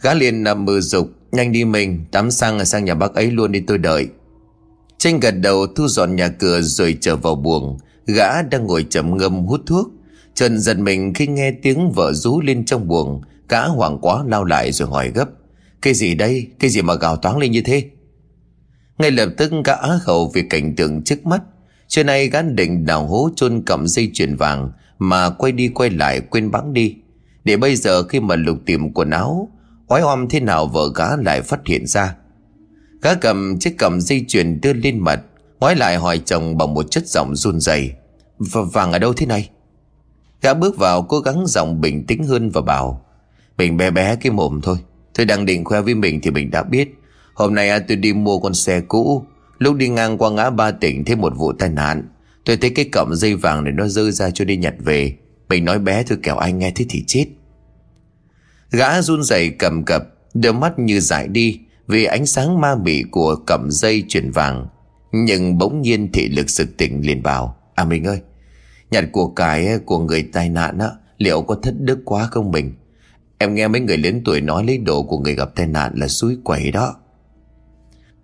Gã 0.02 0.14
liền 0.14 0.42
nằm 0.42 0.64
mơ 0.64 0.80
dục, 0.80 1.10
Nhanh 1.32 1.52
đi 1.52 1.64
mình, 1.64 2.04
Tắm 2.10 2.30
sang 2.30 2.64
sang 2.64 2.84
nhà 2.84 2.94
bác 2.94 3.14
ấy 3.14 3.30
luôn 3.30 3.52
đi 3.52 3.60
tôi 3.60 3.78
đợi. 3.78 4.08
Tranh 4.98 5.20
gật 5.20 5.30
đầu 5.30 5.66
thu 5.66 5.88
dọn 5.88 6.16
nhà 6.16 6.28
cửa 6.28 6.60
rồi 6.60 6.98
trở 7.00 7.16
vào 7.16 7.34
buồng. 7.34 7.78
Gã 8.06 8.42
đang 8.42 8.66
ngồi 8.66 8.86
chậm 8.90 9.16
ngâm 9.16 9.46
hút 9.46 9.60
thuốc. 9.66 9.88
Trần 10.34 10.58
giật 10.58 10.78
mình 10.78 11.14
khi 11.14 11.26
nghe 11.26 11.50
tiếng 11.50 11.92
vợ 11.92 12.12
rú 12.12 12.40
lên 12.40 12.64
trong 12.64 12.88
buồng. 12.88 13.22
Gã 13.48 13.64
hoảng 13.64 13.98
quá 14.00 14.24
lao 14.26 14.44
lại 14.44 14.72
rồi 14.72 14.88
hỏi 14.88 15.10
gấp, 15.14 15.28
Cái 15.82 15.94
gì 15.94 16.14
đây? 16.14 16.46
Cái 16.58 16.70
gì 16.70 16.82
mà 16.82 16.94
gào 16.94 17.16
toáng 17.16 17.38
lên 17.38 17.52
như 17.52 17.62
thế? 17.62 17.84
Ngay 18.98 19.10
lập 19.10 19.28
tức 19.36 19.52
gã 19.64 19.74
á 19.74 19.98
khẩu 20.02 20.30
vì 20.34 20.42
cảnh 20.42 20.76
tượng 20.76 21.02
trước 21.04 21.26
mắt. 21.26 21.42
Trưa 21.88 22.02
nay 22.02 22.28
gã 22.28 22.42
định 22.42 22.86
đào 22.86 23.06
hố 23.06 23.30
chôn 23.36 23.62
cầm 23.66 23.88
dây 23.88 24.10
chuyền 24.14 24.36
vàng. 24.36 24.70
Mà 25.02 25.30
quay 25.30 25.52
đi 25.52 25.68
quay 25.68 25.90
lại 25.90 26.20
quên 26.20 26.50
bắn 26.50 26.72
đi. 26.72 26.96
Để 27.44 27.56
bây 27.56 27.76
giờ 27.76 28.02
khi 28.02 28.20
mà 28.20 28.36
lục 28.36 28.58
tìm 28.66 28.92
quần 28.92 29.10
áo 29.10 29.48
Oái 29.86 30.02
oăm 30.02 30.28
thế 30.28 30.40
nào 30.40 30.66
vợ 30.66 30.92
gã 30.94 31.16
lại 31.16 31.42
phát 31.42 31.60
hiện 31.66 31.86
ra. 31.86 32.14
Gã 33.02 33.14
cầm 33.14 33.58
chiếc 33.58 33.78
cầm 33.78 34.00
dây 34.00 34.24
chuyền 34.28 34.60
đưa 34.60 34.72
lên 34.72 34.98
mặt 34.98 35.20
Ngoái 35.60 35.76
lại 35.76 35.96
hỏi 35.96 36.18
chồng 36.24 36.58
bằng 36.58 36.74
một 36.74 36.90
chất 36.90 37.06
giọng 37.06 37.36
run 37.36 37.60
rẩy. 37.60 37.92
Vàng 38.72 38.92
ở 38.92 38.98
đâu 38.98 39.12
thế 39.12 39.26
này? 39.26 39.50
Gã 40.42 40.54
bước 40.54 40.76
vào 40.76 41.02
cố 41.02 41.20
gắng 41.20 41.46
giọng 41.46 41.80
bình 41.80 42.06
tĩnh 42.06 42.24
hơn 42.24 42.50
và 42.50 42.60
bảo 42.60 43.04
Mình 43.58 43.76
bé 43.76 43.90
bé 43.90 44.16
cái 44.16 44.32
mồm 44.32 44.60
thôi. 44.62 44.76
Tôi 45.14 45.26
đang 45.26 45.46
định 45.46 45.64
khoe 45.64 45.80
với 45.80 45.94
mình 45.94 46.20
thì 46.22 46.30
mình 46.30 46.50
đã 46.50 46.62
biết. 46.62 46.94
Hôm 47.34 47.54
nay 47.54 47.68
à, 47.68 47.78
tôi 47.88 47.96
đi 47.96 48.12
mua 48.12 48.38
con 48.38 48.54
xe 48.54 48.80
cũ. 48.80 49.24
Lúc 49.58 49.76
đi 49.76 49.88
ngang 49.88 50.18
qua 50.18 50.30
ngã 50.30 50.50
ba 50.50 50.70
tỉnh 50.70 51.04
Thêm 51.04 51.20
một 51.20 51.32
vụ 51.36 51.52
tai 51.52 51.68
nạn. 51.68 52.08
Tôi 52.44 52.56
thấy 52.56 52.70
cái 52.70 52.84
cọng 52.92 53.14
dây 53.14 53.34
vàng 53.34 53.64
này 53.64 53.72
nó 53.72 53.88
rơi 53.88 54.12
ra 54.12 54.30
cho 54.30 54.44
đi 54.44 54.56
nhặt 54.56 54.74
về. 54.78 55.16
Mình 55.48 55.64
nói 55.64 55.78
bé 55.78 56.02
thôi, 56.02 56.18
kẻo 56.22 56.36
ai 56.36 56.52
nghe 56.52 56.72
thế 56.74 56.86
thì 56.88 57.04
chết. 57.06 57.26
Gã 58.70 59.02
run 59.02 59.22
rẩy 59.22 59.50
cầm 59.50 59.84
cập 59.84 60.02
Đôi 60.34 60.52
mắt 60.52 60.78
như 60.78 61.00
dại 61.00 61.28
đi 61.28 61.60
Vì 61.86 62.04
ánh 62.04 62.26
sáng 62.26 62.60
ma 62.60 62.74
mị 62.74 63.02
của 63.02 63.36
cọng 63.46 63.70
dây 63.70 64.04
chuyển 64.08 64.30
vàng. 64.30 64.66
Nhưng 65.12 65.58
bỗng 65.58 65.82
nhiên 65.82 66.12
thị 66.12 66.28
lực 66.28 66.50
sực 66.50 66.76
tỉnh 66.76 67.06
liền 67.06 67.22
bảo 67.22 67.56
À 67.74 67.84
mình 67.84 68.04
ơi, 68.04 68.20
Nhặt 68.90 69.04
của 69.12 69.28
cải 69.28 69.78
của 69.84 69.98
người 69.98 70.22
tai 70.32 70.48
nạn 70.48 70.78
á, 70.78 70.88
Liệu 71.18 71.42
có 71.42 71.54
thất 71.62 71.74
đức 71.80 71.98
quá 72.04 72.28
không 72.30 72.50
mình? 72.50 72.72
Em 73.38 73.54
nghe 73.54 73.68
mấy 73.68 73.80
người 73.80 73.98
lớn 73.98 74.22
tuổi 74.24 74.40
nói 74.40 74.64
lấy 74.64 74.78
đồ 74.78 75.02
của 75.02 75.18
người 75.18 75.34
gặp 75.34 75.48
tai 75.54 75.66
nạn 75.66 75.92
là 75.96 76.08
suối 76.08 76.36
quẩy 76.44 76.70
đó. 76.70 76.96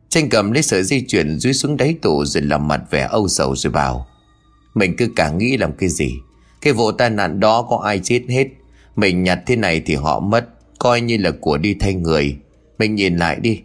Tranh 0.09 0.29
cầm 0.29 0.53
lấy 0.53 0.63
sợi 0.63 0.83
dây 0.83 1.05
chuyền 1.09 1.39
dưới 1.39 1.53
xuống 1.53 1.77
đáy 1.77 1.95
tủ 2.03 2.25
rồi 2.25 2.43
làm 2.43 2.69
mặt 2.69 2.81
vẻ 2.91 3.09
âu 3.11 3.29
sầu 3.29 3.57
rồi 3.57 3.73
bảo 3.73 4.07
Mình 4.75 4.97
cứ 4.97 5.09
cả 5.17 5.31
nghĩ 5.31 5.57
làm 5.57 5.73
cái 5.73 5.89
gì? 5.89 6.15
Cái 6.61 6.73
vụ 6.73 6.93
tai 6.93 7.11
nạn 7.11 7.41
đó 7.41 7.67
có 7.71 7.77
ai 7.85 8.01
chết 8.05 8.23
hết? 8.29 8.47
Mình 8.97 9.23
nhặt 9.23 9.39
thế 9.47 9.57
này 9.57 9.83
thì 9.87 9.95
họ 9.95 10.21
mất 10.21 10.49
Coi 10.79 11.01
như 11.01 11.17
là 11.17 11.31
của 11.41 11.59
đi 11.59 11.75
thay 11.81 11.95
người. 11.95 12.37
Mình 12.79 12.95
nhìn 12.95 13.17
lại 13.17 13.37
đi. 13.41 13.61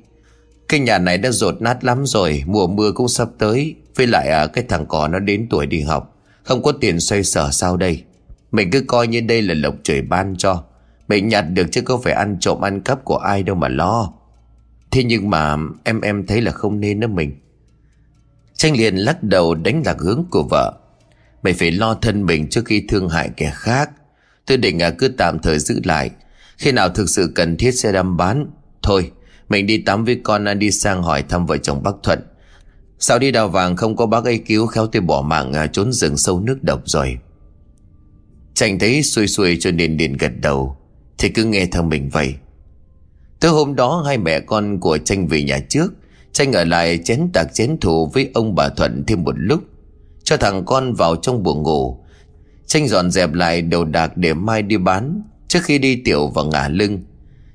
Cái 0.67 0.80
nhà 0.80 0.97
này 0.97 1.17
đã 1.17 1.32
rột 1.32 1.62
nát 1.62 1.84
lắm 1.84 2.06
rồi 2.06 2.43
Mùa 2.47 2.67
mưa 2.67 2.91
cũng 2.91 3.08
sắp 3.08 3.30
tới. 3.38 3.75
Với 3.95 4.08
lại 4.08 4.30
à, 4.30 4.47
cái 4.47 4.65
thằng 4.69 4.86
cò 4.86 5.08
nó 5.08 5.19
đến 5.19 5.47
tuổi 5.49 5.65
đi 5.65 5.82
học 5.82 6.15
Không 6.43 6.63
có 6.63 6.71
tiền 6.71 6.99
xoay 6.99 7.23
sở 7.23 7.49
sao 7.51 7.77
đây? 7.77 8.04
Mình 8.51 8.71
cứ 8.71 8.84
coi 8.88 9.08
như 9.08 9.21
đây 9.21 9.41
là 9.41 9.54
lộc 9.54 9.75
trời 9.84 10.01
ban 10.01 10.36
cho. 10.38 10.63
Mình 11.08 11.27
nhặt 11.27 11.45
được 11.54 11.67
chứ 11.71 11.82
có 11.82 11.97
phải 11.97 12.13
ăn 12.13 12.38
trộm 12.39 12.62
ăn 12.62 12.82
cắp 12.82 13.06
của 13.06 13.17
ai 13.17 13.43
đâu 13.43 13.56
mà 13.56 13.67
lo. 13.67 14.13
Thế 14.91 15.04
nhưng 15.04 15.30
mà 15.30 15.58
em 15.84 16.01
em 16.01 16.25
thấy 16.25 16.41
là 16.41 16.51
không 16.51 16.80
nên 16.80 16.99
đó 16.99 17.08
mình. 17.08 17.36
Tranh 18.54 18.77
liền 18.77 18.95
lắc 18.95 19.23
đầu 19.23 19.56
đánh 19.56 19.84
lạc 19.86 19.99
hướng 19.99 20.23
của 20.32 20.43
vợ. 20.49 20.73
Mày 21.43 21.54
phải 21.54 21.71
lo 21.71 21.93
thân 21.93 22.25
mình 22.25 22.49
trước 22.49 22.65
khi 22.65 22.86
thương 22.89 23.10
hại 23.10 23.30
kẻ 23.38 23.51
khác. 23.56 23.89
Tôi 24.45 24.58
định 24.58 24.80
à 24.80 24.89
cứ 24.89 25.08
tạm 25.08 25.39
thời 25.39 25.60
giữ 25.60 25.82
lại. 25.84 26.10
Khi 26.58 26.71
nào 26.71 26.89
thực 26.89 27.10
sự 27.10 27.32
cần 27.36 27.58
thiết 27.58 27.71
sẽ 27.71 27.91
đâm 27.91 28.17
bán. 28.17 28.47
Thôi 28.84 29.12
mình 29.49 29.67
đi 29.67 29.77
tắm 29.77 30.06
với 30.06 30.19
con 30.23 30.47
à, 30.47 30.54
đi 30.54 30.71
sang 30.71 31.04
hỏi 31.04 31.23
thăm 31.30 31.45
vợ 31.45 31.58
chồng 31.58 31.84
bác 31.84 31.91
Thuận. 32.04 32.19
Sao 32.99 33.19
đi 33.19 33.32
đào 33.32 33.49
vàng 33.49 33.75
không 33.75 33.95
có 33.95 34.06
bác 34.06 34.23
ấy 34.23 34.38
cứu 34.38 34.67
khéo 34.67 34.88
tôi 34.88 35.01
bỏ 35.01 35.21
mạng 35.21 35.54
à, 35.54 35.67
trốn 35.67 35.91
rừng 35.91 36.17
sâu 36.17 36.39
nước 36.39 36.63
độc 36.63 36.82
rồi. 36.86 37.17
Tranh 38.54 38.80
thấy 38.80 39.04
xuôi 39.04 39.27
xuôi 39.27 39.58
cho 39.60 39.71
nên 39.71 39.97
liền 39.97 40.17
gật 40.17 40.32
đầu. 40.41 40.77
Thì 41.17 41.30
cứ 41.30 41.43
nghe 41.43 41.65
theo 41.65 41.84
mình 41.84 42.10
vậy. 42.10 42.36
Tới 43.41 43.51
hôm 43.51 43.75
đó 43.75 44.04
hai 44.06 44.17
mẹ 44.17 44.39
con 44.39 44.80
của 44.80 44.97
Tranh 44.97 45.27
về 45.27 45.43
nhà 45.43 45.60
trước, 45.69 45.93
Tranh 46.32 46.54
ở 46.54 46.63
lại 46.63 46.97
chén 46.97 47.30
tạc 47.34 47.54
chén 47.54 47.77
thủ 47.82 48.06
với 48.13 48.32
ông 48.34 48.56
bà 48.56 48.69
Thuận 48.69 49.04
thêm 49.08 49.23
một 49.23 49.36
lúc, 49.38 49.63
Cho 50.23 50.38
thằng 50.38 50.65
con 50.65 50.93
vào 50.93 51.15
trong 51.15 51.43
buồng 51.43 51.63
ngủ. 51.63 51.97
Tranh 52.67 52.88
dọn 52.88 53.12
dẹp 53.12 53.34
lại 53.34 53.62
đồ 53.62 53.86
đạc 53.86 54.17
để 54.17 54.34
mai 54.34 54.62
đi 54.62 54.77
bán 54.77 55.21
Trước 55.47 55.60
khi 55.63 55.77
đi 55.77 55.95
tiểu 55.95 56.27
và 56.27 56.43
ngả 56.43 56.67
lưng. 56.67 56.99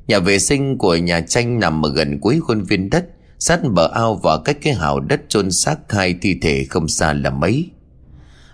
Nhà 0.06 0.18
vệ 0.18 0.38
sinh 0.38 0.78
của 0.78 0.96
nhà 0.96 1.20
tranh 1.20 1.60
nằm 1.60 1.86
ở 1.86 1.92
gần 1.92 2.20
cuối 2.20 2.40
khuôn 2.40 2.62
viên 2.62 2.90
đất, 2.90 3.06
Sát 3.38 3.60
bờ 3.64 3.90
ao 3.94 4.14
và 4.14 4.38
cách 4.44 4.58
cái 4.62 4.74
hào 4.74 5.00
đất 5.00 5.20
chôn 5.28 5.50
xác 5.50 5.92
hai 5.92 6.14
thi 6.22 6.38
thể 6.42 6.64
không 6.70 6.88
xa 6.88 7.12
là 7.12 7.30
mấy. 7.30 7.70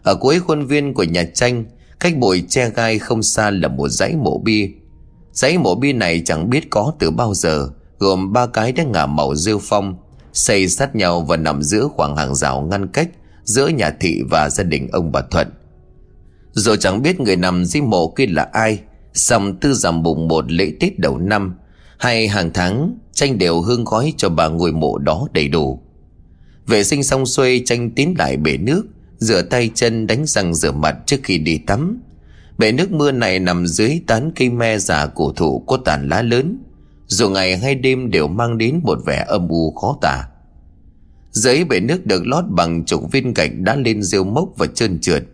Ở 0.02 0.14
cuối 0.14 0.40
khuôn 0.40 0.66
viên 0.66 0.94
của 0.94 1.02
nhà 1.04 1.24
tranh, 1.34 1.64
Cách 2.00 2.16
bụi 2.16 2.44
che 2.48 2.70
gai 2.70 2.98
không 2.98 3.22
xa 3.22 3.50
là 3.50 3.68
một 3.68 3.88
dãy 3.88 4.16
mộ 4.16 4.38
bia. 4.38 4.68
Dãy 5.32 5.58
mộ 5.58 5.74
bia 5.74 5.92
này 5.92 6.22
chẳng 6.24 6.50
biết 6.50 6.70
có 6.70 6.92
từ 6.98 7.10
bao 7.10 7.34
giờ, 7.34 7.68
Gồm 7.98 8.32
ba 8.32 8.46
cái 8.46 8.72
đã 8.72 8.84
ngả 8.84 9.06
màu 9.06 9.34
rêu 9.34 9.58
phong, 9.62 9.96
Xây 10.32 10.68
sát 10.68 10.96
nhau 10.96 11.20
và 11.20 11.36
nằm 11.36 11.62
giữa 11.62 11.88
khoảng 11.94 12.16
hàng 12.16 12.34
rào 12.34 12.60
ngăn 12.60 12.86
cách 12.86 13.08
Giữa 13.44 13.68
nhà 13.68 13.90
thị 14.00 14.22
và 14.30 14.50
gia 14.50 14.64
đình 14.64 14.88
ông 14.92 15.12
bà 15.12 15.20
Thuận. 15.30 15.48
Rồi 16.52 16.76
chẳng 16.76 17.02
biết 17.02 17.20
người 17.20 17.36
nằm 17.36 17.64
dưới 17.64 17.82
mộ 17.82 18.08
kia 18.08 18.26
là 18.26 18.48
ai 18.52 18.78
Xong 19.14 19.60
tư 19.60 19.74
giảm 19.74 20.02
bụng 20.02 20.28
một 20.28 20.52
lễ 20.52 20.72
Tết 20.80 20.98
đầu 20.98 21.18
năm, 21.18 21.54
Hay 21.98 22.28
hàng 22.28 22.50
tháng 22.54 22.98
Tranh 23.12 23.38
đều 23.38 23.60
hương 23.60 23.84
gói 23.84 24.12
cho 24.16 24.28
bà 24.28 24.48
ngôi 24.48 24.72
mộ 24.72 24.98
đó 24.98 25.28
đầy 25.32 25.48
đủ. 25.48 25.82
Vệ 26.66 26.84
sinh 26.84 27.02
xong 27.02 27.26
xuôi, 27.26 27.62
tranh 27.66 27.90
tín 27.90 28.14
lại 28.18 28.36
bể 28.36 28.56
nước, 28.56 28.82
Rửa 29.18 29.42
tay 29.42 29.70
chân, 29.74 30.06
đánh 30.06 30.26
răng 30.26 30.54
rửa 30.54 30.72
mặt 30.72 30.96
trước 31.06 31.16
khi 31.22 31.38
đi 31.38 31.58
tắm 31.58 32.02
Bể 32.62 32.72
nước 32.72 32.92
mưa 32.92 33.12
này 33.12 33.38
nằm 33.38 33.66
dưới 33.66 34.00
tán 34.06 34.32
cây 34.36 34.50
me 34.50 34.78
già 34.78 35.06
cổ 35.06 35.32
thụ 35.32 35.58
có 35.58 35.76
tàn 35.84 36.08
lá 36.08 36.22
lớn. 36.22 36.58
Dù 37.06 37.30
ngày 37.30 37.58
hay 37.58 37.74
đêm 37.74 38.10
đều 38.10 38.28
mang 38.28 38.58
đến 38.58 38.80
một 38.82 38.98
vẻ 39.06 39.24
âm 39.28 39.48
u 39.48 39.70
khó 39.72 39.98
tả. 40.02 40.24
Dưới 41.30 41.64
bể 41.64 41.80
nước 41.80 42.06
được 42.06 42.26
lót 42.26 42.44
bằng 42.48 42.84
chục 42.84 43.12
viên 43.12 43.34
gạch 43.34 43.50
đã 43.58 43.76
lên 43.76 44.02
rêu 44.02 44.24
mốc 44.24 44.48
và 44.56 44.66
trơn 44.66 45.00
trượt. 45.00 45.24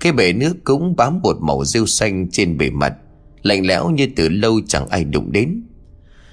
Cái 0.00 0.12
bể 0.12 0.32
nước 0.32 0.54
cũng 0.64 0.96
bám 0.96 1.20
một 1.22 1.36
màu 1.40 1.64
rêu 1.64 1.86
xanh 1.86 2.30
trên 2.30 2.58
bề 2.58 2.70
mặt, 2.70 2.94
Lạnh 3.42 3.66
lẽo 3.66 3.90
như 3.90 4.08
từ 4.16 4.28
lâu 4.28 4.60
chẳng 4.68 4.88
ai 4.88 5.04
đụng 5.04 5.32
đến. 5.32 5.62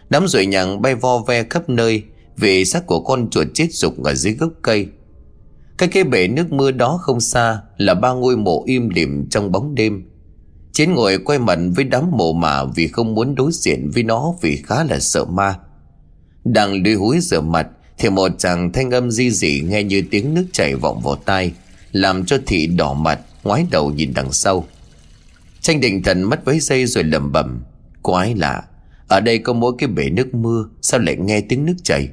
Đám 0.09 0.27
ruồi 0.27 0.45
nhặng 0.45 0.81
bay 0.81 0.95
vo 0.95 1.17
ve 1.19 1.43
khắp 1.43 1.69
nơi 1.69 2.03
Vì 2.37 2.65
xác 2.65 2.87
của 2.87 2.99
con 2.99 3.29
chuột 3.29 3.47
chết 3.53 3.67
rụng 3.71 4.03
ở 4.03 4.13
dưới 4.13 4.33
gốc 4.33 4.51
cây. 4.61 4.87
Cái 5.77 5.89
cái 5.89 6.03
bể 6.03 6.27
nước 6.27 6.51
mưa 6.51 6.71
đó 6.71 6.99
không 7.01 7.21
xa 7.21 7.61
Là 7.77 7.93
ba 7.93 8.13
ngôi 8.13 8.37
mộ 8.37 8.63
im 8.65 8.89
lìm 8.89 9.29
trong 9.29 9.51
bóng 9.51 9.75
đêm. 9.75 10.05
Chiến 10.73 10.93
ngồi 10.93 11.17
quay 11.17 11.39
mặt 11.39 11.59
với 11.75 11.85
đám 11.85 12.11
mộ 12.11 12.33
mà 12.33 12.65
Vì 12.65 12.87
không 12.87 13.15
muốn 13.15 13.35
đối 13.35 13.51
diện 13.53 13.91
với 13.93 14.03
nó 14.03 14.33
Vì 14.41 14.55
khá 14.65 14.83
là 14.83 14.99
sợ 14.99 15.25
ma. 15.25 15.55
Đang 16.43 16.83
lùi 16.83 16.93
húi 16.93 17.19
rửa 17.19 17.41
mặt 17.41 17.67
Thì 17.97 18.09
một 18.09 18.31
chàng 18.37 18.71
thanh 18.71 18.91
âm 18.91 19.11
di 19.11 19.31
dị 19.31 19.61
Nghe 19.61 19.83
như 19.83 20.03
tiếng 20.11 20.33
nước 20.33 20.45
chảy 20.53 20.75
vọng 20.75 21.01
vào 21.01 21.15
tai, 21.15 21.53
Làm 21.91 22.25
cho 22.25 22.37
thị 22.45 22.67
đỏ 22.67 22.93
mặt, 22.93 23.19
Ngoái 23.43 23.65
đầu 23.71 23.91
nhìn 23.91 24.13
đằng 24.13 24.31
sau. 24.31 24.67
Tranh 25.61 25.79
định 25.79 26.03
thần 26.03 26.23
mất 26.23 26.45
với 26.45 26.59
dây 26.59 26.85
rồi 26.85 27.03
lầm 27.03 27.31
bầm 27.31 27.61
Quái 28.01 28.35
lạ, 28.35 28.63
Ở 29.07 29.19
đây 29.19 29.37
có 29.39 29.53
mỗi 29.53 29.73
cái 29.77 29.89
bể 29.89 30.09
nước 30.09 30.33
mưa, 30.33 30.65
Sao 30.81 30.99
lại 30.99 31.15
nghe 31.15 31.41
tiếng 31.41 31.65
nước 31.65 31.75
chảy? 31.83 32.09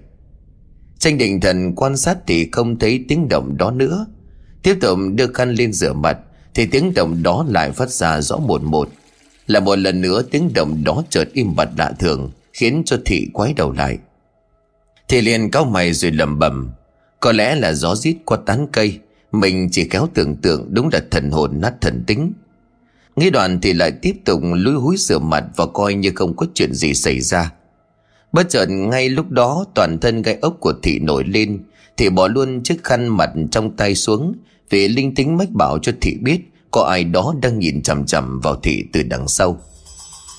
Tranh 0.98 1.18
định 1.18 1.40
thần 1.40 1.74
quan 1.74 1.96
sát 1.96 2.18
thì 2.26 2.48
không 2.52 2.78
thấy 2.78 3.04
tiếng 3.08 3.28
động 3.28 3.56
đó 3.56 3.70
nữa. 3.70 4.06
Tiếp 4.62 4.76
tục 4.80 4.98
đưa 5.14 5.26
khăn 5.26 5.54
lên 5.54 5.72
rửa 5.72 5.92
mặt 5.92 6.18
thì 6.56 6.66
tiếng 6.66 6.94
động 6.94 7.22
đó 7.22 7.44
lại 7.48 7.72
phát 7.72 7.90
ra 7.90 8.20
rõ 8.20 8.36
một 8.36 8.62
một. 8.62 8.88
Là 9.46 9.60
một 9.60 9.78
lần 9.78 10.00
nữa 10.00 10.22
tiếng 10.22 10.52
động 10.54 10.84
đó 10.84 11.02
chợt 11.10 11.28
im 11.32 11.56
bặt 11.56 11.68
lạ 11.76 11.92
thường, 11.98 12.30
Khiến 12.52 12.82
cho 12.86 12.98
thị 13.04 13.28
quái 13.32 13.52
đầu 13.52 13.72
lại. 13.72 13.98
Thì 15.08 15.20
liền 15.20 15.50
cau 15.50 15.64
mày 15.64 15.92
rồi 15.92 16.10
lầm 16.10 16.38
bầm 16.38 16.70
Có 17.20 17.32
lẽ 17.32 17.54
là 17.54 17.72
gió 17.72 17.94
rít 17.94 18.16
qua 18.24 18.38
tán 18.46 18.66
cây, 18.72 18.98
Mình 19.32 19.68
chỉ 19.72 19.88
kéo 19.88 20.08
tưởng 20.14 20.36
tượng 20.36 20.68
đúng 20.74 20.88
là 20.92 21.00
thần 21.10 21.30
hồn 21.30 21.60
nát 21.60 21.74
thần 21.80 22.04
tính. 22.06 22.32
Nghĩ 23.16 23.30
đoạn 23.30 23.60
thì 23.60 23.72
lại 23.72 23.90
tiếp 23.90 24.14
tục 24.24 24.40
lúi 24.54 24.74
húi 24.74 24.96
rửa 24.96 25.18
mặt 25.18 25.44
và 25.56 25.66
coi 25.66 25.94
như 25.94 26.12
không 26.14 26.36
có 26.36 26.46
chuyện 26.54 26.74
gì 26.74 26.94
xảy 26.94 27.20
ra. 27.20 27.52
Bất 28.32 28.48
chợt 28.48 28.66
ngay 28.66 29.08
lúc 29.08 29.30
đó 29.30 29.64
toàn 29.74 29.98
thân 29.98 30.22
gai 30.22 30.38
ốc 30.40 30.56
của 30.60 30.72
thị 30.82 30.98
nổi 30.98 31.24
lên 31.26 31.58
Thị 31.96 32.08
bỏ 32.08 32.28
luôn 32.28 32.62
chiếc 32.62 32.84
khăn 32.84 33.08
mặt 33.08 33.30
trong 33.50 33.76
tay 33.76 33.94
xuống, 33.94 34.34
Vì 34.70 34.88
linh 34.88 35.14
tính 35.14 35.36
mách 35.36 35.50
bảo 35.50 35.78
cho 35.78 35.92
thị 36.00 36.16
biết 36.20 36.40
có 36.70 36.82
ai 36.82 37.04
đó 37.04 37.34
đang 37.42 37.58
nhìn 37.58 37.82
chằm 37.82 38.06
chằm 38.06 38.40
vào 38.40 38.56
thị 38.56 38.84
từ 38.92 39.02
đằng 39.02 39.28
sau. 39.28 39.60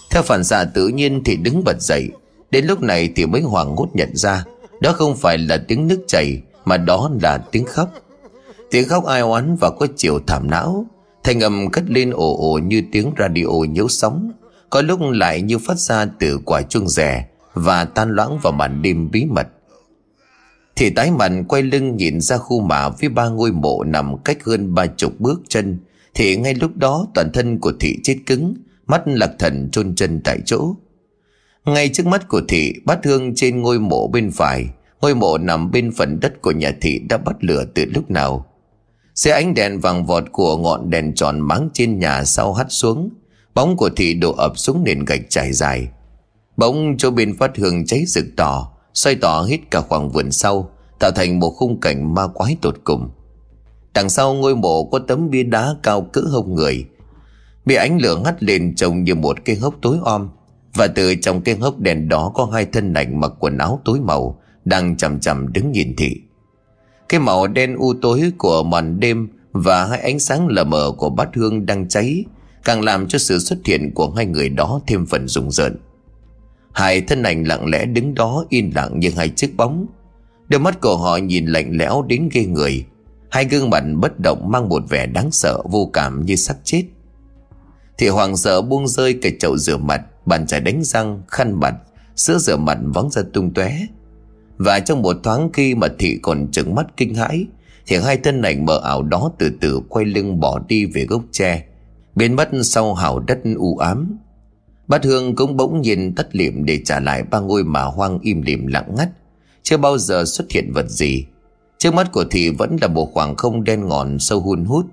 Theo 0.09 0.23
phản 0.23 0.43
xạ 0.43 0.65
tự 0.73 0.87
nhiên 0.87 1.23
thị 1.23 1.35
đứng 1.35 1.63
bật 1.63 1.81
dậy. 1.81 2.09
Đến 2.51 2.65
lúc 2.65 2.81
này 2.81 3.09
thì 3.15 3.25
mới 3.25 3.41
hoảng 3.41 3.75
hốt 3.75 3.87
nhận 3.93 4.15
ra, 4.15 4.45
Đó 4.81 4.93
không 4.93 5.15
phải 5.15 5.37
là 5.37 5.57
tiếng 5.67 5.87
nước 5.87 6.03
chảy, 6.07 6.41
Mà 6.65 6.77
đó 6.77 7.09
là 7.21 7.37
tiếng 7.37 7.65
khóc. 7.65 7.89
Tiếng 8.71 8.87
khóc 8.87 9.05
ai 9.05 9.21
oán 9.21 9.55
và 9.55 9.69
có 9.69 9.87
chiều 9.95 10.19
thảm 10.27 10.49
não. 10.49 10.85
Thanh 11.23 11.39
âm 11.39 11.71
cất 11.71 11.83
lên 11.87 12.11
ồ 12.11 12.51
ồ 12.51 12.57
như 12.57 12.83
tiếng 12.91 13.11
radio 13.19 13.47
nhiễu 13.69 13.87
sóng. 13.87 14.31
Có 14.69 14.81
lúc 14.81 14.99
lại 15.01 15.41
như 15.41 15.57
phát 15.57 15.79
ra 15.79 16.05
từ 16.19 16.39
quả 16.45 16.61
chuông 16.61 16.87
rẻ 16.87 17.27
Và 17.53 17.85
tan 17.85 18.09
loãng 18.09 18.39
vào 18.39 18.53
màn 18.53 18.81
đêm 18.81 19.11
bí 19.11 19.25
mật. 19.25 19.47
Thì 20.75 20.89
tái 20.89 21.11
mặt 21.11 21.31
quay 21.47 21.61
lưng 21.61 21.95
nhìn 21.95 22.21
ra 22.21 22.37
khu 22.37 22.59
mả 22.59 22.89
với 22.89 23.09
ba 23.09 23.29
ngôi 23.29 23.51
mộ 23.51 23.83
nằm 23.83 24.17
cách 24.23 24.43
hơn 24.43 24.73
ba 24.73 24.85
chục 24.85 25.13
bước 25.19 25.41
chân. 25.49 25.79
Thì 26.17 26.35
ngay 26.35 26.53
lúc 26.53 26.77
đó 26.77 27.07
toàn 27.13 27.31
thân 27.33 27.59
của 27.59 27.73
thị 27.79 27.95
chết 28.03 28.17
cứng, 28.25 28.53
Mắt 28.87 29.01
lạc 29.05 29.31
thần 29.39 29.69
chôn 29.71 29.95
chân 29.95 30.21
tại 30.23 30.39
chỗ. 30.45 30.75
Ngay 31.65 31.89
trước 31.89 32.05
mắt 32.05 32.27
của 32.27 32.41
thị, 32.47 32.73
Bát 32.85 33.05
hương 33.05 33.35
trên 33.35 33.61
ngôi 33.61 33.79
mộ 33.79 34.07
bên 34.07 34.31
phải, 34.31 34.65
Ngôi 35.01 35.15
mộ 35.15 35.37
nằm 35.37 35.71
bên 35.71 35.91
phần 35.97 36.19
đất 36.19 36.41
của 36.41 36.51
nhà 36.51 36.71
thị 36.81 36.99
Đã 37.09 37.17
bắt 37.17 37.35
lửa 37.39 37.65
từ 37.75 37.85
lúc 37.85 38.11
nào. 38.11 38.45
Xe 39.15 39.31
ánh 39.31 39.53
đèn 39.53 39.79
vàng 39.79 40.05
vọt 40.05 40.23
của 40.31 40.57
ngọn 40.57 40.89
đèn 40.89 41.15
tròn 41.15 41.39
máng 41.39 41.69
trên 41.73 41.99
nhà 41.99 42.23
sau 42.23 42.53
hắt 42.53 42.67
xuống, 42.69 43.09
Bóng 43.53 43.77
của 43.77 43.89
thị 43.95 44.13
đổ 44.13 44.33
ập 44.33 44.57
xuống 44.57 44.83
nền 44.83 45.05
gạch 45.05 45.21
trải 45.29 45.53
dài. 45.53 45.87
Bóng 46.57 46.95
chỗ 46.97 47.11
bên 47.11 47.37
phát 47.37 47.57
hương 47.57 47.85
cháy 47.85 48.03
rực 48.07 48.25
tỏ, 48.37 48.71
Xoay 48.93 49.15
tỏ 49.15 49.41
hết 49.41 49.57
cả 49.71 49.81
khoảng 49.81 50.09
vườn 50.09 50.31
sau, 50.31 50.69
Tạo 50.99 51.11
thành 51.11 51.39
một 51.39 51.49
khung 51.49 51.79
cảnh 51.79 52.13
ma 52.13 52.27
quái 52.27 52.57
tột 52.61 52.75
cùng. 52.83 53.09
Đằng 53.93 54.09
sau 54.09 54.33
ngôi 54.33 54.55
mộ 54.55 54.83
có 54.83 54.99
tấm 54.99 55.29
bia 55.29 55.43
đá 55.43 55.75
cao 55.83 56.01
cỡ 56.01 56.21
hông 56.21 56.55
người. 56.55 56.85
Bị 57.65 57.75
ánh 57.75 58.01
lửa 58.01 58.21
ngắt 58.23 58.43
lên 58.43 58.75
trông 58.75 59.03
như 59.03 59.15
một 59.15 59.45
cái 59.45 59.55
hốc 59.55 59.75
tối 59.81 59.97
om. 60.03 60.29
Và 60.73 60.87
từ 60.87 61.15
trong 61.15 61.41
cái 61.41 61.55
hốc 61.55 61.79
đèn 61.79 62.09
đó 62.09 62.31
có 62.35 62.45
hai 62.45 62.65
thân 62.65 62.93
ảnh 62.93 63.19
mặc 63.19 63.31
quần 63.39 63.57
áo 63.57 63.81
tối 63.85 63.99
màu, 63.99 64.41
Đang 64.65 64.97
chầm 64.97 65.19
chầm 65.19 65.53
đứng 65.53 65.71
nhìn 65.71 65.95
thị. 65.95 66.21
Cái 67.09 67.19
màu 67.19 67.47
đen 67.47 67.75
u 67.75 67.93
tối 68.01 68.31
của 68.37 68.63
màn 68.63 68.99
đêm 68.99 69.27
Và 69.51 69.85
hai 69.85 69.99
ánh 69.99 70.19
sáng 70.19 70.47
lờ 70.47 70.63
mờ 70.63 70.91
của 70.97 71.09
bát 71.09 71.29
hương 71.35 71.65
đang 71.65 71.87
cháy, 71.87 72.23
Càng 72.63 72.81
làm 72.81 73.07
cho 73.07 73.19
sự 73.19 73.39
xuất 73.39 73.59
hiện 73.65 73.91
của 73.93 74.11
hai 74.11 74.25
người 74.25 74.49
đó 74.49 74.81
thêm 74.87 75.05
phần 75.05 75.27
rùng 75.27 75.51
rợn. 75.51 75.75
Hai 76.73 77.01
thân 77.01 77.23
ảnh 77.23 77.43
lặng 77.43 77.69
lẽ 77.69 77.85
đứng 77.85 78.13
đó 78.13 78.45
yên 78.49 78.71
lặng 78.75 78.99
như 78.99 79.11
hai 79.17 79.29
chiếc 79.29 79.57
bóng. 79.57 79.85
Đôi 80.47 80.59
mắt 80.59 80.81
của 80.81 80.97
họ 80.97 81.17
nhìn 81.17 81.45
lạnh 81.45 81.71
lẽo 81.77 82.05
đến 82.07 82.29
ghê 82.31 82.45
người. 82.45 82.85
Hai 83.37 83.45
gương 83.45 83.69
mặt 83.69 83.83
bất 83.95 84.19
động 84.19 84.51
mang 84.51 84.69
một 84.69 84.83
vẻ 84.89 85.05
đáng 85.05 85.31
sợ 85.31 85.61
vô 85.71 85.89
cảm 85.93 86.25
như 86.25 86.35
sắp 86.35 86.57
chết. 86.63 86.83
Thì 87.97 88.07
hoàng 88.07 88.37
sợ 88.37 88.61
buông 88.61 88.87
rơi 88.87 89.19
cái 89.21 89.31
chậu 89.39 89.57
rửa 89.57 89.77
mặt 89.77 90.01
Bàn 90.25 90.47
chải 90.47 90.59
đánh 90.59 90.83
răng, 90.83 91.21
khăn 91.27 91.59
mặt 91.59 91.75
Sữa 92.15 92.37
rửa 92.37 92.57
mặt 92.57 92.77
vắng 92.81 93.09
ra 93.09 93.21
tung 93.33 93.53
tóe. 93.53 93.77
Và 94.57 94.79
trong 94.79 95.01
một 95.01 95.17
thoáng 95.23 95.49
khi 95.53 95.75
mà 95.75 95.87
thị 95.99 96.19
còn 96.21 96.47
trừng 96.51 96.75
mắt 96.75 96.87
kinh 96.97 97.15
hãi 97.15 97.45
Thì 97.87 97.97
hai 97.97 98.17
thân 98.17 98.41
ảnh 98.41 98.65
mờ 98.65 98.81
ảo 98.83 99.03
đó 99.03 99.31
từ 99.39 99.51
từ 99.61 99.81
quay 99.89 100.05
lưng 100.05 100.39
bỏ 100.39 100.59
đi 100.67 100.85
về 100.85 101.05
gốc 101.05 101.21
tre. 101.31 101.65
Biến 102.15 102.35
mất 102.35 102.49
sau 102.63 102.93
hào 102.93 103.19
đất 103.19 103.39
u 103.57 103.77
ám. 103.77 104.17
Bát 104.87 105.05
Hương 105.05 105.35
cũng 105.35 105.57
bỗng 105.57 105.81
nhiên 105.81 106.15
tắt 106.15 106.27
liệm 106.31 106.65
để 106.65 106.81
trả 106.85 106.99
lại 106.99 107.23
ba 107.23 107.39
ngôi 107.39 107.63
mà 107.63 107.83
hoang 107.83 108.19
im 108.19 108.41
lìm 108.41 108.67
lặng 108.67 108.95
ngắt. 108.97 109.09
Chưa 109.63 109.77
bao 109.77 109.97
giờ 109.97 110.25
xuất 110.25 110.51
hiện 110.51 110.73
vật 110.73 110.89
gì. 110.89 111.25
Trước 111.77 111.93
mắt 111.93 112.11
của 112.11 112.25
Thị 112.31 112.49
vẫn 112.49 112.77
là 112.81 112.87
một 112.87 113.13
khoảng 113.13 113.35
không 113.35 113.63
đen 113.63 113.87
ngòn 113.87 114.19
sâu 114.19 114.39
hun 114.39 114.65
hút. 114.65 114.85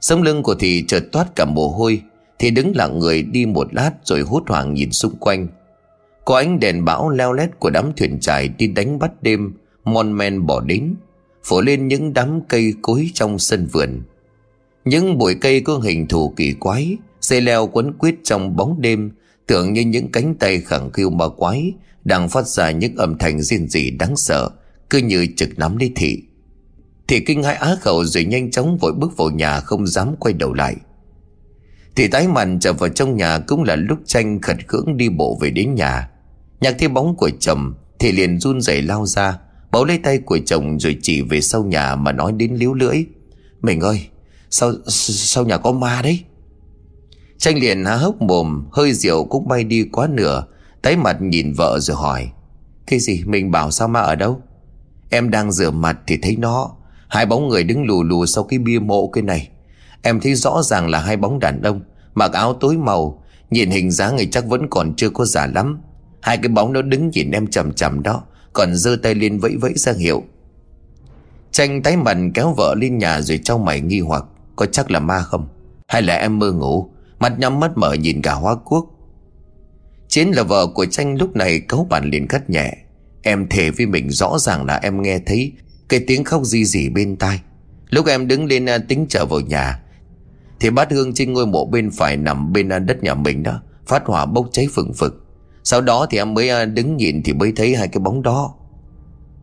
Sống 0.00 0.22
lưng 0.22 0.42
của 0.42 0.54
Thị 0.54 0.84
chợt 0.88 1.04
toát 1.12 1.36
cả 1.36 1.44
mồ 1.44 1.68
hôi. 1.68 2.02
Thì 2.38 2.50
đứng 2.50 2.76
lặng 2.76 2.98
người 2.98 3.22
đi 3.22 3.46
một 3.46 3.74
lát 3.74 3.90
rồi 4.04 4.20
hốt 4.20 4.42
hoảng 4.48 4.74
nhìn 4.74 4.90
xung 4.90 5.16
quanh. 5.16 5.48
Có 6.24 6.36
ánh 6.36 6.60
đèn 6.60 6.84
bão 6.84 7.10
leo 7.10 7.32
lét 7.32 7.58
của 7.58 7.70
đám 7.70 7.92
thuyền 7.96 8.20
trài 8.20 8.48
đi 8.48 8.66
đánh 8.66 8.98
bắt 8.98 9.22
đêm, 9.22 9.52
Mon 9.84 10.16
men 10.16 10.46
bỏ 10.46 10.60
đến 10.60 10.94
Phủ 11.44 11.60
lên 11.60 11.88
những 11.88 12.12
đám 12.12 12.40
cây 12.48 12.74
cối 12.82 13.10
trong 13.14 13.38
sân 13.38 13.66
vườn. 13.66 14.02
Những 14.84 15.18
bụi 15.18 15.34
cây 15.34 15.60
có 15.60 15.78
hình 15.78 16.06
thù 16.08 16.32
kỳ 16.36 16.52
quái, 16.52 16.96
Dây 17.20 17.40
leo 17.40 17.66
quấn 17.66 17.92
quýt 17.92 18.14
trong 18.24 18.56
bóng 18.56 18.80
đêm, 18.80 19.10
Tưởng 19.46 19.72
như 19.72 19.80
những 19.80 20.12
cánh 20.12 20.34
tay 20.34 20.60
khẳng 20.60 20.90
khiu 20.92 21.10
ma 21.10 21.28
quái 21.28 21.72
Đang 22.04 22.28
phát 22.28 22.46
ra 22.46 22.70
những 22.70 22.96
âm 22.96 23.18
thanh 23.18 23.42
riêng 23.42 23.68
rỉ 23.68 23.90
đáng 23.90 24.16
sợ. 24.16 24.50
Cứ 24.90 24.98
như 24.98 25.26
trực 25.36 25.58
nắm 25.58 25.76
lấy 25.76 25.92
thị. 25.96 26.22
Thị 27.08 27.20
kinh 27.20 27.42
hãi 27.42 27.54
á 27.54 27.76
khẩu 27.80 28.04
rồi 28.04 28.24
nhanh 28.24 28.50
chóng 28.50 28.78
vội 28.78 28.92
bước 28.92 29.16
vào 29.16 29.30
nhà 29.30 29.60
không 29.60 29.86
dám 29.86 30.16
quay 30.16 30.34
đầu 30.34 30.52
lại. 30.52 30.76
Thị 31.96 32.08
tái 32.08 32.28
mặn 32.28 32.58
trở 32.60 32.72
vào 32.72 32.88
trong 32.88 33.16
nhà 33.16 33.38
cũng 33.38 33.62
là 33.62 33.76
lúc 33.76 33.98
tranh 34.06 34.40
khật 34.40 34.56
khưỡng 34.68 34.96
đi 34.96 35.08
bộ 35.08 35.38
về 35.40 35.50
đến 35.50 35.74
nhà. 35.74 36.10
Nhạc 36.60 36.76
thấy 36.78 36.88
bóng 36.88 37.16
của 37.16 37.30
chồng 37.40 37.74
Thì 37.98 38.12
liền 38.12 38.40
run 38.40 38.60
rẩy 38.60 38.82
lao 38.82 39.06
ra 39.06 39.38
Bấu 39.70 39.84
lấy 39.84 39.98
tay 39.98 40.18
của 40.18 40.38
chồng 40.46 40.80
rồi 40.80 40.98
chỉ 41.02 41.22
về 41.22 41.40
sau 41.40 41.64
nhà 41.64 41.96
mà 41.96 42.12
nói 42.12 42.32
đến 42.32 42.54
liếu 42.54 42.74
lưỡi. 42.74 43.04
Mình 43.62 43.80
ơi 43.80 44.06
Sao, 44.50 44.72
sau 44.86 45.44
nhà 45.44 45.58
có 45.58 45.72
ma 45.72 46.00
đấy? 46.02 46.24
Tranh 47.38 47.58
liền 47.58 47.84
há 47.84 47.96
hốc 47.96 48.22
mồm 48.22 48.68
Hơi 48.72 48.92
rượu 48.92 49.24
cũng 49.24 49.48
bay 49.48 49.64
đi 49.64 49.84
quá 49.92 50.08
nửa. 50.12 50.44
Tái 50.82 50.96
mặt 50.96 51.16
nhìn 51.20 51.52
vợ 51.52 51.78
rồi 51.80 51.96
hỏi 51.96 52.30
Cái 52.86 52.98
gì? 52.98 53.22
Mình 53.26 53.50
bảo 53.50 53.70
sao 53.70 53.88
ma 53.88 54.00
ở 54.00 54.14
đâu? 54.14 54.42
Em 55.10 55.30
đang 55.30 55.52
rửa 55.52 55.70
mặt 55.70 55.98
thì 56.06 56.18
thấy 56.22 56.36
nó. 56.36 56.70
Hai 57.08 57.26
bóng 57.26 57.48
người 57.48 57.64
đứng 57.64 57.84
lù 57.84 58.02
lù 58.02 58.26
sau 58.26 58.44
cái 58.44 58.58
bia 58.58 58.78
mộ 58.78 59.08
cái 59.08 59.22
này. 59.22 59.48
Em 60.02 60.20
thấy 60.20 60.34
rõ 60.34 60.62
ràng 60.62 60.88
là 60.88 61.00
hai 61.00 61.16
bóng 61.16 61.38
đàn 61.38 61.62
ông, 61.62 61.80
Mặc 62.14 62.32
áo 62.32 62.54
tối 62.54 62.76
màu. 62.76 63.22
Nhìn 63.50 63.70
hình 63.70 63.90
dáng 63.90 64.16
người 64.16 64.26
chắc 64.26 64.46
vẫn 64.46 64.66
còn 64.70 64.94
chưa 64.96 65.10
có 65.10 65.24
giả 65.24 65.46
lắm. 65.46 65.80
Hai 66.20 66.36
cái 66.36 66.48
bóng 66.48 66.72
nó 66.72 66.82
đứng 66.82 67.10
nhìn 67.10 67.30
em 67.30 67.46
chầm 67.46 67.72
chầm 67.72 68.02
đó, 68.02 68.22
Còn 68.52 68.74
giơ 68.74 68.96
tay 69.02 69.14
lên 69.14 69.38
vẫy 69.38 69.56
vẫy 69.60 69.74
ra 69.76 69.92
hiệu. 69.92 70.22
Tranh 71.52 71.82
tái 71.82 71.96
mặt 71.96 72.16
kéo 72.34 72.54
vợ 72.56 72.74
lên 72.74 72.98
nhà 72.98 73.20
rồi 73.20 73.40
trong 73.44 73.64
mày 73.64 73.80
nghi 73.80 74.00
hoặc, 74.00 74.24
Có 74.56 74.66
chắc 74.66 74.90
là 74.90 75.00
ma 75.00 75.22
không? 75.22 75.48
Hay 75.86 76.02
là 76.02 76.14
em 76.14 76.38
mơ 76.38 76.52
ngủ, 76.52 76.90
Mắt 77.18 77.38
nhắm 77.38 77.60
mắt 77.60 77.70
mở 77.76 77.92
nhìn 77.92 78.22
cả 78.22 78.34
hoa 78.34 78.54
quốc? 78.54 78.86
Chiến 80.08 80.30
là 80.30 80.42
vợ 80.42 80.66
của 80.66 80.86
tranh 80.86 81.16
lúc 81.16 81.36
này 81.36 81.60
cấu 81.60 81.86
bản 81.90 82.10
liền 82.10 82.28
cắt 82.28 82.50
nhẹ. 82.50 82.76
Em 83.22 83.48
thề 83.48 83.70
với 83.70 83.86
mình 83.86 84.10
rõ 84.10 84.38
ràng 84.38 84.64
là 84.64 84.76
em 84.76 85.02
nghe 85.02 85.18
thấy 85.26 85.52
Cái 85.88 86.04
tiếng 86.06 86.24
khóc 86.24 86.44
gì 86.44 86.64
gì 86.64 86.88
bên 86.88 87.16
tai. 87.16 87.40
Lúc 87.90 88.06
em 88.06 88.28
đứng 88.28 88.44
lên 88.44 88.66
à, 88.66 88.78
tính 88.78 89.06
trở 89.08 89.26
vào 89.26 89.40
nhà, 89.40 89.80
Thì 90.60 90.70
bát 90.70 90.92
hương 90.92 91.14
trên 91.14 91.32
ngôi 91.32 91.46
mộ 91.46 91.66
bên 91.66 91.90
phải 91.90 92.16
nằm 92.16 92.52
bên 92.52 92.68
à, 92.68 92.78
đất 92.78 93.02
nhà 93.02 93.14
mình 93.14 93.42
đó, 93.42 93.62
Phát 93.86 94.02
hỏa 94.06 94.26
bốc 94.26 94.48
cháy 94.52 94.68
phừng 94.72 94.92
phực. 94.92 95.26
Sau 95.64 95.80
đó 95.80 96.06
thì 96.10 96.18
em 96.18 96.34
mới 96.34 96.48
à, 96.48 96.64
đứng 96.64 96.96
nhìn 96.96 97.22
thì 97.22 97.32
mới 97.32 97.52
thấy 97.56 97.76
hai 97.76 97.88
cái 97.88 98.00
bóng 98.00 98.22
đó. 98.22 98.54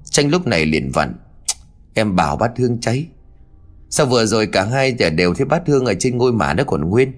Tranh 0.04 0.30
lúc 0.30 0.48
này 0.48 0.66
liền 0.66 0.92
vặn, 0.92 1.14
Em 1.94 2.16
bảo 2.16 2.38
bát 2.38 2.52
hương 2.58 2.80
cháy. 2.82 3.08
Sao 3.90 4.06
vừa 4.06 4.26
rồi 4.26 4.48
cả 4.48 4.64
hai 4.64 4.92
đều 4.92 5.34
thấy 5.34 5.46
bát 5.46 5.68
hương 5.68 5.86
ở 5.86 5.94
trên 6.00 6.18
ngôi 6.18 6.34
mả 6.34 6.54
nó 6.54 6.64
còn 6.64 6.90
nguyên? 6.90 7.12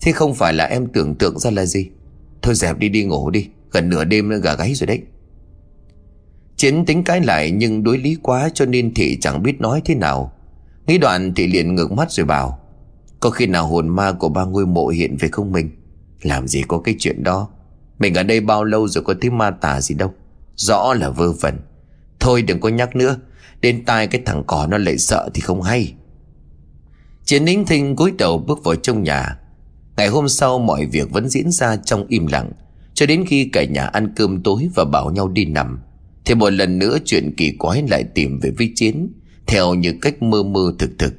Thế 0.00 0.12
không 0.12 0.34
phải 0.34 0.52
là 0.52 0.64
em 0.64 0.86
tưởng 0.86 1.14
tượng 1.14 1.38
ra 1.38 1.50
là 1.50 1.66
gì? 1.66 1.88
Thôi 2.42 2.54
dẹp 2.54 2.78
đi 2.78 2.88
đi 2.88 3.04
ngủ 3.04 3.30
đi, 3.30 3.48
Gần 3.72 3.88
nửa 3.88 4.04
đêm 4.04 4.28
nữa 4.28 4.40
gà 4.42 4.54
gáy 4.54 4.74
rồi 4.74 4.86
đấy. 4.86 5.00
Chiến 6.62 6.84
tính 6.84 7.04
cãi 7.04 7.20
lại 7.20 7.50
nhưng 7.50 7.82
đối 7.82 7.98
lý 7.98 8.16
quá 8.22 8.48
cho 8.54 8.66
nên 8.66 8.94
thị 8.94 9.18
chẳng 9.20 9.42
biết 9.42 9.60
nói 9.60 9.82
thế 9.84 9.94
nào. 9.94 10.32
Nghĩ 10.86 10.98
đoạn 10.98 11.34
thị 11.34 11.46
liền 11.46 11.74
ngược 11.74 11.92
mắt 11.92 12.10
rồi 12.12 12.26
bảo, 12.26 12.58
Có 13.20 13.30
khi 13.30 13.46
nào 13.46 13.66
hồn 13.66 13.88
ma 13.88 14.12
của 14.12 14.28
ba 14.28 14.44
ngôi 14.44 14.66
mộ 14.66 14.88
hiện 14.88 15.16
về 15.16 15.28
không 15.28 15.52
mình? 15.52 15.70
Làm 16.22 16.48
gì 16.48 16.62
có 16.68 16.78
cái 16.78 16.96
chuyện 16.98 17.22
đó? 17.22 17.48
Mình 17.98 18.14
ở 18.14 18.22
đây 18.22 18.40
bao 18.40 18.64
lâu 18.64 18.88
rồi 18.88 19.04
có 19.04 19.14
thấy 19.20 19.30
ma 19.30 19.50
tà 19.50 19.80
gì 19.80 19.94
đâu. 19.94 20.12
Rõ 20.56 20.94
là 20.94 21.10
vơ 21.10 21.32
vẩn. 21.32 21.58
Thôi 22.20 22.42
đừng 22.42 22.60
có 22.60 22.68
nhắc 22.68 22.96
nữa, 22.96 23.16
Đến 23.60 23.84
tai 23.84 24.06
cái 24.06 24.22
thằng 24.24 24.44
cỏ 24.46 24.66
nó 24.70 24.78
lại 24.78 24.98
sợ 24.98 25.30
thì 25.34 25.40
không 25.40 25.62
hay. 25.62 25.94
Chiến 27.24 27.44
nín 27.44 27.64
thinh 27.64 27.96
cúi 27.96 28.12
đầu 28.18 28.38
bước 28.38 28.64
vào 28.64 28.74
trong 28.74 29.02
nhà. 29.02 29.38
Ngày 29.96 30.08
hôm 30.08 30.28
sau 30.28 30.58
mọi 30.58 30.86
việc 30.86 31.10
vẫn 31.10 31.28
diễn 31.28 31.50
ra 31.50 31.76
trong 31.76 32.06
im 32.08 32.26
lặng, 32.26 32.50
Cho 32.94 33.06
đến 33.06 33.24
khi 33.28 33.50
cả 33.52 33.64
nhà 33.64 33.86
ăn 33.86 34.12
cơm 34.16 34.42
tối 34.42 34.68
và 34.74 34.84
bảo 34.84 35.10
nhau 35.10 35.28
đi 35.28 35.44
nằm. 35.44 35.78
Thì 36.24 36.34
một 36.34 36.50
lần 36.50 36.78
nữa 36.78 36.98
chuyện 37.04 37.34
kỳ 37.36 37.52
quái 37.58 37.82
lại 37.88 38.04
tìm 38.14 38.40
về 38.40 38.50
vi 38.58 38.72
chiến, 38.74 39.12
Theo 39.46 39.74
như 39.74 39.94
cách 40.00 40.22
mơ 40.22 40.42
mơ 40.42 40.72
thực 40.78 40.90
thực. 40.98 41.14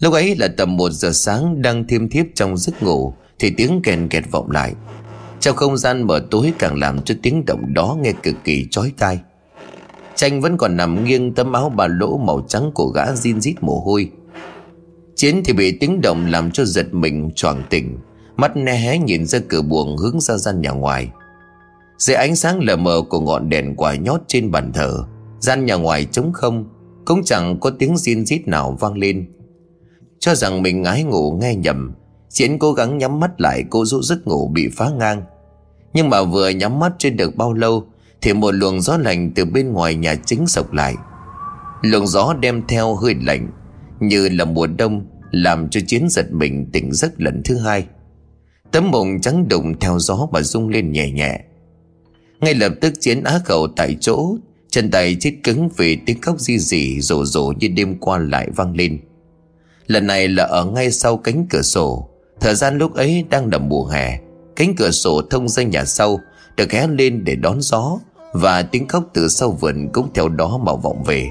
Lúc 0.00 0.12
ấy 0.12 0.36
là 0.36 0.48
tầm 0.48 0.76
một 0.76 0.90
giờ 0.90 1.12
sáng 1.12 1.62
đang 1.62 1.86
thiêm 1.86 2.08
thiếp 2.08 2.26
trong 2.34 2.56
giấc 2.56 2.82
ngủ, 2.82 3.14
Thì 3.38 3.50
tiếng 3.50 3.80
kèn 3.82 4.08
kẹt 4.08 4.24
vọng 4.30 4.50
lại. 4.50 4.74
Trong 5.40 5.56
không 5.56 5.76
gian 5.76 6.02
mở 6.02 6.26
tối 6.30 6.52
càng 6.58 6.78
làm 6.78 7.02
cho 7.02 7.14
tiếng 7.22 7.44
động 7.46 7.74
đó 7.74 7.98
nghe 8.02 8.12
cực 8.22 8.34
kỳ 8.44 8.66
chói 8.70 8.92
tai. 8.98 9.18
Tranh 10.14 10.40
vẫn 10.40 10.56
còn 10.56 10.76
nằm 10.76 11.04
nghiêng 11.04 11.34
tấm 11.34 11.52
áo 11.52 11.72
bà 11.76 11.86
lỗ 11.86 12.18
màu 12.18 12.44
trắng 12.48 12.70
của 12.74 12.86
gã 12.86 13.04
zin 13.04 13.40
rít 13.40 13.54
mồ 13.60 13.80
hôi. 13.80 14.10
Chiến 15.14 15.42
thì 15.44 15.52
bị 15.52 15.78
tiếng 15.80 16.00
động 16.00 16.26
làm 16.26 16.50
cho 16.50 16.64
giật 16.64 16.94
mình, 16.94 17.30
choàng 17.34 17.62
tỉnh. 17.70 17.98
Mắt 18.36 18.56
né 18.56 18.72
hé 18.72 18.98
nhìn 18.98 19.26
ra 19.26 19.38
cửa 19.48 19.62
buồng 19.62 19.96
hướng 19.96 20.20
ra 20.20 20.36
gian 20.36 20.60
nhà 20.60 20.70
ngoài. 20.70 21.08
Dưới 21.98 22.16
ánh 22.16 22.36
sáng 22.36 22.60
lờ 22.60 22.76
mờ 22.76 23.02
của 23.08 23.20
ngọn 23.20 23.48
đèn 23.48 23.76
quả 23.76 23.94
nhót 23.94 24.20
trên 24.26 24.50
bàn 24.50 24.72
thờ, 24.72 25.04
Gian 25.40 25.66
nhà 25.66 25.74
ngoài 25.74 26.04
trống 26.04 26.32
không, 26.32 26.64
Cũng 27.04 27.24
chẳng 27.24 27.60
có 27.60 27.70
tiếng 27.78 27.98
xin 27.98 28.26
rít 28.26 28.48
nào 28.48 28.76
vang 28.80 28.94
lên. 28.94 29.26
Cho 30.18 30.34
rằng 30.34 30.62
mình 30.62 30.82
ngái 30.82 31.02
ngủ 31.02 31.38
nghe 31.40 31.54
nhầm 31.54 31.92
Chiến 32.28 32.58
cố 32.58 32.72
gắng 32.72 32.98
nhắm 32.98 33.20
mắt 33.20 33.40
lại 33.40 33.64
cô 33.70 33.84
rũ 33.84 34.02
giấc 34.02 34.26
ngủ 34.26 34.48
bị 34.48 34.68
phá 34.76 34.90
ngang. 34.98 35.22
Nhưng 35.94 36.10
mà 36.10 36.22
vừa 36.22 36.48
nhắm 36.48 36.78
mắt 36.78 36.92
trên 36.98 37.16
được 37.16 37.36
bao 37.36 37.52
lâu, 37.52 37.84
Thì 38.20 38.32
một 38.32 38.54
luồng 38.54 38.80
gió 38.80 38.96
lạnh 38.96 39.32
từ 39.34 39.44
bên 39.44 39.72
ngoài 39.72 39.94
nhà 39.94 40.14
chính 40.26 40.46
sộc 40.46 40.72
lại. 40.72 40.94
Luồng 41.82 42.06
gió 42.06 42.34
đem 42.40 42.66
theo 42.66 42.94
hơi 42.94 43.14
lạnh, 43.22 43.48
như 44.00 44.28
là 44.28 44.44
mùa 44.44 44.66
đông, 44.66 45.06
làm 45.30 45.68
cho 45.68 45.80
chiến 45.86 46.06
giật 46.10 46.26
mình 46.32 46.70
tỉnh 46.72 46.92
giấc 46.92 47.20
lần 47.20 47.42
thứ 47.44 47.58
hai. 47.58 47.86
Tấm 48.72 48.90
mộng 48.90 49.20
trắng 49.22 49.48
đụng 49.48 49.78
theo 49.80 49.98
gió 49.98 50.28
mà 50.32 50.42
rung 50.42 50.68
lên 50.68 50.92
nhẹ 50.92 51.10
nhẹ 51.10 51.40
ngay 52.40 52.54
lập 52.54 52.72
tức 52.80 52.92
chiến 53.00 53.22
á 53.22 53.40
khẩu 53.44 53.68
tại 53.76 53.96
chỗ. 54.00 54.36
Chân 54.70 54.90
tay 54.90 55.16
chết 55.20 55.32
cứng 55.44 55.68
vì 55.76 55.96
tiếng 55.96 56.20
khóc 56.20 56.40
di 56.40 56.58
rỉ 56.58 57.00
rổ 57.00 57.24
rổ 57.24 57.52
như 57.60 57.68
đêm 57.68 57.98
qua 58.00 58.18
lại 58.18 58.48
vang 58.56 58.76
lên. 58.76 58.98
Lần 59.86 60.06
này 60.06 60.28
là 60.28 60.44
ở 60.44 60.64
ngay 60.64 60.92
sau 60.92 61.16
cánh 61.16 61.46
cửa 61.50 61.62
sổ. 61.62 62.08
Thời 62.40 62.54
gian 62.54 62.78
lúc 62.78 62.94
ấy 62.94 63.24
đang 63.30 63.52
là 63.52 63.58
mùa 63.58 63.86
hè. 63.86 64.20
Cánh 64.56 64.74
cửa 64.76 64.90
sổ 64.90 65.22
thông 65.30 65.48
ra 65.48 65.62
nhà 65.62 65.84
sau, 65.84 66.20
Được 66.56 66.72
hé 66.72 66.86
lên 66.86 67.24
để 67.24 67.36
đón 67.36 67.60
gió, 67.60 67.98
Và 68.32 68.62
tiếng 68.62 68.88
khóc 68.88 69.04
từ 69.14 69.28
sau 69.28 69.50
vườn 69.50 69.88
cũng 69.92 70.08
theo 70.14 70.28
đó 70.28 70.58
mà 70.58 70.72
vọng 70.74 71.04
về. 71.04 71.30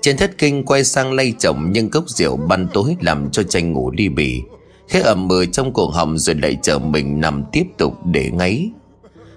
Trên 0.00 0.16
thất 0.16 0.38
kinh 0.38 0.64
quay 0.64 0.84
sang 0.84 1.12
lay 1.12 1.34
chồng 1.38 1.68
Nhưng 1.72 1.90
cốc 1.90 2.08
rượu 2.08 2.36
ban 2.36 2.68
tối 2.72 2.96
làm 3.00 3.30
cho 3.30 3.42
tranh 3.42 3.72
ngủ 3.72 3.90
đi 3.90 4.08
bì. 4.08 4.42
Khẽ 4.88 5.00
ẩm 5.00 5.28
mờ 5.28 5.46
trong 5.46 5.72
cổ 5.72 5.90
họng 5.90 6.18
rồi 6.18 6.36
lại 6.42 6.58
chờ 6.62 6.78
mình 6.78 7.20
nằm 7.20 7.44
tiếp 7.52 7.64
tục 7.78 7.94
để 8.04 8.30
ngáy. 8.30 8.70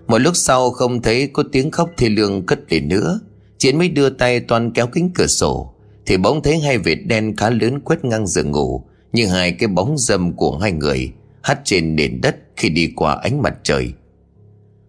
Một 0.09 0.17
lúc 0.17 0.35
sau 0.35 0.71
không 0.71 1.01
thấy 1.01 1.27
có 1.27 1.43
tiếng 1.51 1.71
khóc 1.71 1.89
thì 1.97 2.09
lương 2.09 2.45
cất 2.45 2.59
lên 2.69 2.87
nữa. 2.87 3.19
Chiến 3.57 3.77
mới 3.77 3.89
đưa 3.89 4.09
tay 4.09 4.39
toàn 4.39 4.71
kéo 4.71 4.87
kính 4.87 5.11
cửa 5.15 5.27
sổ. 5.27 5.73
Thì 6.05 6.17
bỗng 6.17 6.43
thấy 6.43 6.59
hai 6.59 6.77
vệt 6.77 6.97
đen 7.05 7.35
khá 7.35 7.49
lớn 7.49 7.79
quét 7.79 8.05
ngang 8.05 8.27
giường 8.27 8.51
ngủ, 8.51 8.83
Như 9.13 9.27
hai 9.27 9.51
cái 9.51 9.67
bóng 9.67 9.97
dâm 9.97 10.33
của 10.33 10.57
hai 10.57 10.71
người, 10.71 11.11
Hắt 11.41 11.59
trên 11.63 11.95
nền 11.95 12.21
đất 12.21 12.35
khi 12.55 12.69
đi 12.69 12.93
qua 12.95 13.19
ánh 13.23 13.41
mặt 13.41 13.53
trời. 13.63 13.93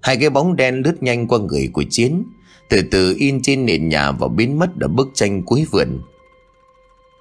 Hai 0.01 0.17
cái 0.17 0.31
bóng 0.31 0.57
đen 0.57 0.83
lướt 0.85 1.03
nhanh 1.03 1.29
qua 1.29 1.39
người 1.39 1.69
của 1.73 1.85
Chiến, 1.91 2.23
Từ 2.71 2.83
từ 2.91 3.15
in 3.19 3.43
trên 3.43 3.67
nền 3.67 3.89
nhà 3.89 4.13
và 4.13 4.29
biến 4.29 4.59
mất 4.59 4.71
ở 4.81 4.89
bức 4.89 5.09
tranh 5.15 5.43
cuối 5.43 5.67
vườn. 5.71 6.01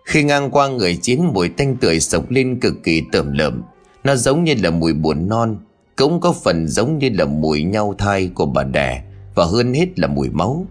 Khi 0.05 0.23
ngang 0.23 0.51
qua 0.51 0.67
người 0.67 0.95
Chiến, 0.95 1.25
mùi 1.33 1.49
tanh 1.49 1.77
tưởi 1.77 1.99
sộc 1.99 2.31
lên 2.31 2.59
cực 2.59 2.83
kỳ 2.83 3.03
tởm 3.11 3.31
lợm. 3.31 3.61
Nó 4.03 4.15
giống 4.15 4.43
như 4.43 4.55
là 4.63 4.69
mùi 4.69 4.93
buồn 4.93 5.29
non 5.29 5.57
cũng 5.99 6.19
có 6.19 6.33
phần 6.43 6.67
giống 6.67 6.97
như 6.97 7.09
là 7.13 7.25
mùi 7.25 7.63
nhau 7.63 7.95
thai 7.97 8.29
của 8.33 8.45
bà 8.45 8.63
đẻ 8.63 9.03
Và 9.35 9.45
hơn 9.45 9.73
hết 9.73 9.99
là 9.99 10.07
mùi 10.07 10.29
máu. 10.29 10.65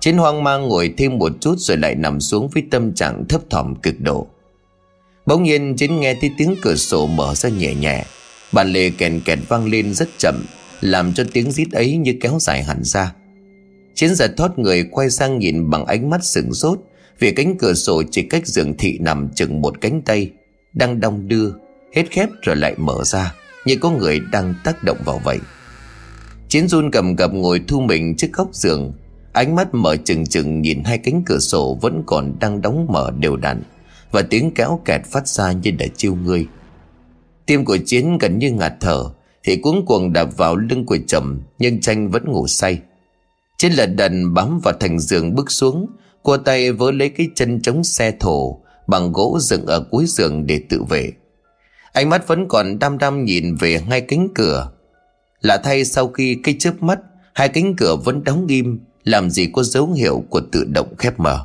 Chiến 0.00 0.16
hoang 0.16 0.44
mang 0.44 0.68
ngồi 0.68 0.94
thêm 0.96 1.18
một 1.18 1.32
chút 1.40 1.54
rồi 1.58 1.76
lại 1.76 1.94
nằm 1.94 2.20
xuống 2.20 2.48
với 2.48 2.62
tâm 2.70 2.94
trạng 2.94 3.24
thấp 3.28 3.40
thỏm 3.50 3.74
cực 3.74 4.00
độ. 4.00 4.26
Bỗng 5.26 5.42
nhiên 5.42 5.76
Chiến 5.76 6.00
nghe 6.00 6.14
thấy 6.14 6.30
tiếng 6.38 6.54
cửa 6.62 6.74
sổ 6.74 7.06
mở 7.06 7.34
ra 7.34 7.48
nhẹ 7.48 7.74
nhẹ. 7.74 8.04
Bàn 8.52 8.72
lề 8.72 8.90
kèn 8.90 9.20
kẹt 9.24 9.38
vang 9.48 9.66
lên 9.66 9.94
rất 9.94 10.08
chậm, 10.18 10.44
Làm 10.80 11.14
cho 11.14 11.24
tiếng 11.32 11.52
rít 11.52 11.72
ấy 11.72 11.96
như 11.96 12.14
kéo 12.20 12.38
dài 12.40 12.62
hẳn 12.62 12.84
ra. 12.84 13.14
Chiến 13.94 14.14
giật 14.14 14.32
thoát 14.36 14.58
người 14.58 14.84
quay 14.90 15.10
sang 15.10 15.38
nhìn 15.38 15.70
bằng 15.70 15.86
ánh 15.86 16.10
mắt 16.10 16.24
sừng 16.24 16.54
sốt, 16.54 16.78
Vì 17.18 17.32
cánh 17.32 17.58
cửa 17.58 17.74
sổ 17.74 18.02
chỉ 18.10 18.22
cách 18.22 18.46
giường 18.46 18.76
thị 18.76 18.98
nằm 19.00 19.28
chừng 19.34 19.60
một 19.60 19.80
cánh 19.80 20.02
tay, 20.02 20.30
Đang 20.72 21.00
đong 21.00 21.28
đưa, 21.28 21.50
Hết 21.94 22.10
khép 22.10 22.28
rồi 22.42 22.56
lại 22.56 22.74
mở 22.76 23.04
ra. 23.04 23.34
Như 23.64 23.76
có 23.80 23.90
người 23.90 24.20
đang 24.32 24.54
tác 24.64 24.84
động 24.84 24.98
vào 25.04 25.20
vậy. 25.24 25.38
Chiến 26.48 26.68
run 26.68 26.90
cầm 26.90 27.16
cập 27.16 27.32
ngồi 27.32 27.60
thu 27.68 27.80
mình 27.80 28.16
trước 28.16 28.28
góc 28.32 28.48
giường. 28.52 28.92
Ánh 29.32 29.54
mắt 29.54 29.74
mở 29.74 29.96
chừng 29.96 30.26
chừng 30.26 30.62
nhìn 30.62 30.84
hai 30.84 30.98
cánh 30.98 31.22
cửa 31.26 31.38
sổ 31.38 31.78
vẫn 31.80 32.02
còn 32.06 32.32
đang 32.40 32.62
đóng 32.62 32.86
mở 32.90 33.10
đều 33.18 33.36
đặn. 33.36 33.62
Và 34.10 34.22
tiếng 34.22 34.50
kéo 34.54 34.80
kẹt 34.84 35.00
phát 35.06 35.28
ra 35.28 35.52
như 35.52 35.70
để 35.70 35.88
chiêu 35.96 36.14
ngươi. 36.14 36.46
Tim 37.46 37.64
của 37.64 37.78
Chiến 37.86 38.18
gần 38.18 38.38
như 38.38 38.50
ngạt 38.50 38.72
thở, 38.80 39.04
Thì 39.44 39.56
cuống 39.56 39.86
cuồng 39.86 40.12
đạp 40.12 40.36
vào 40.36 40.56
lưng 40.56 40.86
của 40.86 40.98
chồng 41.06 41.40
Nhưng 41.58 41.80
tranh 41.80 42.10
vẫn 42.10 42.24
ngủ 42.32 42.46
say. 42.46 42.80
Chiến 43.58 43.72
lật 43.72 43.86
đần 43.86 44.34
bám 44.34 44.60
vào 44.60 44.74
thành 44.80 44.98
giường 44.98 45.34
bước 45.34 45.50
xuống, 45.50 45.86
Cua 46.22 46.36
tay 46.36 46.72
vớ 46.72 46.90
lấy 46.90 47.08
cái 47.08 47.28
chân 47.34 47.60
chống 47.62 47.84
xe 47.84 48.12
thổ, 48.20 48.60
Bằng 48.86 49.12
gỗ 49.12 49.38
dựng 49.40 49.66
ở 49.66 49.80
cuối 49.90 50.04
giường 50.06 50.46
để 50.46 50.60
tự 50.68 50.82
vệ. 50.88 51.12
Ánh 51.92 52.08
mắt 52.08 52.26
vẫn 52.26 52.48
còn 52.48 52.78
đăm 52.78 52.98
đăm 52.98 53.24
nhìn 53.24 53.54
về 53.54 53.78
hai 53.90 54.00
cánh 54.00 54.28
cửa. 54.34 54.70
Lạ 55.40 55.60
thay 55.64 55.84
sau 55.84 56.08
khi 56.08 56.40
cái 56.44 56.56
chớp 56.58 56.82
mắt, 56.82 56.98
Hai 57.34 57.48
cánh 57.48 57.76
cửa 57.76 57.96
vẫn 57.96 58.24
đóng 58.24 58.46
im, 58.48 58.80
Làm 59.04 59.30
gì 59.30 59.50
có 59.52 59.62
dấu 59.62 59.92
hiệu 59.92 60.24
của 60.30 60.40
tự 60.52 60.64
động 60.64 60.94
khép 60.98 61.20
mở. 61.20 61.44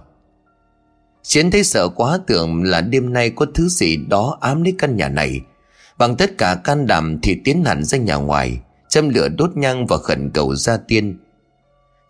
Chiến 1.24 1.52
thấy 1.52 1.64
sợ 1.64 1.88
quá 1.88 2.20
tưởng 2.28 2.64
là 2.64 2.82
đêm 2.82 3.14
nay 3.14 3.30
có 3.30 3.46
thứ 3.54 3.68
gì 3.68 3.98
đó 3.98 4.38
ám 4.42 4.64
lấy 4.64 4.76
căn 4.78 4.96
nhà 4.96 5.10
này. 5.10 5.42
Bằng 5.98 6.16
tất 6.16 6.38
cả 6.38 6.56
can 6.64 6.88
đảm 6.88 7.20
thì 7.24 7.42
tiến 7.44 7.64
hẳn 7.64 7.84
ra 7.84 7.98
nhà 7.98 8.16
ngoài, 8.16 8.60
Châm 8.90 9.10
lửa 9.10 9.28
đốt 9.38 9.58
nhang 9.58 9.88
và 9.88 9.98
khẩn 9.98 10.30
cầu 10.34 10.56
gia 10.56 10.78
tiên. 10.78 11.18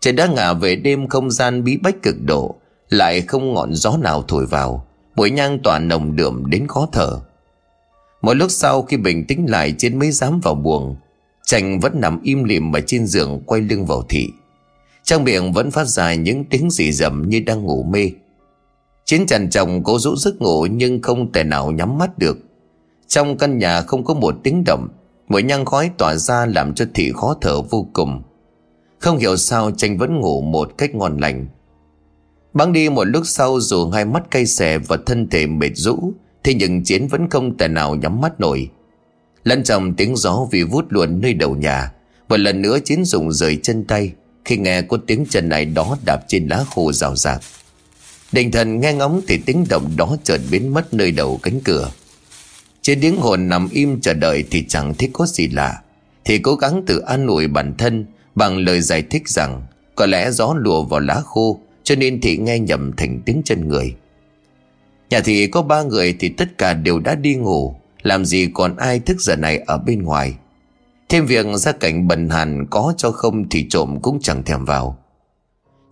Trời 0.00 0.12
đã 0.12 0.26
ngả 0.26 0.52
về 0.52 0.76
đêm 0.76 1.08
không 1.08 1.30
gian 1.30 1.64
bí 1.64 1.76
bách 1.76 2.02
cực 2.02 2.16
độ, 2.24 2.54
Lại 2.88 3.20
không 3.20 3.54
ngọn 3.54 3.74
gió 3.74 3.96
nào 3.96 4.24
thổi 4.28 4.46
vào. 4.46 4.86
Buổi 5.16 5.30
nhang 5.30 5.58
tỏa 5.64 5.78
nồng 5.78 6.16
đượm 6.16 6.50
đến 6.50 6.66
khó 6.66 6.88
thở. 6.92 7.20
Một 8.26 8.34
lúc 8.34 8.50
sau 8.50 8.82
khi 8.82 8.96
bình 8.96 9.24
tĩnh 9.26 9.46
lại 9.48 9.74
trên 9.78 9.98
mấy 9.98 10.10
dám 10.10 10.40
vào 10.40 10.54
buồng, 10.54 10.96
Chành 11.44 11.80
vẫn 11.80 12.00
nằm 12.00 12.22
im 12.22 12.44
lìm 12.44 12.76
ở 12.76 12.80
trên 12.86 13.06
giường 13.06 13.42
quay 13.46 13.60
lưng 13.60 13.86
vào 13.86 14.02
thị. 14.08 14.28
Trong 15.04 15.24
miệng 15.24 15.52
vẫn 15.52 15.70
phát 15.70 15.84
ra 15.84 16.14
những 16.14 16.44
tiếng 16.44 16.70
dị 16.70 16.92
dầm 16.92 17.24
như 17.28 17.40
đang 17.40 17.62
ngủ 17.62 17.82
mê. 17.82 18.10
Chiến 19.04 19.26
trần 19.26 19.50
chồng 19.50 19.84
cố 19.84 19.98
rũ 19.98 20.16
giấc 20.16 20.42
ngủ 20.42 20.66
nhưng 20.66 21.02
không 21.02 21.32
thể 21.32 21.44
nào 21.44 21.70
nhắm 21.70 21.98
mắt 21.98 22.18
được. 22.18 22.38
Trong 23.08 23.38
căn 23.38 23.58
nhà 23.58 23.80
không 23.80 24.04
có 24.04 24.14
một 24.14 24.34
tiếng 24.42 24.64
động, 24.64 24.88
Mùi 25.28 25.42
nhang 25.42 25.64
khói 25.64 25.90
tỏa 25.98 26.14
ra 26.14 26.46
làm 26.46 26.74
cho 26.74 26.86
thị 26.94 27.12
khó 27.14 27.36
thở 27.40 27.62
vô 27.62 27.86
cùng. 27.92 28.22
Không 28.98 29.18
hiểu 29.18 29.36
sao 29.36 29.70
tranh 29.70 29.98
vẫn 29.98 30.20
ngủ 30.20 30.40
một 30.40 30.72
cách 30.78 30.94
ngon 30.94 31.16
lành. 31.18 31.46
Băng 32.52 32.72
đi 32.72 32.88
một 32.88 33.04
lúc 33.04 33.22
sau 33.26 33.60
dù 33.60 33.90
hai 33.90 34.04
mắt 34.04 34.30
cay 34.30 34.46
xè 34.46 34.78
và 34.78 34.96
thân 35.06 35.28
thể 35.30 35.46
mệt 35.46 35.70
rũ 35.74 36.12
Thế 36.46 36.54
nhưng 36.54 36.82
Chiến 36.82 37.06
vẫn 37.06 37.30
không 37.30 37.58
thể 37.58 37.68
nào 37.68 37.94
nhắm 37.94 38.20
mắt 38.20 38.40
nổi. 38.40 38.70
Lăn 39.44 39.64
trong 39.64 39.94
tiếng 39.94 40.16
gió 40.16 40.46
vì 40.50 40.62
vút 40.62 40.84
luôn 40.88 41.20
nơi 41.20 41.34
đầu 41.34 41.56
nhà, 41.56 41.92
Một 42.28 42.36
lần 42.36 42.62
nữa 42.62 42.78
Chiến 42.84 43.04
dùng 43.04 43.32
rời 43.32 43.58
chân 43.62 43.84
tay, 43.84 44.12
Khi 44.44 44.56
nghe 44.56 44.82
có 44.82 44.98
tiếng 45.06 45.24
chân 45.30 45.48
này 45.48 45.64
đó 45.64 45.96
đạp 46.04 46.20
trên 46.28 46.48
lá 46.48 46.64
khô 46.74 46.92
rào 46.92 47.16
rạc. 47.16 47.40
Định 48.32 48.50
thần 48.50 48.80
nghe 48.80 48.92
ngóng 48.92 49.20
thì 49.28 49.38
tiếng 49.46 49.64
động 49.70 49.90
đó 49.96 50.16
chợt 50.24 50.40
biến 50.50 50.74
mất 50.74 50.94
nơi 50.94 51.12
đầu 51.12 51.40
cánh 51.42 51.60
cửa. 51.60 51.90
Trên 52.82 53.00
tiếng 53.00 53.16
hồn 53.16 53.48
nằm 53.48 53.68
im 53.72 54.00
chờ 54.00 54.14
đợi 54.14 54.44
thì 54.50 54.64
chẳng 54.68 54.94
thấy 54.94 55.10
có 55.12 55.26
gì 55.26 55.48
lạ. 55.48 55.82
Thì 56.24 56.38
cố 56.38 56.54
gắng 56.54 56.82
tự 56.86 56.98
an 56.98 57.26
ủi 57.26 57.48
bản 57.48 57.74
thân 57.78 58.06
Bằng 58.34 58.58
lời 58.58 58.80
giải 58.80 59.02
thích 59.02 59.28
rằng 59.28 59.62
Có 59.94 60.06
lẽ 60.06 60.30
gió 60.30 60.54
lùa 60.58 60.82
vào 60.82 61.00
lá 61.00 61.22
khô, 61.24 61.60
Cho 61.84 61.94
nên 61.94 62.20
thị 62.20 62.36
nghe 62.36 62.58
nhầm 62.58 62.92
thành 62.96 63.20
tiếng 63.24 63.42
chân 63.44 63.68
người. 63.68 63.94
Nhà 65.10 65.20
thì 65.20 65.46
có 65.46 65.62
ba 65.62 65.82
người 65.82 66.16
thì 66.18 66.28
tất 66.28 66.58
cả 66.58 66.74
đều 66.74 66.98
đã 66.98 67.14
đi 67.14 67.34
ngủ 67.34 67.74
Làm 68.02 68.24
gì 68.24 68.50
còn 68.54 68.76
ai 68.76 69.00
thức 69.00 69.20
giờ 69.20 69.36
này 69.36 69.58
ở 69.58 69.78
bên 69.78 70.02
ngoài 70.02 70.34
Thêm 71.08 71.26
việc 71.26 71.46
gia 71.54 71.72
cảnh 71.72 72.08
bần 72.08 72.30
hàn 72.30 72.66
có 72.70 72.94
cho 72.96 73.10
không 73.10 73.48
thì 73.48 73.66
trộm 73.68 73.98
cũng 74.02 74.18
chẳng 74.22 74.42
thèm 74.42 74.64
vào 74.64 74.98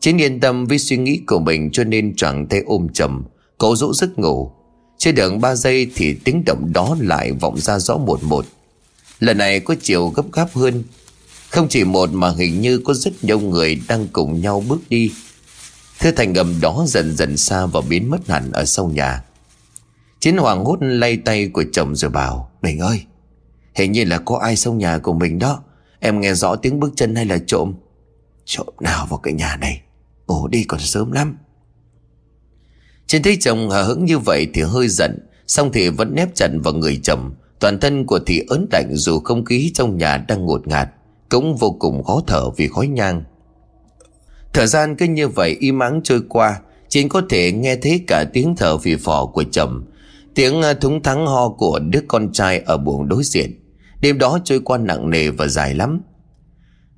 Chiến 0.01 0.21
yên 0.21 0.41
tâm 0.41 0.67
với 0.67 0.79
suy 0.79 0.97
nghĩ 0.97 1.21
của 1.27 1.39
mình 1.39 1.71
cho 1.73 1.85
nên 1.85 2.17
chẳng 2.17 2.47
tay 2.47 2.63
ôm 2.67 2.89
chầm, 2.89 3.25
Cố 3.59 3.77
dỗ 3.77 3.95
giấc 3.95 4.19
ngủ 4.19 4.51
chưa 4.99 5.13
được 5.13 5.37
ba 5.41 5.55
giây 5.55 5.91
thì 5.95 6.15
tiếng 6.25 6.43
động 6.47 6.73
đó 6.73 6.97
lại 7.01 7.33
vọng 7.33 7.59
ra 7.59 7.79
rõ 7.79 7.97
một 7.97 8.23
một. 8.23 8.47
Lần 9.21 9.39
này 9.39 9.61
có 9.61 9.75
chiều 9.83 10.09
gấp 10.09 10.33
gáp 10.33 10.49
hơn. 10.53 10.85
Không 11.49 11.69
chỉ 11.69 11.85
một 11.85 12.11
mà 12.13 12.31
hình 12.39 12.61
như 12.61 12.79
có 12.79 12.95
rất 12.95 13.13
nhiều 13.23 13.41
người 13.41 13.81
đang 13.89 14.07
cùng 14.13 14.41
nhau 14.41 14.65
bước 14.69 14.81
đi. 14.89 15.11
Thứ 16.01 16.11
thành 16.11 16.35
âm 16.35 16.61
đó 16.61 16.85
dần 16.89 17.17
dần 17.17 17.37
xa 17.37 17.67
và 17.67 17.81
biến 17.89 18.11
mất 18.11 18.29
hẳn 18.29 18.53
ở 18.53 18.65
sau 18.65 18.89
nhà. 18.89 19.25
Chiến 20.21 20.37
hoàng 20.37 20.65
hốt 20.65 20.79
lay 20.81 21.17
tay 21.17 21.49
của 21.49 21.65
chồng 21.73 21.97
rồi 21.97 22.11
bảo 22.11 22.51
Mình 22.63 22.79
ơi, 22.79 23.05
Hình 23.75 23.93
như 23.93 24.05
là 24.05 24.19
có 24.19 24.39
ai 24.39 24.57
sau 24.57 24.73
nhà 24.73 24.99
của 24.99 25.13
mình 25.13 25.39
đó. 25.39 25.63
Em 26.01 26.21
nghe 26.21 26.35
rõ 26.35 26.57
tiếng 26.57 26.81
bước 26.81 26.93
chân 26.97 27.15
hay 27.15 27.25
là 27.25 27.39
trộm. 27.47 27.75
Trộm 28.45 28.67
nào 28.81 29.07
vào 29.07 29.19
cái 29.19 29.35
nhà 29.35 29.57
này? 29.57 29.81
Ngủ 30.27 30.49
đi 30.49 30.65
còn 30.65 30.81
sớm 30.81 31.13
lắm. 31.13 31.39
Trên 33.07 33.23
thấy 33.23 33.37
chồng 33.41 33.69
hờ 33.69 33.83
hững 33.83 34.05
như 34.05 34.19
vậy 34.19 34.47
thì 34.55 34.63
hơi 34.63 34.89
giận, 34.89 35.19
Xong 35.47 35.73
thì 35.73 35.89
vẫn 35.89 36.15
nép 36.15 36.35
chặt 36.35 36.49
vào 36.65 36.75
người 36.75 37.01
chồng. 37.03 37.35
Toàn 37.61 37.81
thân 37.81 38.07
của 38.07 38.19
thị 38.27 38.43
ớn 38.49 38.67
lạnh 38.73 38.91
dù 38.93 39.21
không 39.21 39.45
khí 39.45 39.71
trong 39.75 39.99
nhà 39.99 40.17
đang 40.17 40.47
ngột 40.47 40.69
ngạt, 40.69 40.89
Cũng 41.29 41.57
vô 41.57 41.77
cùng 41.79 42.05
khó 42.05 42.23
thở 42.27 42.51
vì 42.51 42.69
khói 42.69 42.87
nhang. 42.87 43.25
Thời 44.55 44.67
gian 44.67 44.97
cứ 44.97 45.07
như 45.07 45.29
vậy 45.29 45.57
im 45.61 45.79
ắng 45.79 46.01
trôi 46.05 46.23
qua 46.29 46.61
Chính 46.89 47.09
có 47.09 47.23
thể 47.29 47.53
nghe 47.53 47.77
thấy 47.77 48.05
cả 48.07 48.25
tiếng 48.33 48.57
thở 48.57 48.79
phì 48.79 48.97
phò 48.97 49.27
của 49.27 49.45
chồng, 49.53 49.85
Tiếng 50.35 50.63
à, 50.63 50.75
thúng 50.75 51.03
thắng 51.03 51.27
ho 51.27 51.49
của 51.49 51.79
đứa 51.79 52.01
con 52.09 52.33
trai 52.33 52.59
ở 52.59 52.77
buồng 52.77 53.09
đối 53.09 53.25
diện. 53.25 53.61
Đêm 54.01 54.19
đó 54.19 54.39
trôi 54.45 54.61
qua 54.61 54.79
nặng 54.79 55.11
nề 55.11 55.31
và 55.31 55.47
dài 55.47 55.75
lắm. 55.75 56.01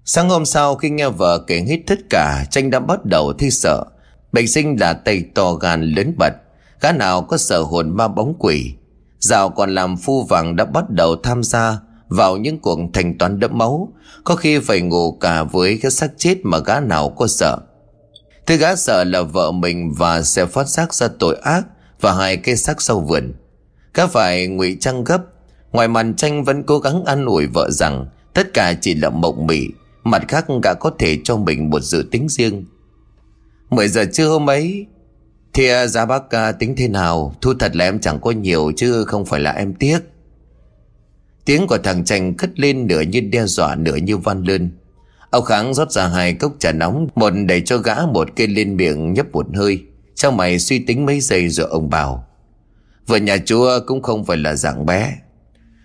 Sáng 0.05 0.29
hôm 0.29 0.45
sau 0.45 0.77
khi 0.77 0.91
nghe 0.91 1.09
vợ 1.09 1.45
kể 1.47 1.65
hết 1.69 1.79
tất 1.87 1.99
cả, 2.11 2.45
Tranh 2.51 2.71
đã 2.71 2.81
bắt 2.81 3.05
đầu 3.05 3.33
thi 3.33 3.51
sợ. 3.51 3.85
Bệnh 4.33 4.49
sinh 4.49 4.77
là 4.81 4.93
tay 4.93 5.25
to 5.35 5.53
gan 5.53 5.83
lớn 5.83 6.15
bật, 6.19 6.33
Gã 6.81 6.93
nào 6.93 7.23
có 7.23 7.37
sợ 7.37 7.63
hồn 7.63 7.97
ma 7.97 8.09
bóng 8.09 8.35
quỷ. 8.39 8.73
Dạo 9.19 9.49
còn 9.49 9.75
làm 9.75 9.97
phu 9.97 10.25
vàng 10.25 10.57
đã 10.57 10.65
bắt 10.65 10.91
đầu 10.91 11.17
tham 11.17 11.43
gia 11.43 11.79
vào 12.09 12.37
những 12.37 12.59
cuộc 12.59 12.79
thành 12.93 13.19
toán 13.19 13.41
đẫm 13.41 13.59
máu, 13.59 13.93
Có 14.25 14.37
khi 14.37 14.59
phải 14.59 14.81
ngủ 14.81 15.13
cả 15.13 15.43
với 15.43 15.79
cái 15.83 15.91
xác 15.91 16.11
chết 16.17 16.37
mà 16.43 16.59
gã 16.59 16.81
nào 16.81 17.11
có 17.11 17.27
sợ. 17.27 17.59
Thứ 18.47 18.57
gã 18.57 18.77
sợ 18.77 19.05
là 19.05 19.23
vợ 19.23 19.53
mình 19.53 19.93
và 19.97 20.23
sẽ 20.23 20.47
phát 20.47 20.69
xác 20.69 20.95
ra 20.95 21.09
tội 21.19 21.37
ác 21.37 21.67
Và 22.01 22.13
hai 22.13 22.37
cái 22.37 22.57
xác 22.57 22.83
sau 22.83 23.01
vườn. 23.01 23.33
Gã 23.95 24.07
phải 24.07 24.47
ngụy 24.47 24.77
trang 24.81 25.05
gấp, 25.05 25.23
Ngoài 25.73 25.89
màn 25.89 26.15
tranh 26.15 26.45
vẫn 26.45 26.63
cố 26.63 26.79
gắng 26.79 27.05
an 27.05 27.25
ủi 27.25 27.47
vợ 27.47 27.71
rằng 27.71 28.07
Tất 28.35 28.55
cả 28.55 28.75
chỉ 28.81 28.95
là 28.95 29.11
mộng 29.11 29.47
mị, 29.47 29.69
Mặt 30.05 30.23
khác 30.29 30.47
gã 30.63 30.75
có 30.75 30.91
thể 30.99 31.19
cho 31.25 31.37
mình 31.37 31.71
một 31.71 31.81
dự 31.81 32.09
tính 32.11 32.29
riêng. 32.29 32.65
10 33.71 33.89
giờ 33.89 34.05
trưa 34.13 34.29
hôm 34.29 34.51
ấy 34.51 34.87
Thì 35.53 35.69
giá 35.89 36.07
bác 36.07 36.23
tính 36.59 36.75
thế 36.77 36.89
nào? 36.89 37.35
Thu 37.41 37.55
thật 37.59 37.77
là 37.77 37.85
em 37.85 38.01
chẳng 38.01 38.21
có 38.21 38.31
nhiều 38.31 38.73
chứ 38.77 39.05
không 39.05 39.25
phải 39.25 39.41
là 39.41 39.51
em 39.51 39.75
tiếc. 39.75 39.99
Tiếng 41.47 41.67
của 41.67 41.79
thằng 41.79 42.05
tranh 42.05 42.35
cất 42.35 42.61
lên 42.61 42.87
nửa 42.87 43.01
như 43.01 43.21
đe 43.21 43.47
dọa, 43.47 43.75
nửa 43.75 43.97
như 43.97 44.17
van 44.17 44.43
lơn. 44.45 44.71
Ông 45.31 45.45
Kháng 45.45 45.75
rót 45.75 45.91
ra 45.91 46.09
hai 46.09 46.35
cốc 46.35 46.53
trà 46.59 46.73
nóng, 46.73 47.09
Một 47.15 47.31
đẩy 47.49 47.61
cho 47.61 47.79
gã, 47.79 48.07
một 48.07 48.29
cây 48.37 48.47
lên 48.47 48.77
miệng 48.77 49.13
nhấp 49.13 49.33
một 49.33 49.47
hơi. 49.55 49.83
Trong 50.15 50.37
mày 50.37 50.59
suy 50.59 50.79
tính 50.79 51.07
mấy 51.07 51.21
giây 51.21 51.49
rồi 51.49 51.69
ông 51.71 51.91
bảo, 51.91 52.27
Vợ 53.07 53.17
nhà 53.17 53.37
chúa 53.45 53.81
cũng 53.87 54.03
không 54.03 54.25
phải 54.25 54.37
là 54.37 54.55
dạng 54.55 54.87
bé. 54.87 55.15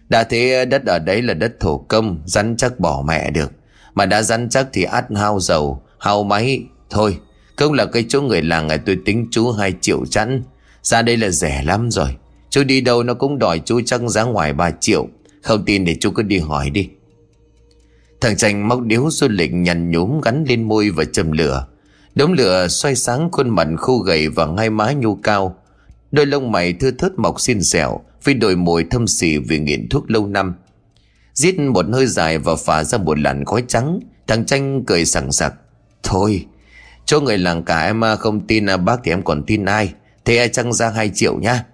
Đã 0.10 0.24
thế 0.24 0.66
đất 0.66 0.86
ở 0.86 1.00
đấy 1.00 1.22
là 1.22 1.34
đất 1.34 1.60
thổ 1.60 1.78
công, 1.78 2.22
Rắn 2.26 2.58
chắc 2.58 2.80
bỏ 2.80 3.04
mẹ 3.08 3.32
được. 3.32 3.52
Mà 3.94 4.06
đã 4.06 4.22
rắn 4.22 4.50
chắc 4.50 4.68
thì 4.74 4.84
át 4.84 5.06
hao 5.16 5.40
dầu, 5.40 5.84
Hao 6.00 6.24
máy. 6.24 6.64
Thôi 6.90 7.18
không 7.56 7.74
là 7.74 7.86
cái 7.86 8.06
chỗ 8.10 8.22
người 8.22 8.42
làng 8.42 8.68
này 8.68 8.78
tôi 8.78 8.98
tính 9.06 9.28
chú 9.32 9.52
hai 9.52 9.74
triệu 9.82 10.06
chẵn. 10.06 10.44
Ra 10.84 11.02
đây 11.02 11.18
là 11.18 11.30
rẻ 11.30 11.64
lắm 11.64 11.92
rồi. 11.92 12.16
Chú 12.50 12.64
đi 12.64 12.82
đâu 12.82 13.04
nó 13.04 13.14
cũng 13.14 13.40
đòi 13.40 13.62
chú 13.66 13.82
chắc 13.86 14.02
giá 14.02 14.24
ngoài 14.24 14.54
3 14.54 14.72
triệu. 14.72 15.08
Không 15.42 15.66
tin 15.66 15.86
thì 15.86 15.98
chú 16.00 16.12
cứ 16.12 16.24
đi 16.24 16.40
hỏi 16.40 16.70
đi. 16.70 16.90
Thằng 18.22 18.38
tranh 18.38 18.68
móc 18.68 18.82
điếu 18.82 19.10
du 19.12 19.28
lịch 19.28 19.54
nhằn 19.54 19.92
nhúm 19.92 20.22
gắn 20.22 20.46
lên 20.48 20.64
môi 20.64 20.90
và 20.90 21.04
châm 21.06 21.32
lửa. 21.32 21.68
Đống 22.16 22.34
lửa 22.34 22.68
xoay 22.68 22.96
sáng 22.96 23.30
khuôn 23.32 23.50
mặt 23.50 23.68
khô 23.78 23.98
gầy 23.98 24.28
và 24.28 24.46
ngay 24.46 24.70
má 24.70 24.92
nhu 24.92 25.16
cao. 25.16 25.56
Đôi 26.12 26.26
lông 26.26 26.52
mày 26.52 26.74
thưa 26.74 26.92
thớt 26.92 27.12
mọc 27.18 27.42
xin 27.42 27.64
xẻo 27.64 28.00
Vì 28.24 28.34
đôi 28.34 28.56
môi 28.56 28.86
thâm 28.92 29.08
xỉ 29.08 29.38
vì 29.38 29.60
nghiện 29.60 29.90
thuốc 29.90 30.12
lâu 30.12 30.28
năm. 30.28 30.54
Giết 31.34 31.60
một 31.60 31.86
hơi 31.94 32.08
dài 32.08 32.38
và 32.38 32.56
phả 32.56 32.84
ra 32.84 32.98
một 32.98 33.20
làn 33.20 33.46
khói 33.46 33.64
trắng. 33.68 34.00
Thằng 34.28 34.46
tranh 34.46 34.84
cười 34.86 35.06
sảng 35.06 35.32
sặc. 35.32 35.54
Thôi, 36.04 36.46
Chỗ 37.06 37.20
người 37.22 37.38
làng 37.38 37.64
cả 37.64 37.84
em 37.84 38.02
không 38.20 38.48
tin 38.48 38.66
à, 38.66 38.78
bác 38.78 39.00
thì 39.04 39.12
em 39.12 39.24
còn 39.24 39.44
tin 39.44 39.66
ai? 39.66 39.94
Thế 40.26 40.38
ai 40.38 40.50
chăng 40.50 40.74
ra 40.74 40.90
hai 40.90 41.12
triệu 41.14 41.40
nha 41.40 41.66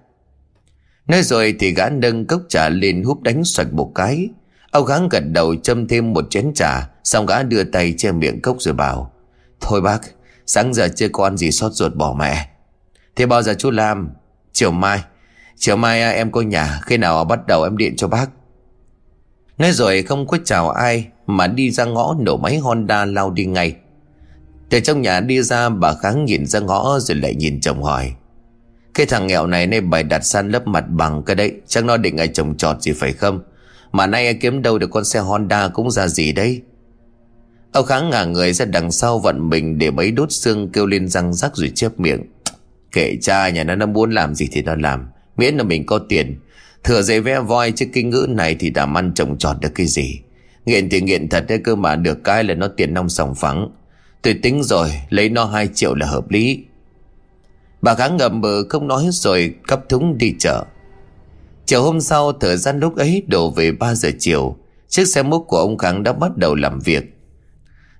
Nói 1.07 1.23
rồi 1.23 1.55
thì 1.59 1.73
gã 1.73 1.89
nâng 1.89 2.25
cốc 2.25 2.41
trà 2.49 2.69
lên 2.69 3.03
húp 3.03 3.21
đánh 3.21 3.43
xoạch 3.43 3.73
một 3.73 3.91
cái. 3.95 4.29
Ông 4.71 4.85
gắng 4.85 5.09
gật 5.09 5.23
đầu 5.31 5.55
châm 5.55 5.87
thêm 5.87 6.13
một 6.13 6.25
chén 6.29 6.51
trà, 6.55 6.89
Xong 7.03 7.25
gã 7.25 7.43
đưa 7.43 7.63
tay 7.63 7.93
che 7.97 8.11
miệng 8.11 8.41
cốc 8.41 8.57
rồi 8.59 8.73
bảo, 8.73 9.11
Thôi 9.61 9.81
bác, 9.81 9.99
Sáng 10.45 10.73
giờ 10.73 10.87
chưa 10.95 11.07
có 11.09 11.23
ăn 11.23 11.37
gì 11.37 11.51
sót 11.51 11.69
ruột 11.69 11.95
bỏ 11.95 12.15
mẹ. 12.19 12.49
Thế 13.15 13.25
bao 13.25 13.41
giờ 13.41 13.53
chú 13.53 13.71
làm 13.71 14.09
Chiều 14.51 14.71
mai. 14.71 15.03
Chiều 15.55 15.75
mai 15.75 16.01
à, 16.01 16.09
em 16.09 16.31
có 16.31 16.41
nhà, 16.41 16.79
Khi 16.85 16.97
nào 16.97 17.23
bắt 17.23 17.47
đầu 17.47 17.63
em 17.63 17.77
điện 17.77 17.95
cho 17.97 18.07
bác. 18.07 18.29
Nói 19.57 19.71
rồi 19.71 20.03
không 20.03 20.27
có 20.27 20.37
chào 20.45 20.69
ai 20.69 21.07
Mà 21.27 21.47
đi 21.47 21.71
ra 21.71 21.85
ngõ 21.85 22.15
nổ 22.19 22.37
máy 22.37 22.57
Honda 22.57 23.05
lao 23.05 23.31
đi 23.31 23.45
ngay. 23.45 23.75
Từ 24.69 24.79
trong 24.79 25.01
nhà 25.01 25.19
đi 25.19 25.41
ra, 25.41 25.69
bà 25.69 25.93
kháng 25.93 26.25
nhìn 26.25 26.45
ra 26.45 26.59
ngõ 26.59 26.99
Rồi 26.99 27.17
lại 27.17 27.35
nhìn 27.35 27.61
chồng 27.61 27.83
hỏi 27.83 28.13
cái 28.97 29.05
thằng 29.05 29.27
nghèo 29.27 29.47
này 29.47 29.67
nay 29.67 29.81
bày 29.81 30.03
đặt 30.03 30.25
san 30.25 30.51
lấp 30.51 30.67
mặt 30.67 30.85
bằng 30.87 31.23
cái 31.23 31.35
đấy 31.35 31.53
Chắc 31.67 31.85
nó 31.85 31.97
định 31.97 32.17
ai 32.17 32.27
trồng 32.27 32.57
trọt 32.57 32.81
gì 32.81 32.91
phải 32.91 33.13
không 33.13 33.43
Mà 33.91 34.07
nay 34.07 34.25
ai 34.25 34.33
kiếm 34.33 34.61
đâu 34.61 34.77
được 34.77 34.89
con 34.91 35.05
xe 35.05 35.19
Honda 35.19 35.67
cũng 35.67 35.91
ra 35.91 36.07
gì 36.07 36.31
đấy 36.31 36.61
Ông 37.71 37.85
Kháng 37.85 38.09
ngả 38.09 38.25
người 38.25 38.53
ra 38.53 38.65
đằng 38.65 38.91
sau 38.91 39.19
vận 39.19 39.49
mình 39.49 39.77
để 39.77 39.91
mấy 39.91 40.11
đốt 40.11 40.31
xương 40.31 40.69
kêu 40.71 40.85
lên 40.85 41.07
răng 41.07 41.33
rắc 41.33 41.55
rồi 41.55 41.71
chép 41.75 41.99
miệng. 41.99 42.23
Kệ 42.91 43.17
cha 43.21 43.49
nhà 43.49 43.63
nó 43.63 43.75
nó 43.75 43.85
muốn 43.85 44.11
làm 44.11 44.35
gì 44.35 44.47
thì 44.51 44.61
nó 44.61 44.75
làm. 44.75 45.07
Miễn 45.37 45.57
là 45.57 45.63
mình 45.63 45.85
có 45.85 45.99
tiền. 46.09 46.39
Thừa 46.83 47.01
dây 47.01 47.21
vé 47.21 47.39
voi 47.39 47.71
chứ 47.71 47.85
kinh 47.93 48.09
ngữ 48.09 48.25
này 48.29 48.55
thì 48.59 48.69
đảm 48.69 48.97
ăn 48.97 49.13
trồng 49.13 49.37
trọt 49.37 49.55
được 49.59 49.69
cái 49.75 49.87
gì. 49.87 50.21
Nghiện 50.65 50.89
thì 50.89 51.01
nghiện 51.01 51.29
thật 51.29 51.45
đấy, 51.47 51.59
cơ 51.63 51.75
mà 51.75 51.95
được 51.95 52.23
cái 52.23 52.43
là 52.43 52.53
nó 52.53 52.67
tiền 52.67 52.93
nong 52.93 53.09
sòng 53.09 53.35
phẳng. 53.35 53.71
Tôi 54.21 54.33
tính 54.43 54.63
rồi, 54.63 54.91
lấy 55.09 55.29
nó 55.29 55.45
2 55.45 55.69
triệu 55.73 55.95
là 55.95 56.07
hợp 56.07 56.31
lý. 56.31 56.63
Bà 57.81 57.95
Kháng 57.95 58.17
ngậm 58.17 58.41
bờ 58.41 58.69
không 58.69 58.87
nói 58.87 59.07
rồi 59.11 59.55
cấp 59.67 59.89
thúng 59.89 60.17
đi 60.17 60.35
chợ. 60.39 60.65
Chiều 61.65 61.83
hôm 61.83 62.01
sau 62.01 62.31
thời 62.31 62.57
gian 62.57 62.79
lúc 62.79 62.95
ấy 62.95 63.23
đổ 63.27 63.49
về 63.51 63.71
3 63.71 63.95
giờ 63.95 64.09
chiều. 64.19 64.57
Chiếc 64.87 65.07
xe 65.07 65.23
múc 65.23 65.47
của 65.47 65.57
ông 65.57 65.77
Kháng 65.77 66.03
đã 66.03 66.13
bắt 66.13 66.37
đầu 66.37 66.55
làm 66.55 66.79
việc. 66.79 67.17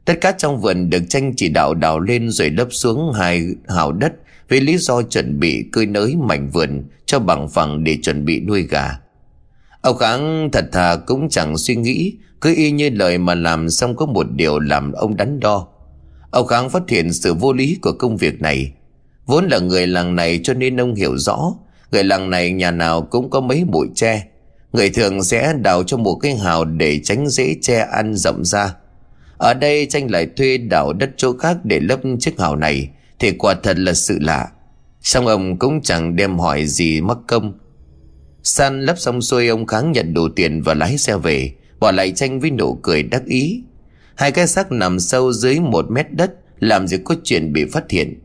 Tất 0.06 0.14
cả 0.22 0.32
trong 0.32 0.62
vườn 0.62 0.90
được 0.90 1.04
tranh 1.10 1.34
chỉ 1.36 1.50
đạo 1.50 1.74
đào 1.74 2.00
lên 2.00 2.30
rồi 2.30 2.50
lấp 2.50 2.68
xuống 2.72 3.12
hai 3.14 3.48
hào 3.68 3.92
đất 3.92 4.14
vì 4.50 4.60
lý 4.60 4.78
do 4.78 5.02
chuẩn 5.02 5.40
bị 5.40 5.66
cơi 5.72 5.86
nới 5.86 6.16
mảnh 6.16 6.50
vườn 6.50 6.84
cho 7.06 7.20
bằng 7.20 7.50
phẳng 7.50 7.84
để 7.84 7.98
chuẩn 8.02 8.26
bị 8.26 8.40
nuôi 8.40 8.62
gà. 8.62 9.00
Ông 9.82 9.98
Kháng 9.98 10.50
thật 10.52 10.66
thà 10.72 10.96
cũng 10.96 11.30
chẳng 11.30 11.58
suy 11.58 11.76
nghĩ, 11.76 12.14
cứ 12.42 12.54
y 12.56 12.72
như 12.72 12.90
lời 12.90 13.18
mà 13.18 13.36
làm 13.36 13.70
xong 13.70 13.96
có 13.96 14.06
một 14.06 14.32
điều 14.32 14.60
làm 14.60 14.92
ông 14.92 15.18
đắn 15.18 15.40
đo. 15.40 15.68
Ông 16.32 16.48
Kháng 16.48 16.70
phát 16.70 16.90
hiện 16.90 17.14
sự 17.14 17.34
vô 17.34 17.54
lý 17.54 17.78
của 17.82 17.92
công 17.92 18.18
việc 18.18 18.42
này. 18.42 18.72
Vốn 19.28 19.48
là 19.48 19.60
người 19.60 19.88
làng 19.88 20.16
này 20.16 20.40
cho 20.44 20.54
nên 20.54 20.78
ông 20.78 20.96
hiểu 20.96 21.18
rõ, 21.18 21.54
người 21.92 22.04
làng 22.04 22.30
này 22.30 22.52
nhà 22.52 22.72
nào 22.72 23.02
cũng 23.02 23.30
có 23.30 23.42
mấy 23.42 23.64
bụi 23.64 23.88
tre. 23.96 24.28
Người 24.74 24.90
thường 24.90 25.24
sẽ 25.24 25.54
đào 25.62 25.84
cho 25.84 25.98
một 25.98 26.16
cái 26.16 26.36
hào 26.36 26.66
để 26.66 27.00
tránh 27.04 27.30
dễ 27.30 27.56
che 27.62 27.88
ăn 27.92 28.16
rộng 28.16 28.46
ra. 28.46 28.74
Ở 29.38 29.54
đây 29.54 29.86
tranh 29.86 30.12
lại 30.12 30.28
thuê 30.38 30.58
đào 30.58 30.94
đất 30.94 31.10
chỗ 31.18 31.38
khác 31.38 31.58
để 31.64 31.80
lấp 31.80 32.00
chiếc 32.20 32.40
hào 32.40 32.56
này 32.56 32.90
Thì 33.20 33.32
quả 33.32 33.56
thật 33.64 33.78
là 33.80 33.94
sự 33.94 34.18
lạ. 34.22 34.48
Xong 35.02 35.28
ông 35.28 35.60
cũng 35.60 35.82
chẳng 35.82 36.16
đem 36.16 36.40
hỏi 36.40 36.66
gì 36.66 37.02
mắc 37.02 37.18
công. 37.28 37.54
San 38.44 38.82
lấp 38.82 39.00
xong 39.00 39.22
xuôi 39.22 39.48
ông 39.48 39.66
kháng 39.66 39.92
nhận 39.92 40.14
đủ 40.14 40.30
tiền 40.36 40.62
và 40.62 40.74
lái 40.74 40.98
xe 40.98 41.18
về 41.18 41.52
Bỏ 41.80 41.92
lại 41.92 42.12
tranh 42.12 42.40
với 42.40 42.52
nụ 42.52 42.80
cười 42.84 43.04
đắc 43.04 43.26
ý. 43.26 43.64
Hai 44.16 44.32
cái 44.32 44.48
xác 44.48 44.72
nằm 44.72 45.00
sâu 45.00 45.34
dưới 45.34 45.60
một 45.60 45.86
mét 45.92 46.14
đất 46.14 46.32
Làm 46.60 46.88
gì 46.88 46.98
có 47.06 47.16
chuyện 47.24 47.54
bị 47.54 47.66
phát 47.66 47.92
hiện. 47.92 48.20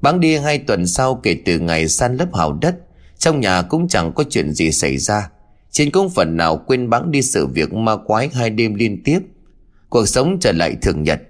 Bắn 0.00 0.20
đi 0.20 0.36
hai 0.36 0.58
tuần 0.58 0.86
sau 0.86 1.14
kể 1.14 1.36
từ 1.44 1.58
ngày 1.58 1.88
san 1.88 2.16
lấp 2.16 2.34
hào 2.34 2.52
đất, 2.52 2.76
Trong 3.18 3.40
nhà 3.40 3.62
cũng 3.62 3.88
chẳng 3.88 4.12
có 4.12 4.24
chuyện 4.30 4.52
gì 4.52 4.72
xảy 4.72 4.98
ra. 4.98 5.30
Trên 5.70 5.90
cũng 5.90 6.10
phần 6.10 6.36
nào 6.36 6.56
quên 6.66 6.90
bắn 6.90 7.10
đi 7.10 7.22
sự 7.22 7.46
việc 7.46 7.72
ma 7.72 7.96
quái 7.96 8.28
hai 8.28 8.50
đêm 8.50 8.74
liên 8.74 9.02
tiếp. 9.04 9.20
Cuộc 9.88 10.06
sống 10.06 10.38
trở 10.40 10.52
lại 10.52 10.76
thường 10.82 11.02
nhật. 11.02 11.20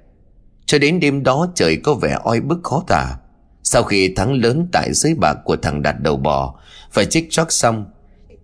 Cho 0.66 0.78
đến 0.78 1.00
đêm 1.00 1.22
đó 1.22 1.52
trời 1.54 1.76
có 1.76 1.94
vẻ 1.94 2.18
oi 2.24 2.40
bức 2.40 2.58
khó 2.62 2.84
tả. 2.86 3.16
Sau 3.62 3.82
khi 3.82 4.14
thắng 4.14 4.32
lớn 4.32 4.68
tại 4.72 4.94
dưới 4.94 5.14
bạc 5.14 5.38
của 5.44 5.56
thằng 5.56 5.82
đặt 5.82 6.00
đầu 6.00 6.16
bò, 6.16 6.54
Phải 6.92 7.06
chích 7.06 7.30
chót 7.30 7.46
xong. 7.50 7.84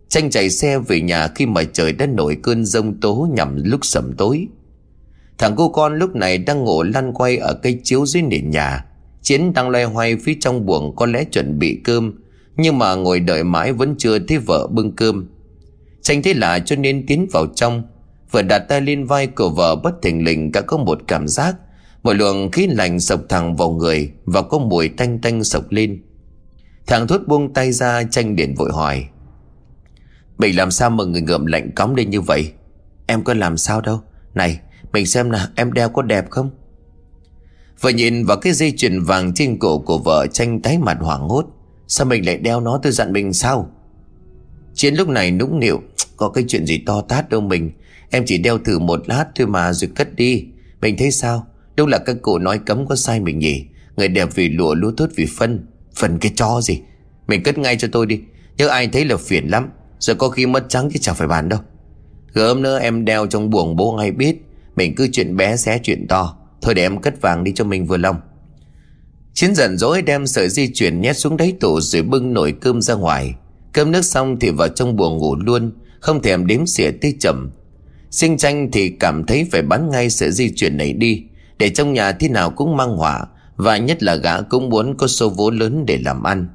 Tranh 0.08 0.30
chạy 0.30 0.50
xe 0.50 0.78
về 0.78 1.00
nhà 1.00 1.28
khi 1.34 1.46
mà 1.46 1.62
trời 1.72 1.92
đã 1.92 2.06
nổi 2.06 2.36
cơn 2.42 2.64
rông 2.64 3.00
tố 3.00 3.28
nhằm 3.34 3.56
lúc 3.64 3.80
sầm 3.82 4.14
tối. 4.16 4.46
Thằng 5.38 5.54
cô 5.56 5.68
con 5.68 5.98
lúc 5.98 6.16
này 6.16 6.38
đang 6.38 6.64
ngủ 6.64 6.82
lăn 6.82 7.12
quay 7.12 7.36
ở 7.36 7.54
cây 7.54 7.80
chiếu 7.84 8.06
dưới 8.06 8.22
nền 8.22 8.50
nhà. 8.50 8.84
Chiến 9.26 9.52
đang 9.52 9.68
loay 9.68 9.84
hoay 9.84 10.16
phía 10.16 10.36
trong 10.40 10.66
buồng 10.66 10.96
có 10.96 11.06
lẽ 11.06 11.24
chuẩn 11.24 11.58
bị 11.58 11.80
cơm, 11.84 12.12
Nhưng 12.56 12.78
mà 12.78 12.94
ngồi 12.94 13.20
đợi 13.20 13.44
mãi 13.44 13.72
vẫn 13.72 13.94
chưa 13.98 14.18
thấy 14.18 14.38
vợ 14.38 14.66
bưng 14.66 14.96
cơm. 14.96 15.26
Tranh 16.02 16.22
thế 16.22 16.34
lạ 16.34 16.58
cho 16.58 16.76
nên 16.76 17.06
tiến 17.06 17.26
vào 17.32 17.46
trong, 17.54 17.82
Vừa 18.30 18.42
đặt 18.42 18.58
tay 18.58 18.80
lên 18.80 19.04
vai 19.04 19.26
của 19.26 19.50
vợ 19.50 19.76
bất 19.76 20.02
thình 20.02 20.24
lình 20.24 20.52
đã 20.52 20.60
có 20.60 20.76
một 20.76 20.98
cảm 21.06 21.28
giác, 21.28 21.56
Một 22.02 22.12
luồng 22.12 22.50
khí 22.50 22.66
lạnh 22.66 23.00
sộc 23.00 23.20
thẳng 23.28 23.56
vào 23.56 23.70
người 23.70 24.12
Và 24.24 24.42
có 24.42 24.58
mùi 24.58 24.88
tanh 24.88 25.18
tanh 25.18 25.44
sộc 25.44 25.64
lên. 25.70 26.02
Thằng 26.86 27.06
thốt 27.06 27.20
buông 27.26 27.54
tay 27.54 27.72
ra, 27.72 28.02
tranh 28.02 28.36
điện 28.36 28.54
vội 28.54 28.70
hỏi 28.72 29.04
Mình 30.38 30.56
làm 30.56 30.70
sao 30.70 30.90
mà 30.90 31.04
người 31.04 31.20
ngợm 31.20 31.46
lạnh 31.46 31.70
cóng 31.74 31.94
lên 31.94 32.10
như 32.10 32.20
vậy? 32.20 32.52
Em 33.06 33.24
có 33.24 33.34
làm 33.34 33.56
sao 33.56 33.80
đâu? 33.80 34.00
Này, 34.34 34.60
mình 34.92 35.06
xem 35.06 35.32
nào, 35.32 35.46
em 35.56 35.72
đeo 35.72 35.88
có 35.88 36.02
đẹp 36.02 36.30
không? 36.30 36.50
Vợ 37.80 37.90
nhìn 37.90 38.24
vào 38.24 38.36
cái 38.36 38.52
dây 38.52 38.72
chuyền 38.76 39.02
vàng 39.02 39.34
trên 39.34 39.58
cổ 39.58 39.78
của 39.78 39.98
vợ 39.98 40.26
tranh 40.32 40.60
tái 40.60 40.78
mặt 40.78 40.96
hoảng 41.00 41.28
hốt, 41.28 41.46
Sao 41.88 42.06
mình 42.06 42.26
lại 42.26 42.36
đeo 42.36 42.60
nó 42.60 42.80
tôi 42.82 42.92
dặn 42.92 43.12
mình 43.12 43.32
sao? 43.32 43.70
Chiến 44.74 44.94
lúc 44.94 45.08
này 45.08 45.30
nũng 45.30 45.60
nịu, 45.60 45.82
Có 46.16 46.28
cái 46.28 46.44
chuyện 46.48 46.66
gì 46.66 46.78
to 46.86 47.00
tát 47.00 47.28
đâu 47.28 47.40
mình, 47.40 47.70
Em 48.10 48.22
chỉ 48.26 48.38
đeo 48.38 48.58
thử 48.58 48.78
một 48.78 49.08
lát 49.08 49.24
thôi 49.34 49.46
mà 49.46 49.72
rồi 49.72 49.90
cất 49.94 50.16
đi. 50.16 50.44
Mình 50.80 50.96
thấy 50.96 51.10
sao? 51.10 51.46
Đâu 51.76 51.86
là 51.86 51.98
các 51.98 52.16
cụ 52.22 52.38
nói 52.38 52.58
cấm 52.58 52.86
có 52.86 52.96
sai 52.96 53.20
mình 53.20 53.38
nhỉ. 53.38 53.64
Người 53.96 54.08
đẹp 54.08 54.28
vì 54.34 54.48
lụa 54.48 54.74
lúa 54.74 54.90
tốt 54.96 55.08
vì 55.16 55.26
phân 55.38 55.66
Phần 55.94 56.18
cái 56.18 56.32
cho 56.36 56.60
gì? 56.60 56.80
Mình 57.28 57.42
cất 57.42 57.58
ngay 57.58 57.76
cho 57.76 57.88
tôi 57.92 58.06
đi, 58.06 58.20
nhớ 58.56 58.68
ai 58.68 58.88
thấy 58.88 59.04
là 59.04 59.16
phiền 59.16 59.48
lắm 59.48 59.70
Rồi 59.98 60.16
có 60.16 60.28
khi 60.28 60.46
mất 60.46 60.64
trắng 60.68 60.88
chứ 60.92 60.98
chẳng 61.02 61.14
phải 61.14 61.28
bàn 61.28 61.48
đâu. 61.48 61.60
Gớm 62.32 62.62
nữa 62.62 62.78
em 62.78 63.04
đeo 63.04 63.26
trong 63.26 63.50
buồng 63.50 63.76
bố 63.76 63.92
ngay 63.92 64.10
biết 64.10 64.36
Mình 64.76 64.94
cứ 64.94 65.08
chuyện 65.12 65.36
bé 65.36 65.56
xé 65.56 65.78
chuyện 65.82 66.06
to. 66.08 66.36
Thôi 66.66 66.74
để 66.74 66.82
em 66.82 67.00
cất 67.00 67.20
vàng 67.20 67.44
đi 67.44 67.52
cho 67.54 67.64
mình 67.64 67.86
vừa 67.86 67.96
lòng. 67.96 68.16
Chiến 69.34 69.54
giận 69.54 69.78
dỗi 69.78 70.02
đem 70.02 70.26
sợi 70.26 70.48
di 70.48 70.72
chuyển 70.74 71.00
nhét 71.00 71.16
xuống 71.16 71.36
đáy 71.36 71.52
tủ 71.60 71.80
Rồi 71.80 72.02
bưng 72.02 72.32
nồi 72.32 72.54
cơm 72.60 72.82
ra 72.82 72.94
ngoài. 72.94 73.34
Cơm 73.72 73.92
nước 73.92 74.04
xong 74.04 74.38
thì 74.40 74.50
vào 74.50 74.68
trong 74.68 74.96
buồng 74.96 75.18
ngủ 75.18 75.36
luôn, 75.36 75.72
Không 76.00 76.22
thèm 76.22 76.46
đếm 76.46 76.66
xỉa 76.66 76.90
tới 76.90 77.16
chậm. 77.20 77.50
Sinh 78.10 78.38
tranh 78.38 78.70
thì 78.72 78.90
cảm 78.90 79.24
thấy 79.24 79.48
phải 79.52 79.62
bán 79.62 79.90
ngay 79.90 80.10
sợi 80.10 80.30
di 80.30 80.52
chuyển 80.56 80.76
này 80.76 80.92
đi, 80.92 81.22
Để 81.58 81.70
trong 81.70 81.92
nhà 81.92 82.12
thế 82.12 82.28
nào 82.28 82.50
cũng 82.50 82.76
mang 82.76 82.96
hỏa 82.96 83.26
Và 83.56 83.76
nhất 83.76 84.02
là 84.02 84.14
gã 84.14 84.40
cũng 84.40 84.68
muốn 84.68 84.96
có 84.96 85.06
số 85.06 85.28
vốn 85.28 85.58
lớn 85.58 85.86
để 85.86 85.98
làm 86.04 86.22
ăn. 86.22 86.48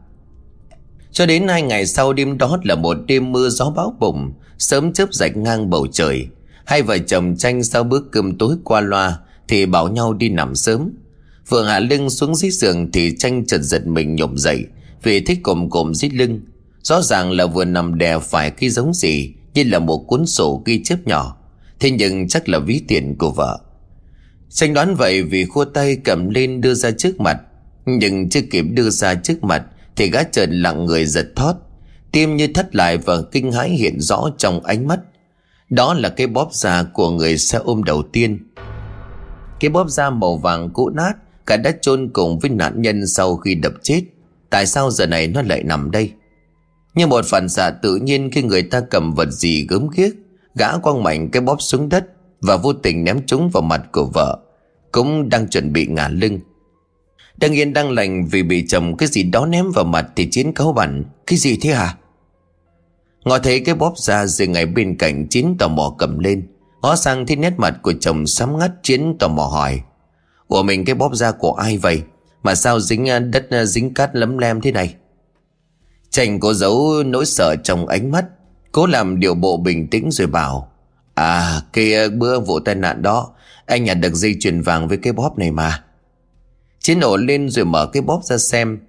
Cho 1.12 1.26
đến 1.26 1.48
hai 1.48 1.62
ngày 1.62 1.86
sau 1.86 2.14
đêm 2.14 2.38
đó 2.38 2.60
là 2.64 2.76
một 2.76 2.98
đêm 3.08 3.32
mưa 3.32 3.50
gió 3.50 3.70
bão 3.70 3.96
bùng, 4.00 4.34
Sớm 4.58 4.94
chớp 4.94 5.14
rạch 5.14 5.38
ngang 5.38 5.70
bầu 5.70 5.88
trời. 5.92 6.28
Hai 6.66 6.82
vợ 6.82 6.98
chồng 6.98 7.36
tranh 7.38 7.64
sau 7.64 7.84
bữa 7.84 8.00
cơm 8.12 8.38
tối 8.38 8.56
qua 8.64 8.82
loa 8.82 9.20
thì 9.52 9.66
bảo 9.66 9.88
nhau 9.88 10.14
đi 10.14 10.30
nằm 10.30 10.56
sớm. 10.56 10.90
Vừa 11.50 11.64
hạ 11.64 11.80
lưng 11.80 12.10
xuống 12.10 12.36
dưới 12.36 12.52
giường 12.52 12.92
Thì 12.92 13.16
tranh 13.20 13.46
chợt 13.48 13.58
giật 13.58 13.88
mình 13.88 14.16
nhổm 14.16 14.38
dậy, 14.38 14.66
Vì 15.04 15.20
thích 15.20 15.40
cồm 15.44 15.70
cồm 15.70 15.94
dưới 15.94 16.12
lưng. 16.12 16.42
Rõ 16.84 17.02
ràng 17.02 17.32
là 17.32 17.46
vừa 17.46 17.66
nằm 17.66 17.98
đè 17.98 18.20
phải 18.20 18.52
cái 18.52 18.70
giống 18.70 18.94
gì, 18.94 19.34
Như 19.54 19.64
là 19.64 19.80
một 19.80 19.98
cuốn 20.08 20.26
sổ 20.26 20.62
ghi 20.66 20.84
chép 20.84 21.08
nhỏ. 21.08 21.38
Thế 21.80 21.92
nhưng 21.92 22.28
chắc 22.28 22.50
là 22.50 22.60
ví 22.60 22.82
tiền 22.88 23.16
của 23.18 23.32
vợ. 23.32 23.60
Tranh 24.50 24.74
đoán 24.74 24.96
vậy 24.96 25.24
vì 25.24 25.46
khua 25.46 25.66
tay 25.66 25.96
cầm 25.96 26.30
lên 26.30 26.62
đưa 26.62 26.74
ra 26.74 26.92
trước 26.92 27.20
mặt. 27.20 27.38
Nhưng 27.86 28.30
chưa 28.30 28.42
kịp 28.42 28.66
đưa 28.72 28.90
ra 28.90 29.16
trước 29.16 29.44
mặt 29.44 29.64
Thì 29.96 30.10
gã 30.10 30.24
chợt 30.24 30.50
lặng 30.52 30.86
người 30.86 31.06
giật 31.06 31.28
thót. 31.36 31.56
Tim 32.12 32.36
như 32.36 32.48
thất 32.48 32.76
lại 32.76 32.98
và 32.98 33.22
kinh 33.32 33.52
hãi 33.52 33.70
hiện 33.70 34.00
rõ 34.00 34.30
trong 34.38 34.64
ánh 34.64 34.88
mắt. 34.88 35.00
Đó 35.70 35.94
là 35.94 36.10
cái 36.10 36.28
bóp 36.28 36.50
già 36.54 36.84
của 36.94 37.10
người 37.10 37.38
xe 37.38 37.58
ôm 37.58 37.84
đầu 37.84 38.04
tiên. 38.04 38.40
Cái 39.62 39.70
bóp 39.70 39.90
da 39.90 40.10
màu 40.10 40.38
vàng 40.38 40.70
cũ 40.74 40.90
nát, 40.90 41.14
Cả 41.46 41.58
đã 41.58 41.72
chôn 41.82 42.10
cùng 42.14 42.40
với 42.40 42.50
nạn 42.50 42.82
nhân 42.82 43.08
sau 43.08 43.38
khi 43.38 43.56
đập 43.56 43.74
chết. 43.84 44.02
Tại 44.50 44.66
sao 44.66 44.92
giờ 44.92 45.06
này 45.06 45.28
nó 45.28 45.42
lại 45.42 45.64
nằm 45.64 45.92
đây? 45.92 46.12
Như 46.96 47.08
một 47.08 47.26
phản 47.26 47.50
xạ 47.50 47.70
tự 47.70 47.96
nhiên 47.96 48.30
khi 48.32 48.44
người 48.44 48.64
ta 48.64 48.82
cầm 48.90 49.14
vật 49.14 49.30
gì 49.32 49.66
gớm 49.70 49.90
ghiếc, 49.90 50.14
Gã 50.56 50.78
quăng 50.78 51.04
mạnh 51.04 51.30
cái 51.32 51.42
bóp 51.42 51.62
xuống 51.62 51.90
đất 51.90 52.06
Và 52.42 52.58
vô 52.58 52.74
tình 52.74 53.04
ném 53.04 53.26
chúng 53.26 53.50
vào 53.50 53.62
mặt 53.62 53.82
của 53.92 54.06
vợ, 54.14 54.40
Cũng 54.92 55.30
đang 55.30 55.48
chuẩn 55.48 55.74
bị 55.74 55.88
ngả 55.88 56.08
lưng. 56.08 56.40
Đang 57.38 57.52
yên 57.52 57.74
đang 57.74 57.92
lành 57.92 58.26
vì 58.26 58.44
bị 58.44 58.68
chồng 58.68 58.98
cái 58.98 59.08
gì 59.08 59.24
đó 59.24 59.46
ném 59.46 59.72
vào 59.72 59.86
mặt 59.86 60.08
Thì 60.16 60.28
Chiến 60.32 60.54
cáo 60.54 60.74
bẩn 60.74 61.04
Cái 61.28 61.38
gì 61.38 61.58
thế 61.62 61.74
hả? 61.74 61.98
Ngọ 63.26 63.40
thấy 63.40 63.60
cái 63.60 63.76
bóp 63.76 63.94
ra 63.98 64.26
rồi 64.26 64.48
ngay 64.48 64.66
bên 64.66 64.98
cạnh 64.98 65.28
Chiến 65.28 65.56
tò 65.60 65.68
mò 65.68 65.96
cầm 65.98 66.20
lên. 66.20 66.48
Ngó 66.82 66.96
sang 66.96 67.26
thấy 67.26 67.36
nét 67.36 67.54
mặt 67.58 67.74
của 67.82 67.94
chồng 68.00 68.28
sám 68.28 68.60
ngắt 68.60 68.72
Chiến 68.84 69.16
tò 69.20 69.28
mò 69.28 69.44
hỏi, 69.44 69.82
Ủa 70.48 70.64
mình 70.64 70.86
cái 70.86 70.96
bóp 70.96 71.16
da 71.16 71.32
của 71.32 71.54
ai 71.54 71.78
vậy? 71.78 72.04
Mà 72.44 72.56
sao 72.56 72.80
dính 72.80 73.10
à, 73.10 73.20
đất 73.20 73.50
à, 73.50 73.66
dính 73.66 73.94
cát 73.94 74.16
lấm 74.16 74.38
lem 74.38 74.62
thế 74.62 74.72
này? 74.72 74.96
Chành 76.10 76.40
có 76.40 76.54
giấu 76.54 77.04
nỗi 77.04 77.26
sợ 77.26 77.56
trong 77.64 77.88
ánh 77.88 78.12
mắt, 78.12 78.26
Cố 78.72 78.86
làm 78.86 79.20
điều 79.20 79.36
bộ 79.36 79.58
bình 79.58 79.88
tĩnh 79.88 80.12
rồi 80.12 80.28
bảo 80.28 80.72
À 81.14 81.62
cái 81.74 81.96
à, 81.96 82.08
bữa 82.18 82.40
vụ 82.40 82.60
tai 82.60 82.76
nạn 82.76 83.02
đó, 83.02 83.34
Anh 83.66 83.84
nhặt 83.84 83.98
được 84.02 84.14
dây 84.14 84.36
chuyền 84.40 84.62
vàng 84.62 84.88
với 84.88 84.98
cái 84.98 85.14
bóp 85.14 85.38
này 85.38 85.52
mà. 85.52 85.84
Chiến 86.80 87.00
nổ 87.00 87.18
lên 87.18 87.50
rồi 87.50 87.66
mở 87.66 87.90
cái 87.94 88.02
bóp 88.02 88.22
ra 88.24 88.38
xem. 88.38 88.80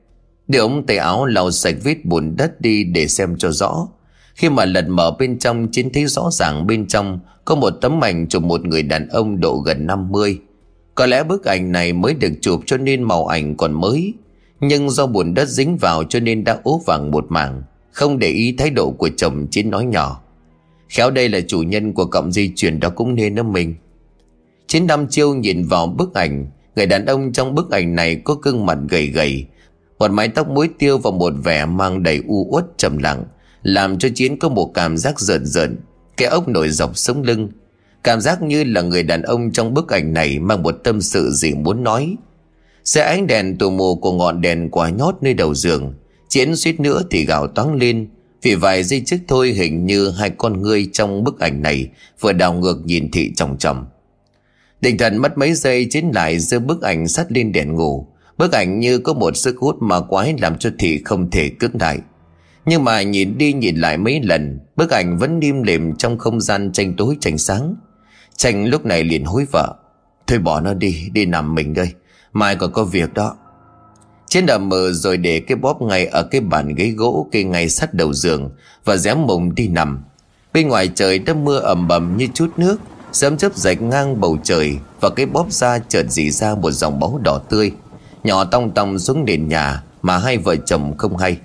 Để 0.48 0.58
ông 0.58 0.86
tay 0.86 0.96
áo 0.96 1.26
lau 1.26 1.50
sạch 1.50 1.74
vết 1.84 2.04
bùn 2.04 2.36
đất 2.36 2.60
đi 2.60 2.84
để 2.84 3.08
xem 3.08 3.36
cho 3.38 3.50
rõ. 3.50 3.88
Khi 4.34 4.48
mà 4.48 4.64
lật 4.64 4.88
mở 4.88 5.16
bên 5.18 5.38
trong, 5.38 5.68
Chiến 5.68 5.90
thấy 5.92 6.06
rõ 6.06 6.30
ràng 6.32 6.66
bên 6.66 6.86
trong 6.86 7.20
Có 7.44 7.54
một 7.54 7.70
tấm 7.70 8.04
ảnh 8.04 8.28
chụp 8.28 8.42
một 8.42 8.64
người 8.64 8.82
đàn 8.82 9.08
ông 9.08 9.40
độ 9.40 9.56
gần 9.56 9.86
50 9.86 10.38
có 10.94 11.06
lẽ 11.06 11.24
bức 11.24 11.44
ảnh 11.44 11.72
này 11.72 11.92
mới 11.92 12.14
được 12.14 12.32
chụp 12.40 12.60
cho 12.66 12.76
nên 12.76 13.02
màu 13.02 13.26
ảnh 13.26 13.56
còn 13.56 13.72
mới. 13.72 14.14
Nhưng 14.60 14.90
do 14.90 15.06
bùn 15.06 15.34
đất 15.34 15.48
dính 15.48 15.76
vào 15.76 16.04
cho 16.04 16.20
nên 16.20 16.44
đã 16.44 16.58
ố 16.62 16.82
vàng 16.86 17.10
một 17.10 17.26
mảng, 17.28 17.62
Không 17.92 18.18
để 18.18 18.28
ý 18.28 18.54
thái 18.58 18.70
độ 18.70 18.90
của 18.90 19.08
chồng 19.16 19.46
Chiến 19.50 19.70
nói 19.70 19.84
nhỏ. 19.84 20.22
Khéo 20.88 21.10
đây 21.10 21.28
là 21.28 21.40
chủ 21.40 21.62
nhân 21.62 21.92
của 21.92 22.04
cọng 22.04 22.32
di 22.32 22.52
chuyển 22.56 22.80
đó 22.80 22.88
cũng 22.88 23.14
nên 23.14 23.34
đó 23.34 23.42
mình. 23.42 23.74
Chiến 24.66 24.86
đăm 24.86 25.06
chiêu 25.06 25.34
nhìn 25.34 25.64
vào 25.64 25.86
bức 25.86 26.14
ảnh, 26.14 26.46
Người 26.76 26.86
đàn 26.86 27.06
ông 27.06 27.32
trong 27.32 27.54
bức 27.54 27.70
ảnh 27.70 27.94
này 27.94 28.16
có 28.16 28.34
gương 28.34 28.66
mặt 28.66 28.78
gầy 28.88 29.06
gầy, 29.06 29.46
Một 29.98 30.10
mái 30.10 30.28
tóc 30.28 30.48
muối 30.48 30.68
tiêu 30.78 30.98
và 30.98 31.10
một 31.10 31.32
vẻ 31.44 31.66
mang 31.66 32.02
đầy 32.02 32.22
u 32.26 32.46
uất 32.50 32.64
trầm 32.76 32.98
lặng. 32.98 33.24
Làm 33.62 33.98
cho 33.98 34.08
Chiến 34.14 34.38
có 34.38 34.48
một 34.48 34.70
cảm 34.74 34.96
giác 34.96 35.20
rợn 35.20 35.46
rợn, 35.46 35.76
Cái 36.16 36.28
ốc 36.28 36.48
nổi 36.48 36.68
dọc 36.68 36.98
sống 36.98 37.22
lưng 37.22 37.48
Cảm 38.04 38.20
giác 38.20 38.42
như 38.42 38.64
là 38.64 38.82
người 38.82 39.02
đàn 39.02 39.22
ông 39.22 39.52
trong 39.52 39.74
bức 39.74 39.88
ảnh 39.88 40.12
này 40.12 40.38
mang 40.38 40.62
một 40.62 40.72
tâm 40.84 41.00
sự 41.00 41.30
gì 41.30 41.54
muốn 41.54 41.84
nói. 41.84 42.16
Xe 42.84 43.02
ánh 43.02 43.26
đèn 43.26 43.58
tù 43.58 43.70
mù 43.70 43.94
của 43.94 44.12
ngọn 44.12 44.40
đèn 44.40 44.70
quả 44.70 44.90
nhót 44.90 45.14
nơi 45.20 45.34
đầu 45.34 45.54
giường. 45.54 45.94
Chiến 46.28 46.56
suýt 46.56 46.80
nữa 46.80 47.02
thì 47.10 47.24
gào 47.24 47.46
toáng 47.46 47.74
lên. 47.74 48.08
Vì 48.42 48.54
vài 48.54 48.82
giây 48.82 49.02
trước 49.06 49.16
thôi 49.28 49.48
hình 49.50 49.86
như 49.86 50.10
hai 50.10 50.30
con 50.30 50.62
ngươi 50.62 50.88
trong 50.92 51.24
bức 51.24 51.40
ảnh 51.40 51.62
này 51.62 51.88
vừa 52.20 52.32
đào 52.32 52.54
ngược 52.54 52.86
nhìn 52.86 53.10
thị 53.10 53.32
trọng 53.34 53.58
trọng. 53.58 53.86
Định 54.80 54.98
thần 54.98 55.16
mất 55.16 55.38
mấy 55.38 55.54
giây 55.54 55.84
chiến 55.84 56.10
lại 56.14 56.38
giơ 56.38 56.58
bức 56.58 56.82
ảnh 56.82 57.08
sắt 57.08 57.32
lên 57.32 57.52
đèn 57.52 57.74
ngủ. 57.74 58.06
Bức 58.38 58.52
ảnh 58.52 58.80
như 58.80 58.98
có 58.98 59.12
một 59.12 59.36
sức 59.36 59.56
hút 59.58 59.76
mà 59.80 60.00
quái 60.00 60.34
làm 60.40 60.58
cho 60.58 60.70
thị 60.78 61.02
không 61.04 61.30
thể 61.30 61.48
cưỡng 61.48 61.80
lại. 61.80 61.98
Nhưng 62.66 62.84
mà 62.84 63.02
nhìn 63.02 63.38
đi 63.38 63.52
nhìn 63.52 63.76
lại 63.76 63.96
mấy 63.98 64.20
lần, 64.22 64.58
bức 64.76 64.90
ảnh 64.90 65.18
vẫn 65.18 65.40
im 65.40 65.62
lìm 65.62 65.96
trong 65.96 66.18
không 66.18 66.40
gian 66.40 66.72
tranh 66.72 66.94
tối 66.96 67.16
tranh 67.20 67.38
sáng. 67.38 67.74
Tranh 68.36 68.66
lúc 68.66 68.84
này 68.84 69.04
liền 69.04 69.24
hối 69.24 69.46
vợ. 69.52 69.74
Thôi 70.26 70.38
bỏ 70.38 70.60
nó 70.60 70.74
đi 70.74 71.08
Đi 71.12 71.26
nằm 71.26 71.54
mình 71.54 71.74
đây. 71.74 71.92
Mai 72.32 72.56
còn 72.56 72.72
có 72.72 72.84
việc 72.84 73.14
đó. 73.14 73.36
Trên 74.26 74.46
đầm 74.46 74.68
mờ 74.68 74.92
rồi 74.92 75.16
để 75.16 75.40
cái 75.40 75.56
bóp 75.56 75.82
ngay 75.82 76.06
ở 76.06 76.22
cái 76.22 76.40
bàn 76.40 76.74
ghế 76.74 76.88
gỗ 76.96 77.28
kê 77.32 77.42
ngay 77.42 77.68
sát 77.68 77.94
đầu 77.94 78.12
giường 78.12 78.50
Và 78.84 78.96
dám 78.96 79.26
mùng 79.26 79.54
đi 79.54 79.68
nằm. 79.68 80.04
Bên 80.52 80.68
ngoài 80.68 80.90
trời 80.94 81.18
đã 81.18 81.34
mưa 81.34 81.58
ẩm 81.58 81.88
bầm 81.88 82.16
như 82.16 82.28
chút 82.34 82.50
nước 82.56 82.76
Sớm 83.12 83.36
chớp 83.36 83.54
rạch 83.54 83.82
ngang 83.82 84.20
bầu 84.20 84.38
trời 84.42 84.78
Và 85.00 85.10
cái 85.10 85.26
bóp 85.26 85.52
ra 85.52 85.78
chợt 85.78 86.06
dì 86.08 86.30
ra 86.30 86.54
một 86.54 86.70
dòng 86.70 87.00
máu 87.00 87.20
đỏ 87.24 87.40
tươi. 87.48 87.72
Nhỏ 88.24 88.44
tong 88.44 88.70
tong 88.70 88.98
xuống 88.98 89.24
nền 89.24 89.48
nhà 89.48 89.82
Mà 90.02 90.18
hai 90.18 90.38
vợ 90.38 90.56
chồng 90.56 90.96
không 90.96 91.16
hay. 91.16 91.36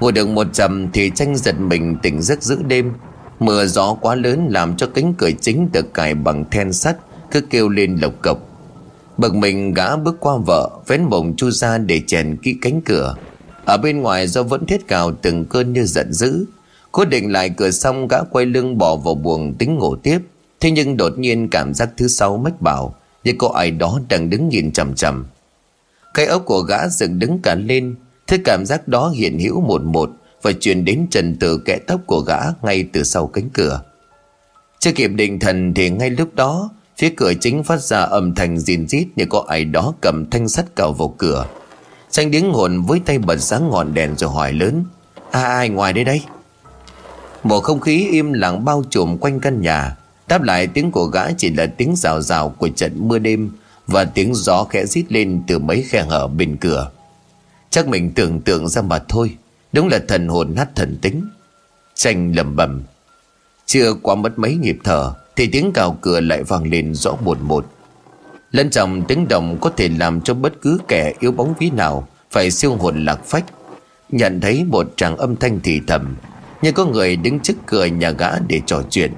Ngồi 0.00 0.12
được 0.12 0.28
một 0.28 0.46
chầm 0.52 0.92
thì 0.92 1.10
tranh 1.14 1.36
giật 1.36 1.60
mình 1.60 1.96
tỉnh 2.02 2.22
giấc 2.22 2.42
giữa 2.42 2.58
đêm 2.66 2.92
Mưa 3.40 3.66
gió 3.66 3.94
quá 4.00 4.14
lớn 4.14 4.48
làm 4.50 4.76
cho 4.76 4.86
cánh 4.86 5.14
cửa 5.14 5.30
chính 5.40 5.68
được 5.72 5.94
cài 5.94 6.14
bằng 6.14 6.44
then 6.50 6.72
sắt 6.72 6.96
cứ 7.30 7.40
kêu 7.40 7.68
lên 7.68 7.96
lộc 7.96 8.12
cộc. 8.22 8.38
Bực 9.16 9.34
mình 9.34 9.74
gã 9.74 9.96
bước 9.96 10.16
qua 10.20 10.36
vợ, 10.46 10.70
vén 10.86 11.02
mộng 11.02 11.36
chu 11.36 11.50
ra 11.50 11.78
để 11.78 12.02
chèn 12.06 12.36
kỹ 12.36 12.56
cánh 12.62 12.80
cửa. 12.80 13.14
Ở 13.64 13.76
bên 13.76 14.02
ngoài 14.02 14.26
do 14.26 14.42
vẫn 14.42 14.66
thiết 14.66 14.88
cào 14.88 15.12
từng 15.12 15.44
cơn 15.44 15.72
như 15.72 15.84
giận 15.84 16.12
dữ. 16.12 16.44
Cố 16.92 17.04
định 17.04 17.32
lại 17.32 17.50
cửa 17.56 17.70
xong 17.70 18.08
gã 18.08 18.22
quay 18.30 18.46
lưng 18.46 18.78
bỏ 18.78 18.96
vào 18.96 19.14
buồng 19.14 19.54
tính 19.54 19.74
ngủ 19.78 19.96
tiếp. 19.96 20.18
Thế 20.60 20.70
nhưng 20.70 20.96
đột 20.96 21.18
nhiên 21.18 21.48
cảm 21.48 21.74
giác 21.74 21.90
thứ 21.96 22.08
sáu 22.08 22.36
mách 22.36 22.60
bảo 22.60 22.94
như 23.24 23.32
có 23.38 23.48
ai 23.54 23.70
đó 23.70 24.00
đang 24.08 24.30
đứng 24.30 24.48
nhìn 24.48 24.72
chằm 24.72 24.94
chằm. 24.94 25.26
Cái 26.14 26.26
ốc 26.26 26.42
của 26.44 26.60
gã 26.60 26.88
dựng 26.88 27.18
đứng 27.18 27.38
cả 27.42 27.54
lên. 27.54 27.94
Thế 28.28 28.38
cảm 28.44 28.66
giác 28.66 28.88
đó 28.88 29.08
hiện 29.08 29.38
hữu 29.38 29.60
một 29.60 29.82
một 29.82 30.10
và 30.42 30.52
truyền 30.52 30.84
đến 30.84 31.06
trần 31.10 31.36
từ 31.40 31.58
kẽ 31.58 31.78
tóc 31.86 32.00
của 32.06 32.20
gã 32.20 32.38
ngay 32.62 32.84
từ 32.92 33.02
sau 33.02 33.26
cánh 33.26 33.50
cửa. 33.50 33.82
Chưa 34.78 34.92
kịp 34.92 35.08
định 35.08 35.38
thần 35.38 35.74
thì 35.74 35.90
ngay 35.90 36.10
lúc 36.10 36.34
đó, 36.34 36.70
phía 36.98 37.10
cửa 37.16 37.32
chính 37.40 37.64
phát 37.64 37.82
ra 37.82 38.00
âm 38.00 38.34
thanh 38.34 38.58
rìn 38.58 38.88
rít 38.88 39.06
như 39.16 39.24
có 39.30 39.44
ai 39.48 39.64
đó 39.64 39.94
cầm 40.00 40.30
thanh 40.30 40.48
sắt 40.48 40.76
cào 40.76 40.92
vào 40.92 41.14
cửa. 41.18 41.46
Tranh 42.10 42.30
điếng 42.30 42.52
hồn 42.52 42.82
với 42.82 43.00
tay 43.04 43.18
bật 43.18 43.36
sáng 43.36 43.70
ngọn 43.70 43.94
đèn 43.94 44.16
rồi 44.16 44.30
hỏi 44.30 44.52
lớn 44.52 44.84
À 45.30 45.42
ai 45.42 45.68
ngoài 45.68 45.92
đây 45.92 46.04
đây 46.04 46.22
Một 47.42 47.60
không 47.60 47.80
khí 47.80 48.08
im 48.10 48.32
lặng 48.32 48.64
bao 48.64 48.84
trùm 48.90 49.18
quanh 49.18 49.40
căn 49.40 49.60
nhà 49.60 49.96
Đáp 50.28 50.42
lại 50.42 50.66
tiếng 50.66 50.90
của 50.90 51.04
gã 51.04 51.32
chỉ 51.32 51.50
là 51.50 51.66
tiếng 51.66 51.96
rào 51.96 52.20
rào 52.20 52.48
của 52.48 52.68
trận 52.68 53.08
mưa 53.08 53.18
đêm 53.18 53.50
Và 53.86 54.04
tiếng 54.04 54.34
gió 54.34 54.64
khẽ 54.64 54.86
rít 54.86 55.04
lên 55.08 55.42
từ 55.46 55.58
mấy 55.58 55.82
khe 55.82 56.02
hở 56.02 56.26
bên 56.26 56.56
cửa 56.56 56.90
Chắc 57.70 57.88
mình 57.88 58.10
tưởng 58.14 58.40
tượng 58.40 58.68
ra 58.68 58.82
mà 58.82 58.98
thôi. 59.08 59.36
Đúng 59.72 59.88
là 59.88 59.98
thần 60.08 60.28
hồn 60.28 60.54
nát 60.56 60.68
thần 60.74 60.98
tính. 61.02 61.28
Tranh 61.94 62.32
lầm 62.36 62.56
bầm. 62.56 62.82
Chưa 63.66 63.94
qua 64.02 64.14
mất 64.14 64.38
mấy 64.38 64.56
nhịp 64.56 64.78
thở, 64.84 65.14
Thì 65.36 65.46
tiếng 65.46 65.72
cào 65.74 65.98
cửa 66.00 66.20
lại 66.20 66.42
vang 66.42 66.70
lên 66.70 66.94
rõ 66.94 67.12
một 67.24 67.40
một. 67.40 67.66
Lân 68.50 68.70
trọng 68.70 69.02
tiếng 69.02 69.28
động 69.28 69.58
có 69.60 69.70
thể 69.76 69.88
làm 69.88 70.20
cho 70.20 70.34
bất 70.34 70.52
cứ 70.62 70.78
kẻ 70.88 71.14
yếu 71.20 71.32
bóng 71.32 71.54
ví 71.58 71.70
nào 71.70 72.08
Phải 72.30 72.50
siêu 72.50 72.74
hồn 72.74 73.04
lạc 73.04 73.24
phách. 73.24 73.44
Nhận 74.10 74.40
thấy 74.40 74.64
một 74.64 74.86
tràng 74.96 75.16
âm 75.16 75.36
thanh 75.36 75.60
thì 75.64 75.80
thầm 75.86 76.16
Nhưng 76.62 76.74
có 76.74 76.84
người 76.84 77.16
đứng 77.16 77.40
trước 77.40 77.54
cửa 77.66 77.84
nhà 77.84 78.10
gã 78.10 78.38
để 78.48 78.60
trò 78.66 78.82
chuyện. 78.90 79.12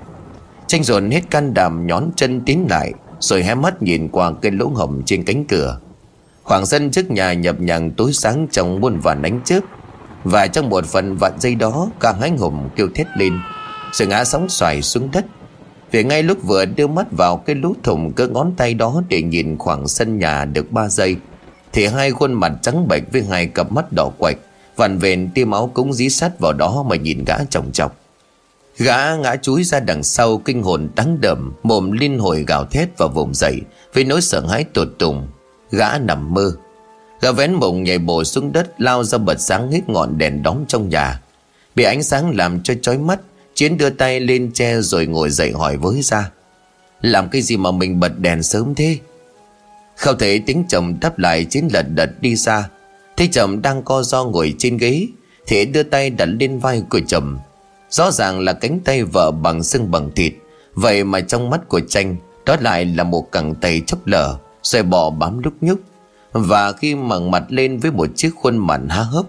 Tranh 0.67 0.85
dồn 0.85 1.11
hết 1.11 1.31
can 1.31 1.55
đảm 1.55 1.87
nhón 1.87 2.05
chân 2.17 2.41
tiến 2.41 2.67
lại, 2.71 2.93
Rồi 3.21 3.43
hé 3.43 3.55
mắt 3.55 3.83
nhìn 3.83 4.09
qua 4.09 4.33
cái 4.43 4.53
lỗ 4.53 4.67
hổng 4.67 5.03
trên 5.07 5.25
cánh 5.25 5.45
cửa. 5.45 5.81
Khoảng 6.51 6.67
sân 6.67 6.91
trước 6.91 7.11
nhà 7.11 7.33
nhập 7.33 7.57
nhằng 7.61 7.91
tối 7.91 8.13
sáng 8.13 8.47
trong 8.51 8.81
muôn 8.81 9.01
vàn 9.01 9.23
ánh 9.23 9.41
chớp 9.45 9.61
và 10.25 10.47
trong 10.47 10.69
một 10.69 10.87
phần 10.87 11.17
vạn 11.17 11.33
giây 11.41 11.55
đó 11.55 11.89
càng 12.01 12.21
anh 12.21 12.39
hùng 12.39 12.71
kêu 12.77 12.89
thét 12.95 13.07
lên. 13.17 13.39
Sự 13.93 14.07
ngã 14.07 14.25
sóng 14.25 14.49
xoài 14.49 14.83
xuống 14.83 15.09
đất. 15.13 15.25
Vì 15.91 16.05
ngay 16.05 16.23
lúc 16.23 16.39
vừa 16.43 16.65
đưa 16.65 16.87
mắt 16.87 17.07
vào 17.11 17.37
cái 17.37 17.57
lũ 17.57 17.75
thùng 17.83 18.13
cơ 18.13 18.29
ngón 18.29 18.53
tay 18.57 18.75
đó 18.75 19.03
Để 19.09 19.23
nhìn 19.23 19.59
khoảng 19.59 19.89
sân 19.89 20.19
nhà 20.19 20.45
được 20.45 20.73
3 20.73 20.89
giây, 20.89 21.17
Thì 21.73 21.87
hai 21.87 22.11
khuôn 22.11 22.33
mặt 22.33 22.53
trắng 22.63 22.89
bệch 22.89 23.13
với 23.13 23.23
hai 23.23 23.47
cặp 23.47 23.73
mắt 23.73 23.93
đỏ 23.97 24.11
quạch 24.19 24.37
Vằn 24.77 24.99
vện 24.99 25.31
tiêm 25.35 25.51
máu 25.51 25.71
cũng 25.75 25.93
dí 25.93 26.09
sát 26.09 26.39
vào 26.39 26.53
đó 26.53 26.85
mà 26.89 26.97
nhìn 26.97 27.25
gã 27.25 27.37
chồng 27.51 27.73
chọc. 27.73 27.97
Gã 28.79 29.17
ngã 29.17 29.37
chúi 29.43 29.65
ra 29.65 29.81
đằng 29.81 30.03
sau 30.03 30.39
kinh 30.39 30.63
hồn 30.63 30.89
đắng 30.97 31.21
đầm, 31.21 31.53
Mồm 31.63 31.93
liên 31.93 32.19
hồi 32.19 32.45
gào 32.47 32.65
thét 32.65 32.89
và 32.99 33.07
vùng 33.07 33.35
dậy, 33.35 33.61
Với 33.95 34.05
nỗi 34.05 34.21
sợ 34.21 34.47
hãi 34.47 34.65
tột 34.65 34.89
tùng. 34.99 35.29
Gã 35.71 35.99
nằm 35.99 36.35
mơ. 36.35 36.53
Gã 37.21 37.33
vén 37.33 37.53
mộng 37.53 37.83
nhảy 37.83 37.99
bổ 37.99 38.25
xuống 38.25 38.53
đất, 38.53 38.81
Lao 38.81 39.05
ra 39.05 39.19
bật 39.19 39.41
sáng 39.41 39.73
hết 39.73 39.89
ngọn 39.89 40.19
đèn 40.19 40.43
đóng 40.43 40.65
trong 40.69 40.89
nhà. 40.89 41.21
Bị 41.75 41.85
ánh 41.85 42.03
sáng 42.03 42.37
làm 42.37 42.63
cho 42.63 42.75
chói 42.83 42.99
mắt, 42.99 43.21
Chiến 43.55 43.77
đưa 43.77 43.91
tay 43.91 44.21
lên 44.21 44.51
che 44.53 44.81
rồi 44.81 45.07
ngồi 45.07 45.31
dậy 45.31 45.53
hỏi 45.53 45.77
với 45.77 46.03
ra 46.03 46.31
Làm 47.01 47.29
cái 47.29 47.43
gì 47.43 47.57
mà 47.57 47.71
mình 47.71 48.01
bật 48.01 48.19
đèn 48.19 48.43
sớm 48.43 48.75
thế? 48.75 48.99
Không 49.97 50.19
thể 50.19 50.41
tiếng 50.47 50.65
chồng 50.69 50.97
đáp 51.01 51.19
lại, 51.19 51.45
Chiến 51.45 51.69
lật 51.73 51.83
đật 51.95 52.11
đi 52.21 52.37
ra. 52.37 52.69
Thấy 53.17 53.29
chồng 53.33 53.63
đang 53.63 53.83
co 53.83 54.03
do 54.03 54.25
ngồi 54.25 54.55
trên 54.59 54.77
ghế 54.77 55.07
Thì 55.47 55.65
đưa 55.65 55.83
tay 55.83 56.11
đặt 56.11 56.27
lên 56.27 56.59
vai 56.59 56.83
của 56.91 57.01
chồng 57.07 57.39
Rõ 57.91 58.11
ràng 58.11 58.41
là 58.41 58.53
cánh 58.53 58.81
tay 58.85 59.05
vợ 59.05 59.31
bằng 59.31 59.63
xương 59.63 59.91
bằng 59.91 60.11
thịt. 60.17 60.33
Vậy 60.75 61.05
mà 61.05 61.21
trong 61.21 61.51
mắt 61.51 61.69
của 61.69 61.81
tranh, 61.89 62.17
Đó 62.47 62.57
lại 62.61 62.85
là 62.85 63.05
một 63.05 63.33
cẳng 63.33 63.55
tay 63.55 63.83
chốc 63.87 64.07
lở. 64.07 64.37
Rồi 64.63 64.83
bò 64.83 65.11
bám 65.11 65.39
lúc 65.39 65.53
nhúc. 65.61 65.81
Và 66.33 66.73
khi 66.73 66.95
ngẩng 66.95 67.31
mặt 67.31 67.43
lên 67.49 67.79
với 67.79 67.91
một 67.91 68.09
chiếc 68.17 68.31
khuôn 68.37 68.57
mặt 68.57 68.81
há 68.89 69.03
hốc, 69.03 69.27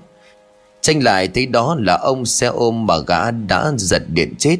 Tranh 0.81 1.03
lại 1.03 1.27
thấy 1.27 1.45
đó 1.45 1.75
là 1.79 1.97
ông 1.97 2.25
xe 2.25 2.47
ôm 2.47 2.85
mà 2.85 2.97
gã 3.07 3.31
đã 3.31 3.71
giật 3.77 4.03
điện 4.07 4.33
chết. 4.37 4.57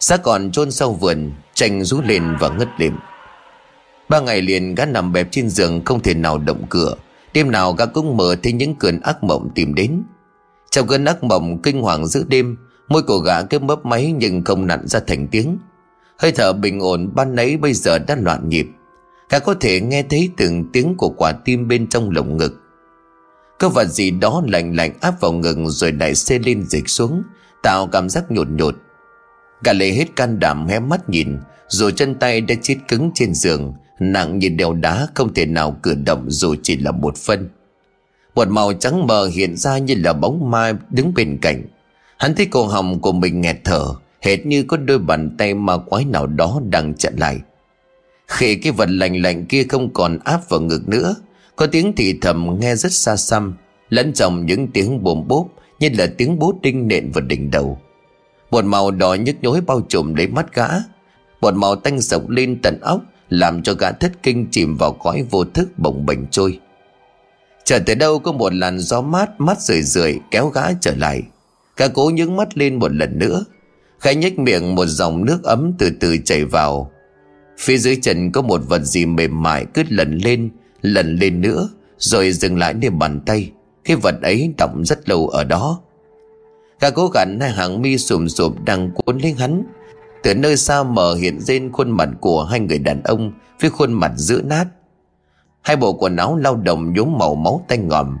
Xác 0.00 0.22
còn 0.22 0.52
chôn 0.52 0.70
sau 0.70 0.92
vườn, 0.92 1.32
Tranh 1.54 1.84
rú 1.84 2.00
lên 2.00 2.36
và 2.40 2.48
ngất 2.48 2.68
liệm 2.78 2.92
Ba 4.08 4.20
ngày 4.20 4.42
liền, 4.42 4.74
gã 4.74 4.84
nằm 4.84 5.12
bẹp 5.12 5.28
trên 5.30 5.48
giường 5.48 5.84
Không 5.84 6.00
thể 6.00 6.14
nào 6.14 6.38
động 6.38 6.62
cửa. 6.68 6.94
Đêm 7.34 7.50
nào 7.50 7.72
gã 7.72 7.86
cũng 7.86 8.16
mở 8.16 8.36
thấy 8.42 8.52
những 8.52 8.74
cơn 8.74 9.00
ác 9.00 9.24
mộng 9.24 9.48
tìm 9.54 9.74
đến. 9.74 10.02
Trong 10.70 10.86
cơn 10.86 11.04
ác 11.04 11.24
mộng 11.24 11.62
kinh 11.62 11.82
hoàng 11.82 12.06
giữa 12.06 12.24
đêm, 12.28 12.56
Môi 12.88 13.02
của 13.02 13.18
gã 13.18 13.42
cứ 13.42 13.58
mấp 13.58 13.86
máy 13.86 14.12
nhưng 14.18 14.44
không 14.44 14.66
nặn 14.66 14.86
ra 14.86 15.00
thành 15.06 15.28
tiếng. 15.28 15.58
Hơi 16.18 16.32
thở 16.32 16.52
bình 16.52 16.80
ổn, 16.80 17.10
ban 17.14 17.34
nấy 17.34 17.56
bây 17.56 17.74
giờ 17.74 17.98
đã 17.98 18.16
loạn 18.16 18.48
nhịp 18.48 18.66
cả 19.28 19.38
có 19.38 19.54
thể 19.60 19.80
nghe 19.80 20.02
thấy 20.02 20.30
từng 20.36 20.70
tiếng 20.72 20.94
của 20.96 21.08
quả 21.08 21.32
tim 21.32 21.68
bên 21.68 21.86
trong 21.88 22.10
lồng 22.10 22.36
ngực. 22.36 22.60
Có 23.58 23.68
vật 23.68 23.84
gì 23.84 24.10
đó 24.10 24.42
lạnh 24.46 24.76
lạnh 24.76 24.92
áp 25.00 25.20
vào 25.20 25.32
ngực 25.32 25.56
rồi 25.66 25.92
đẩy 25.92 26.14
xe 26.14 26.38
lên 26.38 26.64
dịch 26.66 26.88
xuống, 26.88 27.22
Tạo 27.62 27.86
cảm 27.86 28.08
giác 28.08 28.30
nhột 28.30 28.48
nhột. 28.50 28.74
Cả 29.64 29.72
lấy 29.72 29.92
hết 29.92 30.16
can 30.16 30.40
đảm 30.40 30.66
hé 30.66 30.78
mắt 30.80 31.08
nhìn, 31.08 31.38
Rồi 31.68 31.92
chân 31.92 32.14
tay 32.14 32.40
đã 32.40 32.54
chết 32.62 32.76
cứng 32.88 33.10
trên 33.14 33.34
giường, 33.34 33.74
Nặng 33.98 34.38
như 34.38 34.48
đèo 34.48 34.72
đá 34.72 35.08
không 35.14 35.34
thể 35.34 35.46
nào 35.46 35.76
cử 35.82 35.94
động 35.94 36.24
dù 36.28 36.54
chỉ 36.62 36.76
là 36.76 36.90
một 36.90 37.16
phân. 37.16 37.48
Một 38.34 38.48
màu 38.48 38.72
trắng 38.72 39.06
mờ 39.06 39.26
hiện 39.26 39.56
ra 39.56 39.78
như 39.78 39.94
là 39.98 40.12
bóng 40.12 40.50
ma 40.50 40.72
đứng 40.90 41.14
bên 41.14 41.38
cạnh. 41.42 41.62
Hắn 42.18 42.34
thấy 42.34 42.46
cổ 42.46 42.66
họng 42.66 43.00
của 43.00 43.12
mình 43.12 43.40
nghẹt 43.40 43.56
thở, 43.64 43.84
Hệt 44.20 44.46
như 44.46 44.62
có 44.62 44.76
đôi 44.76 44.98
bàn 44.98 45.36
tay 45.38 45.54
ma 45.54 45.76
quái 45.78 46.04
nào 46.04 46.26
đó 46.26 46.60
đang 46.70 46.94
chặn 46.94 47.14
lại. 47.16 47.40
Khi 48.26 48.56
cái 48.56 48.72
vật 48.72 48.90
lạnh 48.90 49.22
lạnh 49.22 49.46
kia 49.46 49.64
không 49.68 49.92
còn 49.92 50.18
áp 50.24 50.48
vào 50.48 50.60
ngực 50.60 50.88
nữa, 50.88 51.14
Có 51.56 51.66
tiếng 51.66 51.92
thì 51.96 52.18
thầm 52.20 52.56
nghe 52.60 52.76
rất 52.76 52.92
xa 52.92 53.16
xăm, 53.16 53.54
Lẫn 53.88 54.12
trong 54.12 54.46
những 54.46 54.68
tiếng 54.68 55.02
bồm 55.02 55.28
bốp 55.28 55.48
Như 55.80 55.88
là 55.98 56.06
tiếng 56.18 56.38
bố 56.38 56.54
đinh 56.62 56.88
nện 56.88 57.10
vào 57.10 57.24
đỉnh 57.24 57.50
đầu. 57.50 57.80
Bột 58.50 58.64
màu 58.64 58.90
đỏ 58.90 59.14
nhức 59.14 59.36
nhối 59.42 59.60
bao 59.60 59.80
trùm 59.88 60.14
lấy 60.14 60.26
mắt 60.26 60.54
gã. 60.54 60.68
Bột 61.40 61.54
màu 61.54 61.76
tanh 61.76 62.00
sộc 62.00 62.28
lên 62.28 62.58
tận 62.62 62.80
óc, 62.80 63.00
Làm 63.28 63.62
cho 63.62 63.74
gã 63.74 63.92
thất 63.92 64.12
kinh 64.22 64.46
chìm 64.50 64.76
vào 64.76 64.92
cõi 64.92 65.26
vô 65.30 65.44
thức 65.44 65.68
bồng 65.78 66.06
bềnh 66.06 66.26
trôi. 66.26 66.60
Chờ 67.64 67.78
tới 67.78 67.96
đâu 67.96 68.18
có 68.18 68.32
một 68.32 68.54
làn 68.54 68.78
gió 68.78 69.00
mát 69.00 69.40
mắt 69.40 69.60
rười 69.60 69.82
rượi 69.82 70.18
kéo 70.30 70.48
gã 70.48 70.62
trở 70.80 70.94
lại. 70.96 71.22
Gã 71.76 71.88
cố 71.88 72.10
nhướng 72.14 72.36
mắt 72.36 72.58
lên 72.58 72.78
một 72.78 72.92
lần 72.92 73.18
nữa. 73.18 73.44
Khẽ 74.00 74.14
nhếch 74.14 74.38
miệng 74.38 74.74
một 74.74 74.86
dòng 74.86 75.24
nước 75.24 75.42
ấm 75.42 75.72
từ 75.78 75.90
từ 76.00 76.16
chảy 76.24 76.44
vào. 76.44 76.90
Phía 77.58 77.76
dưới 77.76 77.96
chân 78.02 78.32
có 78.32 78.42
một 78.42 78.60
vật 78.68 78.82
gì 78.82 79.06
mềm 79.06 79.42
mại 79.42 79.66
cứ 79.74 79.82
lần 79.88 80.18
lên 80.18 80.50
Lần 80.82 81.16
lên 81.16 81.40
nữa, 81.40 81.68
Rồi 81.98 82.32
dừng 82.32 82.58
lại 82.58 82.74
nơi 82.74 82.90
bàn 82.90 83.20
tay. 83.26 83.52
Cái 83.84 83.96
vật 83.96 84.14
ấy 84.22 84.54
động 84.58 84.84
rất 84.84 85.08
lâu 85.08 85.28
ở 85.28 85.44
đó. 85.44 85.80
Cả 86.80 86.90
cố 86.90 87.08
gắng 87.08 87.40
hai 87.40 87.50
hàng 87.50 87.82
mi 87.82 87.98
sùm 87.98 88.26
sụp 88.26 88.64
đang 88.64 88.90
cuốn 88.90 89.18
lên 89.18 89.36
hắn. 89.36 89.62
Từ 90.22 90.34
nơi 90.34 90.56
xa 90.56 90.82
mờ 90.82 91.14
hiện 91.14 91.38
lên 91.48 91.72
khuôn 91.72 91.90
mặt 91.90 92.08
của 92.20 92.44
hai 92.44 92.60
người 92.60 92.78
đàn 92.78 93.02
ông 93.02 93.32
Với 93.60 93.70
khuôn 93.70 93.92
mặt 93.92 94.12
dữ 94.16 94.42
nát. 94.44 94.64
Hai 95.62 95.76
bộ 95.76 95.92
quần 95.92 96.16
áo 96.16 96.36
lao 96.36 96.56
động 96.56 96.92
nhốm 96.92 97.18
màu 97.18 97.34
máu 97.34 97.64
tanh 97.68 97.88
ngòm. 97.88 98.18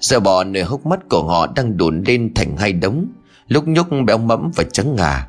Giờ 0.00 0.20
bò 0.20 0.44
nơi 0.44 0.62
hốc 0.62 0.86
mắt 0.86 1.08
của 1.10 1.22
họ 1.22 1.46
đang 1.56 1.76
đùn 1.76 2.02
lên 2.06 2.34
thành 2.34 2.56
hai 2.56 2.72
đống, 2.72 3.06
Lúc 3.48 3.68
nhúc 3.68 3.86
béo 4.06 4.18
mẫm 4.18 4.50
và 4.54 4.64
trắng 4.72 4.96
ngà. 4.96 5.28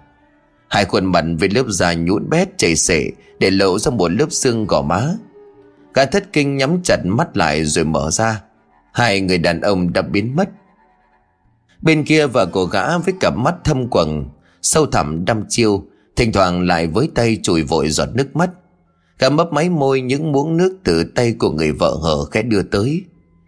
Hai 0.69 0.85
khuôn 0.85 1.05
mặt 1.05 1.25
với 1.39 1.49
lớp 1.49 1.63
da 1.67 1.93
nhũn 1.93 2.29
bét 2.29 2.57
chảy 2.57 2.75
xệ 2.75 3.11
để 3.41 3.51
lộ 3.51 3.79
ra 3.79 3.91
một 3.91 4.11
lớp 4.11 4.31
xương 4.31 4.67
gò 4.67 4.81
má. 4.81 5.13
Cả 5.93 6.05
thất 6.05 6.33
kinh 6.33 6.57
nhắm 6.57 6.81
chặt 6.83 6.97
mắt 7.05 7.37
lại 7.37 7.65
rồi 7.65 7.85
mở 7.85 8.11
ra. 8.11 8.41
Hai 8.93 9.21
người 9.21 9.37
đàn 9.37 9.61
ông 9.61 9.93
đã 9.93 10.01
biến 10.01 10.35
mất. 10.35 10.49
Bên 11.81 12.03
kia 12.03 12.27
vợ 12.27 12.45
cô 12.51 12.65
gã 12.65 12.97
với 12.97 13.13
cặp 13.19 13.37
mắt 13.37 13.55
thâm 13.63 13.87
quầng, 13.87 14.29
Sâu 14.61 14.85
thẳm 14.85 15.25
đăm 15.25 15.43
chiêu, 15.49 15.83
Thỉnh 16.15 16.31
thoảng 16.31 16.67
lại 16.67 16.87
với 16.87 17.09
tay 17.15 17.37
chùi 17.43 17.63
vội 17.63 17.89
giọt 17.89 18.09
nước 18.13 18.35
mắt. 18.35 18.49
Cả 19.19 19.29
mấp 19.29 19.53
máy 19.53 19.69
môi 19.69 20.01
những 20.01 20.31
muỗng 20.31 20.57
nước 20.57 20.77
từ 20.83 21.03
tay 21.03 21.33
của 21.39 21.51
người 21.51 21.71
vợ 21.71 21.97
hở 22.03 22.25
khẽ 22.25 22.41
đưa 22.41 22.63
tới. 22.63 23.03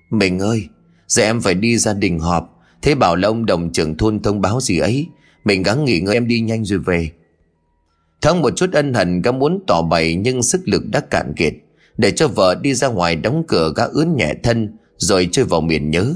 Mình 0.09 0.39
ơi, 0.39 0.67
Giờ 1.07 1.23
em 1.23 1.41
phải 1.41 1.53
đi 1.53 1.77
gia 1.77 1.93
đình 1.93 2.19
họp. 2.19 2.61
Thế 2.81 2.95
bảo 2.95 3.15
là 3.15 3.27
ông 3.27 3.45
đồng 3.45 3.71
trưởng 3.71 3.97
thôn 3.97 4.19
thông 4.19 4.41
báo 4.41 4.61
gì 4.61 4.77
ấy? 4.79 5.07
Mình 5.45 5.63
gắng 5.63 5.85
nghỉ 5.85 5.99
ngơi, 5.99 6.15
em 6.15 6.27
đi 6.27 6.39
nhanh 6.39 6.65
rồi 6.65 6.79
về. 6.79 7.11
Thoáng 8.23 8.41
một 8.41 8.55
chút 8.55 8.71
ân 8.73 8.93
hận 8.93 9.21
Gã 9.21 9.31
muốn 9.31 9.59
tỏ 9.67 9.81
bày 9.81 10.15
nhưng 10.15 10.43
sức 10.43 10.61
lực 10.65 10.83
đã 10.91 10.99
cạn 10.99 11.33
kiệt. 11.37 11.53
Để 11.97 12.11
cho 12.11 12.27
vợ 12.27 12.55
đi 12.61 12.73
ra 12.73 12.87
ngoài 12.87 13.15
đóng 13.15 13.43
cửa 13.47 13.73
gã 13.75 13.83
ướn 13.83 14.15
nhẹ 14.17 14.33
thân, 14.43 14.77
Rồi 14.97 15.29
chơi 15.31 15.45
vào 15.45 15.61
miền 15.61 15.91
nhớ. 15.91 16.13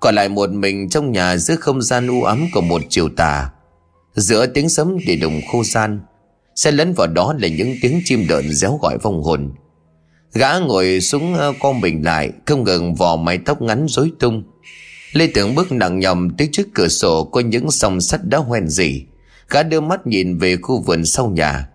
Còn 0.00 0.14
lại 0.14 0.28
một 0.28 0.50
mình 0.50 0.88
trong 0.88 1.12
nhà 1.12 1.36
giữa 1.36 1.56
không 1.56 1.82
gian 1.82 2.06
u 2.06 2.22
ám 2.22 2.46
của 2.52 2.60
một 2.60 2.82
chiều 2.88 3.08
tà. 3.16 3.50
Giữa 4.14 4.46
tiếng 4.46 4.68
sấm 4.68 4.96
để 5.06 5.16
đồng 5.16 5.40
khô 5.52 5.64
gian 5.64 6.00
Sẽ 6.54 6.72
lẫn 6.72 6.92
vào 6.92 7.06
đó 7.06 7.34
là 7.38 7.48
những 7.48 7.74
tiếng 7.82 8.00
chim 8.04 8.26
đợn 8.28 8.52
réo 8.52 8.78
gọi 8.82 8.98
vong 8.98 9.22
hồn. 9.22 9.52
Gã 10.34 10.58
ngồi 10.58 11.00
xuống 11.00 11.34
ờ, 11.34 11.52
co 11.52 11.58
con 11.72 11.80
mình 11.80 12.04
lại, 12.04 12.30
Không 12.46 12.64
ngừng 12.64 12.94
vò 12.94 13.16
mái 13.16 13.38
tóc 13.38 13.62
ngắn 13.62 13.86
rối 13.88 14.12
tung. 14.18 14.42
Lê 15.12 15.26
Tưởng 15.34 15.54
bước 15.54 15.72
nặng 15.72 15.98
nhầm 15.98 16.30
tới 16.38 16.48
trước 16.52 16.68
cửa 16.74 16.88
sổ 16.88 17.24
Có 17.24 17.40
những 17.40 17.70
song 17.70 18.00
sắt 18.00 18.20
đã 18.24 18.38
hoen 18.38 18.68
dỉ. 18.68 19.02
Gã 19.50 19.62
đưa 19.62 19.80
mắt 19.80 20.06
nhìn 20.06 20.38
về 20.38 20.56
khu 20.56 20.80
vườn 20.80 21.04
sau 21.04 21.28
nhà. 21.28 21.68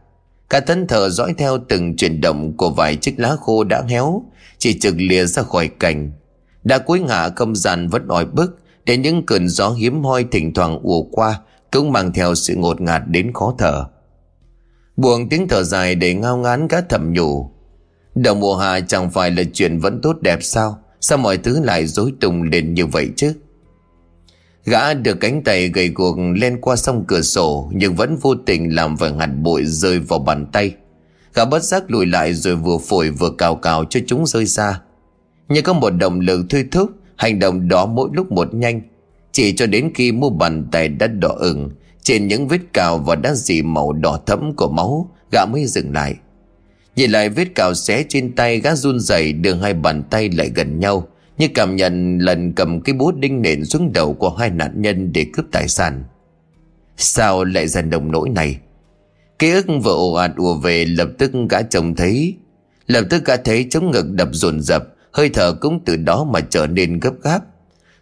Cả 0.49 0.59
thân 0.59 0.87
thờ 0.87 1.09
dõi 1.09 1.33
theo 1.37 1.57
từng 1.69 1.95
chuyển 1.95 2.21
động 2.21 2.57
Của 2.57 2.69
vài 2.69 2.95
chiếc 2.95 3.19
lá 3.19 3.35
khô 3.39 3.63
đã 3.63 3.83
héo, 3.87 4.23
Chỉ 4.57 4.79
trực 4.79 4.95
lìa 4.97 5.25
ra 5.25 5.43
khỏi 5.43 5.69
cành. 5.79 6.11
Đã 6.63 6.77
cuối 6.77 6.99
ngã 6.99 7.29
không 7.35 7.55
gian 7.55 7.87
vẫn 7.87 8.07
oi 8.07 8.25
bức, 8.25 8.59
Để 8.85 8.97
những 8.97 9.25
cơn 9.25 9.49
gió 9.49 9.69
hiếm 9.69 10.03
hoi 10.03 10.25
thỉnh 10.31 10.53
thoảng 10.53 10.79
ùa 10.83 11.03
qua 11.03 11.41
Cũng 11.71 11.91
mang 11.91 12.13
theo 12.13 12.35
sự 12.35 12.55
ngột 12.55 12.81
ngạt 12.81 13.01
đến 13.07 13.33
khó 13.33 13.55
thở. 13.57 13.85
Buồn 14.97 15.29
tiếng 15.29 15.47
thở 15.47 15.63
dài 15.63 15.95
để 15.95 16.13
ngao 16.13 16.37
ngán 16.37 16.67
gã 16.67 16.81
thầm 16.81 17.13
nhủ. 17.13 17.51
Đầu 18.15 18.35
mùa 18.35 18.57
hạ 18.57 18.79
chẳng 18.79 19.09
phải 19.09 19.31
là 19.31 19.43
chuyện 19.53 19.79
vẫn 19.79 19.99
tốt 20.01 20.17
đẹp 20.21 20.39
sao? 20.41 20.77
Sao 21.01 21.17
mọi 21.17 21.37
thứ 21.37 21.59
lại 21.63 21.87
rối 21.87 22.13
tung 22.21 22.43
lên 22.43 22.73
như 22.73 22.85
vậy 22.85 23.09
chứ? 23.15 23.33
Gã 24.69 24.93
được 24.93 25.19
cánh 25.19 25.43
tay 25.43 25.69
gầy 25.69 25.87
guộc 25.95 26.17
lên 26.35 26.61
qua 26.61 26.75
sông 26.75 27.03
cửa 27.07 27.21
sổ, 27.21 27.71
Nhưng 27.73 27.95
vẫn 27.95 28.17
vô 28.17 28.35
tình 28.35 28.75
làm 28.75 28.95
vài 28.95 29.13
hạt 29.19 29.27
bụi 29.27 29.65
rơi 29.65 29.99
vào 29.99 30.19
bàn 30.19 30.45
tay. 30.51 30.75
Gã 31.33 31.45
bất 31.45 31.63
giác 31.63 31.91
lùi 31.91 32.05
lại 32.05 32.33
rồi 32.33 32.55
vừa 32.55 32.77
phổi 32.77 33.09
vừa 33.09 33.29
cào 33.37 33.55
cào 33.55 33.85
cho 33.89 33.99
chúng 34.07 34.25
rơi 34.25 34.45
ra. 34.45 34.81
Nhưng 35.49 35.63
có 35.63 35.73
một 35.73 35.89
động 35.89 36.19
lực 36.19 36.45
thôi 36.49 36.65
thúc, 36.71 36.91
Hành 37.15 37.39
động 37.39 37.67
đó 37.67 37.85
mỗi 37.85 38.09
lúc 38.13 38.31
một 38.31 38.53
nhanh. 38.53 38.81
Chỉ 39.31 39.55
cho 39.55 39.65
đến 39.65 39.91
khi 39.95 40.11
mu 40.11 40.29
bàn 40.29 40.67
tay 40.71 40.87
đã 40.87 41.07
đỏ 41.07 41.35
ửng, 41.39 41.69
Trên 42.03 42.27
những 42.27 42.47
vết 42.47 42.61
cào 42.73 42.97
và 42.97 43.15
đã 43.15 43.33
dì 43.33 43.61
màu 43.61 43.93
đỏ 43.93 44.19
thẫm 44.25 44.55
của 44.55 44.69
máu, 44.69 45.11
Gã 45.31 45.45
mới 45.45 45.65
dừng 45.65 45.93
lại. 45.93 46.15
Nhìn 46.95 47.11
lại 47.11 47.29
vết 47.29 47.55
cào 47.55 47.73
xé 47.73 48.03
trên 48.09 48.35
tay, 48.35 48.59
gã 48.59 48.75
run 48.75 48.99
rẩy 48.99 49.33
đưa 49.33 49.53
hai 49.53 49.73
bàn 49.73 50.03
tay 50.09 50.29
lại 50.29 50.51
gần 50.55 50.79
nhau. 50.79 51.07
Như 51.37 51.47
cảm 51.53 51.75
nhận 51.75 52.17
lần 52.17 52.53
cầm 52.53 52.81
cái 52.81 52.95
búa 52.95 53.11
đinh 53.11 53.41
nện 53.41 53.65
xuống 53.65 53.93
đầu 53.93 54.13
của 54.13 54.29
hai 54.29 54.49
nạn 54.49 54.81
nhân 54.81 55.13
để 55.13 55.25
cướp 55.33 55.45
tài 55.51 55.67
sản. 55.67 56.03
Sao 56.97 57.43
lại 57.43 57.67
dần 57.67 57.89
đồng 57.89 58.11
nỗi 58.11 58.29
này? 58.29 58.59
Ký 59.39 59.51
ức 59.51 59.65
vừa 59.83 59.95
ồ 59.95 60.13
ạt 60.13 60.31
ùa 60.35 60.55
về 60.55 60.85
lập 60.85 61.09
tức 61.17 61.31
gã 61.49 61.61
chồng 61.61 61.95
thấy. 61.95 62.35
Lập 62.87 63.03
tức 63.09 63.25
gã 63.25 63.37
thấy 63.37 63.67
chống 63.69 63.91
ngực 63.91 64.11
đập 64.11 64.29
dồn 64.31 64.61
dập 64.61 64.83
Hơi 65.17 65.29
thở 65.29 65.53
cũng 65.53 65.79
từ 65.85 65.95
đó 65.95 66.23
mà 66.23 66.39
trở 66.49 66.67
nên 66.67 66.99
gấp 66.99 67.13
gáp. 67.23 67.39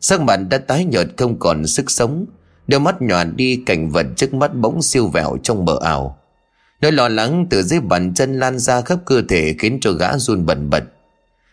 Sắc 0.02 0.22
mặt 0.22 0.40
đã 0.50 0.58
tái 0.58 0.86
nhợt 0.86 1.08
không 1.18 1.40
còn 1.40 1.68
sức 1.68 1.92
sống. 1.92 2.26
Đôi 2.68 2.80
mắt 2.80 3.02
nhòa 3.02 3.24
đi, 3.24 3.64
cảnh 3.66 3.90
vật 3.90 4.06
trước 4.16 4.34
mắt 4.34 4.56
bỗng 4.56 4.82
siêu 4.82 5.08
vẹo 5.08 5.38
trong 5.44 5.66
mờ 5.66 5.80
ảo. 5.82 6.18
Nỗi 6.82 6.92
lo 6.92 7.08
lắng 7.08 7.48
từ 7.50 7.62
dưới 7.62 7.80
bàn 7.80 8.14
chân 8.14 8.40
lan 8.40 8.60
ra 8.60 8.82
khắp 8.82 9.00
cơ 9.06 9.22
thể 9.30 9.56
khiến 9.60 9.78
cho 9.82 9.92
gã 9.92 10.18
run 10.18 10.46
bần 10.46 10.70
bật. 10.70 10.84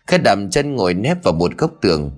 Khẽ 0.07 0.19
đạm 0.19 0.51
chân 0.51 0.77
ngồi 0.77 0.95
nép 0.95 1.23
vào 1.23 1.35
một 1.35 1.59
góc 1.59 1.71
tường. 1.81 2.11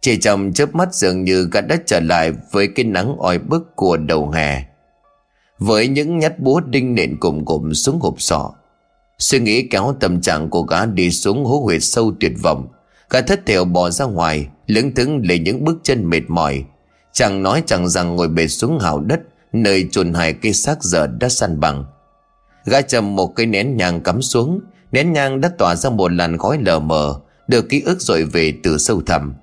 Chỉ 0.00 0.16
chồng 0.16 0.52
chớp 0.52 0.74
mắt 0.74 0.94
dường 0.94 1.24
như 1.24 1.48
gã 1.52 1.60
đã 1.60 1.76
trở 1.86 2.00
lại 2.00 2.32
với 2.52 2.68
cái 2.68 2.84
nắng 2.84 3.16
oi 3.18 3.38
bức 3.38 3.76
của 3.76 3.96
đầu 3.96 4.30
hè. 4.30 4.64
Với 5.58 5.88
những 5.88 6.18
nhát 6.18 6.38
búa 6.38 6.60
đinh 6.60 6.94
nện 6.94 7.16
cùng 7.20 7.44
cụm 7.44 7.72
xuống 7.72 8.00
hộp 8.00 8.20
sọ. 8.20 8.52
Suy 9.18 9.40
nghĩ 9.40 9.68
kéo 9.70 9.94
tâm 10.00 10.20
trạng 10.20 10.50
của 10.50 10.62
gã 10.62 10.86
đi 10.86 11.10
xuống 11.10 11.44
hố 11.44 11.60
huyệt 11.64 11.82
sâu 11.82 12.12
tuyệt 12.20 12.32
vọng. 12.42 12.68
Gã 13.10 13.20
thất 13.20 13.46
thểu 13.46 13.64
bò 13.64 13.90
ra 13.90 14.04
ngoài, 14.04 14.48
lững 14.66 14.94
thững 14.94 15.26
lấy 15.26 15.38
những 15.38 15.64
bước 15.64 15.78
chân 15.82 16.10
mệt 16.10 16.22
mỏi. 16.28 16.64
Chẳng 17.12 17.42
nói 17.42 17.62
chẳng 17.66 17.88
rằng 17.88 18.16
ngồi 18.16 18.28
bệt 18.28 18.48
xuống 18.48 18.78
hào 18.78 19.00
đất, 19.00 19.20
nơi 19.52 19.88
chuồn 19.90 20.14
hài 20.14 20.32
cây 20.32 20.52
xác 20.52 20.82
giờ 20.82 21.06
đã 21.06 21.28
săn 21.28 21.60
bằng. 21.60 21.84
Gã 22.64 22.80
chầm 22.80 23.16
một 23.16 23.26
cây 23.26 23.46
nén 23.46 23.76
nhàng 23.76 24.00
cắm 24.00 24.22
xuống 24.22 24.60
Nén 24.94 25.12
nhang 25.12 25.40
đã 25.40 25.50
tỏa 25.58 25.76
ra 25.76 25.90
một 25.90 26.12
làn 26.12 26.38
khói 26.38 26.58
lờ 26.58 26.78
mờ, 26.78 27.14
Được 27.48 27.68
ký 27.68 27.80
ức 27.80 28.00
dội 28.00 28.24
về 28.24 28.54
từ 28.62 28.78
sâu 28.78 29.02
thẳm. 29.06 29.34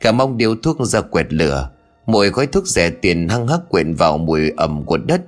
Cả 0.00 0.12
mong 0.12 0.36
điếu 0.36 0.54
thuốc 0.62 0.80
ra 0.80 1.00
quẹt 1.00 1.32
lửa, 1.32 1.70
Mùi 2.06 2.30
khói 2.30 2.46
thuốc 2.46 2.66
rẻ 2.66 2.90
tiền 2.90 3.28
hăng 3.28 3.48
hắc 3.48 3.60
quyện 3.68 3.94
vào 3.94 4.18
mùi 4.18 4.50
ẩm 4.56 4.84
của 4.84 4.96
đất. 4.96 5.20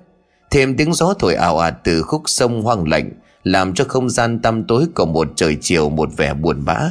Thêm 0.50 0.76
tiếng 0.76 0.94
gió 0.94 1.14
thổi 1.18 1.34
ảo 1.34 1.58
ạt 1.58 1.74
từ 1.84 2.02
khúc 2.02 2.22
sông 2.26 2.62
hoang 2.62 2.88
lạnh, 2.88 3.10
Làm 3.44 3.74
cho 3.74 3.84
không 3.88 4.10
gian 4.10 4.38
tăm 4.38 4.64
tối 4.64 4.86
của 4.94 5.06
một 5.06 5.28
trời 5.36 5.56
chiều 5.60 5.90
một 5.90 6.08
vẻ 6.16 6.34
buồn 6.34 6.64
bã. 6.64 6.90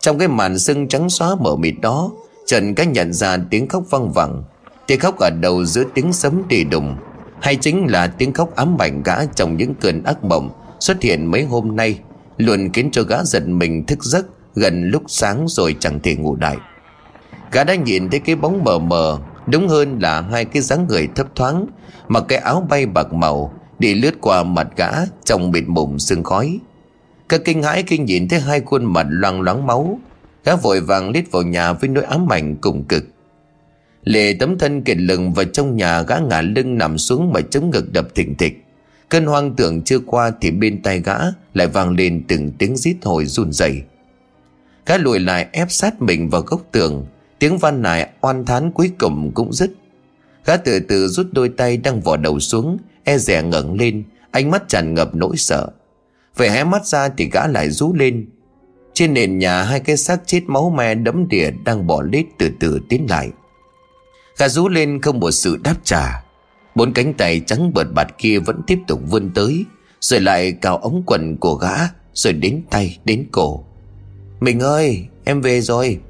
Trong 0.00 0.18
cái 0.18 0.28
màn 0.28 0.58
sưng 0.58 0.88
trắng 0.88 1.10
xóa 1.10 1.34
mở 1.40 1.56
mịt 1.56 1.74
đó, 1.82 2.10
Trần 2.46 2.74
cách 2.74 2.88
nhận 2.88 3.12
ra 3.12 3.36
tiếng 3.50 3.68
khóc 3.68 3.82
văng 3.90 4.12
vẳng, 4.12 4.42
Tiếng 4.86 5.00
khóc 5.00 5.18
ở 5.18 5.30
đầu 5.30 5.64
giữa 5.64 5.84
tiếng 5.94 6.12
sấm 6.12 6.42
tì 6.48 6.64
đùng, 6.64 6.96
Hay 7.40 7.56
chính 7.56 7.86
là 7.86 8.06
tiếng 8.06 8.32
khóc 8.32 8.56
ám 8.56 8.76
ảnh 8.78 9.02
gã 9.02 9.24
trong 9.34 9.56
những 9.56 9.74
cơn 9.74 10.04
ác 10.04 10.24
mộng. 10.24 10.50
Xuất 10.84 11.02
hiện 11.02 11.26
mấy 11.26 11.44
hôm 11.44 11.76
nay, 11.76 11.98
Luôn 12.36 12.70
khiến 12.72 12.88
cho 12.92 13.02
gã 13.02 13.24
giật 13.24 13.48
mình 13.48 13.86
thức 13.86 14.04
giấc 14.04 14.26
Gần 14.54 14.90
lúc 14.90 15.02
sáng 15.06 15.44
rồi 15.48 15.76
chẳng 15.80 16.00
thể 16.00 16.16
ngủ 16.16 16.36
đại 16.36 16.56
Gã 17.52 17.64
đã 17.64 17.74
nhìn 17.74 18.10
thấy 18.10 18.20
cái 18.20 18.36
bóng 18.36 18.64
mờ 18.64 18.78
mờ, 18.78 19.18
Đúng 19.46 19.68
hơn 19.68 19.98
là 20.02 20.20
hai 20.20 20.44
cái 20.44 20.62
dáng 20.62 20.86
người 20.88 21.08
thấp 21.14 21.26
thoáng, 21.34 21.66
Mặc 22.08 22.24
cái 22.28 22.38
áo 22.38 22.66
bay 22.70 22.86
bạc 22.86 23.12
màu, 23.12 23.54
Đi 23.78 23.94
lướt 23.94 24.14
qua 24.20 24.42
mặt 24.42 24.66
gã 24.76 24.90
Trong 25.24 25.50
mịt 25.50 25.64
mùng 25.66 25.98
sương 25.98 26.22
khói. 26.22 26.58
Các 27.28 27.40
kinh 27.44 27.62
hãi 27.62 27.84
khi 27.86 27.98
nhìn 27.98 28.28
thấy 28.28 28.40
hai 28.40 28.60
khuôn 28.60 28.84
mặt 28.84 29.06
loang 29.08 29.40
loáng 29.40 29.66
máu, 29.66 29.98
Gã 30.44 30.56
vội 30.56 30.80
vàng 30.80 31.10
lít 31.10 31.24
vào 31.30 31.42
nhà 31.42 31.72
với 31.72 31.88
nỗi 31.88 32.04
ám 32.04 32.32
ảnh 32.32 32.56
cùng 32.56 32.84
cực. 32.84 33.04
Lệ 34.02 34.36
tấm 34.40 34.58
thân 34.58 34.82
kiệt 34.82 34.96
lừng 34.96 35.32
vào 35.32 35.44
trong 35.44 35.76
nhà 35.76 36.02
gã 36.02 36.18
ngả 36.18 36.42
lưng 36.42 36.78
nằm 36.78 36.98
xuống 36.98 37.32
mà 37.32 37.40
chống 37.40 37.70
ngực 37.70 37.92
đập 37.92 38.08
thình 38.14 38.34
thịch. 38.34 38.63
Cơn 39.08 39.26
hoang 39.26 39.56
tưởng 39.56 39.82
chưa 39.82 39.98
qua 39.98 40.32
thì 40.40 40.50
bên 40.50 40.82
tai 40.82 41.00
gã 41.00 41.16
lại 41.54 41.66
vang 41.66 41.90
lên 41.90 42.24
từng 42.28 42.50
tiếng 42.58 42.76
rít 42.76 42.96
hồi 43.02 43.26
run 43.26 43.52
rẩy. 43.52 43.82
Gã 44.86 44.96
lùi 44.96 45.20
lại 45.20 45.46
ép 45.52 45.70
sát 45.70 46.02
mình 46.02 46.30
vào 46.30 46.42
gốc 46.42 46.62
tường. 46.72 47.06
Tiếng 47.38 47.58
van 47.58 47.82
nài 47.82 48.10
oan 48.20 48.44
thán 48.44 48.70
cuối 48.70 48.90
cùng 48.98 49.32
cũng 49.34 49.52
dứt. 49.52 49.70
Gã 50.44 50.56
từ 50.56 50.80
từ 50.80 51.08
rút 51.08 51.26
đôi 51.32 51.48
tay 51.48 51.76
đang 51.76 52.00
vò 52.00 52.16
đầu 52.16 52.40
xuống 52.40 52.78
E 53.04 53.18
rè 53.18 53.42
ngẩng 53.42 53.78
lên, 53.78 54.04
Ánh 54.30 54.50
mắt 54.50 54.68
tràn 54.68 54.94
ngập 54.94 55.14
nỗi 55.14 55.36
sợ. 55.36 55.68
Về 56.36 56.50
hé 56.50 56.64
mắt 56.64 56.86
ra 56.86 57.08
thì 57.08 57.30
gã 57.32 57.46
lại 57.46 57.70
rú 57.70 57.94
lên. 57.94 58.26
Trên 58.94 59.14
nền 59.14 59.38
nhà 59.38 59.62
hai 59.62 59.80
cái 59.80 59.96
xác 59.96 60.20
chết 60.26 60.40
máu 60.46 60.70
me 60.70 60.94
đấm 60.94 61.28
đìa 61.28 61.50
Đang 61.64 61.86
bỏ 61.86 62.02
lết 62.12 62.24
từ 62.38 62.50
từ 62.60 62.80
tiến 62.88 63.06
lại. 63.10 63.30
Gã 64.38 64.48
rú 64.48 64.68
lên 64.68 65.00
không 65.02 65.20
một 65.20 65.30
sự 65.30 65.56
đáp 65.64 65.74
trả. 65.84 66.23
Bốn 66.74 66.92
cánh 66.92 67.14
tay 67.14 67.40
trắng 67.46 67.72
bợt 67.74 67.86
bạt 67.94 68.18
kia 68.18 68.38
vẫn 68.38 68.60
tiếp 68.66 68.78
tục 68.86 69.00
vươn 69.10 69.30
tới 69.34 69.64
Rồi 70.00 70.20
lại 70.20 70.52
cào 70.52 70.78
ống 70.78 71.02
quần 71.06 71.36
của 71.36 71.54
gã 71.54 71.74
Rồi 72.12 72.32
đến 72.32 72.62
tay 72.70 72.98
đến 73.04 73.26
cổ. 73.32 73.64
Mình 74.40 74.60
ơi 74.60 75.06
em 75.24 75.40
về 75.40 75.60
rồi. 75.60 76.00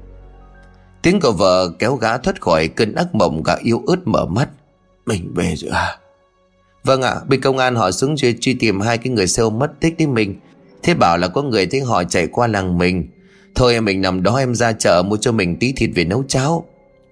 Tiếng 1.01 1.19
của 1.19 1.31
vợ 1.31 1.71
kéo 1.79 1.95
gã 1.95 2.17
thoát 2.17 2.41
khỏi 2.41 2.67
cơn 2.67 2.95
ác 2.95 3.15
mộng 3.15 3.43
gã 3.43 3.55
yếu 3.55 3.83
ớt 3.87 4.07
mở 4.07 4.25
mắt. 4.25 4.49
Mình 5.05 5.33
về 5.35 5.53
rồi 5.55 5.71
à? 5.71 5.97
Vâng 6.83 7.01
ạ 7.01 7.15
Bên 7.27 7.41
công 7.41 7.57
an 7.57 7.75
họ 7.75 7.91
xuống 7.91 8.15
truy, 8.15 8.35
truy 8.39 8.53
tìm 8.53 8.79
hai 8.79 8.97
cái 8.97 9.13
người 9.13 9.27
xe 9.27 9.43
ôm 9.43 9.59
mất 9.59 9.71
tích 9.79 9.97
đến 9.97 10.13
mình. 10.13 10.35
Thế 10.83 10.93
bảo 10.93 11.17
là 11.17 11.27
có 11.27 11.41
người 11.41 11.65
thấy 11.65 11.81
họ 11.81 12.03
chạy 12.03 12.27
qua 12.27 12.47
làng 12.47 12.77
mình. 12.77 13.07
Thôi 13.55 13.81
mình 13.81 14.01
nằm 14.01 14.23
đó 14.23 14.37
em 14.37 14.55
ra 14.55 14.71
chợ 14.73 15.03
mua 15.05 15.17
cho 15.17 15.31
mình 15.31 15.57
tí 15.59 15.73
thịt 15.73 15.89
về 15.95 16.05
nấu 16.05 16.23
cháo. 16.27 16.65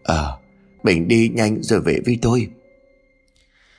Ờ 0.04 0.28
à, 0.28 0.38
Mình 0.84 1.08
đi 1.08 1.30
nhanh 1.30 1.58
rồi 1.62 1.82
về 1.82 1.99
với 2.06 2.18
tôi. 2.22 2.47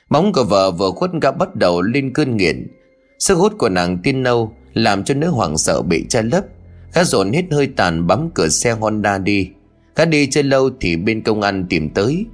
Móng 0.09 0.33
của 0.33 0.43
vợ 0.43 0.71
vừa 0.71 0.91
khuất 0.91 1.11
gã 1.21 1.31
bắt 1.31 1.55
đầu 1.55 1.81
lên 1.81 2.13
cơn 2.13 2.37
nghiện. 2.37 2.67
Sức 3.19 3.35
hút 3.35 3.53
của 3.57 3.69
nàng 3.69 3.97
tiên 4.03 4.23
nâu, 4.23 4.53
Làm 4.73 5.03
cho 5.03 5.13
nữ 5.13 5.29
hoàng 5.29 5.57
sợ 5.57 5.81
bị 5.81 6.05
che 6.09 6.21
lấp. 6.21 6.43
Gã 6.93 7.03
dồn 7.03 7.33
hết 7.33 7.43
hơi 7.51 7.67
tàn 7.67 8.07
bấm 8.07 8.29
cửa 8.33 8.49
xe 8.49 8.71
Honda 8.71 9.17
đi. 9.17 9.49
Gã 9.95 10.05
đi 10.05 10.27
chơi 10.27 10.43
lâu 10.43 10.69
thì 10.79 10.95
bên 10.97 11.21
công 11.21 11.41
an 11.41 11.65
tìm 11.69 11.89
tới. 11.89 12.25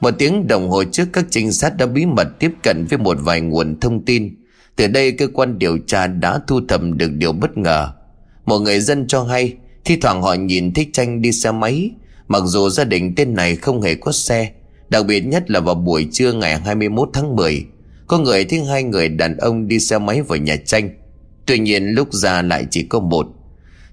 Một 0.00 0.10
tiếng 0.18 0.46
đồng 0.46 0.70
hồ 0.70 0.84
trước, 0.84 1.04
các 1.12 1.24
trinh 1.30 1.52
sát 1.52 1.76
đã 1.76 1.86
bí 1.86 2.06
mật 2.06 2.28
tiếp 2.38 2.50
cận 2.62 2.86
với 2.86 2.98
một 2.98 3.16
vài 3.20 3.40
nguồn 3.40 3.80
thông 3.80 4.04
tin. 4.04 4.34
Từ 4.76 4.86
đây, 4.86 5.12
cơ 5.12 5.28
quan 5.28 5.58
điều 5.58 5.78
tra 5.86 6.06
đã 6.06 6.40
thu 6.46 6.60
thập 6.68 6.80
được 6.82 7.10
điều 7.12 7.32
bất 7.32 7.58
ngờ. 7.58 7.92
Một 8.46 8.58
người 8.58 8.80
dân 8.80 9.06
cho 9.06 9.22
hay, 9.22 9.56
Thi 9.84 9.96
thoảng 9.96 10.22
họ 10.22 10.34
nhìn 10.34 10.74
thấy 10.74 10.90
tranh 10.92 11.22
đi 11.22 11.32
xe 11.32 11.52
máy. 11.52 11.90
Mặc 12.28 12.42
dù 12.44 12.68
gia 12.68 12.84
đình 12.84 13.14
tên 13.16 13.34
này 13.34 13.56
không 13.56 13.82
hề 13.82 13.94
có 13.94 14.12
xe 14.12 14.52
Đặc 14.88 15.06
biệt 15.06 15.20
nhất 15.20 15.50
là 15.50 15.60
vào 15.60 15.74
buổi 15.74 16.08
trưa 16.12 16.32
ngày 16.32 16.58
21 16.58 17.08
tháng 17.12 17.36
10 17.36 17.66
Có 18.06 18.18
người 18.18 18.44
thấy 18.44 18.64
hai 18.64 18.82
người 18.82 19.08
đàn 19.08 19.36
ông 19.36 19.68
đi 19.68 19.78
xe 19.80 19.98
máy 19.98 20.22
vào 20.22 20.38
nhà 20.38 20.56
tranh 20.56 20.90
Tuy 21.46 21.58
nhiên 21.58 21.86
lúc 21.86 22.12
ra 22.12 22.42
lại 22.42 22.66
chỉ 22.70 22.82
có 22.82 23.00
một 23.00 23.26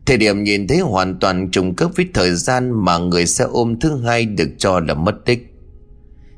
Thời 0.06 0.18
điểm 0.18 0.44
nhìn 0.44 0.68
thấy 0.68 0.80
hoàn 0.80 1.20
toàn 1.20 1.52
trùng 1.52 1.76
khớp 1.76 1.92
với 1.96 2.08
thời 2.14 2.36
gian 2.36 2.86
mà 2.86 2.98
người 2.98 3.26
xe 3.26 3.46
ôm 3.52 3.80
thứ 3.80 4.02
hai 4.06 4.26
được 4.26 4.50
cho 4.58 4.80
là 4.80 4.94
mất 4.94 5.16
tích. 5.26 5.54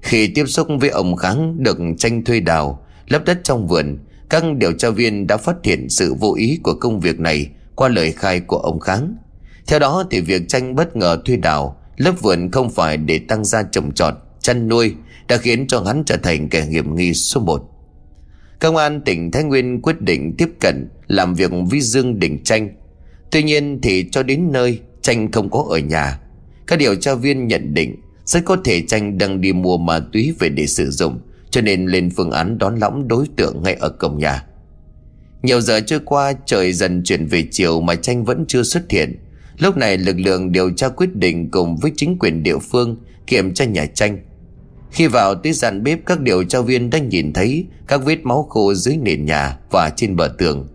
Khi 0.02 0.28
tiếp 0.28 0.46
xúc 0.46 0.68
với 0.80 0.90
ông 0.90 1.16
Kháng 1.16 1.64
được 1.64 1.78
tranh 1.98 2.24
thuê 2.24 2.40
đào, 2.40 2.86
lấp 3.08 3.26
đất 3.26 3.40
trong 3.44 3.68
vườn, 3.68 3.98
các 4.30 4.44
điều 4.58 4.74
tra 4.74 4.90
viên 4.90 5.28
đã 5.28 5.38
phát 5.38 5.56
hiện 5.64 5.90
sự 5.90 6.14
vô 6.14 6.34
ý 6.38 6.60
của 6.64 6.74
công 6.74 7.00
việc 7.00 7.20
này 7.20 7.50
qua 7.76 7.90
lời 7.90 8.12
khai 8.12 8.40
của 8.40 8.58
ông 8.58 8.80
Kháng. 8.80 9.16
Theo 9.68 9.80
đó 9.80 10.04
thì 10.12 10.22
việc 10.22 10.42
tranh 10.48 10.76
bất 10.76 10.96
ngờ 10.96 11.22
thuê 11.26 11.36
đào, 11.36 11.78
lấp 11.98 12.22
vườn 12.22 12.52
không 12.52 12.70
phải 12.70 12.98
để 12.98 13.20
tăng 13.20 13.46
gia 13.46 13.64
trồng 13.64 13.94
trọt, 13.94 14.14
chăn 14.44 14.68
nuôi 14.68 14.96
đã 15.28 15.38
khiến 15.38 15.68
cho 15.68 15.82
hắn 15.82 16.04
trở 16.06 16.18
thành 16.18 16.50
kẻ 16.50 16.62
hiểm 16.62 16.96
nghi 16.96 17.14
số 17.14 17.42
một. 17.42 17.70
Công 18.60 18.76
an 18.76 19.02
tỉnh 19.02 19.32
Thái 19.32 19.44
Nguyên 19.44 19.82
quyết 19.82 20.02
định 20.02 20.36
tiếp 20.38 20.50
cận 20.60 20.90
làm 21.08 21.34
việc 21.34 21.52
với 21.70 21.82
Dương 21.82 22.20
Đình 22.20 22.44
Tranh 22.44 22.70
Tuy 23.32 23.44
nhiên 23.44 23.80
thì 23.82 24.10
cho 24.12 24.24
đến 24.24 24.52
nơi 24.52 24.80
Tranh 25.02 25.32
không 25.32 25.50
có 25.50 25.66
ở 25.70 25.78
nhà. 25.78 26.20
Các 26.68 26.80
điều 26.80 26.96
tra 26.96 27.16
viên 27.16 27.48
nhận 27.48 27.74
định 27.74 27.96
Rất 28.26 28.46
có 28.46 28.58
thể 28.64 28.82
Tranh 28.88 29.18
đang 29.18 29.42
đi 29.42 29.54
mua 29.54 29.78
ma 29.78 30.00
túy 30.00 30.34
về 30.40 30.50
để 30.50 30.68
sử 30.68 30.92
dụng, 30.92 31.20
Cho 31.50 31.62
nên 31.62 31.86
lên 31.86 32.10
phương 32.10 32.32
án 32.32 32.58
đón 32.58 32.76
lõng 32.76 33.08
đối 33.08 33.26
tượng 33.36 33.64
ngay 33.64 33.74
ở 33.74 33.90
cổng 33.90 34.18
nhà. 34.18 34.46
Nhiều 35.44 35.62
giờ 35.62 35.80
trôi 35.80 36.00
qua, 36.06 36.34
trời 36.46 36.74
dần 36.74 37.04
chuyển 37.04 37.26
về 37.26 37.48
chiều 37.52 37.82
mà 37.82 37.96
Tranh 37.96 38.26
vẫn 38.26 38.46
chưa 38.48 38.64
xuất 38.64 38.92
hiện. 38.92 39.20
Lúc 39.58 39.78
này 39.78 39.98
lực 39.98 40.20
lượng 40.20 40.52
điều 40.52 40.72
tra 40.72 40.90
quyết 40.90 41.16
định 41.16 41.52
cùng 41.52 41.78
với 41.78 41.92
chính 41.96 42.20
quyền 42.20 42.44
địa 42.44 42.58
phương 42.58 42.98
kiểm 43.28 43.54
tra 43.54 43.66
nhà 43.66 43.86
Tranh 43.86 44.18
khi 44.94 45.08
vào 45.08 45.36
tới 45.36 45.54
gian 45.54 45.84
bếp, 45.84 46.06
các 46.06 46.20
điều 46.20 46.44
tra 46.44 46.62
viên 46.62 46.90
đã 46.90 47.00
nhìn 47.00 47.34
thấy 47.34 47.66
các 47.88 48.06
vết 48.06 48.26
máu 48.26 48.44
khô 48.50 48.74
dưới 48.74 48.98
nền 48.98 49.26
nhà 49.26 49.58
và 49.72 49.90
trên 49.96 50.16
bờ 50.16 50.28
tường. 50.38 50.68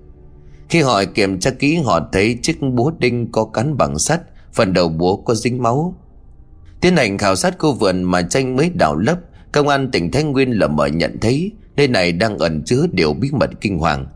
Khi 0.68 0.80
họ 0.80 1.02
kiểm 1.14 1.40
tra 1.40 1.50
kỹ, 1.50 1.76
họ 1.76 2.08
thấy 2.12 2.38
chiếc 2.42 2.62
búa 2.62 2.92
đinh 2.98 3.32
có 3.32 3.44
cắn 3.44 3.76
bằng 3.76 3.98
sắt, 3.98 4.20
Phần 4.52 4.72
đầu 4.72 4.88
búa 4.88 5.16
có 5.16 5.34
dính 5.34 5.62
máu. 5.62 5.94
Tiến 6.80 6.96
hành 6.96 7.18
khảo 7.18 7.36
sát 7.36 7.58
khu 7.58 7.72
vườn 7.72 8.02
mà 8.02 8.22
tranh 8.22 8.56
mới 8.56 8.70
đào 8.74 8.96
lấp, 8.96 9.18
Công 9.52 9.68
an 9.68 9.90
tỉnh 9.90 10.10
Thái 10.10 10.24
Nguyên 10.24 10.50
lờ 10.50 10.68
mờ 10.68 10.86
nhận 10.86 11.18
thấy 11.20 11.52
Nơi 11.76 11.88
này 11.88 12.12
đang 12.12 12.38
ẩn 12.38 12.62
chứa 12.64 12.86
điều 12.92 13.12
bí 13.12 13.30
mật 13.32 13.50
kinh 13.60 13.78
hoàng. 13.78 14.06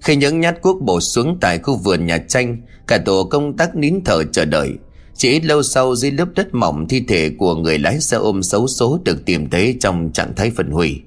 Khi 0.00 0.16
những 0.16 0.40
nhát 0.40 0.62
cuốc 0.62 0.82
bổ 0.82 1.00
xuống 1.00 1.38
tại 1.40 1.58
khu 1.58 1.76
vườn 1.76 2.06
nhà 2.06 2.18
tranh, 2.18 2.62
Cả 2.86 2.98
tổ 2.98 3.24
công 3.24 3.56
tác 3.56 3.76
nín 3.76 3.94
thở 4.04 4.24
chờ 4.24 4.44
đợi. 4.44 4.70
Chỉ 5.18 5.30
ít 5.30 5.44
lâu 5.44 5.62
sau 5.62 5.96
dưới 5.96 6.10
lớp 6.10 6.28
đất 6.34 6.54
mỏng 6.54 6.88
thi 6.88 7.04
thể 7.08 7.30
của 7.38 7.54
người 7.54 7.78
lái 7.78 8.00
xe 8.00 8.16
ôm 8.16 8.42
xấu 8.42 8.68
số 8.68 9.00
được 9.04 9.24
tìm 9.24 9.50
thấy 9.50 9.76
trong 9.80 10.10
trạng 10.12 10.34
thái 10.36 10.50
phân 10.50 10.70
hủy. 10.70 11.00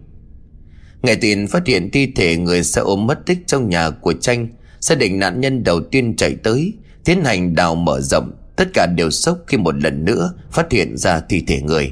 Ngày 1.02 1.16
tin 1.16 1.48
phát 1.48 1.68
hiện 1.68 1.92
thi 1.92 2.12
thể 2.16 2.38
người 2.38 2.64
xe 2.64 2.82
ôm 2.82 3.08
mất 3.08 3.26
tích 3.26 3.38
trong 3.48 3.70
nhà 3.70 3.90
của 3.90 4.14
tranh 4.14 4.48
xác 4.82 4.98
định 4.98 5.20
nạn 5.20 5.42
nhân 5.42 5.64
đầu 5.64 5.82
tiên 5.82 6.16
chạy 6.16 6.36
tới 6.44 6.74
Tiến 7.06 7.24
hành 7.24 7.56
đào 7.56 7.76
mở 7.76 8.02
rộng. 8.02 8.32
Tất 8.56 8.68
cả 8.74 8.88
đều 8.98 9.12
sốc 9.12 9.38
khi 9.48 9.58
một 9.58 9.76
lần 9.84 10.06
nữa 10.06 10.34
Phát 10.52 10.72
hiện 10.72 10.98
ra 10.98 11.20
thi 11.30 11.44
thể 11.48 11.62
người. 11.62 11.92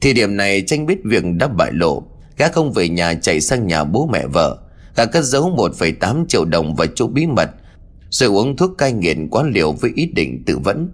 Thì 0.00 0.12
điểm 0.12 0.36
này 0.36 0.62
tranh 0.66 0.86
biết 0.86 0.98
việc 1.04 1.24
đã 1.36 1.48
bại 1.48 1.70
lộ. 1.72 2.02
Gã 2.36 2.48
không 2.48 2.72
về 2.72 2.88
nhà 2.88 3.14
chạy 3.14 3.40
sang 3.40 3.66
nhà 3.66 3.84
bố 3.84 4.08
mẹ 4.12 4.26
vợ. 4.26 4.58
Gã 4.96 5.06
cất 5.06 5.24
giấu 5.24 5.56
1,8 5.56 6.26
triệu 6.26 6.44
đồng 6.44 6.74
vào 6.74 6.86
chỗ 6.94 7.06
bí 7.06 7.26
mật 7.26 7.50
Rồi 8.10 8.28
uống 8.28 8.56
thuốc 8.56 8.78
cai 8.78 8.92
nghiện 8.92 9.28
quá 9.30 9.44
liều 9.54 9.72
với 9.72 9.90
ý 9.94 10.06
định 10.06 10.42
tự 10.46 10.58
vẫn. 10.58 10.90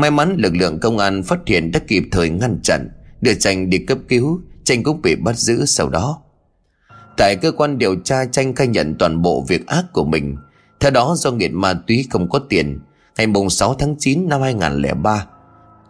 May 0.00 0.10
mắn 0.10 0.36
lực 0.38 0.56
lượng 0.56 0.80
công 0.80 0.98
an 0.98 1.22
phát 1.22 1.38
hiện 1.46 1.72
đã 1.72 1.80
kịp 1.88 2.02
thời 2.12 2.30
ngăn 2.30 2.58
chặn 2.62 2.88
Đưa 3.20 3.34
tranh 3.34 3.70
đi 3.70 3.78
cấp 3.78 3.98
cứu 4.08 4.40
Tranh 4.64 4.82
cũng 4.82 5.02
bị 5.02 5.16
bắt 5.16 5.38
giữ 5.38 5.64
sau 5.64 5.88
đó 5.88 6.22
Tại 7.16 7.36
cơ 7.36 7.52
quan 7.52 7.78
điều 7.78 7.96
tra 8.04 8.24
tranh 8.24 8.54
khai 8.54 8.66
nhận 8.66 8.94
toàn 8.98 9.22
bộ 9.22 9.44
việc 9.48 9.66
ác 9.66 9.84
của 9.92 10.04
mình 10.04 10.36
Theo 10.80 10.90
đó, 10.90 11.14
do 11.18 11.30
nghiện 11.30 11.54
ma 11.54 11.74
túy 11.86 12.06
không 12.10 12.28
có 12.28 12.38
tiền, 12.38 12.78
Ngày 13.16 13.26
mùng 13.26 13.50
6 13.50 13.74
tháng 13.74 13.96
9 13.98 14.28
năm 14.28 14.42
2003 14.42 15.26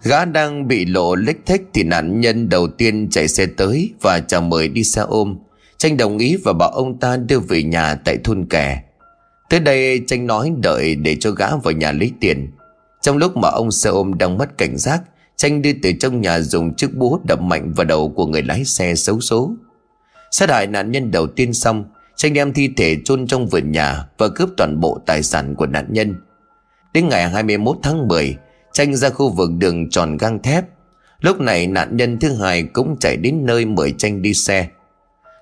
Gã 0.03 0.25
đang 0.25 0.69
bị 0.69 0.85
lộ 0.85 1.15
lếch 1.15 1.47
thách 1.47 1.61
thì 1.75 1.83
nạn 1.83 2.21
nhân 2.21 2.49
đầu 2.49 2.69
tiên 2.69 3.09
chạy 3.11 3.29
xe 3.29 3.47
tới 3.47 3.91
và 4.01 4.21
chào 4.21 4.41
mời 4.41 4.69
đi 4.69 4.85
xe 4.85 5.03
ôm. 5.03 5.39
Tranh 5.77 5.97
đồng 5.97 6.19
ý 6.19 6.37
và 6.45 6.53
bảo 6.53 6.71
ông 6.71 6.99
ta 6.99 7.17
đưa 7.17 7.39
về 7.39 7.63
nhà 7.63 7.95
tại 7.95 8.19
thôn 8.25 8.47
kè. 8.51 8.83
Tới 9.51 9.61
đây 9.61 10.03
tranh 10.07 10.27
nói 10.27 10.53
đợi 10.63 10.95
để 10.95 11.17
cho 11.21 11.31
gã 11.31 11.57
vào 11.57 11.73
nhà 11.73 11.93
lấy 11.93 12.13
tiền. 12.21 12.51
Trong 13.01 13.17
lúc 13.17 13.37
mà 13.37 13.49
ông 13.49 13.71
xe 13.71 13.91
ôm 13.91 14.19
đang 14.19 14.39
mất 14.39 14.59
cảnh 14.59 14.77
giác, 14.77 15.03
tranh 15.37 15.63
đi 15.63 15.73
từ 15.73 15.93
trong 16.01 16.21
nhà 16.21 16.41
dùng 16.41 16.75
chiếc 16.75 16.95
búa 16.95 17.19
đập 17.25 17.41
mạnh 17.41 17.73
vào 17.73 17.85
đầu 17.85 18.09
của 18.09 18.27
người 18.27 18.43
lái 18.43 18.65
xe 18.65 18.95
xấu 18.95 19.21
số. 19.21 19.53
Sát 20.31 20.51
hại 20.51 20.67
nạn 20.67 20.93
nhân 20.93 21.11
đầu 21.11 21.27
tiên 21.27 21.53
xong 21.53 21.85
Tranh 22.21 22.35
đem 22.35 22.53
thi 22.53 22.71
thể 22.77 22.97
chôn 23.05 23.27
trong 23.27 23.47
vườn 23.47 23.73
nhà 23.73 24.05
Và 24.19 24.29
cướp 24.29 24.49
toàn 24.57 24.81
bộ 24.81 24.99
tài 25.07 25.23
sản 25.23 25.55
của 25.55 25.67
nạn 25.67 25.87
nhân. 25.91 26.15
Đến 26.95 27.09
ngày 27.09 27.29
21 27.29 27.77
tháng 27.83 28.09
10 28.09 28.37
Tranh 28.73 28.97
ra 28.97 29.11
khu 29.11 29.31
vực 29.31 29.51
đường 29.59 29.91
tròn 29.91 30.17
gang 30.17 30.43
thép. 30.43 30.65
Lúc 31.21 31.41
này 31.41 31.67
nạn 31.67 31.97
nhân 31.97 32.19
thứ 32.19 32.35
hai 32.35 32.63
cũng 32.63 32.97
chạy 33.01 33.17
đến 33.17 33.47
nơi 33.47 33.65
mời 33.65 33.95
tranh 33.99 34.23
đi 34.23 34.35
xe. 34.35 34.69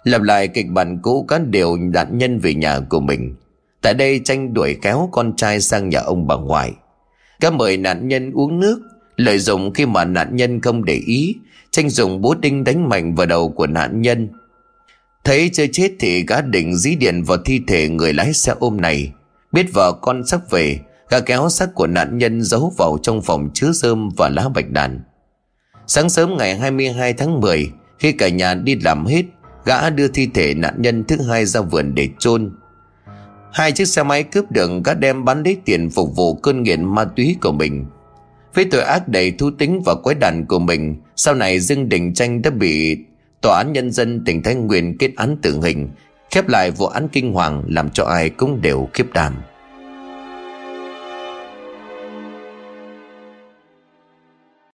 Lặp 0.05 0.23
lại 0.23 0.49
kịch 0.49 0.67
bản 0.71 0.99
cũ 1.03 1.25
cán 1.29 1.51
đều 1.51 1.77
nạn 1.77 2.19
nhân 2.19 2.39
về 2.39 2.55
nhà 2.55 2.81
của 2.81 3.01
mình. 3.01 3.35
Tại 3.83 3.95
đây 3.95 4.21
tranh 4.25 4.55
đuổi 4.55 4.77
kéo 4.83 5.09
con 5.13 5.37
trai 5.37 5.61
sang 5.61 5.89
nhà 5.89 6.01
ông 6.01 6.27
bà 6.27 6.37
ngoại. 6.37 6.73
Các 7.41 7.53
mời 7.53 7.77
nạn 7.77 8.09
nhân 8.09 8.33
uống 8.33 8.61
nước, 8.61 8.81
Lợi 9.17 9.39
dụng 9.39 9.73
khi 9.73 9.87
mà 9.87 10.05
nạn 10.05 10.37
nhân 10.37 10.61
không 10.61 10.85
để 10.85 10.95
ý, 11.07 11.35
Tranh 11.71 11.91
dùng 11.91 12.21
búa 12.21 12.35
đinh 12.35 12.65
đánh 12.65 12.89
mạnh 12.89 13.15
vào 13.15 13.27
đầu 13.27 13.49
của 13.49 13.67
nạn 13.67 14.03
nhân. 14.03 14.29
Thấy 15.25 15.51
chơi 15.53 15.69
chết 15.73 15.93
thì 16.01 16.25
gã 16.27 16.41
định 16.41 16.77
dí 16.77 16.95
điện 16.95 17.23
vào 17.23 17.39
thi 17.45 17.61
thể 17.67 17.89
người 17.89 18.13
lái 18.15 18.33
xe 18.33 18.55
ôm 18.59 18.81
này. 18.81 19.13
Biết 19.53 19.67
vợ 19.73 19.93
con 19.93 20.27
sắp 20.27 20.41
về, 20.51 20.79
Gã 21.11 21.21
kéo 21.21 21.49
xác 21.49 21.75
của 21.75 21.87
nạn 21.87 22.19
nhân 22.19 22.43
giấu 22.43 22.73
vào 22.79 22.99
trong 23.03 23.23
phòng 23.23 23.51
chứa 23.55 23.73
rơm 23.73 24.09
và 24.17 24.29
lá 24.29 24.49
bạch 24.55 24.71
đàn. 24.71 25.01
Sáng 25.87 26.11
sớm 26.11 26.37
ngày 26.37 26.57
22 26.57 27.13
tháng 27.13 27.41
10 27.41 27.71
Khi 27.99 28.13
cả 28.13 28.29
nhà 28.29 28.55
đi 28.55 28.75
làm 28.75 29.07
hết, 29.07 29.23
Gã 29.65 29.91
đưa 29.91 30.09
thi 30.09 30.29
thể 30.35 30.55
nạn 30.55 30.75
nhân 30.79 31.05
thứ 31.05 31.17
hai 31.29 31.47
ra 31.47 31.61
vườn 31.61 31.95
để 31.95 32.09
chôn. 32.19 32.51
Hai 33.53 33.73
chiếc 33.73 33.89
xe 33.89 34.03
máy 34.03 34.23
cướp 34.23 34.51
được 34.51 34.71
gã 34.85 34.95
đem 34.95 35.25
bán 35.25 35.43
lấy 35.43 35.57
tiền 35.65 35.91
phục 35.91 36.17
vụ 36.17 36.35
cơn 36.35 36.63
nghiện 36.63 36.95
ma 36.95 37.05
túy 37.05 37.37
của 37.41 37.53
mình. 37.53 37.87
Với 38.55 38.65
tội 38.65 38.83
ác 38.83 39.09
đầy 39.09 39.31
thú 39.31 39.51
tính 39.59 39.83
và 39.87 39.95
quái 39.95 40.15
đản 40.15 40.45
của 40.49 40.59
mình, 40.59 40.97
Sau 41.17 41.35
này 41.35 41.61
Dương 41.61 41.89
Đình 41.89 42.15
Tranh 42.15 42.43
đã 42.43 42.51
bị 42.51 42.97
Tòa 43.43 43.59
án 43.59 43.73
Nhân 43.73 43.91
dân 43.91 44.25
tỉnh 44.25 44.43
Thái 44.43 44.55
Nguyên 44.55 44.99
kết 44.99 45.11
án 45.17 45.37
tử 45.43 45.61
hình, 45.63 45.91
Khép 46.31 46.49
lại 46.49 46.71
vụ 46.71 46.87
án 46.87 47.09
kinh 47.09 47.33
hoàng 47.33 47.63
Làm 47.69 47.91
cho 47.91 48.05
ai 48.05 48.31
cũng 48.31 48.61
đều 48.61 48.89
khiếp 48.93 49.13
đảm. 49.13 49.35